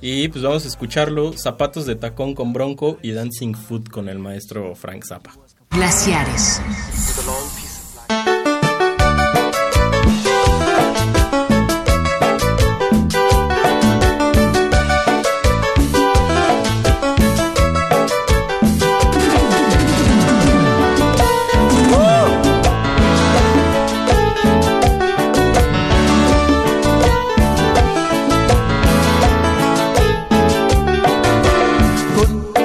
Y 0.00 0.28
pues 0.28 0.44
vamos 0.44 0.64
a 0.64 0.68
escucharlo. 0.68 1.32
Zapatos 1.32 1.84
de 1.86 1.96
tacón 1.96 2.34
con 2.34 2.52
Bronco 2.52 2.98
y 3.02 3.10
Dancing 3.12 3.54
Foot 3.54 3.88
con 3.88 4.08
el 4.08 4.20
maestro 4.20 4.74
Frank 4.76 5.04
Zappa. 5.04 5.32
Glaciares. 5.70 6.60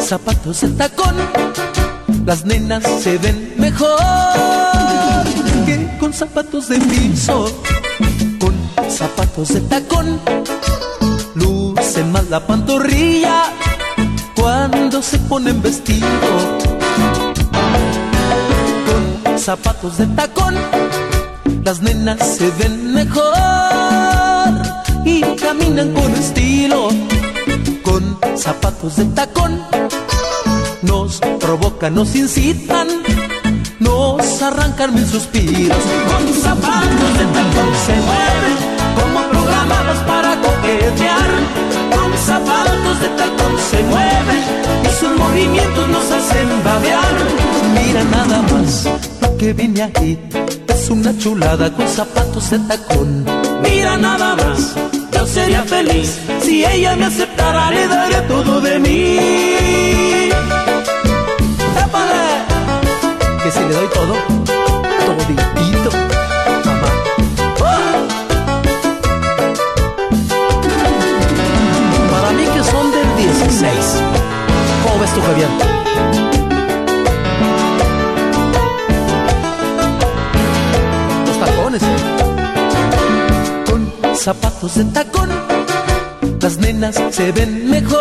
Zapatos 0.04 0.62
de 0.62 0.68
tacón, 0.70 1.16
las 2.26 2.46
nenas 2.46 2.84
se 3.02 3.18
ven 3.18 3.54
mejor 3.58 3.98
que 5.66 5.98
con 6.00 6.14
zapatos 6.14 6.68
de 6.68 6.80
piso. 6.80 7.46
Con 8.40 8.54
zapatos 8.90 9.50
de 9.50 9.62
tacón, 9.62 10.20
lucen 11.36 12.12
más 12.12 12.30
la 12.30 12.46
pantorrilla 12.46 13.44
cuando 14.36 15.02
se 15.02 15.18
ponen 15.20 15.62
vestido. 15.62 16.08
Con 18.86 19.40
zapatos 19.40 19.98
de 19.98 20.08
tacón, 20.08 20.56
las 21.64 21.82
nenas 21.82 22.38
se 22.38 22.52
ven 22.60 22.94
mejor 22.94 23.24
y 25.06 25.22
caminan 25.38 25.94
con 25.94 26.14
estilo. 26.16 26.90
Zapatos 28.36 28.96
de 28.96 29.06
tacón 29.06 29.62
nos 30.82 31.20
provocan, 31.40 31.96
nos 31.96 32.16
incitan, 32.16 32.88
nos 33.80 34.42
arrancan 34.42 34.94
mil 34.94 35.06
suspiros. 35.06 35.78
Con 36.08 36.34
zapatos 36.34 37.18
de 37.20 37.26
tacón 37.26 37.70
se 37.86 37.96
mueven 38.08 38.58
como 38.96 39.30
programados 39.30 39.98
para 40.08 40.36
coquetear. 40.42 41.30
Con 41.96 42.18
zapatos 42.18 43.00
de 43.02 43.08
tacón 43.10 43.54
se 43.72 43.84
mueven 43.84 44.44
y 44.84 45.00
sus 45.00 45.18
movimientos 45.18 45.90
nos 45.90 46.12
hacen 46.12 46.64
babear. 46.64 47.14
Mira 47.74 48.04
nada 48.04 48.42
más 48.42 48.88
lo 49.22 49.38
que 49.38 49.54
vine 49.54 49.84
aquí. 49.84 50.20
Es 50.68 50.90
una 50.90 51.18
chulada 51.18 51.72
con 51.74 51.88
zapatos 51.88 52.50
de 52.50 52.60
tacón. 52.60 53.26
Mira 53.62 53.98
nada 53.98 54.36
más, 54.36 54.76
yo 55.24 55.28
sería 55.28 55.64
feliz 55.64 56.20
si 56.42 56.66
ella 56.66 56.96
me 56.98 57.06
aceptara, 57.06 57.72
le 57.72 57.88
daría 57.88 58.28
todo 58.28 58.60
de 58.60 58.80
mí. 58.80 59.18
¡Épale! 61.86 62.26
Que 63.42 63.52
si 63.52 63.60
le 63.60 63.74
doy 63.74 63.88
todo, 63.88 64.16
toditito, 65.06 65.92
mamá. 66.66 66.90
¡Ah! 67.64 68.08
Para 72.12 72.32
mí 72.32 72.44
que 72.54 72.64
son 72.72 72.92
del 72.92 73.16
16. 73.16 74.04
¿Cómo 74.84 75.00
ves 75.00 75.14
tú, 75.14 75.22
Javier? 75.22 75.83
Zapatos 84.24 84.76
de 84.76 84.86
tacón, 84.86 85.30
las 86.40 86.56
nenas 86.56 86.96
se 87.12 87.34
ven 87.34 87.70
mejor 87.70 88.00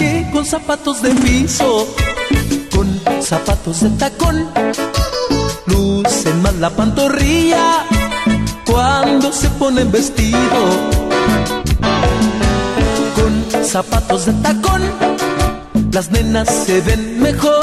que 0.00 0.28
con 0.32 0.44
zapatos 0.44 1.00
de 1.00 1.10
piso. 1.10 1.86
Con 2.74 3.00
zapatos 3.22 3.82
de 3.82 3.90
tacón, 3.90 4.48
lucen 5.66 6.42
más 6.42 6.56
la 6.56 6.70
pantorrilla 6.70 7.84
cuando 8.66 9.32
se 9.32 9.48
ponen 9.50 9.92
vestido. 9.92 10.40
Con 13.14 13.64
zapatos 13.64 14.26
de 14.26 14.32
tacón, 14.42 14.82
las 15.92 16.10
nenas 16.10 16.48
se 16.48 16.80
ven 16.80 17.20
mejor 17.20 17.62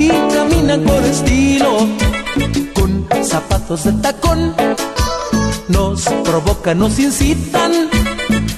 y 0.00 0.08
caminan 0.34 0.82
por 0.82 1.04
estilo. 1.04 1.86
Con 2.74 3.06
zapatos 3.24 3.84
de 3.84 3.92
tacón, 3.92 4.52
nos 5.68 6.04
provocan, 6.24 6.78
nos 6.78 6.98
incitan, 6.98 7.72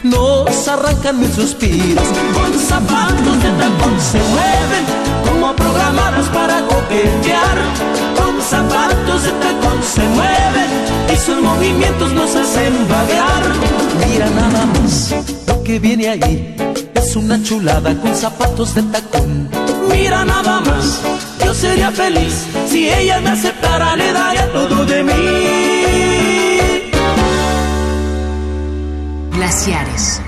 nos 0.03 0.69
arrancan 0.69 1.20
mil 1.20 1.33
suspiros. 1.33 2.05
Con 2.35 2.59
zapatos 2.59 3.43
de 3.43 3.51
tacón 3.51 4.01
se 4.01 4.19
mueven 4.19 4.85
como 5.25 5.55
programados 5.55 6.27
para 6.28 6.61
coquetear. 6.67 7.59
Con 8.17 8.43
zapatos 8.43 9.23
de 9.23 9.31
tacón 9.31 9.83
se 9.83 10.03
mueven 10.09 10.70
y 11.12 11.17
sus 11.17 11.41
movimientos 11.41 12.12
nos 12.12 12.35
hacen 12.35 12.75
vagar. 12.89 13.43
Mira 14.07 14.31
nada 14.31 14.67
más 14.67 15.15
lo 15.47 15.62
que 15.62 15.78
viene 15.78 16.09
ahí. 16.09 16.57
Es 16.95 17.17
una 17.17 17.43
chulada 17.43 17.95
con 18.01 18.15
zapatos 18.15 18.75
de 18.75 18.83
tacón. 18.83 19.49
Mira 19.89 20.25
nada 20.25 20.61
más, 20.61 21.01
yo 21.45 21.55
sería 21.55 21.91
feliz 21.91 22.47
si 22.69 22.89
ella 22.91 23.20
me 23.20 23.31
aceptara, 23.31 23.97
le 23.97 24.12
daría 24.12 24.53
todo 24.53 24.85
de 24.85 25.03
mí. 25.03 26.48
Glaciares. 29.39 30.18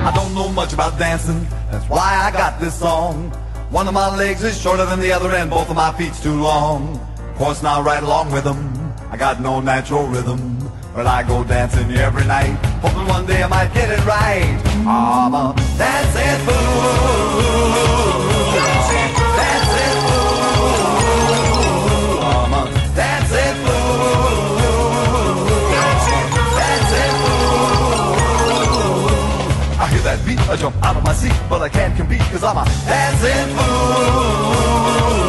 I 0.00 0.12
don't 0.14 0.34
know 0.34 0.48
much 0.48 0.72
about 0.72 0.98
dancing, 0.98 1.46
that's 1.70 1.86
why 1.90 2.00
I 2.00 2.30
got 2.30 2.58
this 2.58 2.72
song. 2.78 3.30
One 3.68 3.86
of 3.86 3.92
my 3.92 4.16
legs 4.16 4.42
is 4.42 4.58
shorter 4.58 4.86
than 4.86 4.98
the 5.00 5.12
other, 5.12 5.30
and 5.32 5.50
both 5.50 5.68
of 5.68 5.76
my 5.76 5.92
feet's 5.92 6.22
too 6.22 6.40
long. 6.40 6.98
Of 7.18 7.34
course, 7.36 7.62
now 7.62 7.82
right 7.82 8.02
along 8.02 8.32
with 8.32 8.44
them, 8.44 8.94
I 9.10 9.18
got 9.18 9.42
no 9.42 9.60
natural 9.60 10.06
rhythm. 10.06 10.53
But 10.94 11.08
I 11.08 11.24
go 11.24 11.42
dancing 11.42 11.90
every 11.90 12.24
night, 12.24 12.54
hoping 12.80 13.08
one 13.08 13.26
day 13.26 13.42
I 13.42 13.48
might 13.48 13.74
get 13.74 13.90
it 13.90 14.04
right. 14.06 14.62
I'm 14.86 15.34
a 15.34 15.52
dancing 15.76 16.46
fool. 16.46 17.64
That 30.04 30.20
beat, 30.26 30.38
I 30.50 30.56
jump 30.56 30.76
out 30.84 30.98
of 30.98 31.02
my 31.02 31.14
seat, 31.14 31.32
but 31.48 31.62
I 31.62 31.70
can't 31.70 31.96
compete 31.96 32.20
cause 32.30 32.44
I'm 32.44 32.58
a 32.58 32.64
dancing 32.84 33.56
fool. 33.56 35.23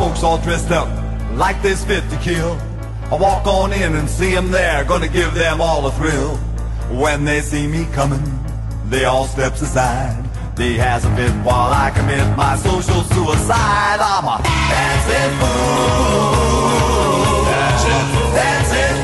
Folks 0.00 0.22
all 0.22 0.38
dressed 0.38 0.70
up 0.70 0.88
like 1.36 1.60
this 1.60 1.84
fit 1.84 2.02
to 2.08 2.16
kill. 2.20 2.52
I 3.12 3.16
walk 3.20 3.46
on 3.46 3.70
in 3.70 3.94
and 3.94 4.08
see 4.08 4.34
them 4.34 4.50
there, 4.50 4.82
gonna 4.84 5.08
give 5.08 5.34
them 5.34 5.60
all 5.60 5.86
a 5.86 5.92
thrill. 5.92 6.36
When 7.02 7.26
they 7.26 7.42
see 7.42 7.66
me 7.66 7.84
coming, 7.92 8.24
they 8.88 9.04
all 9.04 9.26
steps 9.26 9.60
aside. 9.60 10.24
They 10.56 10.72
has 10.74 11.04
a 11.04 11.14
fit 11.16 11.32
while 11.44 11.70
I 11.70 11.90
commit 11.90 12.24
my 12.34 12.56
social 12.56 13.02
suicide. 13.12 14.00
I'm 14.00 14.24
a 14.24 14.36
dancing 14.72 15.32
fool. 15.40 16.40
Dancing 17.52 18.06
fool. 18.12 18.32
Dancing 18.40 18.99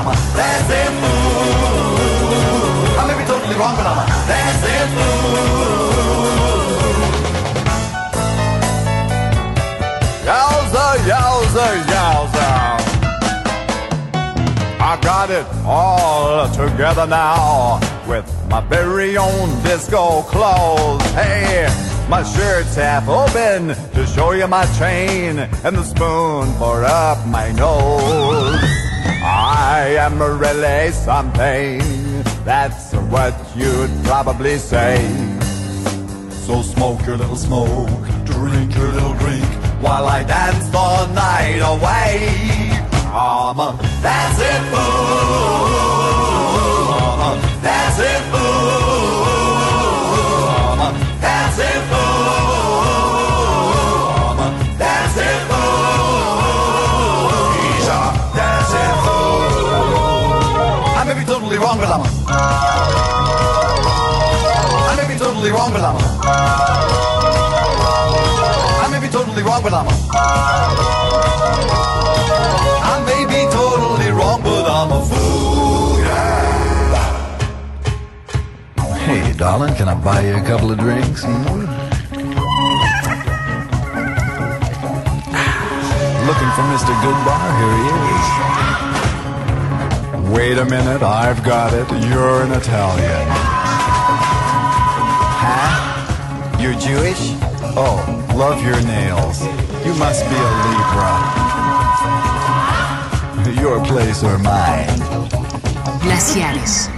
wrong, 0.00 0.06
but 0.06 0.36
I'm 0.36 0.38
a 0.38 0.40
ah, 0.40 0.96
fool. 1.00 1.90
I 2.98 3.02
may 3.06 3.16
be 3.18 3.24
totally 3.28 3.56
wrong, 3.56 3.76
but 3.76 3.86
I'm 3.86 3.98
a 3.98 4.06
fool. 4.94 5.40
Yowza, 10.26 10.86
yowza, 11.10 11.66
yowza. 11.92 12.48
I 14.80 14.98
got 15.02 15.30
it 15.30 15.46
all 15.64 16.48
together 16.50 17.06
now 17.06 17.78
with 18.08 18.26
my 18.48 18.60
very 18.62 19.16
own 19.16 19.62
disco 19.62 20.22
clothes. 20.22 21.02
Hey, 21.12 21.68
my 22.08 22.22
shirt's 22.22 22.74
half 22.76 23.08
open 23.08 23.74
to 23.94 24.06
show 24.06 24.32
you 24.32 24.46
my 24.48 24.66
chain 24.78 25.38
and 25.38 25.76
the 25.76 25.84
spoon 25.84 26.52
for 26.54 26.84
up 26.84 27.26
my 27.26 27.52
nose. 27.52 28.49
I 29.70 29.94
am 30.04 30.18
really 30.20 30.90
something. 30.90 31.78
That's 32.44 32.92
what 33.12 33.34
you'd 33.54 33.92
probably 34.02 34.58
say. 34.58 34.98
So 36.44 36.60
smoke 36.62 37.06
your 37.06 37.16
little 37.16 37.36
smoke, 37.36 37.88
drink 38.24 38.74
your 38.74 38.88
little 38.88 39.14
drink, 39.14 39.44
while 39.80 40.06
I 40.06 40.24
dance 40.24 40.68
the 40.70 41.06
night 41.14 41.60
away. 41.62 42.34
I'm 43.14 43.60
a 43.60 43.78
dancing 44.02 44.64
fool. 44.72 45.60
I'm 46.90 47.38
a 47.38 47.62
dancing 47.62 48.24
fool. 48.32 48.49
Totally 65.50 65.58
wrong, 65.58 65.72
but 65.72 65.82
I'm 65.82 65.96
may 68.90 69.00
be 69.00 69.08
totally 69.12 69.42
wrong, 69.42 69.62
but 69.62 69.72
I'm 69.72 69.86
a. 69.86 69.90
I 72.82 73.02
may 73.06 73.24
be 73.26 73.48
totally 73.50 74.10
wrong, 74.10 74.42
but 74.42 74.68
I'm 74.68 74.92
a 74.92 75.02
fool. 75.04 75.98
Yeah. 75.98 77.38
Hey, 78.98 79.32
darling, 79.36 79.74
can 79.74 79.88
I 79.88 79.94
buy 79.94 80.20
you 80.26 80.36
a 80.36 80.42
couple 80.42 80.70
of 80.70 80.78
drinks? 80.78 81.24
Hmm? 81.24 81.66
Looking 86.28 86.50
for 86.56 86.64
Mr. 86.72 86.92
Goodbar? 87.02 87.46
Here 87.58 87.74
he 87.80 87.86
is. 88.12 88.26
Wait 90.30 90.56
a 90.58 90.64
minute, 90.64 91.02
I've 91.02 91.42
got 91.42 91.72
it. 91.72 91.88
You're 92.08 92.42
an 92.42 92.52
Italian. 92.52 93.49
You're 96.60 96.74
Jewish? 96.78 97.34
Oh, 97.76 97.96
love 98.36 98.62
your 98.62 98.80
nails. 98.82 99.40
You 99.84 99.94
must 99.94 100.22
be 100.28 100.36
a 100.36 100.50
Libra. 100.68 101.10
Your 103.60 103.80
place 103.84 104.22
or 104.22 104.38
mine. 104.38 104.86
Glaciares. 106.02 106.88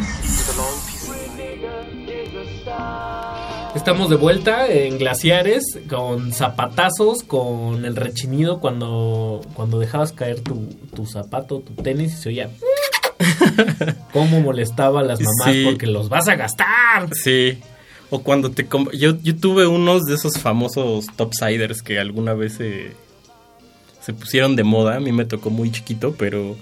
Estamos 3.75 4.11
de 4.11 4.17
vuelta 4.17 4.67
en 4.69 4.99
glaciares 4.99 5.79
con 5.89 6.33
zapatazos, 6.33 7.23
con 7.23 7.85
el 7.85 7.97
rechinido 7.97 8.61
cuando, 8.61 9.41
cuando 9.55 9.79
dejabas 9.79 10.13
caer 10.13 10.41
tu, 10.41 10.67
tu 10.95 11.07
zapato, 11.07 11.61
tu 11.61 11.75
tenis 11.83 12.13
y 12.13 12.17
se 12.17 12.29
oía. 12.29 12.51
Cómo 14.13 14.41
molestaba 14.41 15.01
a 15.01 15.05
las 15.05 15.21
mamás 15.21 15.55
Sí. 15.55 15.65
porque 15.65 15.87
los 15.87 16.09
vas 16.09 16.29
a 16.29 16.37
gastar. 16.37 17.09
Sí. 17.15 17.61
O 18.15 18.23
cuando 18.23 18.51
te... 18.51 18.69
Yo, 18.93 19.17
yo 19.23 19.37
tuve 19.37 19.67
unos 19.67 20.03
de 20.03 20.15
esos 20.17 20.35
famosos 20.39 21.07
topsiders 21.17 21.81
que 21.81 21.99
alguna 21.99 22.35
vez 22.35 22.53
se, 22.55 22.93
se 24.03 24.13
pusieron 24.13 24.55
de 24.55 24.65
moda. 24.65 24.97
A 24.97 25.01
mí 25.01 25.13
me 25.13 25.25
tocó 25.25 25.49
muy 25.49 25.73
chiquito, 25.73 26.15
pero, 26.19 26.55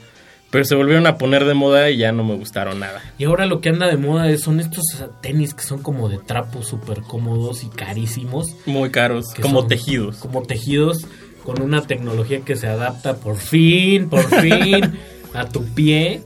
pero 0.51 0.65
se 0.65 0.77
volvieron 0.77 1.09
a 1.09 1.19
poner 1.19 1.45
de 1.45 1.55
moda 1.55 1.91
y 1.91 1.97
ya 1.99 2.13
no 2.13 2.23
me 2.23 2.37
gustaron 2.37 2.79
nada. 2.79 3.03
Y 3.19 3.25
ahora 3.25 3.47
lo 3.47 3.61
que 3.61 3.69
anda 3.71 3.89
de 3.89 3.97
moda 3.97 4.31
es- 4.31 4.43
son 4.43 4.61
estos 4.61 4.85
tenis 5.23 5.53
que 5.55 5.65
son 5.65 5.83
como 5.83 6.09
de 6.09 6.19
trapo 6.19 6.63
súper 6.63 7.01
cómodos 7.03 7.65
y 7.65 7.69
carísimos. 7.69 8.55
Muy 8.67 8.91
caros, 8.91 9.27
como 9.43 9.67
tejidos. 9.67 10.19
Como 10.19 10.43
tejidos 10.43 10.99
con 11.45 11.61
una 11.63 11.83
tecnología 11.83 12.43
que 12.43 12.55
se 12.55 12.69
adapta 12.69 13.17
por 13.17 13.39
fin, 13.39 14.09
por 14.09 14.23
fin 14.41 14.93
a 15.35 15.49
tu 15.49 15.63
pie 15.75 16.23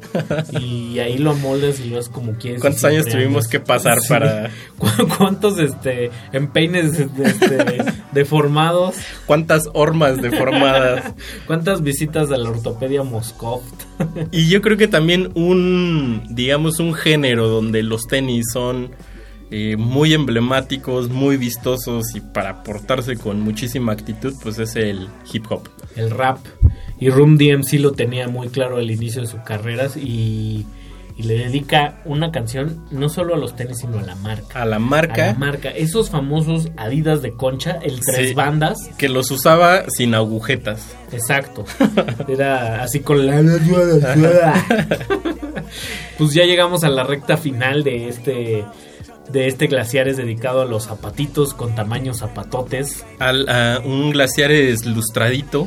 y 0.61 0.99
ahí 0.99 1.19
lo 1.19 1.35
moldas 1.35 1.79
y 1.81 1.91
lo 1.91 1.99
haces 1.99 2.09
como 2.11 2.33
quieres. 2.35 2.61
¿Cuántos 2.61 2.85
años 2.85 3.07
tuvimos 3.07 3.47
que 3.49 3.61
pasar 3.61 4.01
Sí. 4.01 4.09
para- 4.09 4.51
¿Cu- 4.79 5.09
¿Cuántos 5.19 5.59
este 5.59 6.11
empeines 6.33 6.99
este, 6.99 7.85
deformados? 8.13 8.95
¿Cuántas 9.27 9.69
hormas 9.75 10.21
deformadas? 10.23 11.13
¿Cuántas 11.47 11.83
visitas 11.83 12.31
a 12.31 12.37
la 12.39 12.49
ortopedia 12.51 13.03
Moscov? 13.03 13.61
Y 14.33 14.49
yo 14.49 14.61
creo 14.63 14.77
que 14.77 14.89
también 14.89 15.31
un, 15.35 16.23
digamos, 16.31 16.81
un 16.81 16.95
género 16.95 17.49
donde 17.49 17.83
los 17.83 18.07
tenis 18.09 18.47
son 18.53 18.91
eh, 19.51 19.77
muy 19.77 20.15
emblemáticos, 20.15 21.11
muy 21.11 21.37
vistosos 21.37 22.17
y 22.17 22.21
para 22.21 22.63
portarse 22.65 23.17
con 23.17 23.41
muchísima 23.41 23.93
actitud, 23.93 24.33
pues 24.43 24.59
es 24.59 24.75
el 24.77 25.09
hip 25.33 25.45
hop. 25.51 25.69
el 25.95 26.11
rap. 26.11 26.39
Y 26.99 27.11
Room 27.11 27.37
DMC 27.39 27.75
lo 27.81 27.93
tenía 27.93 28.29
muy 28.29 28.49
claro 28.49 28.77
al 28.77 28.91
inicio 28.91 29.21
de 29.23 29.27
sus 29.27 29.41
carreras 29.41 29.97
y, 29.97 30.67
y 31.17 31.23
le 31.23 31.35
dedica 31.35 32.01
una 32.05 32.33
canción 32.33 32.85
no 32.91 33.09
solo 33.09 33.35
a 33.35 33.39
los 33.39 33.55
tenis, 33.55 33.79
sino 33.81 33.99
a 34.01 34.03
la 34.03 34.17
marca. 34.17 34.63
A 34.63 34.65
la 34.65 34.81
marca. 34.81 35.25
A 35.25 35.33
la 35.33 35.35
marca. 35.35 35.71
Esos 35.71 36.11
famosos 36.11 36.71
Adidas 36.77 37.23
de 37.23 37.33
concha, 37.35 37.79
el 37.83 38.01
tres 38.01 38.31
Sí, 38.31 38.35
bandas. 38.35 38.79
Que 38.99 39.09
los 39.09 39.31
usaba 39.31 39.85
sin 39.97 40.15
agujetas. 40.15 40.97
Exacto. 41.13 41.65
Era 42.29 42.83
así 42.83 43.01
con 43.01 43.27
la... 43.27 43.41
pues 46.19 46.35
ya 46.35 46.45
llegamos 46.45 46.83
a 46.83 46.89
la 46.89 47.05
recta 47.05 47.37
final 47.37 47.85
de 47.85 48.09
este... 48.09 48.65
De 49.31 49.47
este 49.47 49.69
glaciares 49.69 50.19
dedicado 50.19 50.61
a 50.61 50.65
los 50.67 50.85
zapatitos 50.85 51.55
con 51.55 51.75
tamaños 51.75 52.19
zapatotes. 52.19 53.07
Al, 53.21 53.49
a 53.49 53.81
un 53.83 54.11
glaciar 54.11 54.51
es 54.53 54.85
lustradito. 54.85 55.67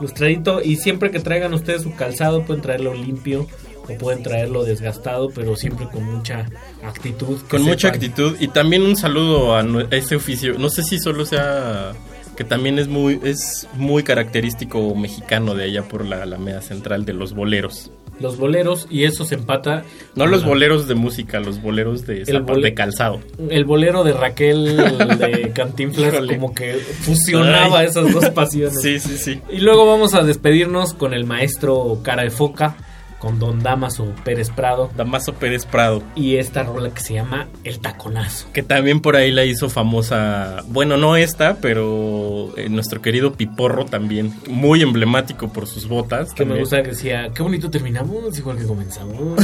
Lustradito 0.00 0.60
y 0.62 0.76
siempre 0.76 1.10
que 1.10 1.20
traigan 1.20 1.54
ustedes 1.54 1.82
su 1.82 1.94
calzado 1.94 2.42
pueden 2.44 2.62
traerlo 2.62 2.94
limpio 2.94 3.46
o 3.88 3.98
pueden 3.98 4.22
traerlo 4.22 4.64
desgastado 4.64 5.30
pero 5.30 5.56
siempre 5.56 5.86
con 5.90 6.04
mucha 6.04 6.46
actitud 6.82 7.38
Con 7.48 7.62
mucha 7.62 7.88
sepan- 7.88 7.94
actitud. 7.94 8.36
Y 8.40 8.48
también 8.48 8.82
un 8.82 8.96
saludo 8.96 9.54
a, 9.54 9.60
a 9.60 9.86
ese 9.96 10.16
oficio. 10.16 10.58
No 10.58 10.68
sé 10.70 10.82
si 10.82 10.98
solo 10.98 11.24
sea. 11.26 11.92
Que 12.36 12.42
también 12.42 12.80
es 12.80 12.88
muy, 12.88 13.20
es 13.22 13.68
muy 13.74 14.02
característico 14.02 14.92
mexicano 14.96 15.54
de 15.54 15.64
allá 15.66 15.82
por 15.84 16.04
la 16.04 16.22
Alameda 16.24 16.62
Central 16.62 17.04
de 17.04 17.12
los 17.12 17.32
boleros. 17.32 17.92
Los 18.20 18.36
boleros 18.38 18.86
y 18.90 19.04
eso 19.04 19.24
se 19.24 19.34
empata 19.34 19.82
No 20.14 20.26
los 20.26 20.42
la- 20.42 20.48
boleros 20.48 20.86
de 20.88 20.94
música, 20.94 21.40
los 21.40 21.60
boleros 21.60 22.06
de, 22.06 22.22
El 22.26 22.74
calzado. 22.74 23.20
el 23.50 23.64
bolero 23.64 24.04
de 24.04 24.12
Raquel 24.12 24.76
de 25.18 25.50
Cantinflas 25.54 26.14
como 26.26 26.54
que 26.54 26.74
fusionaba 26.74 27.80
Ay. 27.80 27.86
esas 27.86 28.12
dos 28.12 28.28
pasiones 28.30 28.80
Sí, 28.80 28.98
sí, 29.00 29.18
sí. 29.18 29.40
y 29.50 29.58
luego 29.58 29.86
vamos 29.86 30.14
a 30.14 30.22
despedirnos 30.22 30.94
con 30.94 31.12
el 31.14 31.24
maestro 31.24 31.98
cara 32.02 32.22
de 32.22 32.30
foca 32.30 32.76
con 33.24 33.38
don 33.38 33.62
Damaso 33.62 34.12
Pérez 34.22 34.50
Prado 34.50 34.90
Damaso 34.94 35.32
Pérez 35.32 35.64
Prado. 35.64 36.02
y 36.14 36.36
esta 36.36 36.62
rola 36.62 36.90
que 36.90 37.00
se 37.00 37.14
llama 37.14 37.48
El 37.64 37.80
Taconazo 37.80 38.48
Que 38.52 38.62
también 38.62 39.00
por 39.00 39.16
ahí 39.16 39.30
la 39.30 39.46
hizo 39.46 39.70
famosa. 39.70 40.62
Bueno, 40.68 40.98
no 40.98 41.16
esta, 41.16 41.56
pero 41.56 42.52
eh, 42.58 42.68
nuestro 42.68 43.00
querido 43.00 43.32
Piporro 43.32 43.86
también. 43.86 44.34
Muy 44.48 44.82
emblemático 44.82 45.50
por 45.50 45.66
sus 45.66 45.88
botas. 45.88 46.34
Que 46.34 46.44
me 46.44 46.58
gusta 46.58 46.82
que 46.82 46.90
decía, 46.90 47.30
qué 47.34 47.42
bonito 47.42 47.70
terminamos, 47.70 48.38
igual 48.38 48.58
que 48.58 48.66
comenzamos. 48.66 49.40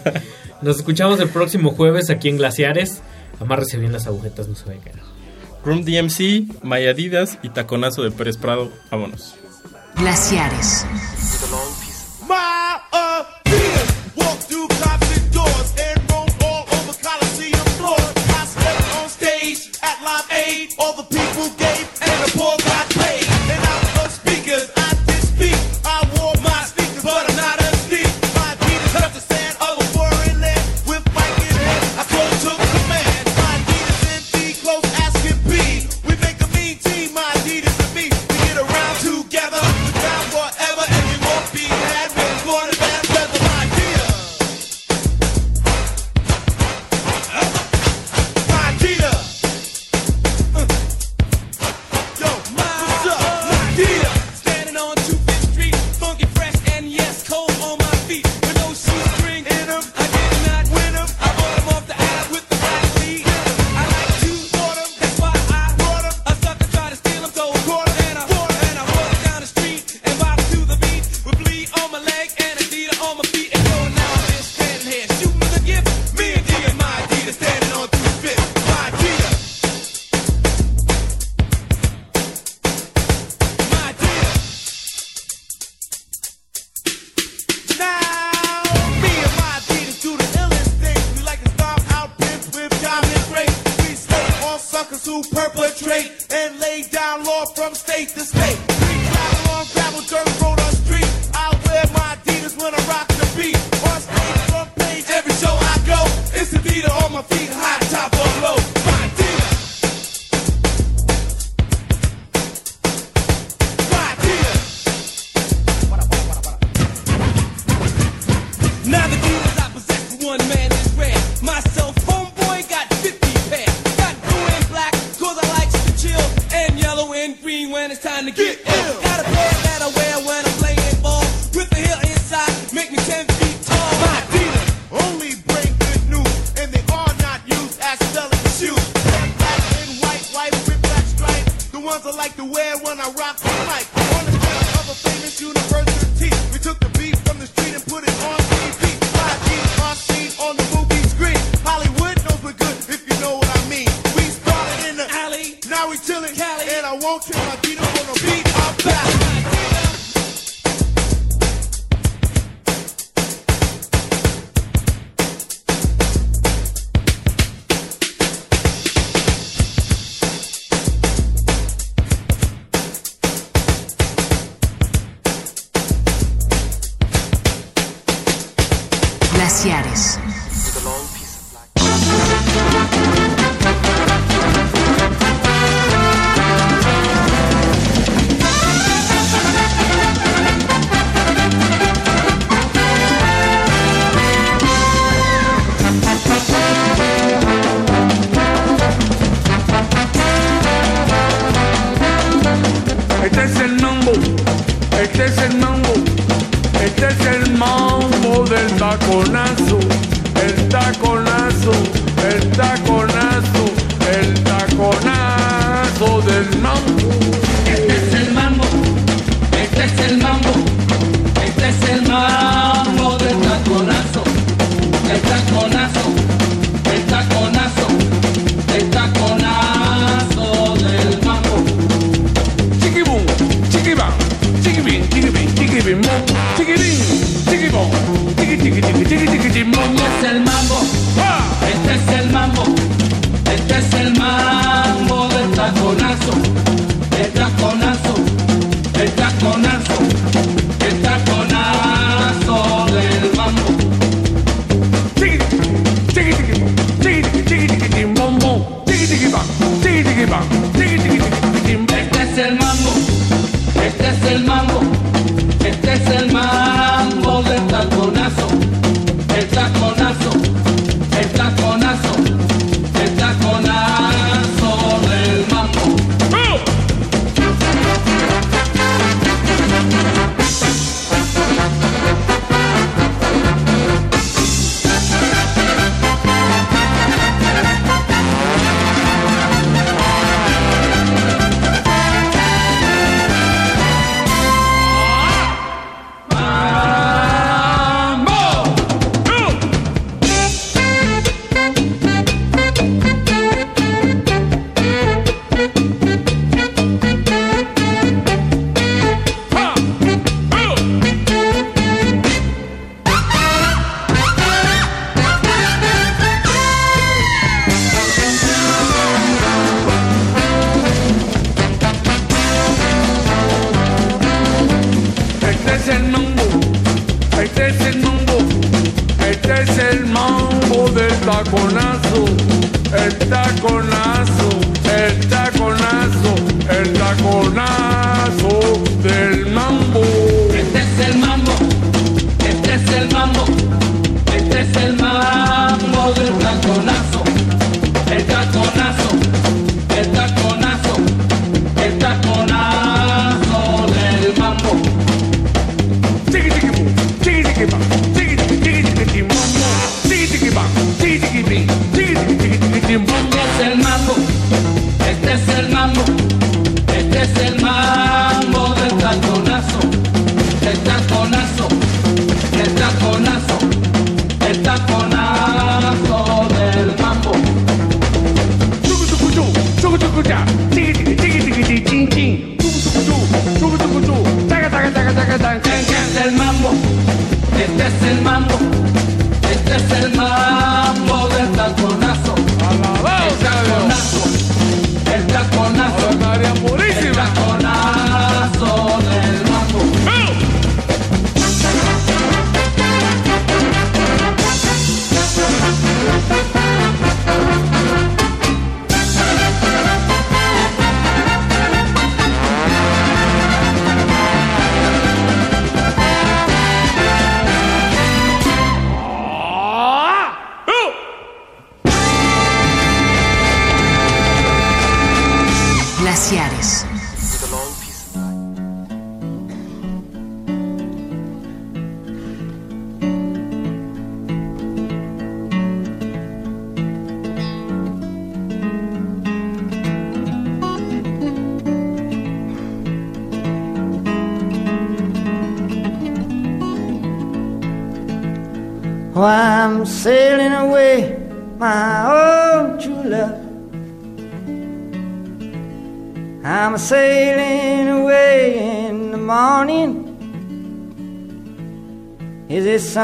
Nos 0.62 0.76
escuchamos 0.76 1.18
el 1.18 1.28
próximo 1.28 1.72
jueves 1.72 2.10
aquí 2.10 2.28
en 2.28 2.36
Glaciares. 2.36 3.02
Amárrese 3.40 3.76
bien 3.78 3.92
las 3.92 4.06
agujetas, 4.06 4.46
no 4.46 4.54
se 4.54 4.66
vayan 4.66 4.82
a 4.82 4.84
caer. 4.84 5.00
Room 5.64 5.84
DMC, 5.84 6.62
Mayadidas 6.62 7.40
y 7.42 7.48
Taconazo 7.48 8.04
de 8.04 8.12
Pérez 8.12 8.36
Prado. 8.36 8.70
Vámonos. 8.88 9.34
Glaciares. 9.96 10.86
All 20.78 20.92
the 20.92 21.15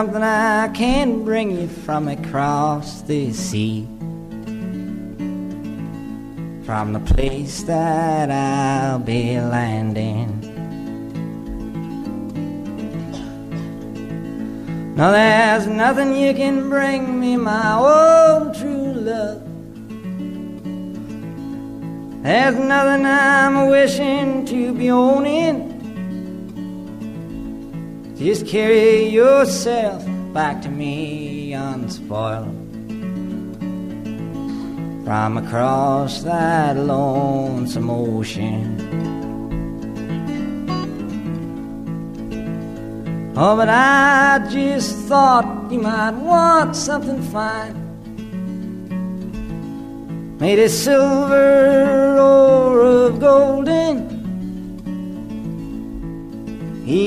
something 0.03 0.25
I 0.25 0.67
can 0.75 1.23
bring 1.23 1.53
you 1.53 1.69
from 1.69 2.09
across 2.09 3.03
the 3.03 3.33
sea. 3.33 3.87
From 6.67 6.93
the 6.93 6.99
place 6.99 7.63
that 7.63 8.29
I'll 8.29 8.99
be 8.99 9.39
landing. 9.39 10.41
No, 14.97 15.13
there's 15.13 15.69
nothing 15.69 16.17
you 16.17 16.35
can 16.35 16.69
bring 16.69 17.21
me, 17.21 17.37
my 17.37 17.79
old 17.79 18.57
true 18.57 18.95
love. 18.95 19.41
There's 22.25 22.57
nothing 22.57 23.07
I'm 23.07 23.69
wishing 23.69 24.47
to 24.47 24.75
be 24.75 24.91
owning. 24.91 25.62
Carry 28.53 29.09
yourself 29.09 30.05
back 30.35 30.61
to 30.61 30.69
me 30.69 31.55
unspoiled 31.55 32.55
from 35.07 35.39
across 35.39 36.23
that 36.23 36.77
lonesome 36.77 37.89
ocean. 37.89 38.77
Oh, 43.39 43.57
but 43.57 43.71
I 43.71 44.47
just 44.51 44.99
thought 45.09 45.73
you 45.73 45.81
might 45.81 46.11
want 46.11 46.77
something 46.77 47.23
fine. 47.33 47.79
Made 50.39 50.59
of 50.59 50.71
silver 50.71 52.19
or 52.21 52.83
of 52.83 53.19
golden. 53.19 53.62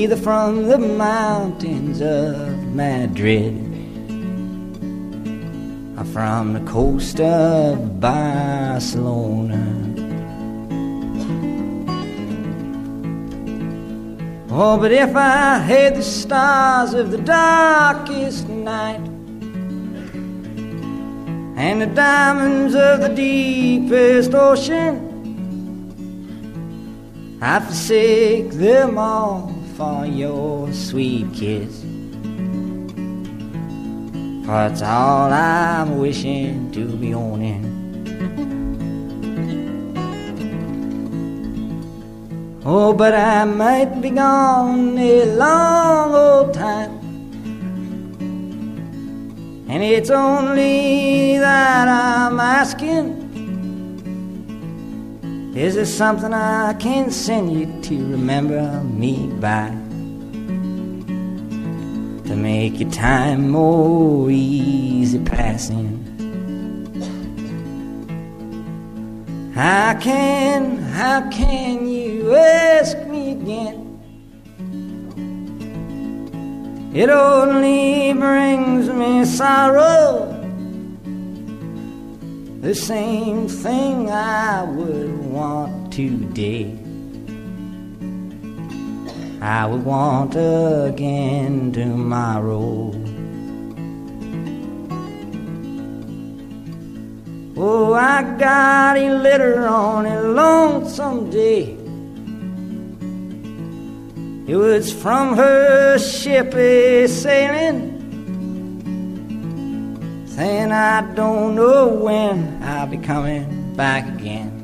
Either 0.06 0.16
from 0.16 0.68
the 0.68 0.78
mountains 0.78 2.00
of 2.00 2.62
Madrid 2.72 3.56
or 5.98 6.04
from 6.04 6.52
the 6.52 6.60
coast 6.60 7.18
of 7.18 7.98
Barcelona. 7.98 9.66
Oh, 14.48 14.78
but 14.78 14.92
if 14.92 15.16
I 15.16 15.58
had 15.58 15.96
the 15.96 16.04
stars 16.04 16.94
of 16.94 17.10
the 17.10 17.18
darkest 17.18 18.48
night 18.48 19.00
and 21.58 21.82
the 21.82 21.90
diamonds 21.92 22.76
of 22.76 23.00
the 23.00 23.08
deepest 23.08 24.34
ocean, 24.34 25.02
I'd 27.42 27.64
forsake 27.64 28.52
them 28.52 28.98
all 28.98 29.45
kiss. 31.36 31.84
It's 34.48 34.82
all 34.82 35.30
I'm 35.30 35.98
wishing 35.98 36.70
to 36.72 36.96
be 36.96 37.12
owning. 37.12 37.64
Oh, 42.64 42.94
but 42.94 43.14
I 43.14 43.44
might 43.44 44.00
be 44.00 44.10
gone 44.10 44.96
a 44.98 45.24
long 45.36 46.14
old 46.14 46.54
time. 46.54 46.92
And 49.68 49.82
it's 49.82 50.10
only 50.10 51.38
that 51.38 51.86
I'm 51.86 52.40
asking. 52.40 53.24
Is 55.54 55.74
there 55.74 55.84
something 55.84 56.32
I 56.32 56.74
can 56.74 57.10
send 57.10 57.52
you 57.52 57.82
to 57.82 57.94
remember 58.10 58.82
me 58.84 59.26
by? 59.38 59.85
To 62.26 62.34
make 62.34 62.80
your 62.80 62.90
time 62.90 63.50
more 63.50 64.30
easy 64.30 65.18
passing. 65.20 66.02
How 69.54 69.98
can, 69.98 70.76
how 70.78 71.30
can 71.30 71.86
you 71.88 72.34
ask 72.34 72.98
me 73.06 73.32
again? 73.32 73.86
It 76.94 77.10
only 77.10 78.12
brings 78.12 78.88
me 78.88 79.24
sorrow. 79.24 80.32
The 82.60 82.74
same 82.74 83.48
thing 83.48 84.10
I 84.10 84.64
would 84.64 85.18
want 85.18 85.92
today. 85.92 86.85
I 89.46 89.64
would 89.64 89.84
want 89.84 90.34
again 90.34 91.70
tomorrow. 91.70 92.90
Oh, 97.56 97.92
I 97.94 98.22
got 98.38 98.96
a 98.96 99.08
letter 99.18 99.68
on 99.68 100.04
a 100.04 100.20
lonesome 100.22 101.30
day. 101.30 101.78
It 104.50 104.56
was 104.56 104.92
from 104.92 105.36
her 105.36 105.96
ship 105.96 106.52
a 106.52 107.06
sailing, 107.06 107.78
saying 110.26 110.72
I 110.72 111.14
don't 111.14 111.54
know 111.54 111.86
when 111.86 112.64
I'll 112.64 112.88
be 112.88 112.98
coming 112.98 113.74
back 113.76 114.08
again. 114.18 114.55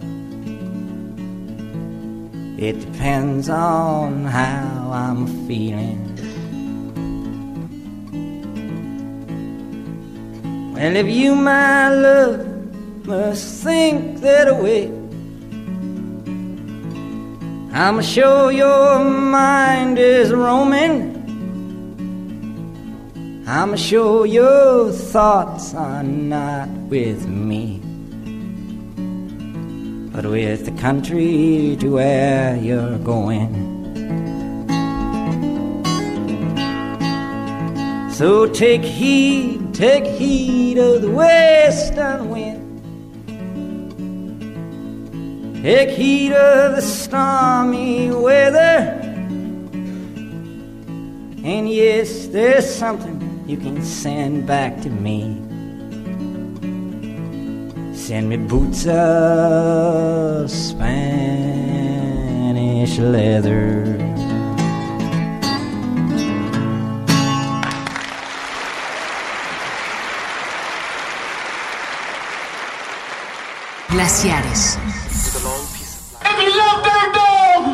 It 2.62 2.78
depends 2.78 3.48
on 3.48 4.24
how 4.24 4.92
I'm 4.92 5.26
feeling. 5.48 5.98
Well, 10.72 10.94
if 10.94 11.08
you, 11.08 11.34
my 11.34 11.92
love, 11.92 12.46
must 13.04 13.64
think 13.64 14.20
that 14.20 14.62
way. 14.62 14.92
I'm 17.72 18.00
sure 18.00 18.52
your 18.52 19.02
mind 19.02 19.98
is 19.98 20.30
roaming. 20.32 21.18
I'm 23.44 23.76
sure 23.76 24.24
your 24.24 24.92
thoughts 24.92 25.74
are 25.74 26.04
not 26.04 26.68
with 26.68 27.26
me, 27.26 27.81
but 30.12 30.26
with 30.26 30.66
the 30.66 30.72
country 30.72 31.76
to 31.80 31.94
where 31.94 32.56
you're 32.56 32.98
going. 32.98 33.72
So 38.12 38.46
take 38.46 38.82
heed, 38.82 39.74
take 39.74 40.04
heed 40.04 40.76
of 40.78 41.00
the 41.02 41.10
western 41.10 42.28
wind. 42.28 42.60
Take 45.62 45.88
heed 45.88 46.32
of 46.32 46.76
the 46.76 46.82
stormy 46.82 48.10
weather. 48.10 48.98
And 51.44 51.68
yes, 51.68 52.26
there's 52.26 52.68
something 52.72 53.44
you 53.46 53.56
can 53.56 53.82
send 53.82 54.46
back 54.46 54.80
to 54.82 54.90
me. 54.90 55.41
Send 58.12 58.28
me 58.28 58.36
boots 58.36 58.86
of 58.86 60.50
Spanish 60.50 60.84
leather. 62.98 63.96
Glaciares. 73.88 74.76
And 76.20 76.36
we 76.36 76.48
love 76.52 76.84
Dirt 76.84 77.14
Dog! 77.16 77.64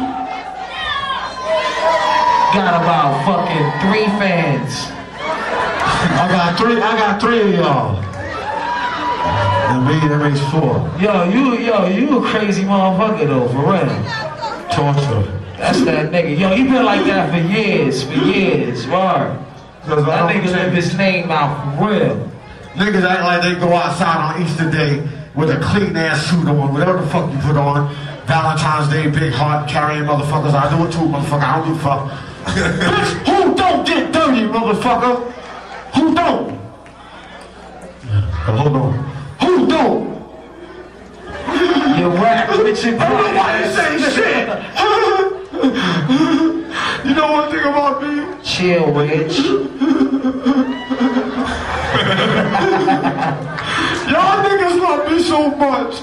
Got 2.54 2.74
about 2.80 3.26
fucking 3.26 3.66
three 3.82 4.06
fans. 4.20 4.72
I 5.18 6.28
got 6.30 6.56
three. 6.56 6.80
I 6.80 6.96
got 6.96 7.20
three 7.20 7.40
of 7.40 7.54
y'all. 7.54 8.08
And 9.68 9.84
me, 9.84 10.08
that 10.08 10.18
makes 10.18 10.40
four. 10.50 10.80
Yo, 10.98 11.24
you, 11.28 11.58
yo, 11.58 11.86
you 11.88 12.24
a 12.24 12.26
crazy 12.26 12.62
motherfucker 12.62 13.26
though, 13.26 13.48
for 13.48 13.68
real. 13.68 13.84
Torture. 14.72 15.38
That's 15.58 15.84
that 15.84 16.10
nigga. 16.10 16.38
Yo, 16.38 16.54
he 16.54 16.62
been 16.62 16.86
like 16.86 17.04
that 17.04 17.30
for 17.30 17.52
years, 17.52 18.02
for 18.02 18.14
years. 18.14 18.86
Word. 18.86 19.38
That 19.84 20.30
nigga 20.30 20.52
live 20.52 20.72
his 20.72 20.96
name 20.96 21.30
out 21.30 21.76
for 21.76 21.90
real. 21.90 22.30
Niggas 22.76 23.02
act 23.02 23.22
like 23.24 23.42
they 23.42 23.60
go 23.60 23.74
outside 23.74 24.36
on 24.36 24.42
Easter 24.42 24.70
Day 24.70 25.06
with 25.34 25.50
a 25.50 25.60
clean 25.60 25.94
ass 25.96 26.30
suit 26.30 26.48
on, 26.48 26.72
whatever 26.72 27.02
the 27.02 27.06
fuck 27.08 27.30
you 27.30 27.38
put 27.40 27.56
on. 27.58 27.94
Valentine's 28.26 28.88
Day, 28.88 29.10
big 29.10 29.34
heart, 29.34 29.68
carrying 29.68 30.04
motherfuckers. 30.04 30.54
I 30.54 30.70
do 30.74 30.86
it 30.86 30.92
too, 30.92 31.00
motherfucker. 31.00 31.42
I 31.42 31.58
don't 31.58 31.68
give 31.68 31.76
a 31.76 31.84
fuck. 31.84 32.10
Bitch, 32.48 33.26
who 33.26 33.54
don't 33.54 33.86
get 33.86 34.12
dirty, 34.12 34.42
motherfucker? 34.42 35.30
Who 35.94 36.14
don't? 36.14 36.58
Hold 38.46 38.76
on. 38.76 39.17
Don't? 39.68 40.18
You 41.98 42.08
rap 42.10 42.48
with 42.58 42.84
your 42.84 42.92
Nobody 42.92 43.64
say 43.74 43.98
shit. 44.14 44.48
you 47.04 47.14
know 47.14 47.32
one 47.32 47.50
thing 47.50 47.60
about 47.60 48.02
me? 48.02 48.44
Chill, 48.44 48.92
Rich. 48.92 49.38
Y'all 54.08 54.42
niggas 54.42 54.80
love 54.80 55.10
me 55.10 55.22
so 55.22 55.50
much 55.56 56.02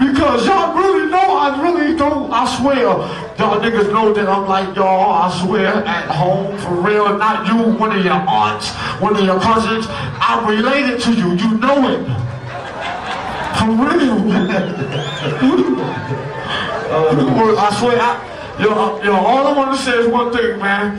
Because 0.00 0.46
y'all 0.46 0.74
really 0.76 1.10
know 1.10 1.36
I 1.38 1.62
really 1.62 1.96
don't, 1.96 2.32
I 2.32 2.46
swear. 2.56 2.80
Y'all 2.82 3.60
niggas 3.60 3.92
know 3.92 4.12
that 4.14 4.28
I'm 4.28 4.48
like 4.48 4.74
y'all, 4.74 5.12
I 5.12 5.44
swear, 5.44 5.84
at 5.84 6.08
home, 6.08 6.56
for 6.58 6.74
real. 6.80 7.18
Not 7.18 7.46
you, 7.46 7.78
one 7.78 7.96
of 7.96 8.04
your 8.04 8.14
aunts, 8.14 8.70
one 9.00 9.16
of 9.16 9.24
your 9.24 9.40
cousins. 9.40 9.86
I'm 9.88 10.46
related 10.48 11.00
to 11.02 11.12
you, 11.12 11.34
you 11.34 11.58
know 11.58 11.88
it. 11.90 12.23
For 13.58 13.70
real. 13.70 14.18
uh, 16.90 17.54
I 17.56 17.58
swear, 17.78 17.96
I, 18.00 18.02
yo, 18.60 18.68
yo, 19.02 19.12
all 19.14 19.46
I 19.46 19.52
want 19.56 19.76
to 19.76 19.82
say 19.82 19.92
is 19.98 20.06
one 20.08 20.32
thing, 20.32 20.58
man. 20.58 20.98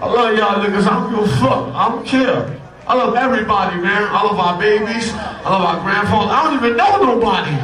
I 0.00 0.06
love 0.06 0.36
y'all 0.36 0.62
niggas, 0.64 0.86
I 0.86 0.90
don't 1.00 1.10
give 1.10 1.20
a 1.24 1.28
fuck, 1.38 1.74
I 1.74 1.88
don't 1.88 2.06
care. 2.06 2.46
I 2.86 2.94
love 2.94 3.16
everybody, 3.16 3.80
man. 3.80 4.04
I 4.04 4.22
love 4.22 4.38
our 4.38 4.56
babies. 4.60 5.10
I 5.12 5.48
love 5.50 5.62
our 5.62 5.80
grandfathers. 5.82 6.30
I 6.30 6.44
don't 6.44 6.54
even 6.54 6.76
know 6.76 7.02
nobody. 7.02 7.50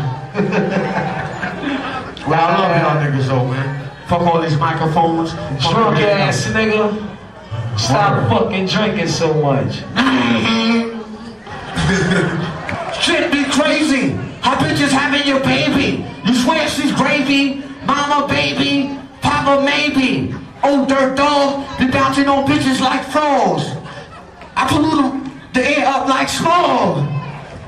well, 2.28 2.40
I 2.40 2.58
love 2.58 2.76
y'all 2.82 2.96
niggas 3.04 3.26
though, 3.28 3.46
man. 3.46 3.88
Fuck 4.08 4.22
all 4.22 4.40
these 4.42 4.56
microphones. 4.58 5.32
Drunk 5.62 5.98
ass 5.98 6.46
nigga. 6.46 6.90
Stop 7.78 8.28
fucking 8.30 8.66
drinking 8.66 9.06
so 9.06 9.32
much. 9.34 9.84
Shit 13.02 13.30
be 13.30 13.44
crazy. 13.44 14.16
How 14.42 14.56
bitches 14.56 14.90
having 14.90 15.26
your 15.26 15.40
baby? 15.40 16.04
You 16.26 16.34
swear 16.34 16.68
she's 16.68 16.92
gravy? 16.92 17.62
Mama 17.86 18.26
baby? 18.28 18.98
Papa 19.20 19.62
maybe? 19.64 20.34
Old 20.62 20.88
dirt 20.88 21.16
dog 21.16 21.66
be 21.78 21.88
bouncing 21.90 22.28
on 22.28 22.46
bitches 22.46 22.80
like 22.80 23.04
frogs. 23.04 23.64
I 24.56 24.66
pollute 24.68 25.54
the 25.54 25.78
air 25.78 25.86
up 25.86 26.08
like 26.08 26.28
smog. 26.28 26.98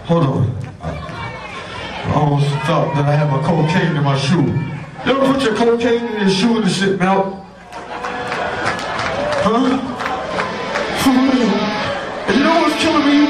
Hold 0.07 0.25
on. 0.25 0.55
I 0.83 2.13
almost 2.15 2.49
felt 2.67 2.95
that 2.95 3.07
I 3.07 3.17
had 3.17 3.31
my 3.31 3.43
cocaine 3.43 3.97
in 3.97 4.05
my 4.05 4.19
shoe. 4.19 4.45
You 5.07 5.17
ever 5.17 5.33
put 5.33 5.43
your 5.43 5.55
cocaine 5.57 6.05
in 6.05 6.21
your 6.21 6.31
shoe 6.31 6.57
and 6.57 6.65
the 6.65 6.69
shit 6.69 6.99
melt? 6.99 7.35
Huh? 9.47 9.91
You 12.35 12.41
know 12.43 12.61
what's 12.63 12.83
killing 12.83 13.07
me? 13.07 13.27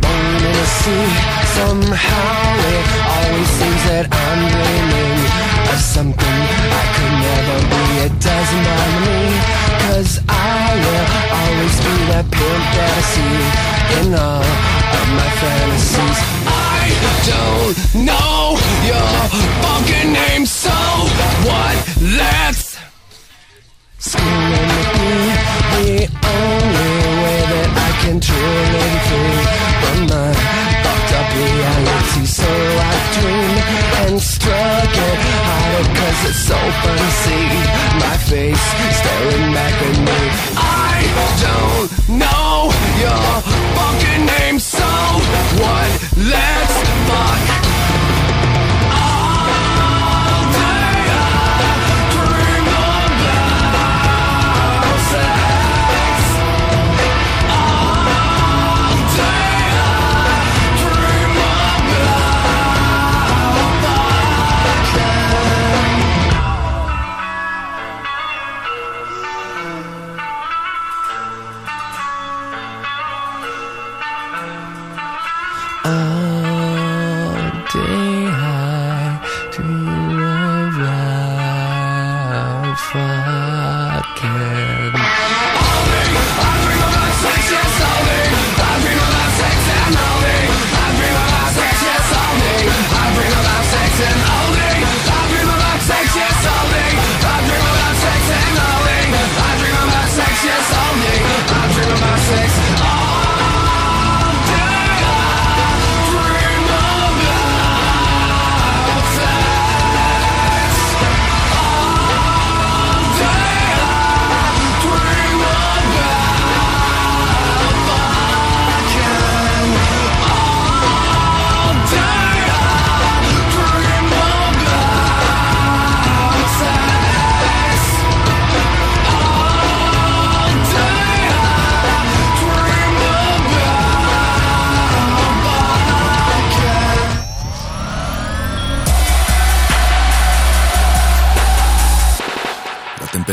Born 0.00 0.36
in 0.36 0.56
a 0.56 0.64
sea, 0.64 1.39
somehow 1.60 2.56
it 2.72 2.86
always 3.16 3.50
seems 3.58 3.82
that 3.90 4.06
I'm 4.08 4.40
dreaming 4.52 5.20
of 5.72 5.78
something 5.96 6.36
I 6.80 6.84
could 6.94 7.14
never 7.28 7.58
be. 7.72 7.82
It 8.06 8.14
doesn't 8.28 8.62
bother 8.68 9.00
me, 9.08 9.20
cause 9.84 10.12
I 10.28 10.64
will 10.84 11.06
always 11.40 11.76
be 11.84 11.94
the 12.12 12.22
pimp 12.34 12.64
that 12.76 12.90
I 12.96 13.02
see 13.12 13.38
in 13.98 14.08
all 14.26 14.48
of 15.00 15.06
my 15.18 15.30
fantasies. 15.40 16.18
I 16.48 16.82
don't 17.32 17.78
know 18.08 18.40
your 18.90 19.12
fucking 19.62 20.10
name, 20.16 20.44
so 20.46 20.76
what? 21.48 21.76
Let's 22.20 22.80
Screaming 23.98 24.68
to 24.76 24.92
be 24.92 25.10
the 25.76 26.08
only 26.24 26.92
way 27.22 27.40
that 27.52 27.70
I 27.86 27.90
can 28.00 28.16
truly 28.18 28.88
free 29.06 29.44
my 29.84 30.10
up 30.24 30.69
reality. 31.34 32.24
So 32.26 32.46
I 32.46 32.92
dream 33.16 33.54
and 34.02 34.20
struggle 34.20 35.14
harder 35.46 35.86
cause 35.98 36.20
it's 36.30 36.50
to 36.98 37.10
see 37.22 37.48
my 38.02 38.16
face 38.30 38.66
staring 38.98 39.52
back 39.52 39.76
at 39.88 39.96
me. 40.08 40.20
I 40.56 40.96
don't 41.44 41.88
know 42.18 42.70
your 43.02 43.26
fucking 43.76 44.22
name, 44.26 44.58
so 44.58 44.88
what? 45.60 45.90
Let's 46.16 46.76
fuck. 47.08 48.19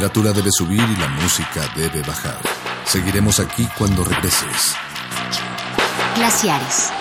Temperatura 0.08 0.32
debe 0.32 0.52
subir 0.52 0.80
y 0.80 0.96
la 0.96 1.08
música 1.10 1.70
debe 1.76 2.02
bajar. 2.02 2.38
Seguiremos 2.86 3.40
aquí 3.42 3.68
cuando 3.78 4.06
regreses. 4.06 4.76
Glaciares. 6.16 6.97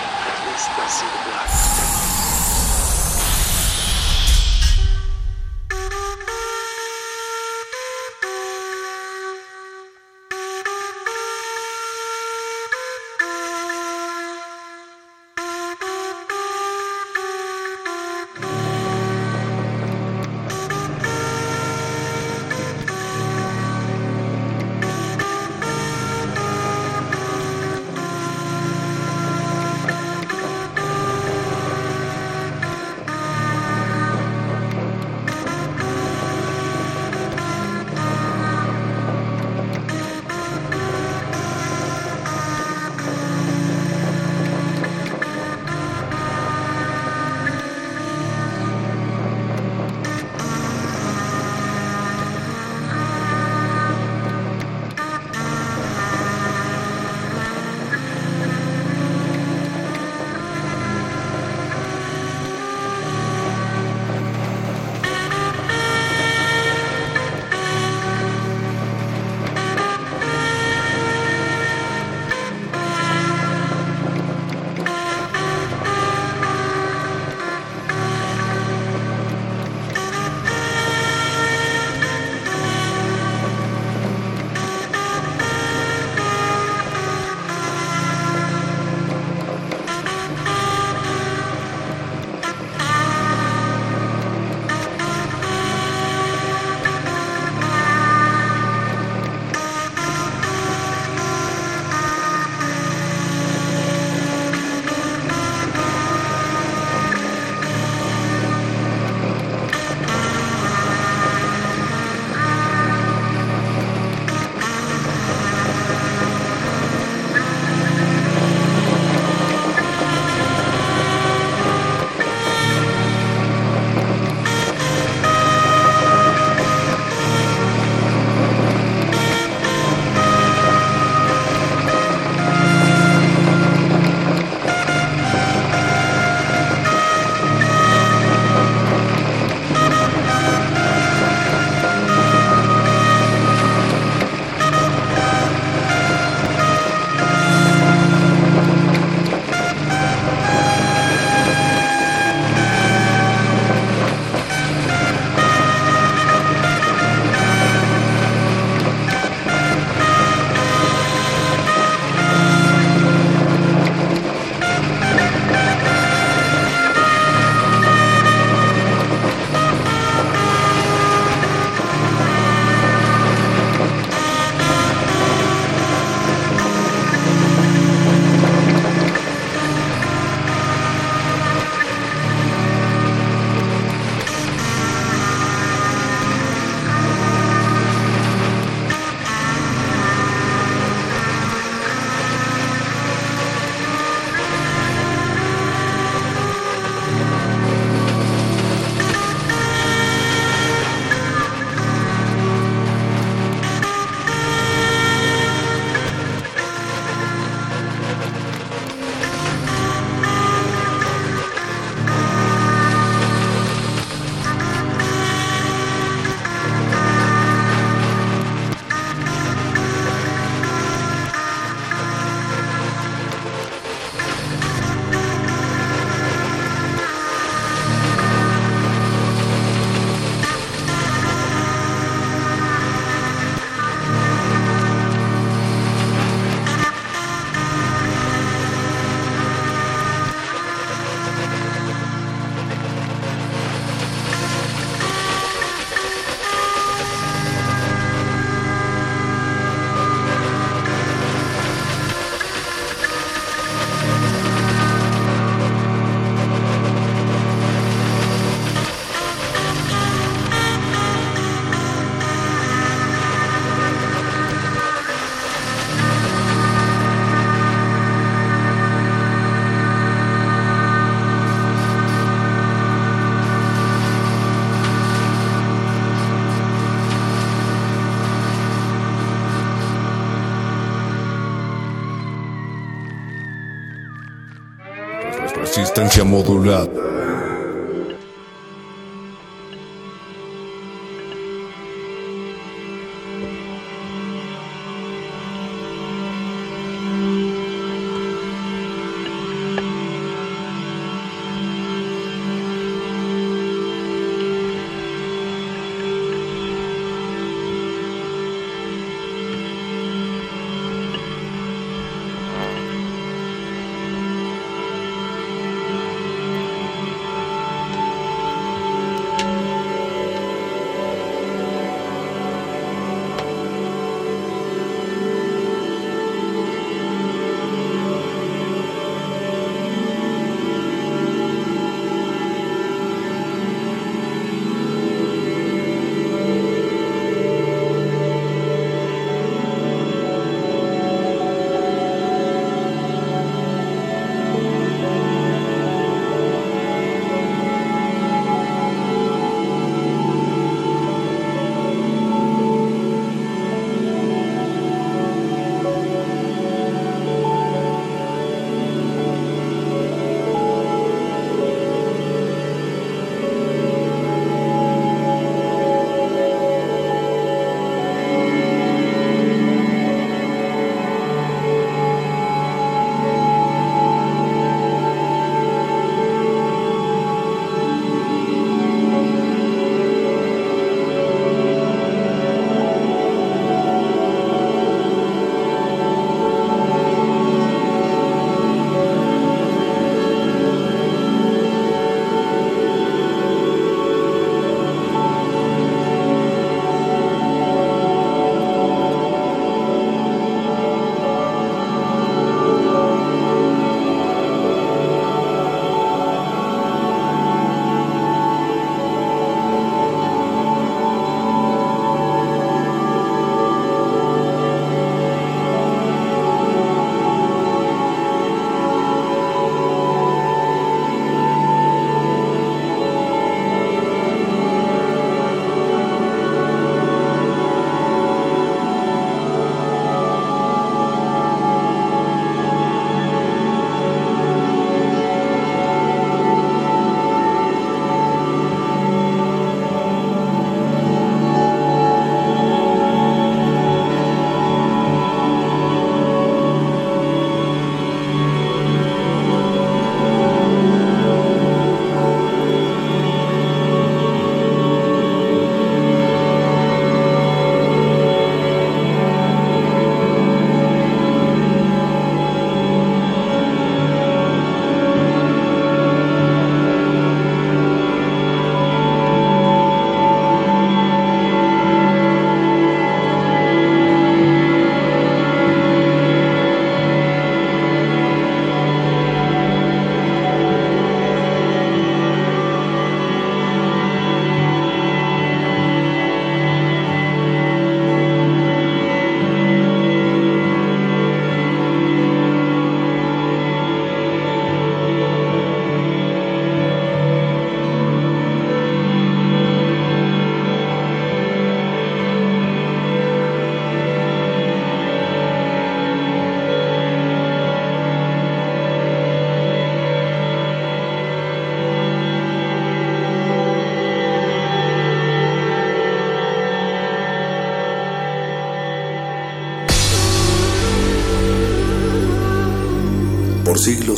Resistencia 286.17 287.16